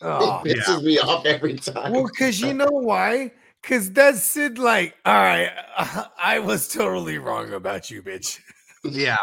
Oh, 0.00 0.42
it 0.44 0.58
pisses 0.58 0.82
me 0.82 0.98
off 1.00 1.26
every 1.26 1.56
time. 1.56 1.92
well, 1.92 2.06
because 2.06 2.40
you 2.40 2.54
know 2.54 2.70
why? 2.70 3.32
Because 3.62 3.90
that's 3.90 4.22
Sid. 4.22 4.58
Like, 4.58 4.94
all 5.04 5.14
right, 5.14 5.50
I 6.22 6.38
was 6.38 6.68
totally 6.68 7.18
wrong 7.18 7.52
about 7.52 7.90
you, 7.90 8.02
bitch. 8.02 8.38
Yeah, 8.84 9.16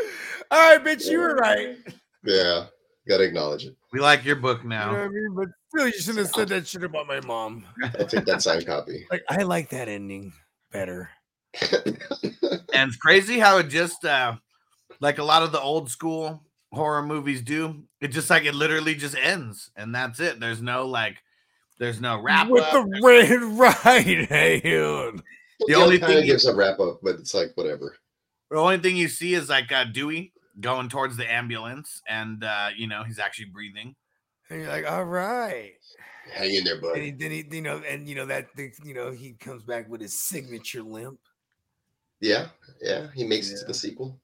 All 0.50 0.58
right, 0.58 0.84
bitch, 0.84 1.10
you 1.10 1.18
were 1.18 1.34
right. 1.36 1.76
yeah, 2.24 2.66
gotta 3.08 3.24
acknowledge 3.24 3.66
it. 3.66 3.76
we 3.92 4.00
like 4.00 4.24
your 4.24 4.36
book 4.36 4.64
now. 4.64 4.90
You 4.90 4.96
know 4.96 4.98
now. 4.98 5.02
what 5.02 5.10
I 5.10 5.12
mean? 5.12 5.34
But 5.34 5.48
still, 5.68 5.86
you 5.86 5.92
shouldn't 5.92 6.18
have 6.18 6.28
said 6.28 6.48
that 6.48 6.66
shit 6.66 6.84
about 6.84 7.06
my 7.06 7.20
mom. 7.20 7.64
I'll 7.98 8.06
take 8.06 8.24
that 8.24 8.42
signed 8.42 8.66
copy. 8.66 9.06
Like, 9.10 9.22
I 9.28 9.42
like 9.42 9.70
that 9.70 9.88
ending 9.88 10.32
better. 10.72 11.10
and 11.72 11.98
it's 12.74 12.96
crazy 12.96 13.38
how 13.38 13.58
it 13.58 13.68
just 13.68 14.04
uh 14.04 14.36
like 15.00 15.18
a 15.18 15.24
lot 15.24 15.42
of 15.42 15.50
the 15.50 15.60
old 15.60 15.90
school 15.90 16.42
horror 16.72 17.02
movies 17.02 17.40
do 17.40 17.82
it 18.02 18.08
just 18.08 18.28
like 18.28 18.44
it 18.44 18.54
literally 18.54 18.94
just 18.94 19.16
ends 19.16 19.70
and 19.74 19.94
that's 19.94 20.20
it 20.20 20.38
there's 20.38 20.60
no 20.60 20.86
like 20.86 21.16
there's 21.78 22.00
no 22.00 22.20
wrap 22.20 22.48
With 22.48 22.64
up 22.64 22.72
the 22.72 23.00
red 23.02 23.40
right, 23.58 24.28
hey, 24.28 24.60
dude. 24.60 25.22
the 25.66 25.74
only 25.74 25.84
only 25.84 25.98
thing 25.98 26.18
of 26.18 26.24
you- 26.24 26.32
gives 26.32 26.46
a 26.46 26.54
wrap 26.54 26.80
up, 26.80 27.00
but 27.02 27.16
it's 27.16 27.34
like 27.34 27.52
whatever. 27.54 27.96
The 28.50 28.56
only 28.56 28.78
thing 28.78 28.96
you 28.96 29.08
see 29.08 29.34
is 29.34 29.48
like 29.48 29.70
uh, 29.72 29.84
Dewey 29.84 30.32
going 30.60 30.88
towards 30.88 31.16
the 31.16 31.30
ambulance, 31.30 32.02
and 32.08 32.42
uh, 32.42 32.70
you 32.76 32.86
know 32.86 33.04
he's 33.04 33.18
actually 33.18 33.46
breathing. 33.46 33.94
And 34.50 34.62
you're 34.62 34.70
like, 34.70 34.90
all 34.90 35.04
right. 35.04 35.74
Hang 36.32 36.54
in 36.54 36.64
there, 36.64 36.76
And 36.94 37.02
he, 37.02 37.10
then 37.10 37.30
he, 37.30 37.46
you 37.50 37.62
know, 37.62 37.82
and 37.88 38.08
you 38.08 38.14
know 38.14 38.26
that, 38.26 38.52
thing, 38.54 38.72
you 38.84 38.94
know, 38.94 39.10
he 39.10 39.32
comes 39.32 39.62
back 39.62 39.88
with 39.88 40.00
his 40.00 40.18
signature 40.18 40.82
limp. 40.82 41.18
Yeah, 42.20 42.48
yeah. 42.82 43.08
He 43.14 43.24
makes 43.24 43.50
it 43.50 43.60
to 43.60 43.64
the 43.66 43.74
sequel. 43.74 44.18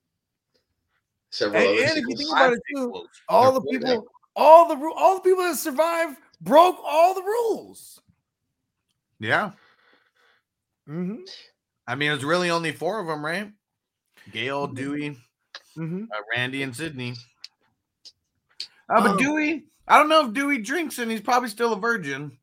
Several 1.31 1.61
And, 1.61 1.69
other 1.69 1.83
and 1.83 1.99
if 1.99 2.05
you 2.09 2.17
think 2.17 2.31
about 2.31 2.53
it 2.53 2.61
too, 2.75 3.07
all 3.29 3.53
the 3.53 3.61
people, 3.63 4.07
all 4.37 4.69
the 4.69 4.93
all 4.97 5.17
the 5.17 5.21
people 5.23 5.43
that 5.45 5.57
survived 5.57 6.19
broke 6.41 6.77
all 6.85 7.15
the 7.15 7.23
rules. 7.23 8.01
Yeah, 9.19 9.53
Mm-hmm. 10.89 11.23
I 11.87 11.95
mean 11.95 12.13
it's 12.13 12.25
really 12.25 12.51
only 12.51 12.73
four 12.73 13.01
of 13.01 13.07
them, 13.07 13.25
right? 13.25 13.51
Gale, 14.33 14.69
Mhm. 14.69 14.75
Dewey, 14.77 15.19
Mm-hmm. 15.77 16.05
uh, 16.13 16.17
Randy, 16.35 16.63
and 16.63 16.75
Sidney. 16.75 17.15
Uh, 18.89 19.01
but 19.03 19.11
Um, 19.13 19.17
Dewey, 19.17 19.65
I 19.89 19.99
don't 19.99 20.09
know 20.09 20.27
if 20.27 20.33
Dewey 20.35 20.59
drinks, 20.59 20.99
and 20.99 21.11
he's 21.11 21.21
probably 21.21 21.49
still 21.49 21.73
a 21.73 21.79
virgin. 21.79 22.39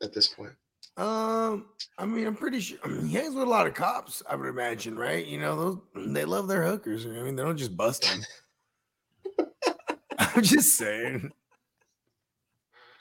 at 0.00 0.12
this 0.12 0.28
point. 0.28 0.52
Um, 0.96 1.68
I 1.96 2.04
mean, 2.04 2.26
I'm 2.26 2.34
pretty 2.36 2.60
sure 2.60 2.78
I 2.84 2.88
mean, 2.88 3.06
he 3.06 3.14
hangs 3.16 3.34
with 3.34 3.44
a 3.44 3.50
lot 3.50 3.66
of 3.66 3.74
cops. 3.74 4.22
I 4.28 4.34
would 4.36 4.48
imagine, 4.48 4.96
right? 4.98 5.24
You 5.24 5.38
know, 5.40 5.56
those 5.94 6.12
they 6.14 6.24
love 6.24 6.48
their 6.48 6.64
hookers. 6.64 7.06
I 7.06 7.10
mean, 7.10 7.36
they 7.36 7.42
don't 7.42 7.56
just 7.56 7.76
bust 7.76 8.02
them. 8.02 9.46
I'm 10.18 10.42
just 10.42 10.76
saying. 10.76 11.32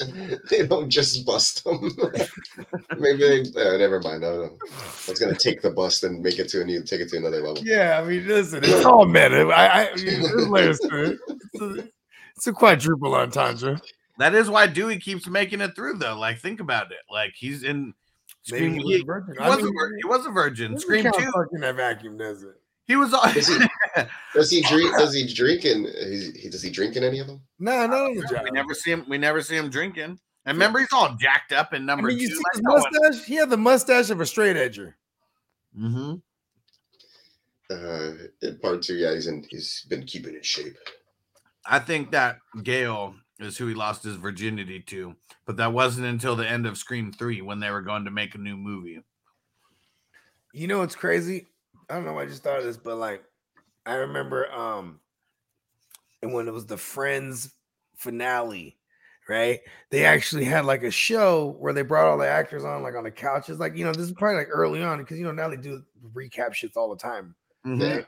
they 0.50 0.66
don't 0.66 0.90
just 0.90 1.26
bust 1.26 1.64
them. 1.64 1.92
Maybe 2.98 3.20
they. 3.20 3.42
Uh, 3.42 3.78
never 3.78 4.00
mind. 4.02 4.26
I 4.26 4.30
don't 4.30 4.42
know. 4.42 4.58
I 4.72 5.12
was 5.12 5.20
gonna 5.20 5.36
take 5.36 5.62
the 5.62 5.72
bust 5.72 6.04
and 6.04 6.22
make 6.22 6.40
it 6.40 6.50
to 6.50 6.62
a 6.62 6.66
new, 6.66 6.84
take 6.84 7.02
it 7.02 7.10
to 7.10 7.18
another 7.18 7.42
level. 7.42 7.64
Yeah, 7.64 8.00
I 8.02 8.08
mean, 8.08 8.28
listen, 8.28 8.64
it's 8.64 8.86
all 8.86 9.06
meta. 9.06 9.48
I, 9.48 9.82
I 9.82 9.90
there's 9.96 10.48
layers. 10.48 10.80
It's 10.82 11.62
a, 11.62 11.90
it's 12.36 12.48
a 12.48 12.54
quadruple 12.54 13.16
entendre. 13.16 13.80
That 14.18 14.36
is 14.36 14.50
why 14.50 14.68
Dewey 14.68 15.00
keeps 15.00 15.28
making 15.28 15.62
it 15.62 15.76
through, 15.76 15.98
though. 15.98 16.18
Like, 16.18 16.40
think 16.40 16.60
about 16.60 16.92
it. 16.92 17.00
Like, 17.10 17.34
he's 17.36 17.64
in 17.64 17.94
Scream. 18.44 18.74
He, 18.74 18.80
he 18.80 18.84
was 18.84 19.02
a 19.02 19.06
virgin. 19.06 19.36
he 19.38 19.40
I 19.40 19.50
was, 19.50 19.60
a, 19.60 19.68
he 19.68 20.08
was 20.08 20.26
a 20.26 20.30
virgin. 20.32 20.80
Scream 20.80 21.04
count 21.04 21.16
two. 21.16 21.32
fucking 21.32 21.60
that 21.60 21.76
vacuum, 21.76 22.18
does 22.18 22.44
it? 22.44 22.61
He 22.88 22.96
was. 22.96 23.14
all- 23.14 23.32
Does 23.34 23.48
he? 23.48 23.58
Does 24.34 24.50
he 24.52 24.62
drink? 24.62 24.92
Does 24.98 25.14
he 25.14 25.34
drink? 25.34 25.66
And 25.66 25.86
he, 25.88 26.32
he 26.40 26.50
does 26.50 26.62
he 26.64 26.70
drink 26.70 26.96
in 26.96 27.04
any 27.04 27.20
of 27.20 27.28
them? 27.28 27.42
No, 27.60 27.86
no, 27.86 28.08
no. 28.08 28.44
we 28.44 28.52
never 28.52 28.74
see 28.74 28.92
him. 28.92 29.06
We 29.10 29.18
never 29.18 29.42
see 29.42 29.56
him 29.58 29.70
drinking. 29.70 30.18
And 30.46 30.56
remember, 30.56 30.80
he's 30.80 30.92
all 30.94 31.16
jacked 31.20 31.52
up 31.52 31.74
in 31.74 31.84
I 31.84 31.86
number 31.86 32.08
mean, 32.08 32.18
you 32.20 32.30
two. 32.30 32.36
see 32.36 32.42
like 32.42 32.54
his 32.56 32.64
mustache? 32.64 33.26
He 33.26 33.36
had 33.36 33.50
the 33.50 33.58
mustache 33.58 34.10
of 34.10 34.20
a 34.22 34.26
straight 34.26 34.56
edger. 34.56 34.94
Mm-hmm. 35.78 36.16
Uh, 37.70 38.12
in 38.42 38.58
part 38.60 38.82
two, 38.82 38.96
yeah, 38.96 39.14
he's 39.14 39.28
in. 39.28 39.46
He's 39.50 39.86
been 39.90 40.04
keeping 40.06 40.34
in 40.36 40.42
shape. 40.42 40.76
I 41.66 41.80
think 41.80 42.12
that 42.12 42.40
Gale 42.64 43.16
is 43.40 43.58
who 43.58 43.68
he 43.68 43.74
lost 43.76 44.04
his 44.04 44.16
virginity 44.16 44.80
to, 44.88 45.16
but 45.46 45.58
that 45.58 45.72
wasn't 45.74 46.08
until 46.08 46.36
the 46.36 46.48
end 46.50 46.66
of 46.66 46.78
Scream 46.78 47.12
Three 47.12 47.42
when 47.42 47.60
they 47.60 47.70
were 47.72 47.82
going 47.82 48.06
to 48.06 48.12
make 48.12 48.36
a 48.36 48.40
new 48.40 48.58
movie. 48.58 49.02
You 50.54 50.68
know 50.68 50.80
what's 50.80 50.96
crazy? 50.96 51.48
I 51.92 51.96
don't 51.96 52.06
know. 52.06 52.14
why 52.14 52.24
I 52.24 52.26
just 52.26 52.44
thought 52.44 52.60
of 52.60 52.64
this, 52.66 52.78
but 52.78 52.98
like, 52.98 53.24
I 53.86 53.96
remember, 53.96 54.52
um, 54.52 55.00
and 56.22 56.34
when 56.34 56.48
it 56.48 56.54
was 56.54 56.66
the 56.66 56.78
Friends 56.78 57.54
finale, 57.96 58.78
right? 59.28 59.60
They 59.90 60.06
actually 60.06 60.46
had 60.46 60.66
like 60.66 60.84
a 60.84 60.92
show 60.92 61.56
where 61.60 61.74
they 61.74 61.82
brought 61.82 62.08
all 62.08 62.18
the 62.18 62.28
actors 62.28 62.64
on, 62.64 62.84
like 62.84 62.96
on 62.96 63.04
the 63.04 63.12
couches. 63.12 63.60
Like, 63.60 63.76
you 63.76 63.84
know, 63.86 63.92
this 63.92 64.06
is 64.06 64.12
probably 64.12 64.38
like 64.38 64.50
early 64.52 64.82
on 64.84 65.00
because 65.00 65.18
you 65.18 65.24
know 65.26 65.32
now 65.32 65.50
they 65.50 65.58
do 65.58 65.84
recap 66.14 66.54
shits 66.54 66.76
all 66.78 66.90
the 66.90 66.96
time. 67.02 67.36
Mhm. 67.66 67.80
Yeah. 67.80 68.02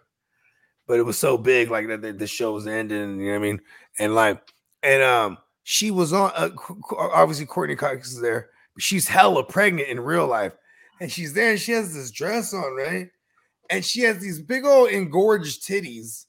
but 0.87 0.99
it 0.99 1.03
was 1.03 1.17
so 1.19 1.37
big 1.37 1.69
like 1.69 1.87
that 1.87 2.01
the, 2.01 2.11
the 2.11 2.25
show 2.27 2.53
was 2.53 2.65
ending 2.67 3.19
you 3.19 3.27
know 3.27 3.31
what 3.33 3.35
i 3.35 3.39
mean 3.51 3.61
and 3.99 4.15
like 4.15 4.41
and 4.81 5.03
um 5.03 5.37
she 5.61 5.91
was 5.91 6.11
on 6.11 6.31
uh, 6.35 6.49
Qu- 6.49 6.81
Qu- 6.81 6.97
obviously 6.97 7.45
Courteney 7.45 7.75
Cox 7.75 8.11
is 8.11 8.19
there 8.19 8.49
but 8.73 8.81
she's 8.81 9.07
hella 9.07 9.43
pregnant 9.43 9.87
in 9.89 9.99
real 9.99 10.25
life 10.25 10.53
and 10.99 11.11
she's 11.11 11.33
there 11.33 11.51
and 11.51 11.59
she 11.59 11.71
has 11.73 11.93
this 11.93 12.09
dress 12.09 12.51
on 12.53 12.75
right 12.75 13.09
and 13.73 13.83
she 13.83 14.01
has 14.01 14.19
these 14.19 14.39
big 14.41 14.65
old 14.65 14.89
engorged 14.89 15.63
titties 15.63 16.25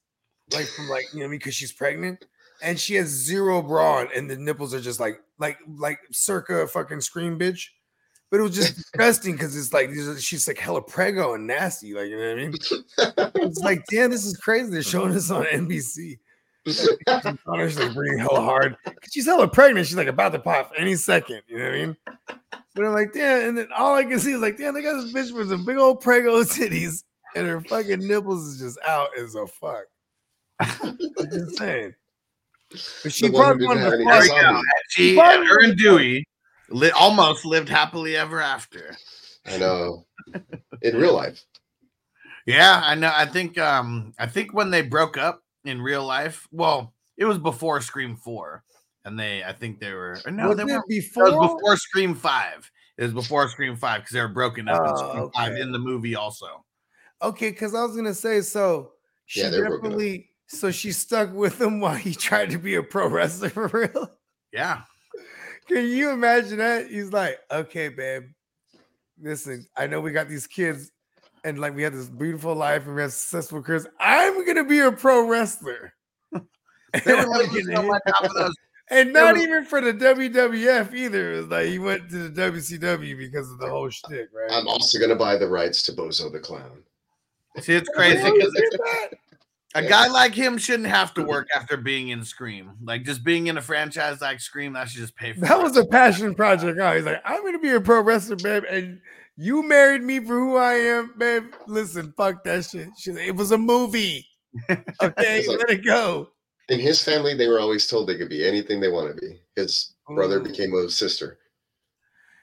like 0.52 0.66
from 0.66 0.88
like 0.88 1.04
you 1.12 1.20
know 1.20 1.24
what 1.24 1.28
i 1.28 1.30
mean 1.30 1.38
because 1.38 1.54
she's 1.54 1.72
pregnant 1.72 2.26
and 2.62 2.78
she 2.78 2.94
has 2.94 3.08
zero 3.08 3.62
bra 3.62 3.98
on 3.98 4.08
and 4.14 4.30
the 4.30 4.36
nipples 4.36 4.74
are 4.74 4.80
just 4.80 5.00
like 5.00 5.20
like 5.38 5.58
like 5.76 5.98
circa 6.12 6.66
fucking 6.66 7.00
scream 7.00 7.38
bitch 7.38 7.68
but 8.30 8.40
it 8.40 8.42
was 8.42 8.54
just 8.54 8.76
disgusting 8.92 9.32
because 9.32 9.56
it's 9.56 9.72
like 9.72 9.90
she's 10.18 10.48
like 10.48 10.58
hella 10.58 10.82
prego 10.82 11.34
and 11.34 11.46
nasty 11.46 11.94
like 11.94 12.08
you 12.08 12.16
know 12.16 12.28
what 12.28 12.38
i 12.38 12.42
mean 12.42 12.54
it's 13.34 13.58
like, 13.60 13.84
damn, 13.90 14.10
this 14.10 14.24
is 14.24 14.36
crazy. 14.36 14.70
They're 14.70 14.82
showing 14.82 15.12
this 15.12 15.30
on 15.30 15.44
NBC. 15.44 16.18
Honestly 17.46 17.88
breathing 17.90 18.18
hella 18.18 18.40
hard. 18.40 18.76
She's 19.10 19.26
hella 19.26 19.48
pregnant. 19.48 19.86
She's 19.86 19.96
like 19.96 20.06
about 20.06 20.32
to 20.32 20.38
pop 20.38 20.72
any 20.76 20.94
second. 20.94 21.42
You 21.46 21.58
know 21.58 21.64
what 21.64 21.74
I 21.74 21.76
mean? 21.76 21.96
But 22.74 22.84
I'm 22.86 22.92
like, 22.92 23.12
damn. 23.12 23.48
And 23.48 23.58
then 23.58 23.68
all 23.76 23.94
I 23.94 24.04
can 24.04 24.18
see 24.18 24.32
is 24.32 24.40
like, 24.40 24.56
damn, 24.56 24.74
they 24.74 24.82
got 24.82 25.00
this 25.00 25.12
bitch 25.12 25.36
with 25.36 25.50
some 25.50 25.64
big 25.64 25.76
old 25.76 26.00
prego 26.00 26.42
titties, 26.42 27.04
and 27.34 27.46
her 27.46 27.60
fucking 27.62 28.06
nipples 28.06 28.46
is 28.46 28.58
just 28.60 28.78
out 28.86 29.08
as 29.18 29.34
a 29.34 29.46
fuck. 29.46 29.84
I'm 30.60 30.98
just 31.30 31.58
saying. 31.58 31.94
But 33.02 33.12
she 33.12 33.28
The 33.28 33.32
one 33.34 33.58
who 33.58 33.66
probably 33.66 33.66
didn't 33.66 33.82
wanted 33.82 33.90
to 33.90 33.96
any 33.96 34.04
fart. 34.04 34.24
There 34.24 34.24
you 34.24 34.40
go. 34.40 34.46
Zombie. 34.46 34.62
She, 34.90 35.14
Probably- 35.16 35.46
her 35.46 35.62
and 35.64 35.76
Dewey 35.78 36.24
li- 36.70 36.90
almost 36.90 37.44
lived 37.44 37.68
happily 37.68 38.16
ever 38.16 38.40
after. 38.40 38.96
I 39.46 39.58
know. 39.58 40.06
In 40.82 40.96
real 40.96 41.14
life, 41.14 41.42
Yeah, 42.46 42.80
I 42.82 42.94
know. 42.94 43.12
I 43.14 43.26
think 43.26 43.58
um 43.58 44.14
I 44.18 44.26
think 44.26 44.52
when 44.54 44.70
they 44.70 44.82
broke 44.82 45.18
up 45.18 45.42
in 45.64 45.80
real 45.82 46.04
life, 46.04 46.48
well, 46.50 46.94
it 47.16 47.24
was 47.26 47.38
before 47.38 47.80
Scream 47.80 48.16
4. 48.16 48.64
And 49.04 49.18
they 49.18 49.44
I 49.44 49.52
think 49.52 49.80
they 49.80 49.92
were 49.92 50.18
or 50.24 50.30
no, 50.30 50.48
Was 50.48 50.56
they 50.56 50.62
it 50.62 50.66
were 50.66 50.76
it 50.78 50.88
before? 50.88 51.24
was 51.24 51.54
before 51.54 51.76
Scream 51.76 52.14
5. 52.14 52.70
It 52.96 53.02
was 53.04 53.12
before 53.12 53.48
Scream 53.50 53.76
5 53.76 54.00
because 54.00 54.12
they 54.12 54.20
were 54.20 54.28
broken 54.28 54.66
up 54.68 54.80
in 54.80 54.92
Oh, 54.96 55.10
Scream 55.10 55.30
5 55.34 55.56
in 55.56 55.72
the 55.72 55.78
movie 55.78 56.14
also. 56.16 56.64
Okay, 57.24 57.50
because 57.50 57.74
I 57.74 57.82
was 57.82 57.96
gonna 57.96 58.14
say 58.14 58.40
so. 58.40 58.92
She 59.26 59.40
Yeah, 59.40 59.50
definitely 59.50 60.28
so 60.46 60.70
she 60.70 60.92
stuck 60.92 61.32
with 61.32 61.60
him 61.60 61.80
while 61.80 61.94
he 61.94 62.14
tried 62.14 62.50
to 62.50 62.58
be 62.58 62.74
a 62.74 62.82
pro 62.82 63.08
wrestler 63.08 63.48
for 63.50 63.68
real. 63.68 64.10
Yeah. 64.52 64.82
Can 65.68 65.86
you 65.86 66.10
imagine 66.10 66.58
that? 66.58 66.88
He's 66.88 67.12
like, 67.12 67.38
okay, 67.50 67.88
babe, 67.88 68.24
listen, 69.20 69.66
I 69.76 69.86
know 69.86 70.00
we 70.00 70.12
got 70.12 70.28
these 70.28 70.46
kids 70.46 70.90
and 71.42 71.58
like 71.58 71.74
we 71.74 71.82
had 71.82 71.94
this 71.94 72.08
beautiful 72.08 72.54
life 72.54 72.86
and 72.86 72.94
we 72.94 73.02
have 73.02 73.12
successful 73.12 73.62
careers. 73.62 73.86
I'm 73.98 74.46
gonna 74.46 74.64
be 74.64 74.80
a 74.80 74.92
pro 74.92 75.26
wrestler. 75.26 75.92
They 77.04 77.12
were 77.12 77.22
I'm 77.22 77.28
like 77.28 77.48
gonna 77.48 77.62
so 77.62 77.80
hit- 77.80 77.86
much 77.86 78.02
out 78.06 78.30
for 78.30 78.38
those 78.38 78.54
and 78.88 79.12
not 79.12 79.36
even 79.36 79.64
for 79.64 79.80
the 79.80 79.92
WWF 79.92 80.94
either. 80.94 81.32
It 81.32 81.36
was 81.38 81.46
like 81.48 81.66
he 81.66 81.78
went 81.80 82.08
to 82.10 82.28
the 82.28 82.42
WCW 82.42 83.18
because 83.18 83.50
of 83.50 83.58
the 83.58 83.68
whole 83.68 83.88
shtick, 83.90 84.28
right? 84.32 84.52
I'm 84.52 84.68
also 84.68 85.00
gonna 85.00 85.16
buy 85.16 85.36
the 85.36 85.48
rights 85.48 85.82
to 85.84 85.92
Bozo 85.92 86.30
the 86.30 86.38
Clown. 86.38 86.84
See, 87.60 87.74
it's 87.74 87.88
crazy 87.88 88.16
because 88.16 88.52
you 88.54 88.70
do 88.70 88.78
a 89.76 89.82
guy 89.82 90.06
like 90.08 90.34
him 90.34 90.56
shouldn't 90.56 90.88
have 90.88 91.14
to 91.14 91.22
work 91.24 91.48
after 91.54 91.76
being 91.76 92.08
in 92.10 92.24
Scream. 92.24 92.72
Like 92.82 93.04
just 93.04 93.24
being 93.24 93.48
in 93.48 93.56
a 93.58 93.62
franchise 93.62 94.20
like 94.20 94.40
Scream, 94.40 94.72
that 94.74 94.88
should 94.88 95.00
just 95.00 95.16
pay 95.16 95.32
for 95.32 95.40
That 95.40 95.58
it. 95.58 95.62
was 95.62 95.76
a 95.76 95.84
passion 95.84 96.34
project. 96.34 96.78
Oh, 96.80 96.94
he's 96.94 97.04
like, 97.04 97.20
I'm 97.24 97.44
gonna 97.44 97.58
be 97.58 97.70
a 97.70 97.80
pro 97.80 98.00
wrestler, 98.02 98.36
babe, 98.36 98.62
and 98.70 99.00
you 99.36 99.62
married 99.66 100.02
me 100.02 100.20
for 100.20 100.34
who 100.38 100.56
I 100.56 100.74
am, 100.74 101.14
babe. 101.18 101.44
Listen, 101.66 102.14
fuck 102.16 102.44
that 102.44 102.64
shit. 102.66 102.88
She's 102.96 103.14
like, 103.16 103.26
it 103.26 103.34
was 103.34 103.50
a 103.50 103.58
movie. 103.58 104.26
Okay, 105.02 105.44
like- 105.48 105.58
let 105.58 105.70
it 105.70 105.84
go. 105.84 106.28
In 106.68 106.78
his 106.78 107.02
family, 107.02 107.34
they 107.34 107.48
were 107.48 107.58
always 107.60 107.86
told 107.88 108.08
they 108.08 108.16
could 108.16 108.28
be 108.30 108.46
anything 108.46 108.80
they 108.80 108.88
want 108.88 109.14
to 109.14 109.20
be. 109.20 109.40
His 109.56 109.94
brother 110.08 110.38
became 110.40 110.72
a 110.74 110.88
sister. 110.88 111.38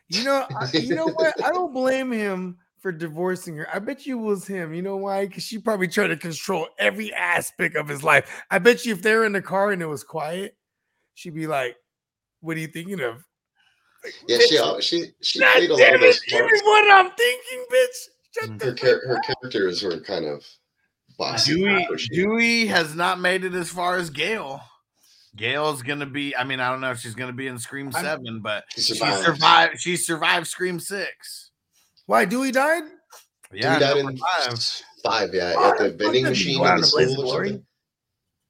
You 0.09 0.25
know, 0.25 0.45
I- 0.59 0.69
you 0.73 0.93
know 0.95 1.07
what? 1.07 1.41
I 1.43 1.51
don't 1.51 1.73
blame 1.73 2.11
him 2.11 2.57
for 2.81 2.91
divorcing 2.91 3.55
her. 3.57 3.67
I 3.73 3.79
bet 3.79 4.05
you 4.05 4.19
it 4.19 4.23
was 4.23 4.45
him. 4.47 4.73
You 4.73 4.81
know 4.81 4.97
why? 4.97 5.27
Because 5.27 5.43
she 5.43 5.59
probably 5.59 5.87
tried 5.87 6.07
to 6.07 6.17
control 6.17 6.67
every 6.79 7.13
aspect 7.13 7.75
of 7.75 7.87
his 7.87 8.03
life. 8.03 8.41
I 8.49 8.59
bet 8.59 8.85
you 8.85 8.93
if 8.93 9.01
they're 9.01 9.23
in 9.23 9.33
the 9.33 9.41
car 9.41 9.71
and 9.71 9.81
it 9.81 9.85
was 9.87 10.03
quiet, 10.03 10.57
she'd 11.13 11.35
be 11.35 11.47
like, 11.47 11.77
"What 12.41 12.57
are 12.57 12.59
you 12.59 12.67
thinking 12.67 12.99
of?" 13.01 13.23
Yeah, 14.27 14.39
she 14.39 14.57
she 14.81 15.11
she 15.21 15.39
God 15.39 15.53
played 15.53 15.69
a 15.69 15.73
lot 15.73 15.79
damn 15.79 15.95
of 15.95 16.01
it! 16.01 16.05
those 16.05 16.19
Give 16.21 16.41
me 16.43 16.49
parts. 16.49 16.63
what 16.63 16.91
I'm 16.91 17.11
thinking, 17.11 17.65
bitch. 17.71 18.07
Shut 18.33 18.49
Mm. 18.49 18.59
the 18.59 18.65
Her 18.65 18.75
fuck 18.77 19.25
her 19.27 19.35
characters 19.35 19.83
were 19.83 19.99
kind 19.99 20.25
of 20.25 20.43
bossy. 21.19 21.53
Dewey. 21.55 21.87
Dewey 22.11 22.65
has 22.67 22.95
not 22.95 23.19
made 23.19 23.43
it 23.45 23.53
as 23.53 23.69
far 23.69 23.97
as 23.97 24.09
Gale. 24.09 24.59
Gale's 25.35 25.83
gonna 25.83 26.07
be. 26.07 26.35
I 26.35 26.43
mean, 26.43 26.59
I 26.59 26.71
don't 26.71 26.81
know 26.81 26.91
if 26.91 26.99
she's 26.99 27.13
gonna 27.13 27.31
be 27.31 27.45
in 27.47 27.59
Scream 27.59 27.91
I'm- 27.93 28.03
Seven, 28.03 28.39
but 28.41 28.63
She 28.73 28.81
she 28.81 28.93
survived. 28.95 29.23
survived. 29.25 29.79
She 29.81 29.97
survived 29.97 30.47
Scream 30.47 30.79
Six. 30.79 31.50
Why 32.11 32.25
Dewey 32.25 32.51
died? 32.51 32.83
Yeah, 33.53 33.75
he 33.75 33.79
died 33.79 33.95
number 33.95 34.11
in 34.11 34.17
five. 34.17 34.81
five. 35.01 35.33
yeah, 35.33 35.55
Why 35.55 35.69
at 35.69 35.77
the 35.77 35.83
the 35.85 35.89
vending 35.91 36.23
did 36.25 36.29
machine 36.31 36.57
go 36.57 36.65
in 36.65 36.71
the 36.71 36.77
in 36.79 36.83
a 36.83 36.87
blaze 36.87 37.11
school 37.13 37.21
of 37.21 37.25
or 37.29 37.45
something. 37.45 37.65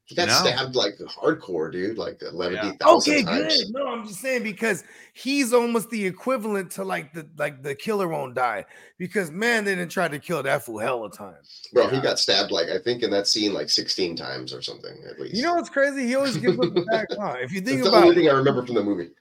He 0.06 0.16
got 0.16 0.28
No. 0.30 0.34
stabbed 0.34 0.76
like 0.76 0.96
hardcore, 0.98 1.72
dude, 1.72 1.96
like 2.00 2.24
eleven 2.24 2.56
Yeah. 2.56 2.72
thousand 2.80 3.14
Okay, 3.14 3.24
times. 3.24 3.58
good. 3.58 3.74
No, 3.76 3.86
I'm 3.88 4.08
just 4.08 4.20
saying 4.20 4.42
because 4.42 4.84
he's 5.14 5.54
almost 5.54 5.92
the 5.92 6.04
equivalent 6.08 6.72
to 6.72 6.84
like 6.84 7.14
the 7.14 7.28
like 7.38 7.62
the 7.62 7.76
killer 7.76 8.08
won't 8.08 8.34
die 8.34 8.66
because 8.98 9.30
man, 9.30 9.64
they 9.64 9.76
didn't 9.76 9.92
try 9.92 10.08
to 10.08 10.18
kill 10.18 10.42
that 10.42 10.66
fool 10.66 10.80
hell 10.80 11.06
of 11.06 11.14
a 11.14 11.16
time. 11.16 11.36
Bro, 11.72 11.90
he 11.90 12.02
got 12.02 12.18
stabbed 12.18 12.50
like 12.50 12.70
I 12.70 12.80
think 12.80 13.04
in 13.04 13.12
that 13.12 13.28
scene 13.28 13.54
like 13.54 13.70
sixteen 13.70 14.16
times 14.16 14.56
or 14.56 14.64
something 14.64 15.04
at 15.08 15.20
least. 15.20 15.36
You 15.36 15.44
know 15.44 15.54
what's 15.54 15.70
crazy? 15.70 16.08
He 16.08 16.16
always 16.16 16.36
gives 16.36 16.58
us 16.60 16.72
the 16.74 16.84
back. 16.90 17.06
Huh? 17.12 17.36
If 17.40 17.52
you 17.52 17.62
think 17.62 17.84
That's 17.84 17.92
the 17.92 17.98
only 17.98 18.10
it, 18.10 18.16
thing 18.16 18.28
I 18.28 18.34
remember 18.34 18.66
from 18.66 18.74
the 18.74 18.84
movie. 18.84 19.12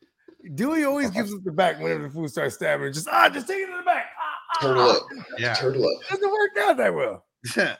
Dewey 0.54 0.84
always 0.84 1.10
gives 1.16 1.32
us 1.32 1.40
the 1.44 1.52
back 1.52 1.78
whenever 1.80 2.04
the 2.04 2.10
fool 2.10 2.28
starts 2.28 2.54
stabbing. 2.54 2.92
Just 2.92 3.08
ah, 3.10 3.28
just 3.28 3.46
take 3.46 3.58
it 3.58 3.66
to 3.66 3.76
the 3.76 3.82
back. 3.84 4.06
Turtle 4.60 4.90
up, 4.90 5.02
Yeah. 5.38 5.54
turtle 5.54 5.84
up. 5.86 6.08
Doesn't 6.08 6.30
work 6.30 6.50
out 6.60 6.76
that 6.76 6.94
well. 6.94 7.24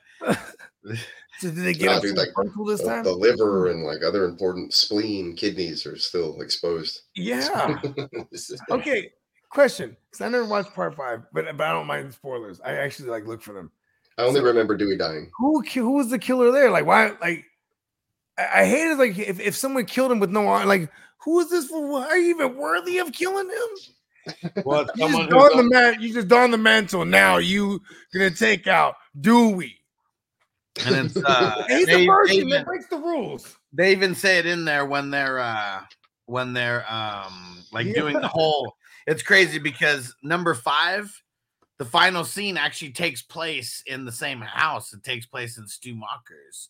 So 1.39 1.49
did 1.49 1.57
they 1.57 1.73
get 1.73 1.87
Nah, 1.87 1.93
up 1.97 2.17
like, 2.17 2.29
frontal 2.35 2.67
this 2.67 2.81
The, 2.83 2.87
time? 2.87 3.05
the 3.05 3.13
liver 3.13 3.71
and 3.71 3.83
like 3.83 4.03
other 4.07 4.27
important 4.27 4.75
spleen, 4.75 5.35
kidneys 5.35 5.87
are 5.87 5.97
still 5.97 6.41
exposed. 6.43 7.03
Yeah. 7.15 7.79
Okay. 8.71 9.11
Question. 9.49 9.97
Because 10.11 10.21
I 10.21 10.29
never 10.29 10.45
watched 10.45 10.75
part 10.75 10.95
five, 10.95 11.23
but, 11.33 11.45
but 11.57 11.67
I 11.67 11.73
don't 11.73 11.87
mind 11.87 12.13
spoilers. 12.13 12.61
I 12.61 12.75
actually 12.77 13.09
like 13.09 13.27
look 13.27 13.41
for 13.43 13.53
them. 13.55 13.71
I 14.19 14.23
only 14.23 14.43
remember 14.43 14.77
Dewey 14.77 14.97
dying. 14.99 15.31
Who 15.39 15.63
who 15.63 15.93
was 15.93 16.11
the 16.11 16.19
killer 16.19 16.53
there? 16.53 16.71
Like 16.71 16.85
why? 16.85 17.13
Like 17.23 17.45
I, 18.37 18.61
I 18.61 18.65
hated 18.67 18.99
like 18.99 19.19
if, 19.19 19.41
if 19.41 19.57
someone 19.57 19.87
killed 19.87 20.13
him 20.13 20.21
with 20.21 20.31
no 20.31 20.47
arm, 20.47 20.69
like 20.69 20.91
who 21.25 21.41
is 21.41 21.49
this 21.51 21.67
for? 21.67 22.01
Are 22.01 22.17
you 22.19 22.31
even 22.35 22.57
worthy 22.57 22.99
of 22.99 23.13
killing 23.13 23.49
him? 23.49 23.95
Well, 24.65 24.87
You 24.97 25.09
just 25.09 25.31
don 25.31 25.57
the 25.57 25.69
man. 25.71 26.01
You 26.01 26.13
just 26.15 26.29
don 26.29 26.51
the 26.51 26.59
mantle. 26.59 27.05
Now 27.05 27.39
you 27.39 27.81
gonna 28.13 28.31
take 28.31 28.67
out 28.67 28.97
Dewey. 29.21 29.77
and 30.87 31.07
it's 31.07 31.17
uh, 31.17 31.65
He's 31.69 31.87
they, 31.87 32.05
a 32.05 32.07
virgin 32.07 32.49
that 32.51 32.67
breaks 32.67 32.87
the 32.87 32.97
rules. 32.99 33.57
they 33.73 33.93
even 33.93 34.15
say 34.15 34.39
it 34.39 34.47
in 34.47 34.65
there 34.65 34.85
when 34.87 35.11
they're 35.11 35.39
uh 35.39 35.81
when 36.27 36.53
they're 36.53 36.85
um 36.93 37.65
like 37.73 37.87
Yeah. 37.87 37.95
doing 37.95 38.21
the 38.21 38.29
whole. 38.29 38.77
It's 39.07 39.23
crazy 39.23 39.59
because 39.59 40.15
number 40.23 40.55
five, 40.55 41.11
the 41.79 41.85
final 41.85 42.23
scene 42.25 42.57
actually 42.57 42.93
takes 42.93 43.23
place 43.23 43.83
in 43.87 44.05
the 44.05 44.13
same 44.13 44.41
house. 44.41 44.93
It 44.93 45.03
takes 45.03 45.27
place 45.27 45.59
in 45.59 45.67
Stu 45.67 45.95
Macher's 45.95 46.69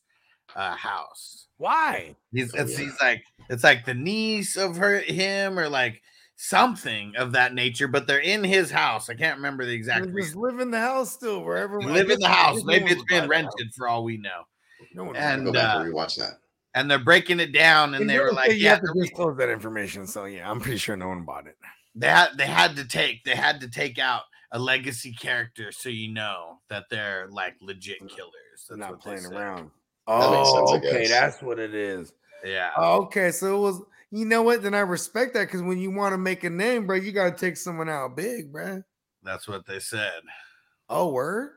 uh, 0.57 0.75
house. 0.77 1.49
Why? 1.59 2.15
He's 2.33 2.55
Oh, 2.55 2.63
it's 2.63 2.73
yeah. 2.79 2.85
he's 2.87 3.01
like 3.01 3.23
it's 3.51 3.65
like 3.65 3.85
the 3.85 3.95
niece 3.95 4.57
of 4.57 4.77
her 4.77 5.01
him 5.01 5.59
or 5.59 5.69
like 5.69 6.01
something 6.43 7.13
of 7.17 7.33
that 7.33 7.53
nature, 7.55 7.87
but 7.87 8.07
they're 8.07 8.19
in 8.19 8.43
his 8.43 8.71
house. 8.71 9.11
I 9.11 9.15
can't 9.15 9.37
remember 9.37 9.67
the 9.67 9.73
exact 9.75 10.07
They 10.07 10.13
reason. 10.13 10.31
just 10.33 10.37
live 10.37 10.59
in 10.61 10.71
the 10.71 10.81
house 10.81 11.13
still, 11.13 11.45
wherever. 11.45 11.79
They 11.81 11.87
live 11.87 12.11
in 12.11 12.19
the 12.19 12.29
house. 12.29 12.65
Maybe 12.65 12.87
it's 12.87 13.05
been 13.05 13.29
buy 13.29 13.37
house. 13.37 13.53
rented 13.59 13.75
for 13.77 13.87
all 13.89 14.05
we 14.05 14.17
know. 14.17 14.43
No 14.95 15.05
one 15.05 15.17
And, 15.17 15.45
Go 15.45 15.53
back 15.53 15.77
uh, 15.77 15.81
and 15.81 15.93
rewatch 15.95 16.17
that. 16.17 16.39
And 16.75 16.91
they're 16.91 16.99
breaking 16.99 17.41
it 17.41 17.53
down, 17.53 17.93
and 17.95 18.03
And 18.03 18.11
they 18.11 18.15
you 18.15 18.23
were 18.23 18.33
like, 18.33 18.51
you 18.53 18.57
"Yeah, 18.57 18.71
have 18.71 18.81
to 18.81 18.87
the- 18.95 19.01
disclose 19.03 19.37
that 19.39 19.51
information." 19.51 20.07
So 20.07 20.25
yeah, 20.25 20.51
I'm 20.51 20.61
pretty 20.61 20.79
sure 20.79 20.97
no 20.97 21.09
one 21.09 21.25
bought 21.25 21.47
it. 21.47 21.57
they 21.95 22.09
had 22.09 22.29
they 22.39 22.47
had 22.47 22.77
to 22.77 22.87
take 22.87 23.23
they 23.25 23.35
had 23.35 23.61
to 23.61 23.69
take 23.69 23.99
out 23.99 24.23
a 24.53 24.59
legacy 24.59 25.13
character 25.13 25.73
so 25.73 25.89
you 25.89 26.13
know 26.13 26.61
that 26.71 26.85
they're 26.91 27.29
like 27.31 27.55
legit 27.61 27.99
killers. 27.99 28.67
They're 28.69 28.79
That's 28.79 28.79
not 28.79 28.91
what 28.93 28.99
they 29.01 29.11
playing 29.11 29.23
said. 29.25 29.33
around. 29.33 29.71
That 30.07 30.23
sense, 30.47 30.49
Oh, 30.53 30.77
okay, 30.79 31.07
that's 31.09 31.43
what 31.43 31.59
it 31.59 31.75
is. 31.75 32.13
Yeah, 32.45 32.71
Oh, 32.77 33.03
okay, 33.03 33.31
so 33.33 33.57
it 33.57 33.61
was. 33.61 33.83
You 34.11 34.25
know 34.25 34.43
what? 34.43 34.63
Then 34.63 34.75
I 34.75 34.81
respect 34.81 35.35
that 35.35 35.47
because 35.47 35.63
when 35.63 35.79
you 35.79 35.91
want 35.91 36.13
to 36.13 36.19
make 36.19 36.43
a 36.45 36.51
name, 36.51 36.87
bro, 36.87 36.97
you 36.97 37.13
gotta 37.13 37.37
take 37.37 37.57
someone 37.57 37.89
out 37.89 38.17
big, 38.17 38.53
bro. 38.53 38.83
that's 39.23 39.47
what 39.47 39.67
they 39.67 39.79
said. 39.79 40.21
Oh, 40.89 41.13
word. 41.13 41.53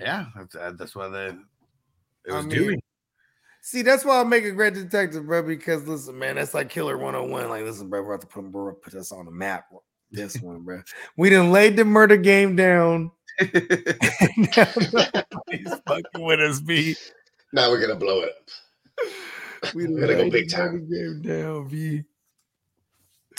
Yeah, 0.00 0.26
that's, 0.36 0.54
uh, 0.54 0.72
that's 0.76 0.94
why 0.94 1.08
they. 1.08 1.26
It 1.26 2.32
I 2.32 2.36
was 2.36 2.46
mean, 2.46 2.58
Dewey. 2.58 2.82
See, 3.62 3.82
that's 3.82 4.04
why 4.04 4.20
I 4.20 4.24
make 4.24 4.44
a 4.44 4.52
great 4.52 4.74
detective, 4.74 5.26
bro. 5.26 5.42
Because 5.42 5.86
listen, 5.86 6.18
man, 6.18 6.36
that's 6.36 6.54
like 6.54 6.68
Killer 6.68 6.98
101. 6.98 7.48
Like, 7.48 7.64
listen, 7.64 7.88
bro, 7.88 8.02
we're 8.02 8.14
about 8.14 8.20
to 8.22 8.26
put, 8.26 8.52
bro, 8.52 8.74
put 8.74 8.94
us 8.94 9.10
on 9.10 9.24
the 9.24 9.30
map. 9.30 9.64
This 10.10 10.36
one, 10.42 10.62
bro. 10.62 10.82
We 11.16 11.30
done 11.30 11.50
laid 11.52 11.76
the 11.76 11.84
murder 11.84 12.16
game 12.16 12.54
down. 12.54 13.10
now 13.40 14.68
nobody's 14.92 15.80
fucking 15.86 16.02
with 16.22 16.40
us, 16.40 16.60
B. 16.60 16.96
Now 17.52 17.70
we're 17.70 17.80
gonna 17.80 17.96
blow 17.96 18.20
it 18.20 18.30
up. 18.30 18.48
We 19.74 19.84
done 19.84 20.00
Gotta 20.00 20.14
go 20.14 20.22
laid 20.22 20.32
big 20.32 20.50
time. 20.50 20.88
game 20.90 21.22
down, 21.22 21.68
v. 21.68 22.02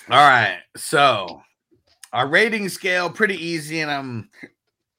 All 0.09 0.17
right. 0.29 0.59
So 0.75 1.41
our 2.13 2.27
rating 2.27 2.69
scale 2.69 3.09
pretty 3.09 3.35
easy, 3.43 3.81
and 3.81 3.91
I'm 3.91 4.29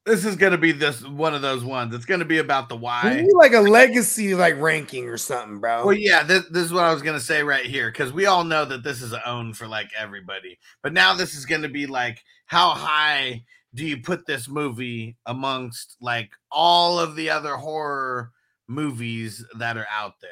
this 0.06 0.24
is 0.24 0.34
gonna 0.36 0.58
be 0.58 0.72
this 0.72 1.04
one 1.06 1.34
of 1.34 1.42
those 1.42 1.62
ones. 1.64 1.94
It's 1.94 2.04
gonna 2.04 2.24
be 2.24 2.38
about 2.38 2.68
the 2.68 2.76
We 2.76 2.82
why. 2.82 3.20
need 3.22 3.32
like 3.34 3.52
a 3.52 3.60
legacy 3.60 4.34
like 4.34 4.56
ranking 4.58 5.08
or 5.08 5.16
something, 5.16 5.58
bro. 5.58 5.84
Well, 5.84 5.94
yeah, 5.94 6.22
this, 6.22 6.44
this 6.50 6.64
is 6.64 6.72
what 6.72 6.84
I 6.84 6.92
was 6.92 7.02
gonna 7.02 7.20
say 7.20 7.42
right 7.42 7.66
here 7.66 7.90
because 7.90 8.12
we 8.12 8.26
all 8.26 8.44
know 8.44 8.64
that 8.64 8.82
this 8.82 9.02
is 9.02 9.14
owned 9.26 9.56
for 9.56 9.66
like 9.66 9.90
everybody, 9.98 10.58
but 10.82 10.92
now 10.92 11.14
this 11.14 11.34
is 11.34 11.44
gonna 11.44 11.68
be 11.68 11.86
like 11.86 12.22
how 12.46 12.70
high 12.70 13.44
do 13.74 13.84
you 13.86 13.98
put 13.98 14.26
this 14.26 14.48
movie 14.48 15.16
amongst 15.26 15.96
like 16.00 16.30
all 16.50 16.98
of 16.98 17.14
the 17.14 17.30
other 17.30 17.54
horror 17.56 18.32
movies 18.66 19.44
that 19.58 19.76
are 19.76 19.86
out 19.92 20.14
there, 20.20 20.30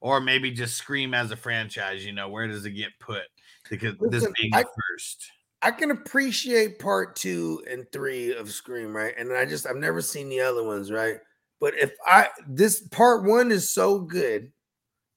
or 0.00 0.20
maybe 0.20 0.50
just 0.50 0.76
Scream 0.76 1.14
as 1.14 1.30
a 1.30 1.36
franchise? 1.36 2.04
You 2.04 2.12
know, 2.12 2.28
where 2.28 2.46
does 2.46 2.64
it 2.64 2.72
get 2.72 2.90
put? 3.00 3.22
Because 3.68 3.94
this 4.10 4.26
being 4.40 4.54
I- 4.54 4.62
the 4.62 4.68
first. 4.90 5.30
I 5.60 5.72
can 5.72 5.90
appreciate 5.90 6.78
part 6.78 7.16
two 7.16 7.64
and 7.68 7.84
three 7.90 8.32
of 8.32 8.48
Scream, 8.52 8.94
right? 8.94 9.12
And 9.18 9.32
I 9.32 9.44
just 9.44 9.66
I've 9.66 9.76
never 9.76 10.00
seen 10.00 10.28
the 10.28 10.40
other 10.40 10.62
ones, 10.62 10.92
right? 10.92 11.16
But 11.60 11.74
if 11.74 11.92
I 12.06 12.28
this 12.46 12.86
part 12.88 13.24
one 13.24 13.50
is 13.50 13.68
so 13.68 13.98
good 13.98 14.52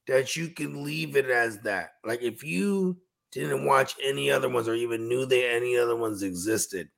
that 0.08 0.36
you 0.36 0.50
can 0.50 0.84
leave 0.84 1.16
it 1.16 1.30
as 1.30 1.60
that. 1.60 1.92
Like 2.04 2.22
if 2.22 2.44
you 2.44 2.98
didn't 3.32 3.66
watch 3.66 3.96
any 4.04 4.32
other 4.32 4.50
ones 4.50 4.68
or 4.68 4.74
even 4.74 5.08
knew 5.08 5.26
that 5.26 5.52
any 5.54 5.78
other 5.78 5.96
ones 5.96 6.24
existed, 6.24 6.90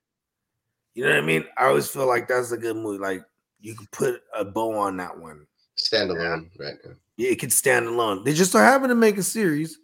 you 0.96 1.04
know 1.04 1.12
what 1.12 1.20
I 1.20 1.26
mean? 1.26 1.46
I 1.58 1.66
always 1.66 1.90
feel 1.90 2.08
like 2.08 2.28
that's 2.28 2.52
a 2.52 2.58
good 2.58 2.78
movie. 2.78 3.00
Like 3.00 3.24
you 3.60 3.76
could 3.76 3.92
put 3.92 4.22
a 4.34 4.46
bow 4.46 4.74
on 4.78 4.98
that 4.98 5.18
one. 5.20 5.46
Standalone, 5.78 6.50
right? 6.60 6.76
Yeah. 7.18 7.30
It 7.30 7.40
could 7.40 7.54
stand 7.54 7.88
alone. 7.88 8.24
They 8.24 8.34
just 8.34 8.52
so 8.52 8.60
happened 8.60 8.90
to 8.90 8.96
make 8.96 9.18
a 9.18 9.24
series, 9.24 9.78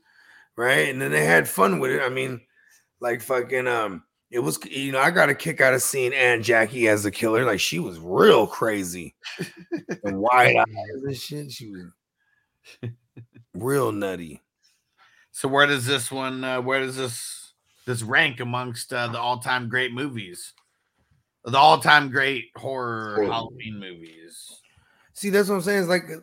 right? 0.55 0.89
And 0.89 1.01
then 1.01 1.11
they 1.11 1.25
had 1.25 1.47
fun 1.47 1.79
with 1.79 1.91
it. 1.91 2.01
I 2.01 2.09
mean, 2.09 2.41
like 2.99 3.21
fucking 3.21 3.67
um, 3.67 4.03
it 4.31 4.39
was 4.39 4.59
you 4.65 4.91
know 4.91 4.99
I 4.99 5.11
got 5.11 5.29
a 5.29 5.35
kick 5.35 5.61
out 5.61 5.73
of 5.73 5.81
seeing 5.81 6.13
Aunt 6.13 6.43
Jackie 6.43 6.87
as 6.87 7.03
the 7.03 7.11
killer. 7.11 7.45
Like 7.45 7.59
she 7.59 7.79
was 7.79 7.99
real 7.99 8.47
crazy 8.47 9.15
and 10.03 10.19
wide 10.19 10.55
eyes 10.55 11.03
and 11.03 11.17
shit. 11.17 11.51
She 11.51 11.69
was 11.69 12.91
real 13.53 13.91
nutty. 13.91 14.41
So 15.31 15.47
where 15.47 15.65
does 15.65 15.85
this 15.85 16.11
one? 16.11 16.43
Uh, 16.43 16.61
where 16.61 16.79
does 16.79 16.97
this 16.97 17.53
this 17.85 18.03
rank 18.03 18.39
amongst 18.39 18.93
uh, 18.93 19.07
the 19.07 19.19
all 19.19 19.39
time 19.39 19.69
great 19.69 19.93
movies? 19.93 20.53
The 21.45 21.57
all 21.57 21.79
time 21.79 22.09
great 22.09 22.45
horror. 22.55 23.23
Halloween 23.23 23.79
movies. 23.79 24.61
See, 25.13 25.29
that's 25.29 25.49
what 25.49 25.55
I'm 25.55 25.61
saying. 25.61 25.83
Is 25.83 25.87
like, 25.87 26.07
like 26.09 26.19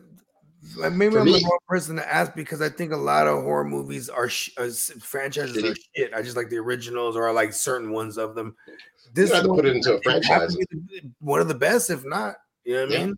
maybe 0.91 1.11
For 1.13 1.19
I'm 1.19 1.25
me- 1.25 1.39
the 1.39 1.45
wrong 1.45 1.59
person 1.67 1.95
to 1.97 2.13
ask 2.13 2.33
because 2.35 2.61
I 2.61 2.69
think 2.69 2.91
a 2.91 2.97
lot 2.97 3.27
of 3.27 3.43
horror 3.43 3.63
movies 3.63 4.09
are 4.09 4.29
sh- 4.29 4.51
uh, 4.57 4.69
franchises 4.99 5.63
are 5.63 5.75
shit. 5.95 6.13
I 6.13 6.21
just 6.21 6.35
like 6.37 6.49
the 6.49 6.57
originals 6.57 7.15
or 7.15 7.27
I 7.27 7.31
like 7.31 7.53
certain 7.53 7.91
ones 7.91 8.17
of 8.17 8.35
them. 8.35 8.55
You 8.67 8.73
This 9.13 9.31
have 9.31 9.43
to 9.43 9.49
one- 9.49 9.57
put 9.59 9.65
it 9.65 9.75
into 9.75 9.93
a 9.93 9.95
it 9.97 10.01
would 10.05 10.13
have 10.13 10.23
franchise. 10.23 10.55
to 10.55 10.57
be 10.57 10.99
the- 11.01 11.11
one 11.19 11.41
of 11.41 11.47
the 11.47 11.55
best, 11.55 11.89
if 11.89 12.03
not. 12.05 12.37
You 12.65 12.73
know 12.75 12.85
what 12.87 12.95
I 12.95 13.05
mean? 13.05 13.15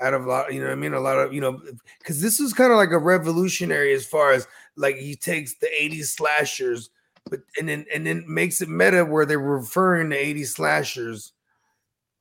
Out 0.00 0.14
of 0.14 0.24
a 0.26 0.28
lot, 0.28 0.52
you 0.54 0.60
know 0.60 0.66
what 0.66 0.72
I 0.72 0.76
mean? 0.76 0.92
A 0.94 1.00
lot 1.00 1.18
of, 1.18 1.32
you 1.32 1.40
know, 1.40 1.60
because 1.98 2.20
this 2.20 2.38
is 2.38 2.52
kind 2.52 2.70
of 2.70 2.76
like 2.76 2.92
a 2.92 2.98
revolutionary 2.98 3.92
as 3.94 4.06
far 4.06 4.32
as 4.32 4.46
like 4.76 4.94
he 4.96 5.16
takes 5.16 5.54
the 5.56 5.66
80s 5.66 6.10
slashers, 6.14 6.90
but 7.28 7.40
and 7.58 7.68
then 7.68 7.84
and 7.92 8.06
then 8.06 8.24
makes 8.28 8.60
it 8.62 8.68
meta 8.68 9.04
where 9.04 9.26
they're 9.26 9.40
referring 9.40 10.10
to 10.10 10.16
80s 10.16 10.54
slashers 10.54 11.32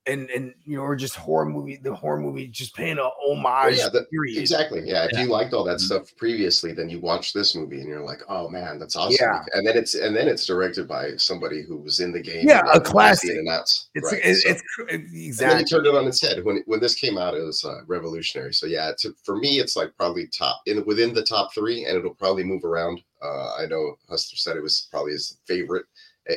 and 0.08 0.30
and 0.30 0.54
you 0.66 0.78
know, 0.78 0.84
or 0.84 0.96
just 0.96 1.16
horror 1.16 1.46
movie, 1.46 1.76
the 1.78 1.94
horror 1.94 2.20
movie 2.20 2.48
just 2.48 2.76
paying 2.76 2.98
a 2.98 3.10
homage. 3.26 3.78
yeah, 3.78 3.90
the- 3.90 4.06
Exactly. 4.38 4.82
Yeah. 4.86 5.06
If 5.06 5.12
Yeah. 5.14 5.24
you 5.24 5.30
liked 5.30 5.54
all 5.54 5.64
that 5.66 5.78
Mhm. 5.78 5.82
stuff 5.82 6.16
previously, 6.18 6.72
then 6.74 6.90
you 6.90 7.00
watch 7.00 7.34
this 7.34 7.56
movie 7.56 7.80
and 7.80 7.88
you're 7.88 8.04
like, 8.04 8.22
oh 8.30 8.48
man, 8.50 8.80
that's 8.80 8.96
awesome. 8.96 9.18
Yeah. 9.20 9.44
And 9.54 9.66
then 9.68 9.78
it's 9.78 9.96
and 9.96 10.16
then 10.16 10.28
it's 10.28 10.46
directed 10.46 10.88
by 10.88 11.16
somebody 11.18 11.62
who 11.64 11.78
was 11.78 12.00
in 12.00 12.12
the 12.12 12.22
game. 12.22 12.48
Yeah, 12.48 12.62
a 12.74 12.80
classic. 12.80 13.32
And 13.32 13.48
that's 13.48 13.90
It's 13.96 14.12
right. 14.12 14.22
it- 14.24 14.36
so- 14.38 14.50
it's 14.50 14.62
it- 14.80 14.90
and 14.94 15.16
exactly. 15.16 15.66
turned 15.66 15.88
it 15.88 15.96
on 15.96 16.08
its 16.08 16.22
head 16.22 16.44
when 16.44 16.64
when 16.68 16.80
this 16.80 16.96
came 16.96 17.18
out. 17.18 17.36
It 17.36 17.44
was 17.44 17.64
uh, 17.66 17.82
revolutionary. 17.88 18.54
So 18.54 18.66
yeah, 18.68 18.90
it's, 18.90 19.06
for 19.24 19.36
me, 19.38 19.60
it's 19.60 19.76
like 19.76 19.92
probably 19.98 20.28
top 20.28 20.62
in 20.66 20.84
within 20.86 21.14
the 21.14 21.24
top 21.24 21.54
three, 21.54 21.86
and 21.86 21.98
it'll 21.98 22.14
probably 22.16 22.44
move 22.44 22.64
around. 22.64 23.02
Uh, 23.22 23.56
I 23.56 23.66
know 23.66 23.96
Hustler 24.10 24.38
said 24.38 24.58
it 24.58 24.62
was 24.64 24.88
probably 24.92 25.12
his 25.14 25.40
favorite, 25.48 25.86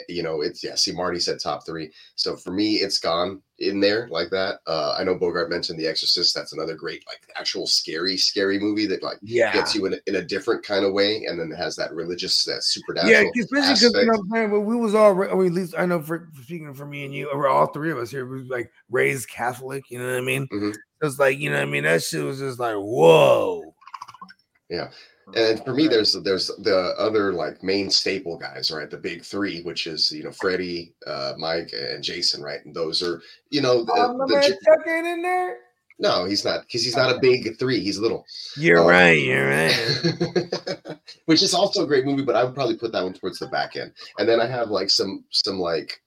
you 0.09 0.23
know, 0.23 0.41
it's 0.43 0.63
yeah. 0.63 0.75
See, 0.75 0.93
Marty 0.93 1.19
said 1.19 1.39
top 1.41 1.67
three, 1.67 1.91
so 2.15 2.37
for 2.37 2.53
me, 2.53 2.77
it's 2.77 2.99
gone 2.99 3.43
in 3.59 3.81
there 3.81 4.09
like 4.11 4.31
that. 4.31 4.61
Uh, 4.67 4.97
I 4.99 5.05
know 5.05 5.15
Bogard 5.17 5.51
mentioned 5.51 5.79
The 5.79 5.87
Exorcist. 5.87 6.35
That's 6.35 6.53
another 6.55 6.75
great, 6.75 7.05
like, 7.07 7.19
actual 7.39 7.67
scary, 7.67 8.17
scary 8.17 8.59
movie 8.59 8.87
that 8.87 9.03
like 9.03 9.19
Yeah. 9.23 9.53
gets 9.53 9.75
you 9.75 9.87
in 9.87 9.95
a, 9.95 9.99
in 10.07 10.17
a 10.17 10.23
different 10.23 10.65
kind 10.65 10.85
of 10.85 10.93
way, 10.93 11.25
and 11.27 11.39
then 11.39 11.53
it 11.53 11.57
has 11.57 11.77
that 11.77 11.93
religious, 11.95 12.45
that 12.45 12.63
supernatural. 12.63 13.13
Yeah, 13.13 13.43
especially 13.43 13.75
because 13.75 13.83
you 13.83 13.91
know 14.07 14.13
what 14.13 14.21
I'm 14.21 14.31
saying, 14.31 14.51
but 14.51 14.61
we 14.61 14.77
was 14.77 14.95
all, 14.95 15.13
or 15.13 15.25
at 15.29 15.53
least 15.53 15.75
I 15.77 15.87
know 15.87 16.01
for 16.01 16.31
speaking 16.43 16.73
for 16.75 16.87
me 16.87 17.05
and 17.05 17.15
you, 17.15 17.31
or 17.31 17.49
all 17.49 17.67
three 17.67 17.91
of 17.91 17.99
us 17.99 18.11
here, 18.11 18.27
we 18.27 18.41
was 18.41 18.49
like 18.49 18.71
raised 18.91 19.29
Catholic. 19.29 19.91
You 19.91 19.99
know 19.99 20.07
what 20.07 20.19
I 20.19 20.23
mean? 20.23 20.49
Mhm. 20.49 20.75
It's 21.03 21.19
like 21.19 21.39
you 21.39 21.51
know 21.51 21.57
what 21.57 21.69
I 21.69 21.71
mean. 21.71 21.85
That 21.85 22.03
shit 22.03 22.25
was 22.25 22.39
just 22.39 22.59
like 22.59 22.77
whoa. 22.77 23.75
And 25.35 25.65
for 25.65 25.75
me, 25.75 25.87
there's 25.89 26.13
there's 26.23 26.49
the 26.59 26.95
other 26.99 27.33
like 27.33 27.63
main 27.63 27.91
staple 27.91 28.37
guys, 28.37 28.71
right? 28.71 28.91
The 28.91 28.97
big 28.97 29.25
three, 29.25 29.63
which 29.63 29.87
is 29.87 30.11
you 30.13 30.25
know 30.25 30.33
Freddy, 30.33 30.93
uh, 31.07 31.35
Mike, 31.39 31.73
and 31.73 32.03
Jason, 32.03 32.43
right? 32.43 32.65
And 32.65 32.75
those 32.75 33.03
are 33.03 33.23
you 33.51 33.61
know 33.61 33.85
the, 33.85 33.93
Oh, 33.97 34.17
my 34.17 34.27
the 34.27 34.35
man 34.35 34.43
J- 34.43 34.49
Chuck 34.65 34.87
ain't 34.89 35.07
in 35.07 35.23
there. 35.23 35.57
no, 35.99 36.25
he's 36.25 36.45
not 36.45 36.63
because 36.63 36.85
he's 36.85 36.97
not 36.97 37.15
a 37.15 37.19
big 37.21 37.59
three. 37.59 37.81
He's 37.81 37.99
little, 37.99 38.27
You're 38.57 38.81
Um, 38.81 38.87
right. 38.87 39.23
You're 39.23 39.49
right. 39.49 40.99
which 41.27 41.43
is 41.43 41.55
also 41.55 41.85
a 41.85 41.87
great 41.87 42.05
movie. 42.05 42.25
But 42.25 42.37
I 42.37 42.45
would 42.45 42.55
probably 42.55 42.77
put 42.77 42.93
that 42.93 43.03
one 43.05 43.13
towards 43.15 43.39
the 43.39 43.47
back 43.49 43.77
end. 43.77 43.93
And 44.19 44.29
then 44.29 44.41
I 44.41 44.47
have 44.47 44.71
like 44.71 44.91
some 44.91 45.25
some 45.31 45.59
like 45.61 46.01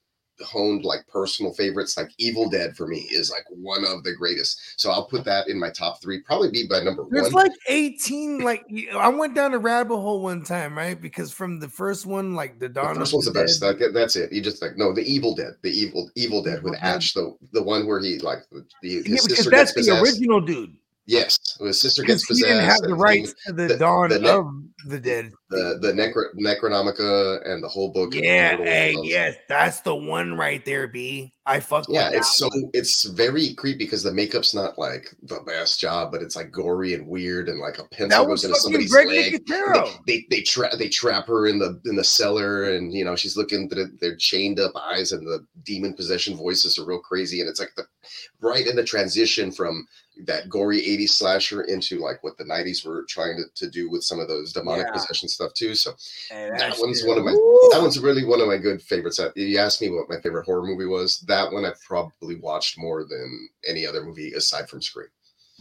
honed 0.44 0.84
like 0.84 1.06
personal 1.08 1.52
favorites 1.54 1.96
like 1.96 2.10
evil 2.18 2.48
dead 2.48 2.76
for 2.76 2.86
me 2.86 3.08
is 3.10 3.30
like 3.30 3.44
one 3.50 3.84
of 3.84 4.04
the 4.04 4.14
greatest 4.14 4.60
so 4.80 4.90
i'll 4.90 5.06
put 5.06 5.24
that 5.24 5.48
in 5.48 5.58
my 5.58 5.70
top 5.70 6.00
three 6.00 6.20
probably 6.20 6.50
be 6.50 6.66
by 6.68 6.80
number 6.80 7.04
There's 7.10 7.32
one 7.32 7.46
like 7.46 7.52
18, 7.68 8.40
like 8.40 8.64
i 8.96 9.08
went 9.08 9.34
down 9.34 9.54
a 9.54 9.58
rabbit 9.58 9.96
hole 9.96 10.20
one 10.20 10.42
time, 10.42 10.76
right? 10.76 11.00
Because 11.00 11.32
from 11.32 11.58
the 11.58 11.68
first 11.68 12.06
one, 12.06 12.34
like 12.34 12.58
the 12.58 12.68
The 12.68 12.82
first 12.82 13.12
of 13.12 13.16
one's 13.16 13.26
the 13.26 13.32
best. 13.32 13.60
That, 13.60 13.92
that's 13.92 14.16
it. 14.16 14.32
You 14.32 14.40
just 14.40 14.62
like 14.62 14.76
no, 14.76 14.92
the 14.92 15.02
Evil 15.02 15.34
Dead, 15.34 15.54
the 15.62 15.70
evil 15.70 16.10
Evil 16.14 16.42
Dead 16.42 16.62
with 16.62 16.74
Evil 16.74 16.82
Dead? 16.82 16.96
Ash, 16.96 17.12
the 17.12 17.36
the 17.52 17.62
one 17.62 17.86
where 17.86 18.00
he 18.00 18.18
like 18.18 18.40
the, 18.50 18.64
Yeah, 18.82 19.18
because 19.26 19.46
that's 19.46 19.74
the 19.74 20.00
original 20.00 20.40
dude. 20.40 20.76
Yes, 21.06 21.38
his 21.60 21.80
sister 21.80 22.02
gets 22.02 22.22
he 22.24 22.28
possessed. 22.32 22.48
didn't 22.48 22.64
have 22.64 22.78
the 22.78 22.84
and 22.88 22.96
he- 22.96 23.02
rights 23.02 23.34
to 23.46 23.52
the, 23.52 23.66
the- 23.68 23.76
Dawn 23.76 24.08
the 24.08 24.18
ne- 24.20 24.28
of 24.30 24.46
the 24.86 24.98
Dead. 25.00 25.30
The 25.50 25.78
the 25.80 25.92
Necro, 25.92 26.24
Necronomicon 26.38 27.46
and 27.48 27.62
the 27.62 27.68
whole 27.68 27.90
book. 27.92 28.14
Yeah, 28.14 28.56
hey, 28.56 28.96
yes, 29.02 29.36
that's 29.48 29.80
the 29.80 29.94
one 29.94 30.34
right 30.36 30.64
there, 30.64 30.88
B. 30.88 31.32
I 31.46 31.60
fuck 31.60 31.84
Yeah, 31.88 32.10
it's 32.10 32.36
so 32.38 32.48
one. 32.48 32.70
it's 32.72 33.04
very 33.04 33.52
creepy 33.54 33.84
because 33.84 34.02
the 34.02 34.10
makeup's 34.12 34.54
not 34.54 34.78
like 34.78 35.14
the 35.24 35.40
best 35.46 35.78
job, 35.78 36.10
but 36.10 36.22
it's 36.22 36.36
like 36.36 36.50
gory 36.50 36.94
and 36.94 37.06
weird 37.06 37.48
and 37.50 37.60
like 37.60 37.78
a 37.78 37.84
pencil 37.84 38.26
was 38.26 38.42
goes 38.42 38.44
into 38.50 38.60
somebody's 38.60 38.90
Greg 38.90 39.08
leg. 39.08 39.46
They 39.46 39.92
they, 40.06 40.26
they 40.30 40.40
trap 40.42 40.72
they 40.78 40.88
trap 40.88 41.26
her 41.28 41.46
in 41.48 41.58
the 41.58 41.80
in 41.84 41.96
the 41.96 42.04
cellar 42.04 42.74
and 42.74 42.92
you 42.94 43.04
know 43.04 43.14
she's 43.14 43.36
looking 43.36 43.68
through 43.68 43.90
their 44.00 44.16
chained 44.16 44.58
up 44.58 44.72
eyes 44.74 45.12
and 45.12 45.26
the 45.26 45.44
demon 45.64 45.92
possession 45.94 46.34
voices 46.36 46.78
are 46.78 46.86
real 46.86 46.98
crazy 47.00 47.40
and 47.40 47.48
it's 47.48 47.60
like 47.60 47.72
the 47.76 47.84
right 48.40 48.66
in 48.66 48.74
the 48.76 48.84
transition 48.84 49.52
from 49.52 49.86
that 50.26 50.48
gory 50.48 50.80
80s 50.80 51.10
slasher 51.10 51.62
into 51.62 51.98
like 51.98 52.22
what 52.22 52.38
the 52.38 52.44
90s 52.44 52.86
were 52.86 53.04
trying 53.08 53.36
to, 53.36 53.64
to 53.64 53.70
do 53.70 53.90
with 53.90 54.04
some 54.04 54.20
of 54.20 54.28
those 54.28 54.52
demonic 54.52 54.86
Yeah. 54.86 54.92
possession 54.92 55.28
stuff 55.28 55.52
too. 55.54 55.74
So 55.74 55.92
Hey, 56.30 56.50
that 56.56 56.74
shit- 56.74 56.80
one's 56.84 57.04
one 57.04 57.18
of 57.18 57.24
my- 57.24 57.32
Woo! 57.32 57.68
that 57.72 57.80
one's 57.82 57.98
really 57.98 58.24
one 58.24 58.40
of 58.40 58.46
my 58.46 58.56
good 58.56 58.80
favorites. 58.80 59.18
Uh, 59.18 59.30
You 59.34 59.58
asked 59.58 59.80
me 59.80 59.90
what 59.90 60.08
my 60.08 60.20
favorite 60.20 60.44
horror 60.44 60.64
movie 60.66 60.86
was. 60.86 61.18
That 61.26 61.50
one 61.52 61.64
I've 61.64 61.80
probably 61.82 62.36
watched 62.36 62.78
more 62.78 63.02
than 63.04 63.48
any 63.66 63.86
other 63.86 64.04
movie 64.04 64.32
aside 64.34 64.68
from 64.68 64.82
Scream. 64.82 65.08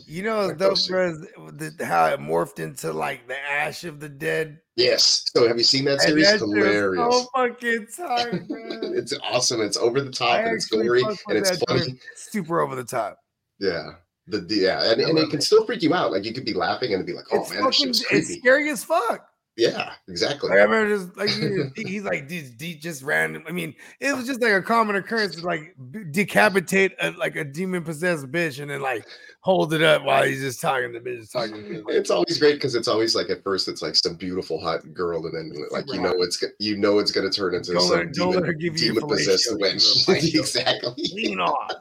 You 0.08 0.24
know, 0.24 0.48
like 0.48 0.58
those 0.58 0.88
two. 0.88 0.94
bros, 0.94 1.20
the, 1.20 1.86
how 1.86 2.06
it 2.08 2.20
morphed 2.20 2.58
into 2.60 2.92
like 2.92 3.28
the 3.28 3.38
Ash 3.40 3.84
of 3.84 4.00
the 4.00 4.10
Dead. 4.10 4.60
Yes. 4.76 5.24
So 5.36 5.48
have 5.48 5.58
you 5.58 5.64
seen 5.64 5.86
that 5.86 6.02
series? 6.02 6.26
that 6.26 6.40
shit 6.40 6.48
was 6.48 6.52
Hilarious. 6.58 7.14
So 7.14 7.28
fucking 7.36 7.88
tight, 7.96 8.48
bro. 8.48 8.80
it's 8.94 9.14
awesome. 9.24 9.62
It's 9.62 9.78
over 9.78 10.02
the 10.02 10.10
top 10.12 10.30
I 10.38 10.40
and 10.42 10.56
it's 10.56 10.66
gory 10.66 11.04
and 11.04 11.38
it's 11.38 11.58
funny. 11.68 12.00
Super 12.16 12.62
over 12.62 12.76
the 12.76 12.84
top. 12.84 13.20
Yeah. 13.60 13.92
The, 14.28 14.46
yeah, 14.50 14.92
and, 14.92 15.02
and 15.02 15.18
it 15.18 15.30
can 15.30 15.42
still 15.42 15.66
freak 15.66 15.82
you 15.82 15.94
out. 15.94 16.12
Like 16.12 16.24
you 16.24 16.34
could 16.34 16.46
be 16.46 16.54
laughing 16.54 16.94
and 16.94 17.06
be 17.06 17.14
like, 17.14 17.26
"Oh 17.32 17.42
it's 17.42 17.52
man, 17.52 17.64
fucking, 17.64 17.90
it's 18.12 18.34
scary 18.36 18.70
as 18.70 18.84
fuck. 18.84 19.28
Yeah, 19.56 19.92
exactly. 20.08 20.50
Like, 20.50 20.60
I 20.60 20.64
remember 20.64 20.98
just 20.98 21.16
like 21.16 21.30
he's 21.76 22.04
like 22.04 22.28
de- 22.28 22.76
just 22.76 23.04
random. 23.04 23.44
I 23.48 23.52
mean, 23.52 23.76
it 24.00 24.16
was 24.16 24.26
just 24.26 24.42
like 24.42 24.54
a 24.54 24.62
common 24.64 24.96
occurrence 24.96 25.36
to 25.36 25.46
like 25.46 25.76
decapitate 26.12 26.94
a, 27.00 27.12
like 27.12 27.36
a 27.36 27.44
demon 27.44 27.84
possessed 27.84 28.32
bitch 28.32 28.60
and 28.60 28.72
then 28.72 28.82
like 28.82 29.06
hold 29.42 29.74
it 29.74 29.84
up 29.84 30.06
while 30.06 30.24
he's 30.24 30.42
just 30.42 30.60
talking. 30.60 30.92
The 30.92 31.00
bitch 31.02 31.20
is 31.20 31.30
talking. 31.30 31.54
to 31.54 31.86
It's 31.90 32.10
always 32.10 32.40
great 32.40 32.54
because 32.56 32.74
it's 32.74 32.88
always 32.88 33.14
like 33.16 33.30
at 33.30 33.44
first 33.44 33.68
it's 33.68 33.84
like 33.84 33.96
some 33.96 34.16
beautiful 34.16 34.60
hot 34.60 34.92
girl, 34.92 35.24
and 35.28 35.36
then 35.36 35.54
like 35.70 35.86
you 35.94 36.02
know 36.02 36.14
it's 36.24 36.44
you 36.60 36.76
know 36.78 36.98
it's 36.98 37.12
gonna 37.12 37.30
turn 37.30 37.54
into 37.54 37.74
Don't 37.74 37.82
some 37.82 37.98
let- 38.00 38.14
demon, 38.14 38.76
demon 38.76 39.08
possessed 39.08 39.52
fellatio, 39.52 39.60
wench. 39.60 40.08
give 40.08 40.08
her 40.08 40.14
a 40.14 40.22
bite. 40.22 40.34
exactly. 40.34 41.04
Lean 41.14 41.40
off. 41.42 41.72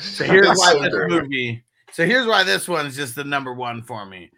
So 0.00 0.24
here's 0.24 0.48
why 0.48 0.72
so 0.72 0.82
this 0.82 0.94
movie. 1.08 1.62
So 1.92 2.04
here's 2.04 2.26
why 2.26 2.42
this 2.42 2.68
one's 2.68 2.96
just 2.96 3.14
the 3.14 3.24
number 3.24 3.54
one 3.54 3.82
for 3.82 4.04
me 4.04 4.30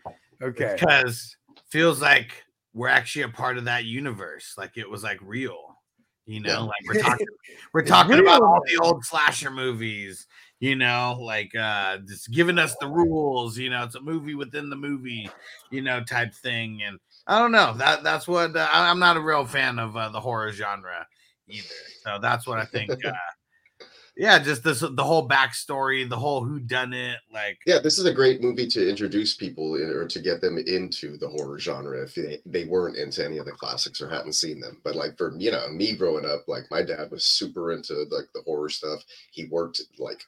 Okay. 0.42 0.76
because 0.78 1.36
feels 1.70 2.02
like 2.02 2.44
we're 2.74 2.88
actually 2.88 3.22
a 3.22 3.28
part 3.28 3.56
of 3.56 3.64
that 3.64 3.84
universe. 3.84 4.54
Like 4.58 4.76
it 4.76 4.88
was 4.88 5.02
like 5.02 5.18
real, 5.22 5.78
you 6.26 6.40
know. 6.40 6.66
Like 6.66 6.94
we're 6.94 7.00
talking, 7.00 7.26
we're 7.72 7.84
talking 7.84 8.18
about 8.18 8.42
all 8.42 8.60
the 8.66 8.84
old 8.84 9.04
slasher 9.04 9.50
movies. 9.50 10.26
You 10.60 10.74
know, 10.74 11.18
like 11.20 11.54
uh 11.54 11.98
just 12.06 12.30
giving 12.30 12.58
us 12.58 12.74
the 12.80 12.88
rules. 12.88 13.58
You 13.58 13.70
know, 13.70 13.84
it's 13.84 13.94
a 13.94 14.00
movie 14.00 14.34
within 14.34 14.68
the 14.70 14.76
movie. 14.76 15.30
You 15.70 15.82
know, 15.82 16.02
type 16.04 16.34
thing. 16.34 16.82
And 16.82 16.98
I 17.26 17.38
don't 17.38 17.52
know. 17.52 17.74
That 17.76 18.02
that's 18.02 18.28
what 18.28 18.54
uh, 18.56 18.68
I'm 18.70 18.98
not 18.98 19.16
a 19.16 19.20
real 19.20 19.46
fan 19.46 19.78
of 19.78 19.96
uh, 19.96 20.10
the 20.10 20.20
horror 20.20 20.52
genre 20.52 21.06
either. 21.48 21.66
So 22.02 22.18
that's 22.20 22.46
what 22.46 22.58
I 22.58 22.64
think. 22.66 22.90
Uh, 23.04 23.12
yeah, 24.16 24.38
just 24.38 24.64
this 24.64 24.80
the 24.80 25.04
whole 25.04 25.28
backstory, 25.28 26.08
the 26.08 26.16
whole 26.16 26.42
who 26.44 26.58
done 26.58 26.92
it, 26.92 27.18
like 27.32 27.58
Yeah, 27.66 27.78
this 27.78 27.98
is 27.98 28.06
a 28.06 28.14
great 28.14 28.42
movie 28.42 28.66
to 28.68 28.88
introduce 28.88 29.36
people 29.36 29.74
in, 29.76 29.90
or 29.90 30.06
to 30.06 30.20
get 30.20 30.40
them 30.40 30.56
into 30.58 31.18
the 31.18 31.28
horror 31.28 31.58
genre 31.58 32.02
if 32.02 32.14
they, 32.14 32.40
they 32.46 32.64
weren't 32.64 32.96
into 32.96 33.24
any 33.24 33.38
of 33.38 33.44
the 33.44 33.52
classics 33.52 34.00
or 34.00 34.08
hadn't 34.08 34.32
seen 34.32 34.58
them. 34.60 34.80
But 34.82 34.96
like 34.96 35.18
for 35.18 35.34
you 35.36 35.50
know 35.50 35.68
me 35.68 35.94
growing 35.94 36.24
up, 36.24 36.48
like 36.48 36.64
my 36.70 36.82
dad 36.82 37.10
was 37.10 37.26
super 37.26 37.72
into 37.72 37.94
like 38.10 38.32
the 38.34 38.42
horror 38.46 38.70
stuff. 38.70 39.04
He 39.32 39.46
worked 39.46 39.82
like 39.98 40.22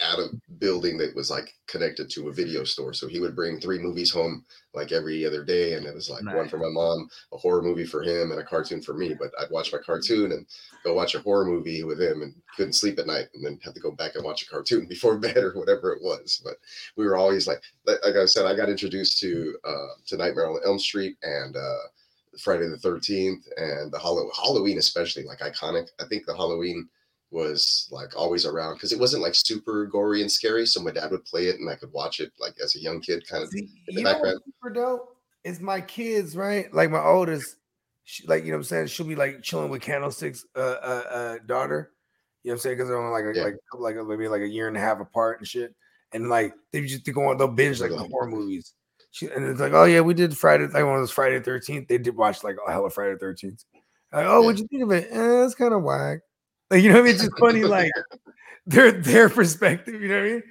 at 0.00 0.18
a 0.20 0.28
building 0.58 0.96
that 0.98 1.16
was 1.16 1.30
like 1.30 1.52
connected 1.66 2.08
to 2.10 2.28
a 2.28 2.32
video 2.32 2.62
store, 2.62 2.92
so 2.92 3.08
he 3.08 3.18
would 3.18 3.34
bring 3.34 3.58
three 3.58 3.78
movies 3.78 4.12
home 4.12 4.44
like 4.74 4.92
every 4.92 5.24
other 5.24 5.44
day, 5.44 5.74
and 5.74 5.86
it 5.86 5.94
was 5.94 6.10
like 6.10 6.24
one 6.36 6.48
for 6.48 6.58
my 6.58 6.68
mom, 6.68 7.08
a 7.32 7.36
horror 7.36 7.62
movie 7.62 7.84
for 7.84 8.02
him, 8.02 8.30
and 8.32 8.40
a 8.40 8.44
cartoon 8.44 8.82
for 8.82 8.94
me. 8.94 9.14
But 9.14 9.30
I'd 9.40 9.50
watch 9.50 9.72
my 9.72 9.78
cartoon 9.78 10.32
and 10.32 10.46
go 10.82 10.94
watch 10.94 11.14
a 11.14 11.20
horror 11.20 11.44
movie 11.44 11.84
with 11.84 12.00
him, 12.00 12.22
and 12.22 12.34
couldn't 12.56 12.72
sleep 12.74 12.98
at 12.98 13.06
night, 13.06 13.26
and 13.34 13.44
then 13.44 13.58
have 13.62 13.74
to 13.74 13.80
go 13.80 13.90
back 13.92 14.14
and 14.14 14.24
watch 14.24 14.42
a 14.42 14.46
cartoon 14.46 14.86
before 14.88 15.18
bed 15.18 15.36
or 15.36 15.52
whatever 15.52 15.92
it 15.92 16.02
was. 16.02 16.40
But 16.44 16.54
we 16.96 17.04
were 17.04 17.16
always 17.16 17.46
like, 17.46 17.62
like 17.86 18.16
I 18.16 18.24
said, 18.26 18.46
I 18.46 18.56
got 18.56 18.68
introduced 18.68 19.18
to 19.20 19.56
uh, 19.64 19.88
to 20.06 20.16
Nightmare 20.16 20.50
on 20.50 20.60
Elm 20.64 20.78
Street 20.78 21.16
and 21.22 21.56
uh, 21.56 21.84
Friday 22.40 22.68
the 22.68 22.78
Thirteenth 22.78 23.46
and 23.56 23.92
the 23.92 23.98
Hallow- 23.98 24.30
Halloween, 24.34 24.78
especially 24.78 25.24
like 25.24 25.38
iconic. 25.38 25.88
I 26.00 26.04
think 26.06 26.26
the 26.26 26.36
Halloween 26.36 26.88
was 27.34 27.88
like 27.90 28.16
always 28.16 28.46
around 28.46 28.74
because 28.74 28.92
it 28.92 28.98
wasn't 28.98 29.22
like 29.22 29.34
super 29.34 29.86
gory 29.86 30.22
and 30.22 30.30
scary. 30.30 30.64
So 30.64 30.80
my 30.80 30.92
dad 30.92 31.10
would 31.10 31.24
play 31.24 31.48
it 31.48 31.58
and 31.58 31.68
I 31.68 31.74
could 31.74 31.92
watch 31.92 32.20
it 32.20 32.32
like 32.38 32.54
as 32.62 32.76
a 32.76 32.78
young 32.80 33.00
kid, 33.00 33.26
kind 33.28 33.42
of. 33.42 33.50
See, 33.50 33.68
in 33.88 33.96
the 33.96 34.04
background. 34.04 34.38
super 34.46 34.70
dope? 34.72 35.16
Is 35.42 35.60
my 35.60 35.80
kids, 35.80 36.36
right? 36.36 36.72
Like 36.72 36.90
my 36.90 37.02
oldest, 37.02 37.56
she, 38.04 38.26
like 38.26 38.44
you 38.44 38.50
know 38.52 38.58
what 38.58 38.60
I'm 38.60 38.64
saying, 38.64 38.86
she'll 38.86 39.06
be 39.06 39.16
like 39.16 39.42
chilling 39.42 39.68
with 39.68 39.82
candlesticks 39.82 40.46
uh 40.56 40.60
uh, 40.60 41.04
uh 41.10 41.36
daughter. 41.46 41.90
You 42.44 42.50
know 42.50 42.52
what 42.52 42.54
I'm 42.54 42.58
saying? 42.60 42.76
Because 42.76 42.88
they're 42.88 43.02
only 43.02 43.12
like 43.22 43.34
a, 43.34 43.38
Yeah. 43.38 43.44
like 43.44 43.96
like 43.96 44.06
maybe 44.06 44.28
like 44.28 44.42
a 44.42 44.48
year 44.48 44.68
and 44.68 44.76
a 44.76 44.80
half 44.80 45.00
apart 45.00 45.40
and 45.40 45.48
shit. 45.48 45.74
And 46.12 46.28
like 46.28 46.54
they 46.72 46.82
just 46.86 47.04
go 47.12 47.26
on, 47.28 47.36
they'll 47.36 47.48
binge 47.48 47.80
like 47.80 47.90
the 47.90 47.96
horror 48.10 48.28
movies. 48.28 48.72
She, 49.10 49.26
and 49.26 49.44
it's 49.44 49.60
like, 49.60 49.72
oh 49.72 49.84
yeah, 49.84 50.00
we 50.00 50.14
did 50.14 50.36
Friday, 50.36 50.64
like 50.66 50.84
one 50.84 50.94
of 50.94 51.00
those 51.00 51.10
Friday 51.10 51.40
Thirteenth. 51.40 51.88
They 51.88 51.98
did 51.98 52.16
watch 52.16 52.42
like 52.44 52.56
a 52.66 52.70
hell 52.72 52.86
of 52.86 52.94
Friday 52.94 53.16
Thirteenth. 53.18 53.64
Like, 54.12 54.26
oh, 54.26 54.40
Yeah. 54.40 54.46
what'd 54.46 54.60
you 54.60 54.66
think 54.68 54.82
of 54.84 54.92
it? 54.92 55.08
Eh, 55.10 55.44
it's 55.44 55.54
kind 55.56 55.74
of 55.74 55.82
whack. 55.82 56.20
Like 56.70 56.82
you 56.82 56.88
know 56.90 56.96
what 56.96 57.00
I 57.00 57.04
mean? 57.04 57.14
It's 57.14 57.24
just 57.24 57.38
funny, 57.38 57.64
like 57.64 57.90
their 58.66 58.92
their 58.92 59.28
perspective. 59.28 60.00
You 60.00 60.08
know 60.08 60.14
what 60.16 60.24
I 60.24 60.28
mean? 60.32 60.42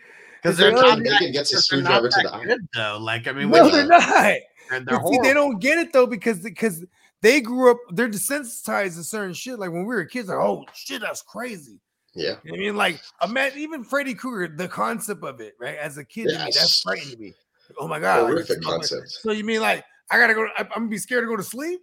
because 0.42 0.58
They're 0.58 0.72
oh, 0.72 0.76
they're 0.76 0.82
not- 0.84 0.98
Lincoln 1.00 1.28
that, 1.28 1.32
gets 1.34 1.52
a 1.52 1.56
because 1.56 1.68
they're 1.70 1.82
not 1.82 2.04
screwdriver 2.04 2.10
to 2.10 2.40
the 2.40 2.46
good 2.56 2.68
though. 2.76 2.98
Like 3.02 3.28
I 3.28 3.32
mean, 3.32 3.50
No, 3.50 3.70
they're 3.70 3.88
not. 3.88 4.02
they're, 4.02 4.80
they're 4.82 5.00
see, 5.08 5.20
they 5.24 5.34
don't 5.34 5.60
get 5.60 5.78
it 5.78 5.94
though 5.94 6.06
because 6.08 6.40
because 6.40 6.84
they 7.22 7.40
grew 7.42 7.72
up, 7.72 7.78
they're 7.92 8.10
desensitized 8.10 8.96
to 8.98 9.04
certain 9.04 9.34
shit. 9.34 9.58
Like 9.58 9.72
when 9.72 9.86
we 9.86 9.96
were 9.96 10.06
kids, 10.06 10.28
like, 10.28 10.38
oh 10.38 10.66
shit, 10.74 11.02
that's 11.02 11.22
crazy. 11.22 11.80
Yeah, 12.16 12.36
You 12.44 12.52
know 12.52 12.58
I 12.58 12.60
mean, 12.60 12.76
like, 12.76 13.02
imagine 13.24 13.58
even 13.60 13.84
Freddy 13.84 14.14
Krueger, 14.14 14.56
the 14.56 14.68
concept 14.68 15.24
of 15.24 15.40
it, 15.42 15.56
right? 15.60 15.78
As 15.78 15.98
a 15.98 16.06
kid, 16.06 16.26
to 16.28 16.34
me, 16.34 16.38
that's 16.38 16.56
Yes. 16.58 16.82
frightening 16.84 17.20
me. 17.20 17.34
Oh 17.80 17.88
my 17.88 18.00
god, 18.00 18.28
horrific 18.28 18.62
so- 18.62 18.70
concept. 18.70 19.10
So 19.10 19.32
you 19.32 19.44
mean 19.44 19.62
like 19.62 19.84
I 20.12 20.20
gotta 20.20 20.34
go? 20.36 20.46
I, 20.58 20.62
am 20.62 20.68
gonna 20.76 20.88
be 20.90 20.98
scared 21.00 21.24
to 21.24 21.28
go 21.28 21.38
to 21.38 21.44
sleep? 21.44 21.82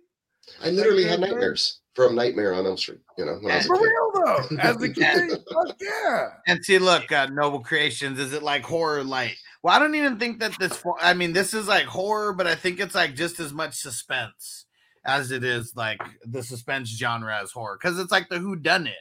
I 0.63 0.71
literally 0.71 1.05
had 1.05 1.19
yeah, 1.21 1.27
yeah. 1.27 1.33
nightmares 1.33 1.81
from 1.95 2.15
Nightmare 2.15 2.55
on 2.55 2.67
Elm 2.67 2.77
Street. 2.77 3.01
You 3.19 3.25
know, 3.27 3.39
when 3.41 3.53
I 3.53 3.57
was 3.57 3.65
a 3.65 3.69
For 3.69 3.77
kid. 3.79 3.85
real 3.85 4.13
though, 4.15 4.57
as 4.59 4.83
a 4.83 4.89
kid, 4.89 5.31
fuck 5.53 5.77
yeah. 5.81 6.29
And 6.47 6.65
see, 6.65 6.79
look, 6.79 7.11
uh, 7.13 7.27
Noble 7.27 7.61
Creations, 7.61 8.19
is 8.19 8.33
it 8.33 8.43
like 8.43 8.63
horror 8.63 9.03
light? 9.05 9.37
Well, 9.63 9.75
I 9.75 9.79
don't 9.79 9.95
even 9.95 10.19
think 10.19 10.41
that 10.41 10.53
this. 10.59 10.83
I 11.01 11.15
mean, 11.15 11.33
this 11.33 11.53
is 11.53 11.67
like 11.69 11.85
horror, 11.85 12.33
but 12.33 12.47
I 12.47 12.55
think 12.55 12.81
it's 12.81 12.95
like 12.95 13.15
just 13.15 13.41
as 13.41 13.53
much 13.53 13.75
suspense 13.75 14.67
as 15.07 15.31
it 15.31 15.43
is 15.45 15.75
like 15.77 16.01
the 16.25 16.43
suspense 16.43 16.89
genre 16.97 17.39
as 17.43 17.51
horror 17.53 17.79
because 17.81 17.99
it's 17.99 18.13
like 18.13 18.29
the 18.29 18.39
who 18.39 18.57
done 18.57 18.87
it. 18.87 18.95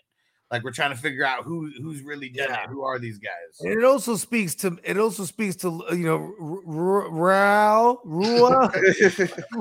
Like 0.51 0.63
we're 0.63 0.71
trying 0.71 0.89
to 0.89 0.97
figure 0.97 1.23
out 1.25 1.43
who 1.43 1.69
who's 1.81 2.01
really 2.01 2.29
done 2.29 2.47
Yeah. 2.49 2.63
it. 2.63 2.69
Who 2.69 2.81
are 2.83 2.97
these 2.97 3.19
guys? 3.19 3.59
And 3.59 3.71
it 3.71 3.83
also 3.85 4.15
speaks 4.15 4.55
to 4.55 4.77
it 4.83 4.97
also 4.97 5.23
speaks 5.25 5.55
to 5.57 5.83
you 5.91 5.97
know 5.97 6.33
r- 6.41 7.03
r- 7.05 7.11
rural 7.11 8.01
rural 8.03 8.69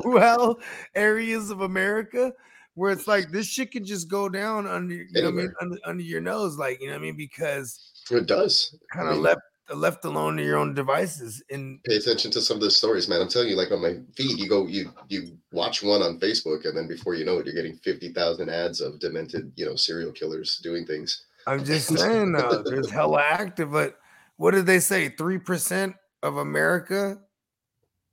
rural 0.04 0.60
areas 0.94 1.50
of 1.50 1.60
America 1.60 2.32
where 2.78 2.92
it's 2.92 3.08
like 3.08 3.30
this 3.32 3.46
shit 3.46 3.72
can 3.72 3.84
just 3.84 4.08
go 4.08 4.28
down 4.28 4.66
under 4.66 4.94
you 4.94 5.06
know 5.14 5.24
what 5.24 5.28
I 5.28 5.32
mean 5.32 5.52
under, 5.60 5.76
under 5.84 6.02
your 6.02 6.20
nose 6.20 6.56
like 6.56 6.80
you 6.80 6.86
know 6.86 6.94
what 6.94 7.00
I 7.00 7.02
mean 7.02 7.16
because 7.16 7.78
It 8.10 8.26
does. 8.26 8.76
kind 8.92 9.08
I 9.08 9.10
of 9.10 9.16
mean, 9.16 9.24
left 9.24 9.40
left 9.74 10.04
alone 10.04 10.36
to 10.38 10.42
your 10.44 10.56
own 10.56 10.72
devices 10.74 11.42
and 11.50 11.82
pay 11.84 11.96
attention 11.96 12.30
to 12.30 12.40
some 12.40 12.56
of 12.56 12.62
the 12.62 12.70
stories, 12.70 13.06
man. 13.08 13.20
I'm 13.20 13.28
telling 13.28 13.48
you, 13.48 13.56
like 13.56 13.70
on 13.70 13.82
my 13.82 13.98
feed, 14.16 14.38
you 14.38 14.48
go, 14.48 14.66
you 14.66 14.90
you 15.08 15.36
watch 15.52 15.82
one 15.82 16.00
on 16.02 16.18
Facebook, 16.20 16.64
and 16.64 16.76
then 16.76 16.88
before 16.88 17.14
you 17.14 17.24
know 17.26 17.38
it, 17.38 17.46
you're 17.46 17.54
getting 17.54 17.76
fifty 17.76 18.12
thousand 18.12 18.48
ads 18.48 18.80
of 18.80 18.98
demented, 18.98 19.52
you 19.56 19.66
know, 19.66 19.74
serial 19.76 20.12
killers 20.12 20.58
doing 20.62 20.86
things. 20.86 21.26
I'm 21.46 21.64
just 21.72 21.88
saying 21.98 22.32
though 22.32 22.62
there's 22.62 22.90
hella 22.90 23.20
active 23.22 23.72
but 23.72 23.98
what 24.36 24.52
did 24.52 24.66
they 24.66 24.78
say 24.78 25.08
three 25.10 25.38
percent 25.38 25.96
of 26.22 26.36
America 26.38 27.18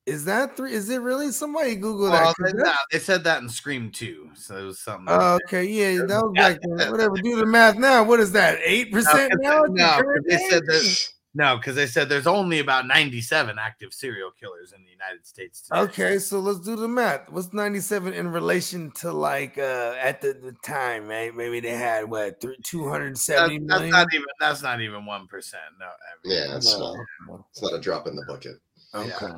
is 0.05 0.25
that 0.25 0.55
three 0.55 0.73
is 0.73 0.89
it 0.89 1.01
really 1.01 1.31
somebody 1.31 1.75
Google 1.75 2.11
that 2.11 2.21
Well, 2.23 2.33
'cause 2.35 2.51
they, 2.53 2.61
nah, 2.63 2.75
they 2.91 2.99
said 2.99 3.23
that 3.23 3.41
in 3.41 3.49
Scream 3.49 3.91
2, 3.91 4.29
so 4.35 4.57
it 4.57 4.63
was 4.63 4.79
something. 4.79 5.07
Oh, 5.09 5.39
okay, 5.47 5.63
yeah, 5.65 6.05
that 6.05 6.21
was 6.23 6.33
back 6.35 6.59
then. 6.61 6.91
Whatever. 6.91 7.15
Do 7.17 7.35
the 7.37 7.45
math 7.45 7.77
now. 7.77 8.03
What 8.03 8.19
is 8.19 8.31
that? 8.33 8.59
Eight 8.63 8.91
percent 8.91 9.33
now? 9.41 9.63
at 9.63 9.67
the 9.69 9.73
no, 9.73 9.85
'cause 9.87 10.01
current 10.03 10.25
they 10.29 10.37
said 10.49 10.65
that 10.67 11.09
no, 11.37 11.57
because 11.57 11.75
they 11.75 11.85
said 11.87 12.07
there's 12.07 12.27
only 12.27 12.59
about 12.59 12.87
97 12.87 13.57
active 13.59 13.93
serial 13.93 14.31
killers 14.39 14.71
in 14.71 14.81
the 14.85 14.89
United 14.89 15.25
States. 15.27 15.63
Today. 15.63 15.81
Okay, 15.81 16.17
so 16.19 16.39
let's 16.39 16.59
do 16.61 16.77
the 16.77 16.87
math. 16.87 17.29
What's 17.29 17.51
ninety-seven 17.51 18.13
in 18.13 18.31
relation 18.31 18.89
to 19.01 19.11
like 19.11 19.57
uh 19.57 19.95
at 19.99 20.21
the, 20.21 20.31
the 20.33 20.53
time, 20.63 21.07
right? 21.09 21.35
Maybe 21.35 21.59
they 21.59 21.71
had 21.71 22.09
what 22.09 22.39
three, 22.39 22.55
two 22.63 22.87
hundred 22.87 23.17
That- 23.17 23.49
that's 23.67 23.91
not 23.91 24.07
even 24.13 24.25
that's 24.39 24.61
not 24.61 24.79
even 24.81 25.05
one 25.05 25.27
percent. 25.27 25.63
No, 25.77 25.87
I 25.87 25.89
mean, 26.27 26.37
Yeah, 26.37 26.53
that's 26.53 26.77
No. 26.77 26.95
not, 27.27 27.39
it's 27.51 27.61
not 27.61 27.73
a 27.73 27.79
drop 27.81 28.07
in 28.07 28.15
the 28.15 28.23
bucket. 28.27 28.55
Okay. 28.93 29.09
Yeah, 29.09 29.33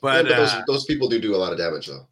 but 0.00 0.26
but 0.26 0.36
those, 0.36 0.48
uh, 0.50 0.62
those 0.66 0.84
people 0.84 1.08
do 1.08 1.20
do 1.20 1.34
a 1.34 1.38
lot 1.38 1.52
of 1.52 1.58
damage, 1.58 1.86
though. 1.86 2.06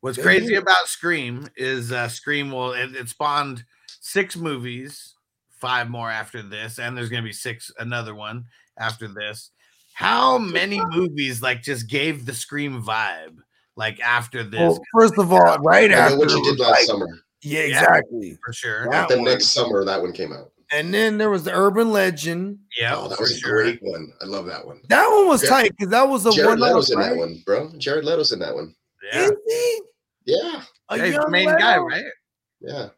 What's 0.00 0.16
They 0.16 0.22
crazy 0.22 0.54
do. 0.54 0.58
about 0.58 0.86
Scream 0.86 1.48
is 1.56 1.92
uh, 1.92 2.08
Scream 2.08 2.50
will 2.50 2.72
it, 2.72 2.94
it 2.96 3.08
spawned 3.08 3.64
six 4.00 4.36
movies, 4.36 5.14
five 5.50 5.90
more 5.90 6.10
after 6.10 6.42
this, 6.42 6.78
and 6.78 6.96
there's 6.96 7.08
gonna 7.10 7.22
be 7.22 7.32
six 7.32 7.70
another 7.78 8.14
one 8.14 8.44
after 8.78 9.08
this. 9.08 9.50
How 9.92 10.38
many 10.38 10.80
movies 10.86 11.42
like 11.42 11.62
just 11.62 11.86
gave 11.88 12.24
the 12.24 12.32
Scream 12.32 12.82
vibe 12.82 13.36
like 13.76 14.00
after 14.00 14.42
this 14.42 14.58
Well, 14.60 14.80
first 14.94 15.18
of 15.18 15.32
all, 15.32 15.58
right 15.58 15.90
I 15.92 15.94
after 15.94 16.18
what 16.18 16.30
you 16.30 16.42
did 16.44 16.58
last 16.58 16.70
like- 16.70 16.84
summer. 16.86 17.06
yeah, 17.42 17.60
Yeah. 17.64 17.80
exactly. 17.80 18.38
for 18.44 18.52
sure? 18.54 18.88
That 18.90 19.08
the 19.08 19.16
one. 19.16 19.24
next 19.26 19.48
summer, 19.48 19.84
that 19.84 20.00
one 20.00 20.12
came 20.12 20.32
out. 20.32 20.50
And 20.72 20.94
then 20.94 21.18
there 21.18 21.30
was 21.30 21.44
the 21.44 21.52
Urban 21.52 21.90
Legend. 21.90 22.58
Yeah, 22.78 22.94
oh, 22.96 23.08
that 23.08 23.16
for 23.16 23.22
was 23.22 23.32
a 23.32 23.38
sure. 23.38 23.62
great 23.62 23.78
one. 23.82 24.12
I 24.22 24.24
love 24.24 24.46
that 24.46 24.64
one. 24.64 24.80
That 24.88 25.08
one 25.08 25.26
was 25.26 25.42
Yeah. 25.42 25.48
tight 25.50 25.70
because 25.76 25.90
that 25.90 26.08
was 26.08 26.26
a 26.26 26.30
Jared 26.32 26.50
one. 26.50 26.60
Leto's 26.60 26.90
in 26.90 27.00
that 27.00 27.16
one, 27.16 27.42
bro. 27.44 27.72
Jared 27.78 28.04
Leto's 28.04 28.30
in 28.32 28.38
that 28.38 28.54
one. 28.54 28.74
Yeah, 29.12 29.24
Is 29.24 29.32
he? 29.46 29.80
Yeah, 30.26 30.62
A 30.90 30.96
Yeah, 30.98 31.04
he's 31.06 31.14
the 31.14 31.20
young 31.22 31.30
main 31.30 31.46
guy, 31.46 31.76
right? 31.78 32.04
yeah. 32.60 32.88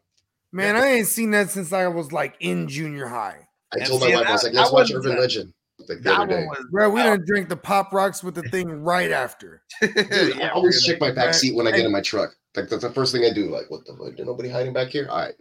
Man, 0.51 0.75
I 0.75 0.85
ain't 0.87 1.07
seen 1.07 1.31
that 1.31 1.49
since 1.49 1.73
I 1.73 1.87
was 1.87 2.11
like 2.11 2.35
in 2.39 2.67
junior 2.67 3.07
high. 3.07 3.47
I 3.73 3.77
And 3.77 3.85
told 3.87 4.03
see, 4.03 4.09
my 4.13 4.19
wife, 4.19 4.27
I 4.27 4.31
was 4.33 4.43
like, 4.43 4.53
let's 4.53 4.71
watch 4.71 4.91
Urban 4.93 5.17
a- 5.17 5.19
Legend. 5.19 5.53
Like 5.89 6.01
That 6.03 6.19
one 6.27 6.45
was 6.45 6.65
Bro, 6.71 6.91
we 6.91 7.01
didn't 7.01 7.25
drink 7.25 7.49
the 7.49 7.57
pop 7.57 7.91
rocks 7.91 8.23
with 8.23 8.35
the 8.35 8.43
thing 8.43 8.69
right 8.69 9.11
after. 9.11 9.63
Dude, 9.81 9.95
yeah, 10.37 10.47
I 10.47 10.49
always 10.51 10.85
check 10.85 10.99
my 10.99 11.11
back 11.11 11.33
seat 11.33 11.55
when 11.55 11.65
I 11.67 11.71
get 11.71 11.85
in 11.85 11.91
my 11.91 12.01
truck. 12.01 12.35
Like 12.55 12.69
that's 12.69 12.83
the 12.83 12.91
first 12.91 13.11
thing 13.11 13.25
I 13.25 13.33
do. 13.33 13.49
Like, 13.49 13.69
what 13.71 13.83
the 13.85 13.95
fuck? 13.97 14.15
Did 14.15 14.27
nobody 14.27 14.47
hiding 14.49 14.73
back 14.73 14.89
here? 14.89 15.07
All 15.09 15.17
right. 15.17 15.33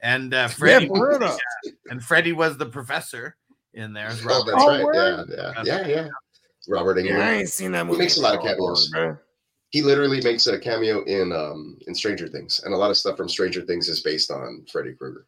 And 0.00 0.32
uh, 0.32 0.48
Freddy 0.48 0.86
for 0.88 1.08
real 1.08 1.18
though. 1.18 1.36
and 1.90 2.02
Freddy 2.02 2.32
was 2.32 2.56
the 2.56 2.66
professor 2.66 3.36
in 3.74 3.92
there. 3.92 4.06
as 4.06 4.24
Oh, 4.24 4.44
that's 4.44 4.62
Oh, 4.62 4.68
right. 4.68 4.84
word? 4.84 5.28
Yeah, 5.36 5.52
yeah, 5.64 5.64
yeah, 5.64 5.86
yeah. 5.88 6.08
Robert 6.68 6.96
Englund. 6.98 7.08
Yeah, 7.18 7.26
I 7.28 7.32
ain't 7.34 7.48
seen 7.48 7.72
that 7.72 7.86
movie. 7.86 7.98
makes 7.98 8.16
a 8.16 8.20
lot 8.20 8.34
of 8.34 8.40
in 8.44 8.46
so 8.56 8.62
long, 8.62 8.74
cameos. 8.74 8.88
bro. 8.90 9.16
He 9.70 9.82
literally 9.82 10.20
makes 10.22 10.46
a 10.46 10.58
cameo 10.58 11.02
in 11.04 11.32
um 11.32 11.78
in 11.86 11.94
Stranger 11.94 12.28
Things, 12.28 12.60
and 12.64 12.72
a 12.72 12.76
lot 12.76 12.90
of 12.90 12.96
stuff 12.96 13.16
from 13.16 13.28
Stranger 13.28 13.62
Things 13.62 13.88
is 13.88 14.00
based 14.02 14.30
on 14.30 14.64
Freddy 14.70 14.94
Krueger. 14.94 15.26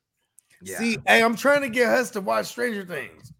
Yeah. 0.62 0.78
See, 0.78 0.98
hey, 1.06 1.22
I'm 1.22 1.34
trying 1.36 1.62
to 1.62 1.68
get 1.68 1.88
us 1.88 2.10
to 2.12 2.20
watch 2.20 2.46
Stranger 2.46 2.84
Things. 2.84 3.32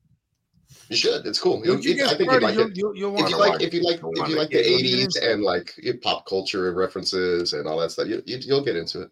You 0.89 0.97
should. 0.97 1.25
It's 1.27 1.39
cool. 1.39 1.65
You'll, 1.65 1.79
you 1.81 1.93
it- 1.95 2.01
I 2.03 2.17
think 2.17 2.33
you'd 2.33 2.43
like 2.43 2.55
you'll, 2.55 2.67
it. 2.69 2.77
you'll, 2.77 2.97
you'll 2.97 3.25
If 3.25 3.31
you 3.31 3.39
like, 3.39 3.63
if 3.63 3.73
you 3.75 3.83
like, 3.83 4.01
if 4.03 4.29
you 4.29 4.37
like 4.37 4.49
the 4.51 4.57
get- 4.57 4.67
you'll 4.67 4.79
get 4.81 5.09
'80s 5.09 5.33
and 5.33 5.43
like 5.43 5.75
pop 6.03 6.27
culture 6.27 6.73
references 6.73 7.53
and 7.53 7.67
all 7.69 7.79
that 7.79 7.93
stuff, 7.93 8.09
you, 8.09 8.23
you, 8.27 8.39
you'll 8.41 8.65
get 8.65 8.77
into 8.77 9.03
it. 9.03 9.11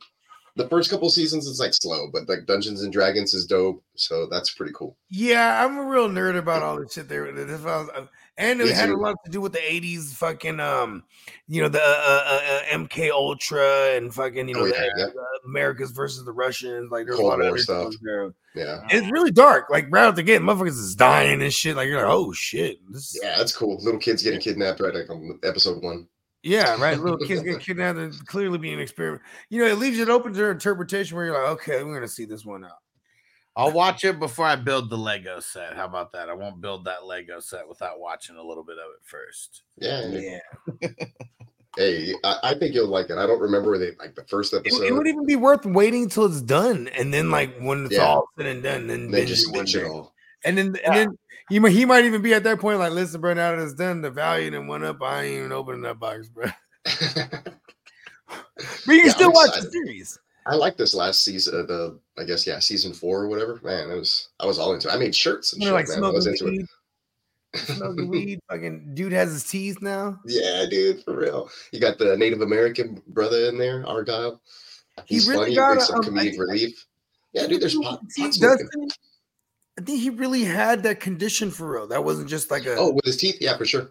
The 0.59 0.69
first 0.69 0.91
couple 0.91 1.09
seasons 1.09 1.47
is 1.47 1.61
like 1.61 1.73
slow, 1.73 2.09
but 2.13 2.29
like 2.29 2.45
Dungeons 2.45 2.83
and 2.83 2.93
Dragons 2.93 3.33
is 3.33 3.47
dope, 3.47 3.81
so 3.95 4.27
that's 4.27 4.53
pretty 4.53 4.73
cool. 4.75 4.97
Yeah, 5.09 5.65
I'm 5.65 5.79
a 5.79 5.85
real 5.85 6.09
nerd 6.09 6.37
about 6.37 6.65
all 6.65 6.81
this 6.81 6.93
shit. 6.95 7.09
There, 7.09 7.33
was, 7.33 7.65
uh, 7.65 8.07
and 8.37 8.61
it 8.61 8.75
had 8.75 8.91
a 8.91 8.97
lot 8.97 9.15
to 9.25 9.31
do 9.31 9.41
with 9.41 9.53
the 9.53 9.61
'80s, 9.61 10.15
fucking, 10.15 10.59
um, 10.59 11.05
you 11.47 11.63
know, 11.63 11.69
the 11.69 11.81
uh, 11.81 11.85
uh, 11.85 12.41
uh, 12.51 12.61
MK 12.77 13.11
Ultra 13.11 13.97
and 13.97 14.13
fucking, 14.13 14.49
you 14.49 14.55
know, 14.55 14.63
Oh, 14.63 14.67
the, 14.67 14.75
yeah, 14.75 14.89
yeah. 14.97 15.05
uh, 15.05 15.47
Americas 15.47 15.93
versus 15.93 16.25
the 16.25 16.33
Russians. 16.33 16.91
Like, 16.91 17.07
there's 17.07 17.17
Cold 17.19 17.27
a 17.27 17.37
lot 17.37 17.41
of 17.41 17.47
War 17.49 17.59
stuff. 17.59 17.95
there. 18.03 18.35
Yeah, 18.57 18.81
It's 18.91 19.09
really 19.13 19.31
dark. 19.31 19.71
Like 19.71 19.87
right 19.91 20.07
out 20.07 20.17
the 20.17 20.25
gate, 20.25 20.41
motherfuckers 20.41 20.71
is 20.81 20.97
dying 20.97 21.41
and 21.41 21.53
shit. 21.55 21.77
Like 21.77 21.87
you're 21.87 22.03
like, 22.03 22.13
oh 22.13 22.33
shit, 22.33 22.79
this 22.91 23.15
is 23.15 23.21
yeah, 23.23 23.39
that's 23.39 23.57
cool. 23.57 23.79
Little 23.85 24.01
kids 24.01 24.25
getting 24.25 24.41
kidnapped 24.41 24.81
right 24.81 24.93
like 24.95 25.09
on 25.09 25.39
episode 25.45 25.85
one. 25.85 26.09
Yeah, 26.49 26.81
right. 26.81 26.99
Little 26.99 27.19
kids 27.27 27.43
get 27.43 27.61
kidnapped 27.61 27.99
and 27.99 28.27
clearly 28.27 28.59
being 28.59 28.75
an 28.75 28.81
experiment. 28.81 29.23
You 29.51 29.61
know, 29.63 29.67
it 29.69 29.79
leaves 29.79 29.99
it 29.99 30.09
open 30.09 30.33
to 30.33 30.49
interpretation 30.51 31.17
where 31.17 31.27
you're 31.27 31.35
like, 31.41 31.53
okay, 31.61 31.83
we're 31.85 31.95
gonna 31.95 32.09
see 32.09 32.25
this 32.25 32.45
one 32.45 32.65
out. 32.65 32.73
I'll 33.57 33.73
watch 33.73 34.05
it 34.05 34.21
before 34.21 34.47
I 34.47 34.55
build 34.55 34.89
the 34.89 34.97
Lego 34.97 35.41
set. 35.41 35.75
How 35.75 35.85
about 35.87 36.13
that? 36.13 36.29
I 36.29 36.35
won't 36.35 36.61
build 36.61 36.85
that 36.85 37.05
Lego 37.05 37.41
set 37.41 37.69
without 37.69 37.99
watching 37.99 38.37
a 38.37 38.43
little 38.43 38.63
bit 38.63 38.77
of 38.79 38.85
it 38.95 39.03
first. 39.05 39.63
Yeah. 39.77 40.07
Yeah. 40.07 40.89
Hey, 41.77 42.15
I, 42.25 42.39
I 42.43 42.55
think 42.55 42.75
you'll 42.75 42.89
like 42.89 43.11
it. 43.11 43.19
I 43.19 43.27
don't 43.27 43.41
remember 43.41 43.71
where 43.71 43.79
they 43.79 43.93
like 43.99 44.15
the 44.17 44.25
first 44.25 44.55
episode. 44.55 44.83
it 44.85 44.93
would 44.93 45.07
even 45.07 45.27
be 45.27 45.37
worth 45.37 45.65
waiting 45.67 46.05
until 46.05 46.25
it's 46.27 46.41
done, 46.41 46.89
and 46.89 47.13
then 47.13 47.31
like 47.31 47.57
when 47.59 47.85
it's 47.85 47.95
Yeah. 47.95 48.07
all 48.07 48.29
said 48.37 48.47
and 48.47 48.63
done, 48.63 48.87
then 48.87 49.01
and 49.03 49.15
they 49.15 49.25
just 49.25 49.49
it 49.49 49.57
one 49.57 49.67
bitch 49.67 49.77
it 49.81 49.87
all. 49.87 50.15
And 50.45 50.57
then 50.57 50.77
and 50.85 50.97
then 50.97 51.19
he 51.49 51.59
might 51.59 51.73
he 51.73 51.85
might 51.85 52.05
even 52.05 52.23
be 52.23 52.35
at 52.35 52.45
that 52.45 52.59
point 52.61 52.79
like, 52.79 52.93
listen, 52.93 53.21
bro, 53.21 53.35
now 53.35 53.55
that 53.55 53.63
it's 53.63 53.75
done, 53.75 54.01
the 54.03 54.11
value 54.11 54.51
then 54.51 54.67
went 54.67 54.85
up. 54.85 55.03
I 55.03 55.25
ain't 55.25 55.39
even 55.39 55.53
opening 55.53 55.83
that 55.83 55.99
box, 55.99 56.29
bro. 56.29 56.47
But 58.87 58.93
you 58.93 59.01
can 59.03 59.07
Yeah, 59.07 59.13
still 59.13 59.29
I'm 59.29 59.33
watch 59.35 59.61
the 59.61 59.71
series. 59.71 60.19
I 60.47 60.55
like 60.55 60.77
this 60.77 60.95
last 60.95 61.23
season. 61.23 61.61
Uh, 61.61 61.63
the 61.67 62.01
I 62.19 62.25
guess 62.25 62.47
yeah, 62.47 62.59
season 62.59 62.93
four 62.93 63.23
or 63.23 63.29
whatever. 63.29 63.61
Man, 63.63 63.91
it 63.91 63.95
was 63.95 64.29
I 64.41 64.47
was 64.47 64.59
all 64.59 64.75
into. 64.75 64.89
it. 64.89 64.93
I 64.93 64.97
made 64.97 65.15
shirts 65.15 65.53
and 65.53 65.63
shit. 65.63 65.73
like 65.73 65.89
man. 65.89 66.03
I 66.05 66.11
was 66.11 66.27
into 66.27 66.45
weed. 66.47 66.67
Smoking 67.55 68.09
weed. 68.11 68.41
Fucking 68.51 68.95
dude 68.95 69.13
has 69.13 69.31
his 69.33 69.45
teeth 69.45 69.81
now. 69.81 70.19
it. 70.27 70.43
Yeah, 70.43 70.67
dude, 70.69 71.05
for 71.05 71.17
real. 71.17 71.51
You 71.73 71.81
got 71.81 71.99
the 71.99 72.17
Native 72.17 72.41
American 72.41 73.01
brother 73.09 73.47
in 73.49 73.59
there, 73.59 73.87
Argyle. 73.87 74.41
He 75.07 75.15
He's 75.17 75.29
really 75.29 75.55
funny. 75.55 75.57
got 75.57 75.77
a- 75.77 75.81
some 75.81 75.97
um, 75.97 76.03
comedic 76.03 76.39
relief. 76.39 76.85
Yeah, 77.33 77.47
dude. 77.47 77.61
There's 77.61 77.75
pot, 77.77 78.01
pot. 78.19 78.33
Dustin, 78.41 78.89
I 79.79 79.81
think 79.81 80.01
he 80.03 80.11
really 80.11 80.45
had 80.45 80.83
that 80.83 81.01
condition 81.01 81.51
for 81.51 81.73
real. 81.73 81.87
That 81.87 82.05
wasn't 82.05 82.29
just 82.29 82.51
like 82.51 82.67
a 82.67 82.75
Oh, 82.77 82.91
with 82.93 83.05
his 83.05 83.17
teeth. 83.17 83.37
Yeah, 83.41 83.57
for 83.57 83.65
sure. 83.65 83.91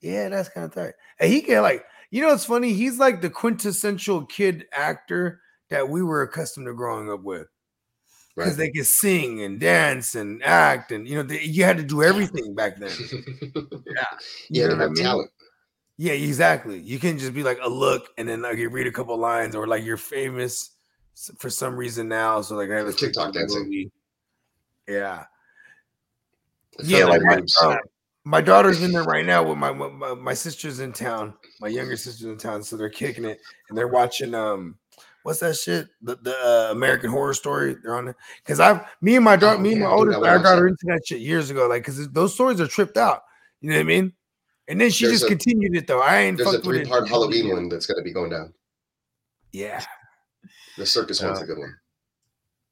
yeah, 0.00 0.28
that's 0.30 0.48
kind 0.48 0.64
of 0.66 0.74
tight. 0.74 0.94
And 1.20 1.32
he 1.32 1.42
can 1.42 1.62
like, 1.62 1.84
you 2.10 2.22
know, 2.22 2.32
it's 2.32 2.46
funny. 2.46 2.72
He's 2.72 2.98
like 2.98 3.20
the 3.20 3.30
quintessential 3.30 4.24
kid 4.26 4.66
actor 4.72 5.40
that 5.70 5.88
we 5.88 6.02
were 6.02 6.22
accustomed 6.22 6.66
to 6.66 6.74
growing 6.74 7.10
up 7.10 7.22
with 7.22 7.48
because 8.36 8.58
Right. 8.58 8.66
they 8.66 8.70
could 8.70 8.86
sing 8.86 9.42
and 9.42 9.58
dance 9.60 10.14
and 10.14 10.42
act, 10.44 10.92
and 10.92 11.08
you 11.08 11.16
know, 11.16 11.22
they, 11.22 11.42
you 11.42 11.64
had 11.64 11.78
to 11.78 11.82
do 11.82 12.02
everything 12.02 12.54
back 12.54 12.78
then. 12.78 12.90
you 14.50 14.62
know 14.68 14.70
had 14.70 14.70
to 14.70 14.76
I 14.76 14.78
have 14.78 14.90
mean? 14.92 15.04
talent. 15.04 15.30
Yeah, 15.98 16.12
exactly. 16.12 16.78
You 16.80 16.98
can 16.98 17.18
just 17.18 17.32
be 17.34 17.42
like 17.42 17.58
a 17.62 17.68
look, 17.70 18.08
and 18.18 18.28
then 18.28 18.42
like 18.42 18.58
you 18.58 18.68
read 18.68 18.86
a 18.86 18.92
couple 18.92 19.16
lines, 19.18 19.54
or 19.54 19.66
like 19.66 19.84
you're 19.84 19.96
famous 19.96 20.70
for 21.38 21.48
some 21.50 21.76
reason 21.76 22.08
now. 22.08 22.42
So 22.42 22.54
like 22.56 22.70
I 22.70 22.76
have 22.76 22.86
a 22.88 22.92
TikTok 22.92 23.32
dancing. 23.32 23.64
movie. 23.64 23.90
Yeah, 24.88 25.24
It 26.78 26.86
yeah. 26.86 27.04
Like 27.06 27.22
my, 27.22 27.40
uh, 27.62 27.76
my 28.24 28.40
daughter's 28.40 28.82
in 28.82 28.92
there 28.92 29.04
right 29.04 29.24
now 29.26 29.42
with 29.42 29.58
my, 29.58 29.72
my 29.72 30.14
my 30.14 30.34
sister's 30.34 30.80
in 30.80 30.92
town. 30.92 31.34
My 31.60 31.68
younger 31.68 31.96
sister's 31.96 32.26
in 32.26 32.36
town, 32.38 32.62
so 32.62 32.76
they're 32.76 32.88
kicking 32.88 33.24
it 33.24 33.40
and 33.68 33.76
they're 33.76 33.88
watching 33.88 34.34
um. 34.34 34.78
What's 35.24 35.40
that 35.40 35.56
shit? 35.56 35.88
The, 36.02 36.14
the 36.22 36.36
uh, 36.36 36.70
American 36.70 37.10
Horror 37.10 37.34
Story. 37.34 37.74
They're 37.82 37.96
on 37.96 38.06
it 38.06 38.16
because 38.44 38.60
I've 38.60 38.82
me 39.00 39.16
and 39.16 39.24
my 39.24 39.34
daughter, 39.34 39.56
Oh, 39.58 39.60
me 39.60 39.72
and 39.72 39.80
yeah, 39.80 39.86
my 39.88 39.90
dude, 39.90 40.14
oldest, 40.14 40.24
I 40.24 40.34
I 40.36 40.42
got 40.42 40.58
her 40.58 40.68
into 40.68 40.86
that 40.86 41.02
shit 41.04 41.20
years 41.20 41.50
ago. 41.50 41.66
Like, 41.66 41.82
because 41.82 42.08
those 42.12 42.32
stories 42.32 42.60
are 42.60 42.68
tripped 42.68 42.96
out. 42.96 43.22
You 43.60 43.70
know 43.70 43.74
what 43.76 43.80
I 43.80 43.84
mean? 43.84 44.12
And 44.68 44.80
then 44.80 44.90
she 44.90 45.06
There's 45.06 45.20
just 45.20 45.24
a- 45.24 45.28
continued 45.34 45.74
it 45.74 45.88
though. 45.88 46.00
I 46.00 46.18
ain't 46.18 46.36
There's 46.36 46.48
a 46.48 46.52
fucked 46.52 46.66
with 46.66 46.76
it. 46.76 46.78
three 46.82 46.88
part 46.88 47.08
Halloween 47.08 47.48
one 47.50 47.68
that's 47.68 47.86
going 47.86 47.96
to 47.98 48.04
be 48.04 48.12
going 48.12 48.30
down. 48.30 48.54
Yeah, 49.52 49.82
The 50.78 50.86
circus 50.86 51.20
one's 51.20 51.40
Uh, 51.40 51.42
a 51.42 51.46
good 51.46 51.58
one. 51.58 51.74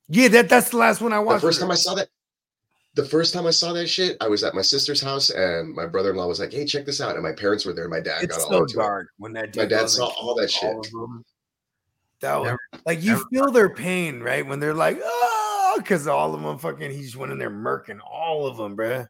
Yeah. 0.09 0.29
That 0.29 0.49
that's 0.49 0.71
the 0.71 0.77
last 0.77 1.01
one 1.01 1.13
I 1.13 1.19
watched. 1.19 1.43
The 1.43 1.49
first 1.49 1.61
time. 1.61 1.71
I 1.71 1.75
saw 1.75 1.95
that, 1.95 2.09
the 2.95 3.05
first 3.05 3.35
time 3.35 3.47
I 3.47 3.51
saw 3.51 3.73
that 3.73 3.89
shit, 3.89 4.17
I 4.21 4.29
was 4.29 4.45
at 4.45 4.55
my 4.55 4.63
sister's 4.63 5.01
house, 5.01 5.31
and 5.31 5.75
my 5.75 5.87
brother-in-law 5.87 6.27
was 6.27 6.41
like, 6.41 6.53
"Hey, 6.53 6.65
check 6.65 6.85
this 6.87 7.01
out!" 7.01 7.15
And 7.15 7.23
my 7.23 7.33
parents 7.33 7.65
were 7.65 7.73
there. 7.73 7.89
My 7.89 8.01
dad 8.01 8.23
It's 8.25 8.37
got 8.37 8.45
all 8.45 8.51
so 8.51 8.63
into 8.63 8.75
it. 8.75 8.83
dark 8.83 9.09
when 9.19 9.33
that 9.33 9.57
My 9.57 9.65
dad 9.67 9.89
saw 9.91 10.07
all 10.09 10.35
that 10.37 10.51
kills 10.51 10.87
shit. 10.87 10.95
of. 10.95 11.11
That 12.21 12.37
was, 12.41 12.47
Never- 12.47 12.83
like 12.87 13.03
you 13.03 13.13
never 13.13 13.25
feel 13.33 13.51
their 13.51 13.75
pain, 13.75 14.21
right? 14.21 14.47
When 14.47 14.61
they're 14.61 14.73
like, 14.73 14.99
ah, 15.05 15.09
oh, 15.11 15.75
because 15.79 16.07
all 16.07 16.35
of 16.35 16.41
them 16.43 16.57
fucking, 16.59 16.91
he 16.91 17.03
just 17.03 17.17
went 17.17 17.33
in 17.33 17.39
there 17.39 17.51
murking 17.51 17.99
all 18.09 18.47
of 18.47 18.57
them, 18.57 18.77
bruh. 18.77 19.07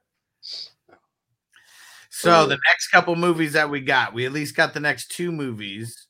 So 2.11 2.47
the 2.47 2.59
next 2.69 2.89
couple 2.89 3.15
movies 3.17 3.53
that 3.53 3.69
we 3.69 3.81
got, 3.81 4.15
we 4.15 4.25
at 4.25 4.33
least 4.33 4.57
got 4.57 4.73
the 4.73 4.81
next 4.81 5.11
two 5.11 5.31
movies 5.31 6.07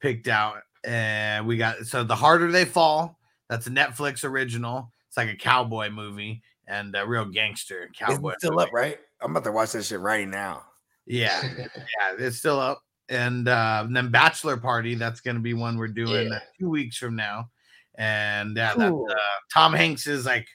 picked 0.00 0.28
out, 0.28 0.58
and 0.84 1.46
we 1.46 1.56
got 1.56 1.86
so 1.86 2.04
the 2.04 2.14
harder 2.14 2.52
they 2.52 2.64
fall. 2.64 3.18
That's 3.48 3.66
a 3.66 3.70
Netflix 3.70 4.24
original. 4.24 4.90
It's 5.08 5.16
like 5.16 5.28
a 5.28 5.36
cowboy 5.36 5.90
movie 5.90 6.42
and 6.66 6.94
a 6.96 7.06
real 7.06 7.24
gangster 7.26 7.88
cowboy. 7.98 8.30
It's 8.30 8.38
still 8.42 8.52
movie. 8.52 8.64
up, 8.64 8.72
right? 8.72 8.98
I'm 9.20 9.30
about 9.30 9.44
to 9.44 9.52
watch 9.52 9.72
that 9.72 9.84
shit 9.84 10.00
right 10.00 10.26
now. 10.28 10.64
Yeah, 11.06 11.40
yeah, 11.58 12.14
it's 12.18 12.38
still 12.38 12.58
up. 12.58 12.82
And, 13.08 13.46
uh, 13.46 13.82
and 13.86 13.94
then 13.96 14.10
Bachelor 14.10 14.56
Party, 14.56 14.96
that's 14.96 15.20
going 15.20 15.36
to 15.36 15.42
be 15.42 15.54
one 15.54 15.78
we're 15.78 15.86
doing 15.86 16.28
Yeah. 16.32 16.40
two 16.58 16.68
weeks 16.68 16.96
from 16.96 17.14
now. 17.14 17.48
And 17.94 18.56
yeah, 18.56 18.74
that's 18.76 18.90
Cool. 18.90 19.06
uh, 19.10 19.14
Tom 19.54 19.72
Hanks's 19.72 20.26
like 20.26 20.48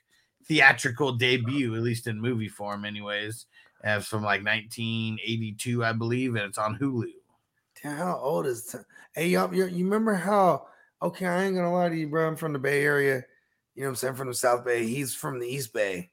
theatrical 0.47 1.13
debut, 1.13 1.73
at 1.75 1.81
least 1.81 2.07
in 2.07 2.19
movie 2.19 2.49
form, 2.49 2.83
anyways. 2.83 3.45
As 3.83 4.05
from 4.05 4.21
like 4.21 4.43
1982, 4.43 5.83
I 5.83 5.93
believe, 5.93 6.35
and 6.35 6.43
it's 6.45 6.57
on 6.57 6.77
Hulu. 6.77 7.05
Damn, 7.81 7.97
how 7.97 8.17
old 8.17 8.45
is? 8.45 8.65
T- 8.65 8.77
hey, 9.15 9.29
y'all, 9.29 9.51
you 9.53 9.85
remember 9.85 10.13
how? 10.13 10.67
Okay, 11.01 11.25
I 11.25 11.43
ain't 11.43 11.55
gonna 11.55 11.73
lie 11.73 11.89
to 11.89 11.95
you, 11.95 12.07
bro. 12.07 12.27
I'm 12.27 12.35
from 12.35 12.53
the 12.53 12.59
Bay 12.59 12.83
Area. 12.83 13.23
You 13.75 13.83
know 13.83 13.87
what 13.87 13.91
I'm 13.91 13.95
saying? 13.95 14.15
From 14.15 14.27
the 14.27 14.33
South 14.33 14.63
Bay. 14.65 14.85
He's 14.85 15.15
from 15.15 15.39
the 15.39 15.47
East 15.47 15.73
Bay. 15.73 16.11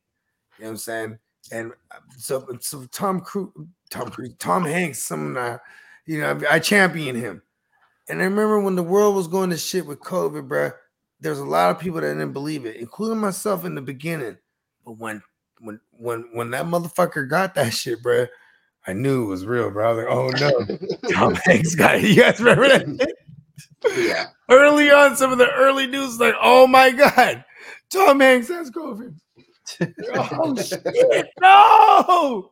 You 0.59 0.65
know 0.65 0.69
what 0.69 0.71
I'm 0.71 0.77
saying? 0.79 1.19
And 1.53 1.73
uh, 1.91 1.99
so, 2.17 2.47
so 2.61 2.87
Tom 2.93 3.21
Cruise, 3.21 3.53
Tom 3.91 4.11
Cruise, 4.11 4.35
Tom 4.39 4.65
Hanks. 4.65 5.03
Some, 5.03 5.37
uh, 5.37 5.59
you 6.07 6.21
know, 6.21 6.41
I 6.51 6.59
champion 6.59 7.17
him. 7.17 7.43
And 8.09 8.21
I 8.21 8.25
remember 8.25 8.61
when 8.61 8.77
the 8.77 8.83
world 8.83 9.15
was 9.15 9.29
going 9.29 9.51
to 9.51 9.57
shit 9.57 9.87
with 9.87 10.01
COVID, 10.01 10.49
bro. 10.49 10.71
There's 11.21 11.41
a 11.41 11.45
lot 11.45 11.71
of 11.71 11.81
people 11.81 12.01
that 12.01 12.15
didn't 12.15 12.33
believe 12.33 12.65
it, 12.65 12.77
including 12.77 13.19
myself 13.19 13.65
in 13.65 13.75
the 13.75 13.83
beginning. 13.83 14.39
But 14.85 14.93
when, 14.93 15.21
when, 15.61 15.81
when, 15.91 16.29
when 16.33 16.51
that 16.53 16.67
motherfucker 16.67 17.29
got 17.29 17.55
that 17.57 17.75
shit, 17.75 18.03
bro, 18.03 18.27
I 18.87 18.93
knew 18.95 19.25
it 19.25 19.29
was 19.29 19.45
real, 19.45 19.71
bro. 19.71 19.91
I 19.91 19.93
was 19.93 20.39
like, 20.39 20.49
oh 20.49 20.79
no. 21.09 21.11
Tom 21.13 21.35
Hanks 21.45 21.75
got 21.75 21.97
it. 21.97 22.05
You 22.05 22.23
guys 22.23 22.41
remember 22.41 22.69
that? 22.69 23.15
yeah. 23.97 24.27
Early 24.51 24.91
on, 24.91 25.17
some 25.17 25.33
of 25.33 25.39
the 25.39 25.51
early 25.53 25.87
news, 25.87 26.19
like, 26.19 26.35
oh 26.41 26.67
my 26.67 26.91
God, 26.91 27.45
Tom 27.91 28.21
Hanks 28.21 28.49
has 28.49 28.71
COVID. 28.71 29.15
oh 30.15 30.57
shit, 30.57 31.29
no. 31.41 32.51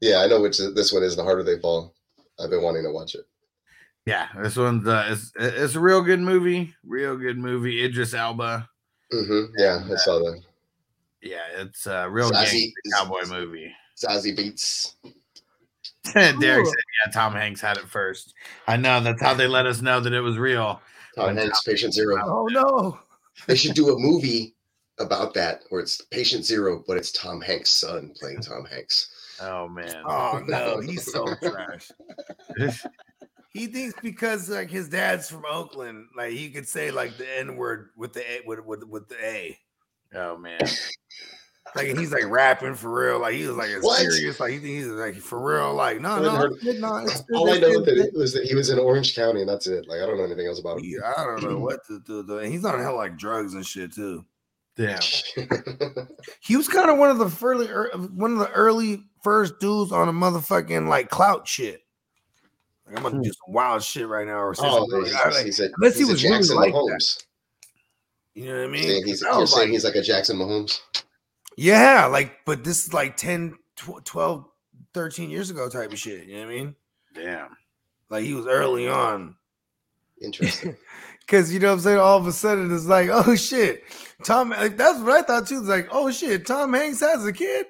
Yeah, 0.00 0.18
I 0.20 0.26
know 0.26 0.40
which 0.40 0.58
this 0.58 0.92
one 0.92 1.02
is. 1.02 1.16
The 1.16 1.22
harder 1.24 1.42
they 1.42 1.58
fall. 1.58 1.94
I've 2.38 2.50
been 2.50 2.62
wanting 2.62 2.84
to 2.84 2.92
watch 2.92 3.14
it. 3.14 3.26
Yeah, 4.06 4.28
this 4.42 4.56
one's 4.56 4.86
uh, 4.86 5.06
it's, 5.10 5.32
it's 5.36 5.74
a 5.74 5.80
real 5.80 6.02
good 6.02 6.20
movie, 6.20 6.74
real 6.84 7.16
good 7.16 7.38
movie. 7.38 7.84
Idris 7.84 8.14
Elba. 8.14 8.68
hmm 9.12 9.44
Yeah, 9.56 9.82
I 9.90 9.96
saw 9.96 10.18
that. 10.18 10.40
Yeah, 11.22 11.42
it's 11.56 11.86
a 11.86 12.08
real 12.08 12.30
Zazie- 12.30 12.72
gangster 12.72 12.72
cowboy 12.94 13.26
movie. 13.28 13.74
Zazie 14.02 14.36
Beetz. 14.36 14.94
Derek 16.14 16.66
said, 16.66 16.74
"Yeah, 17.04 17.12
Tom 17.12 17.32
Hanks 17.34 17.60
had 17.60 17.76
it 17.76 17.88
first. 17.88 18.34
I 18.66 18.76
know 18.76 19.00
that's 19.00 19.22
how 19.22 19.34
they 19.34 19.46
let 19.46 19.66
us 19.66 19.82
know 19.82 20.00
that 20.00 20.12
it 20.12 20.20
was 20.20 20.38
real." 20.38 20.80
Tom 21.16 21.26
When 21.26 21.36
Hanks, 21.36 21.62
Patient 21.62 21.92
Zero. 21.94 22.22
Oh 22.24 22.46
no. 22.46 22.98
They 23.46 23.56
should 23.56 23.74
do 23.74 23.94
a 23.94 23.98
movie 23.98 24.54
about 24.98 25.34
that 25.34 25.62
where 25.70 25.80
it's 25.80 26.00
Patient 26.10 26.44
Zero, 26.44 26.84
but 26.86 26.96
it's 26.96 27.12
Tom 27.12 27.40
Hanks' 27.40 27.70
son 27.70 28.12
playing 28.18 28.40
Tom 28.40 28.64
Hanks. 28.64 29.36
Oh 29.40 29.68
man, 29.68 30.02
Oh 30.04 30.42
no, 30.46 30.80
he's 30.80 31.10
so 31.10 31.26
trash. 31.42 31.90
He 33.52 33.66
thinks 33.66 33.98
because 34.00 34.48
like 34.48 34.70
his 34.70 34.88
dad's 34.88 35.28
from 35.28 35.44
Oakland, 35.44 36.06
like 36.16 36.30
he 36.30 36.50
could 36.50 36.68
say 36.68 36.92
like 36.92 37.16
the 37.16 37.26
N 37.38 37.56
word 37.56 37.90
with 37.96 38.12
the 38.12 38.20
A 38.20 38.42
with, 38.46 38.64
with 38.64 38.84
with 38.84 39.08
the 39.08 39.16
A. 39.24 39.58
oh 40.14 40.36
man. 40.36 40.60
Like 41.76 41.88
and 41.88 41.98
he's 41.98 42.12
like 42.12 42.26
rapping 42.26 42.74
for 42.74 42.90
real. 42.90 43.18
Like 43.20 43.34
he 43.34 43.46
was 43.46 43.56
like 43.56 43.70
serious. 43.98 44.40
Like 44.40 44.52
he 44.52 44.58
he's 44.58 44.86
like 44.86 45.14
for 45.16 45.40
real. 45.40 45.74
Like 45.74 46.00
no, 46.00 46.20
no, 46.20 46.30
heard- 46.30 46.52
no. 46.62 46.96
It's 46.98 47.20
good, 47.22 47.36
All 47.36 47.50
I 47.50 47.58
know 47.58 47.80
good, 47.80 47.98
that 47.98 48.12
was 48.14 48.32
that 48.34 48.44
he 48.44 48.54
was 48.54 48.70
in 48.70 48.78
Orange 48.78 49.14
County, 49.14 49.40
and 49.40 49.48
that's 49.48 49.66
it. 49.66 49.86
Like 49.88 50.00
I 50.00 50.06
don't 50.06 50.16
know 50.18 50.24
anything 50.24 50.46
else 50.46 50.58
about 50.58 50.78
him. 50.78 50.84
He- 50.84 50.98
I 50.98 51.24
don't 51.24 51.42
know 51.42 51.58
what 51.58 51.84
to 51.86 52.00
do. 52.00 52.22
though. 52.22 52.38
And 52.38 52.52
he's 52.52 52.64
on 52.64 52.80
hell 52.80 52.96
like 52.96 53.16
drugs 53.16 53.54
and 53.54 53.64
shit 53.64 53.92
too. 53.94 54.24
Damn. 54.76 55.00
He 56.40 56.56
was 56.56 56.68
kind 56.68 56.90
of 56.90 56.98
one 56.98 57.10
of 57.10 57.18
the 57.18 57.46
early, 57.46 57.68
er, 57.68 57.90
one 58.14 58.32
of 58.32 58.38
the 58.38 58.50
early 58.52 59.04
first 59.22 59.58
dudes 59.60 59.92
on 59.92 60.08
a 60.08 60.12
motherfucking 60.12 60.88
like 60.88 61.10
clout 61.10 61.46
shit. 61.46 61.82
Like, 62.86 62.96
I'm 62.96 63.02
gonna 63.02 63.22
do 63.22 63.30
some 63.30 63.54
wild 63.54 63.82
shit 63.82 64.08
right 64.08 64.26
now, 64.26 64.38
or 64.38 64.50
oh, 64.58 64.88
something. 64.88 65.04
he's, 65.04 65.12
Like, 65.14 65.26
I- 65.26 65.30
like, 65.30 65.44
he's 65.46 65.60
a, 65.60 65.68
unless 65.76 65.94
he 65.94 66.00
he's 66.00 66.08
a 66.08 66.12
was 66.12 66.24
really 66.24 66.36
Jackson 66.36 66.56
like 66.56 66.72
that. 66.72 67.06
You 68.34 68.46
know 68.46 68.58
what 68.58 68.64
I 68.64 68.66
mean? 68.68 68.82
Saying 68.82 69.06
he's, 69.06 69.22
I 69.22 69.30
you're 69.30 69.40
was 69.40 69.52
saying 69.54 69.68
like, 69.68 69.72
he's 69.72 69.84
like 69.84 69.94
a 69.96 70.02
Jackson 70.02 70.38
Mahomes. 70.38 70.80
Yeah, 71.60 72.06
like, 72.06 72.38
but 72.46 72.64
this 72.64 72.86
is 72.86 72.94
like 72.94 73.18
10, 73.18 73.54
12, 73.76 74.44
13 74.94 75.30
years 75.30 75.50
ago 75.50 75.68
type 75.68 75.92
of 75.92 75.98
shit. 75.98 76.26
You 76.26 76.36
know 76.38 76.46
what 76.46 76.52
I 76.52 76.54
mean? 76.54 76.74
Damn. 77.14 77.56
Like 78.08 78.24
he 78.24 78.32
was 78.32 78.46
early 78.46 78.88
on. 78.88 79.36
Interesting. 80.22 80.74
Cause 81.28 81.52
you 81.52 81.60
know 81.60 81.68
what 81.68 81.74
I'm 81.74 81.80
saying? 81.80 81.98
All 81.98 82.16
of 82.16 82.26
a 82.26 82.32
sudden 82.32 82.74
it's 82.74 82.86
like, 82.86 83.10
oh 83.12 83.36
shit. 83.36 83.82
Tom 84.24 84.50
like, 84.50 84.78
that's 84.78 85.00
what 85.00 85.12
I 85.12 85.22
thought 85.22 85.46
too. 85.46 85.58
It's 85.58 85.68
like, 85.68 85.88
oh 85.92 86.10
shit, 86.10 86.46
Tom 86.46 86.72
Hanks 86.72 87.00
has 87.00 87.26
a 87.26 87.32
kid. 87.32 87.66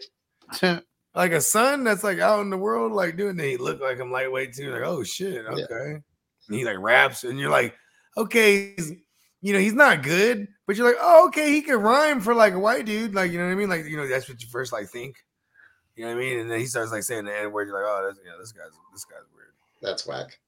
like 1.15 1.33
a 1.33 1.41
son 1.41 1.83
that's 1.83 2.05
like 2.05 2.21
out 2.21 2.41
in 2.43 2.51
the 2.51 2.57
world, 2.57 2.93
like 2.93 3.17
doing 3.17 3.37
that. 3.37 3.47
He 3.47 3.57
looked 3.57 3.83
like 3.83 3.99
him 3.99 4.13
lightweight 4.13 4.55
too. 4.55 4.71
Like, 4.71 4.83
oh 4.83 5.03
shit, 5.03 5.45
Yeah. 5.45 5.65
okay. 5.65 5.95
And 6.49 6.59
he 6.59 6.65
like 6.65 6.79
raps, 6.79 7.25
and 7.25 7.39
you're 7.41 7.51
like, 7.51 7.75
okay, 8.17 8.75
he's, 8.77 8.93
you 9.43 9.53
know, 9.53 9.59
he's 9.59 9.75
not 9.75 10.03
good, 10.05 10.47
but 10.71 10.77
you're 10.77 10.87
like, 10.87 11.01
oh, 11.01 11.27
okay, 11.27 11.51
he 11.51 11.63
can 11.63 11.79
rhyme 11.79 12.21
for 12.21 12.33
like 12.33 12.55
a 12.55 12.59
white 12.61 12.87
dude. 12.87 13.13
Like, 13.13 13.33
you 13.33 13.39
know 13.39 13.47
what 13.47 13.51
I 13.51 13.57
mean? 13.57 13.69
Like, 13.69 13.87
you 13.87 13.97
know, 13.97 14.07
that's 14.07 14.29
what 14.29 14.41
you 14.41 14.47
first 14.49 14.73
like 14.73 14.87
think. 14.87 15.17
You 15.97 16.05
know 16.05 16.15
what 16.15 16.19
I 16.19 16.25
mean? 16.25 16.39
And 16.39 16.49
then 16.49 16.61
he 16.61 16.67
starts 16.67 16.93
like 16.93 17.03
saying 17.03 17.25
the 17.25 17.37
N 17.37 17.51
word. 17.51 17.67
You're 17.67 17.75
like, 17.75 17.91
oh, 17.91 18.07
that's, 18.07 18.21
yeah, 18.25 18.35
this 18.39 18.53
guy's 18.53 18.71
this 18.93 19.05
guy's 19.05 19.27
weird. 19.35 19.49
That's 19.83 20.07
whack. 20.07 20.39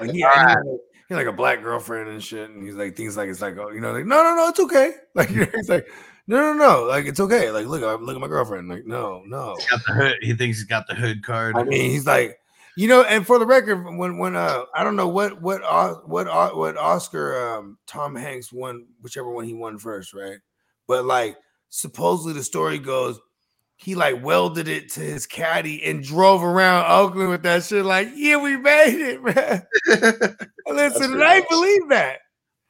Like, 0.00 0.10
yeah, 0.12 0.12
he, 0.12 0.24
like, 0.24 0.64
he 1.08 1.14
ah. 1.14 1.14
like 1.14 1.28
a 1.28 1.32
black 1.32 1.62
girlfriend 1.62 2.08
and 2.08 2.20
shit, 2.20 2.50
and 2.50 2.64
he's 2.64 2.74
like 2.74 2.96
things 2.96 3.16
like 3.16 3.28
it's 3.28 3.40
like, 3.40 3.56
oh, 3.58 3.70
you 3.70 3.80
know, 3.80 3.92
like 3.92 4.06
no, 4.06 4.24
no, 4.24 4.34
no, 4.34 4.48
it's 4.48 4.58
okay. 4.58 4.90
Like 5.14 5.28
he's 5.54 5.68
like, 5.68 5.86
no, 6.26 6.40
no, 6.40 6.52
no, 6.52 6.82
like 6.82 7.06
it's 7.06 7.20
okay. 7.20 7.52
Like 7.52 7.66
look, 7.66 7.82
look 7.82 8.16
at 8.16 8.20
my 8.20 8.26
girlfriend. 8.26 8.68
Like 8.68 8.86
no, 8.86 9.22
no. 9.24 9.56
Got 9.70 9.84
the 9.86 9.92
hood. 9.92 10.16
He 10.20 10.34
thinks 10.34 10.58
he's 10.58 10.66
got 10.66 10.88
the 10.88 10.96
hood 10.96 11.22
card. 11.22 11.54
I 11.54 11.62
mean, 11.62 11.92
he's 11.92 12.06
like, 12.06 12.40
you 12.78 12.86
know, 12.86 13.02
and 13.02 13.26
for 13.26 13.40
the 13.40 13.46
record, 13.46 13.82
when 13.96 14.18
when 14.18 14.36
uh, 14.36 14.62
I 14.72 14.84
don't 14.84 14.94
know 14.94 15.08
what 15.08 15.42
what 15.42 15.64
Os- 15.64 15.98
what 16.06 16.28
what 16.56 16.76
Oscar 16.76 17.56
um 17.56 17.76
Tom 17.88 18.14
Hanks 18.14 18.52
won, 18.52 18.86
whichever 19.00 19.28
one 19.30 19.44
he 19.44 19.52
won 19.52 19.78
first, 19.78 20.14
right? 20.14 20.38
But 20.86 21.04
like, 21.04 21.36
supposedly 21.70 22.34
the 22.34 22.44
story 22.44 22.78
goes, 22.78 23.18
he 23.74 23.96
like 23.96 24.22
welded 24.22 24.68
it 24.68 24.92
to 24.92 25.00
his 25.00 25.26
caddy 25.26 25.82
and 25.84 26.04
drove 26.04 26.44
around 26.44 26.88
Oakland 26.88 27.30
with 27.30 27.42
that 27.42 27.64
shit. 27.64 27.84
Like, 27.84 28.10
yeah, 28.14 28.36
we 28.36 28.56
made 28.56 29.00
it, 29.00 29.22
man. 29.24 29.66
Listen, 30.68 31.14
and 31.14 31.24
I 31.24 31.42
believe 31.50 31.88
that. 31.88 32.18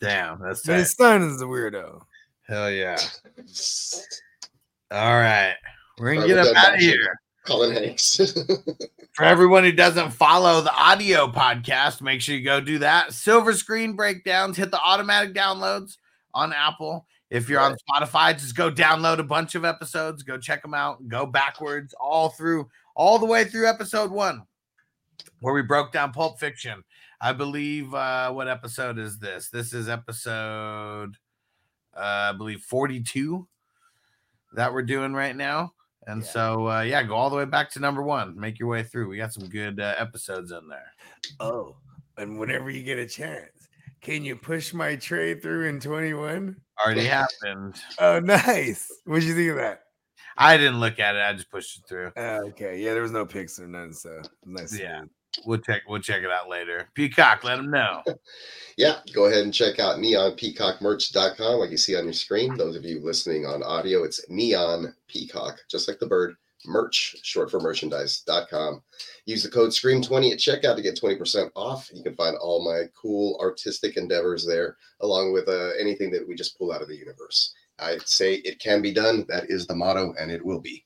Damn, 0.00 0.40
that's 0.40 0.62
But 0.62 0.72
tight. 0.72 0.78
his 0.78 0.92
son 0.94 1.22
is 1.22 1.38
the 1.38 1.46
weirdo. 1.46 2.00
Hell 2.46 2.70
yeah. 2.70 2.96
All 4.90 5.16
right. 5.20 5.54
We're 5.98 6.14
gonna 6.14 6.20
All 6.22 6.28
right, 6.28 6.28
get 6.28 6.36
we're 6.36 6.50
up 6.50 6.56
out 6.56 6.68
of 6.68 6.74
bashing. 6.76 6.88
here. 6.88 7.20
Colin 7.48 7.72
Hanks. 7.72 8.20
For 9.14 9.24
everyone 9.24 9.64
who 9.64 9.72
doesn't 9.72 10.10
follow 10.10 10.60
the 10.60 10.72
audio 10.72 11.28
podcast, 11.28 12.02
make 12.02 12.20
sure 12.20 12.36
you 12.36 12.44
go 12.44 12.60
do 12.60 12.78
that. 12.80 13.14
Silver 13.14 13.54
screen 13.54 13.94
breakdowns, 13.94 14.58
hit 14.58 14.70
the 14.70 14.80
automatic 14.80 15.34
downloads 15.34 15.96
on 16.34 16.52
Apple. 16.52 17.06
If 17.30 17.48
you're 17.48 17.60
on 17.60 17.74
Spotify, 17.90 18.34
just 18.34 18.54
go 18.54 18.70
download 18.70 19.18
a 19.18 19.24
bunch 19.24 19.54
of 19.54 19.64
episodes, 19.64 20.22
go 20.22 20.36
check 20.36 20.60
them 20.60 20.74
out, 20.74 21.08
go 21.08 21.24
backwards 21.24 21.94
all 21.98 22.28
through, 22.28 22.68
all 22.94 23.18
the 23.18 23.26
way 23.26 23.44
through 23.44 23.66
episode 23.66 24.10
one, 24.10 24.42
where 25.40 25.54
we 25.54 25.62
broke 25.62 25.90
down 25.90 26.12
Pulp 26.12 26.38
Fiction. 26.38 26.84
I 27.18 27.32
believe, 27.32 27.94
uh, 27.94 28.30
what 28.30 28.46
episode 28.46 28.98
is 28.98 29.18
this? 29.18 29.48
This 29.48 29.72
is 29.72 29.88
episode, 29.88 31.16
uh, 31.96 32.30
I 32.30 32.32
believe, 32.36 32.60
42 32.60 33.48
that 34.52 34.72
we're 34.72 34.82
doing 34.82 35.14
right 35.14 35.34
now. 35.34 35.72
And 36.08 36.22
Yeah. 36.22 36.28
so, 36.28 36.68
uh, 36.70 36.80
yeah, 36.80 37.02
go 37.02 37.14
all 37.14 37.30
the 37.30 37.36
way 37.36 37.44
back 37.44 37.70
to 37.72 37.80
number 37.80 38.02
one. 38.02 38.38
Make 38.38 38.58
your 38.58 38.68
way 38.68 38.82
through. 38.82 39.08
We 39.08 39.18
got 39.18 39.32
some 39.32 39.46
good 39.48 39.78
uh, 39.78 39.94
episodes 39.98 40.50
in 40.52 40.66
there. 40.68 40.90
Oh, 41.38 41.76
and 42.16 42.38
whenever 42.38 42.70
you 42.70 42.82
get 42.82 42.98
a 42.98 43.06
chance, 43.06 43.68
can 44.00 44.24
you 44.24 44.34
push 44.34 44.72
my 44.72 44.96
trade 44.96 45.42
through 45.42 45.68
in 45.68 45.80
21? 45.80 46.56
Already 46.84 47.04
happened. 47.04 47.76
Oh, 47.98 48.20
nice. 48.20 48.88
What'd 49.04 49.24
you 49.24 49.34
think 49.34 49.50
of 49.50 49.56
that? 49.56 49.82
I 50.38 50.56
didn't 50.56 50.80
look 50.80 50.98
at 50.98 51.14
it. 51.16 51.20
I 51.22 51.32
just 51.34 51.50
pushed 51.50 51.78
it 51.78 51.84
through. 51.88 52.12
Uh, 52.16 52.40
okay. 52.48 52.80
Yeah, 52.80 52.94
there 52.94 53.02
was 53.02 53.12
no 53.12 53.26
pics 53.26 53.58
or 53.60 53.66
nothing. 53.68 53.92
So 53.92 54.22
nice. 54.46 54.78
Yeah. 54.78 55.02
We'll 55.46 55.58
check 55.58 55.82
we'll 55.88 56.00
check 56.00 56.22
it 56.22 56.30
out 56.30 56.48
later. 56.48 56.88
Peacock, 56.94 57.44
let 57.44 57.56
them 57.56 57.70
know. 57.70 58.02
Yeah, 58.78 59.00
go 59.12 59.24
ahead 59.24 59.42
and 59.42 59.52
check 59.52 59.80
out 59.80 59.98
neonpeacockmerch.com, 59.98 61.58
like 61.58 61.72
you 61.72 61.76
see 61.76 61.96
on 61.96 62.04
your 62.04 62.12
screen. 62.12 62.56
Those 62.56 62.76
of 62.76 62.84
you 62.84 63.00
listening 63.00 63.44
on 63.44 63.60
audio, 63.64 64.04
it's 64.04 64.24
neon 64.30 64.94
peacock, 65.08 65.58
just 65.68 65.88
like 65.88 65.98
the 65.98 66.06
bird. 66.06 66.36
Merch, 66.64 67.16
short 67.24 67.50
for 67.50 67.58
merchandise.com. 67.58 68.80
Use 69.26 69.42
the 69.42 69.50
code 69.50 69.70
SCREAM20 69.70 70.30
at 70.30 70.38
checkout 70.38 70.76
to 70.76 70.82
get 70.82 70.96
20% 70.96 71.50
off. 71.56 71.90
You 71.92 72.04
can 72.04 72.14
find 72.14 72.36
all 72.36 72.64
my 72.64 72.84
cool 72.94 73.36
artistic 73.40 73.96
endeavors 73.96 74.46
there, 74.46 74.76
along 75.00 75.32
with 75.32 75.48
uh, 75.48 75.70
anything 75.80 76.12
that 76.12 76.26
we 76.26 76.36
just 76.36 76.56
pull 76.56 76.70
out 76.70 76.82
of 76.82 76.86
the 76.86 76.96
universe. 76.96 77.52
I 77.80 77.98
say 78.04 78.34
it 78.36 78.60
can 78.60 78.80
be 78.80 78.92
done. 78.92 79.24
That 79.28 79.50
is 79.50 79.66
the 79.66 79.74
motto, 79.74 80.14
and 80.20 80.30
it 80.30 80.44
will 80.44 80.60
be. 80.60 80.84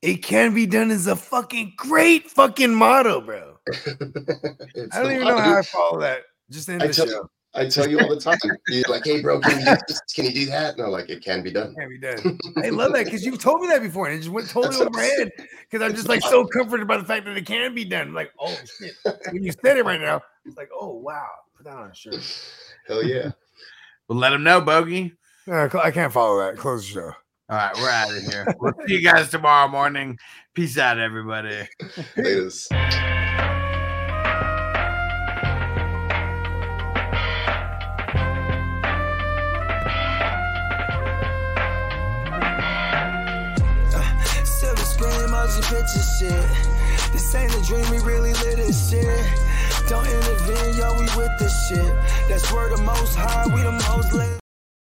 It 0.00 0.22
can 0.22 0.54
be 0.54 0.66
done 0.66 0.90
is 0.90 1.06
a 1.08 1.16
fucking 1.16 1.74
great 1.76 2.30
fucking 2.30 2.72
motto, 2.72 3.20
bro. 3.20 3.56
I 3.74 3.80
don't 3.88 5.04
the 5.04 5.14
even 5.14 5.26
know 5.26 5.38
how 5.38 5.58
I 5.58 5.62
follow 5.62 6.00
that. 6.00 6.22
Just 6.50 6.68
in 6.68 6.80
I 6.80 6.86
the 6.86 6.92
tell 6.92 7.06
show. 7.06 7.12
you, 7.12 7.30
I 7.54 7.66
tell 7.68 7.88
you 7.88 7.98
all 7.98 8.08
the 8.08 8.20
time. 8.20 8.38
You're 8.68 8.84
like, 8.88 9.04
hey, 9.04 9.20
bro, 9.20 9.40
can 9.40 9.58
you, 9.58 9.66
do 9.66 9.76
this? 9.88 10.00
can 10.14 10.24
you 10.26 10.32
do 10.32 10.46
that? 10.46 10.74
And 10.74 10.84
I'm 10.84 10.92
like, 10.92 11.10
it 11.10 11.24
can 11.24 11.42
be 11.42 11.50
done. 11.50 11.74
Can 11.74 11.88
be 11.88 11.98
done. 11.98 12.38
I 12.64 12.68
love 12.68 12.92
that 12.92 13.06
because 13.06 13.26
you've 13.26 13.40
told 13.40 13.60
me 13.60 13.66
that 13.68 13.82
before, 13.82 14.06
and 14.06 14.14
it 14.14 14.18
just 14.18 14.30
went 14.30 14.48
totally 14.48 14.76
That's 14.76 14.82
over 14.82 14.90
my 14.90 15.02
head. 15.02 15.32
Because 15.68 15.84
I'm 15.84 15.96
just 15.96 16.08
like 16.08 16.22
so 16.22 16.46
comforted 16.46 16.86
by 16.86 16.96
the 16.96 17.04
fact 17.04 17.24
that 17.26 17.36
it 17.36 17.44
can 17.44 17.74
be 17.74 17.84
done. 17.84 18.14
like, 18.14 18.30
oh 18.38 18.56
shit. 18.78 18.92
When 19.32 19.42
you 19.42 19.50
said 19.50 19.78
it 19.78 19.84
right 19.84 20.00
now, 20.00 20.22
it's 20.44 20.56
like, 20.56 20.70
oh 20.72 20.92
wow. 20.92 21.26
Put 21.56 21.66
that 21.66 21.76
on 21.76 21.90
a 21.90 21.94
shirt. 21.94 22.14
Hell 22.86 23.02
yeah. 23.02 23.32
We'll 24.06 24.18
let 24.18 24.30
them 24.30 24.44
know, 24.44 24.60
Bogey. 24.60 25.14
Uh, 25.50 25.68
I 25.82 25.90
can't 25.90 26.12
follow 26.12 26.38
that. 26.38 26.56
Close 26.56 26.86
the 26.86 26.92
show. 26.92 27.12
All 27.50 27.56
right, 27.56 27.74
we're 27.76 27.88
out 27.88 28.14
of 28.14 28.22
here. 28.24 28.46
We'll 28.60 28.74
see 28.86 28.96
you 28.96 29.02
guys 29.10 29.30
tomorrow 29.30 29.68
morning. 29.68 30.18
Peace 30.54 30.76
out, 30.76 30.98
everybody. 30.98 31.66
Laters. 32.14 32.68
Silver 44.44 44.84
screen 44.84 45.30
motion 45.30 45.62
picture 45.62 46.04
shit. 46.18 47.12
This 47.12 47.34
ain't 47.34 47.54
a 47.54 47.62
dream, 47.66 47.88
we 47.90 47.98
really 48.00 48.34
live 48.34 48.56
this 48.56 48.90
shit. 48.90 49.26
Don't 49.88 50.06
intervene, 50.06 50.76
yo, 50.76 50.92
we 50.98 51.06
with 51.16 51.30
this 51.38 51.68
shit. 51.68 51.94
That's 52.28 52.52
where 52.52 52.68
the 52.76 52.82
most 52.82 53.14
high, 53.16 53.46
we 53.46 53.62
the 53.62 53.72
most 53.72 54.12
lit. 54.12 54.37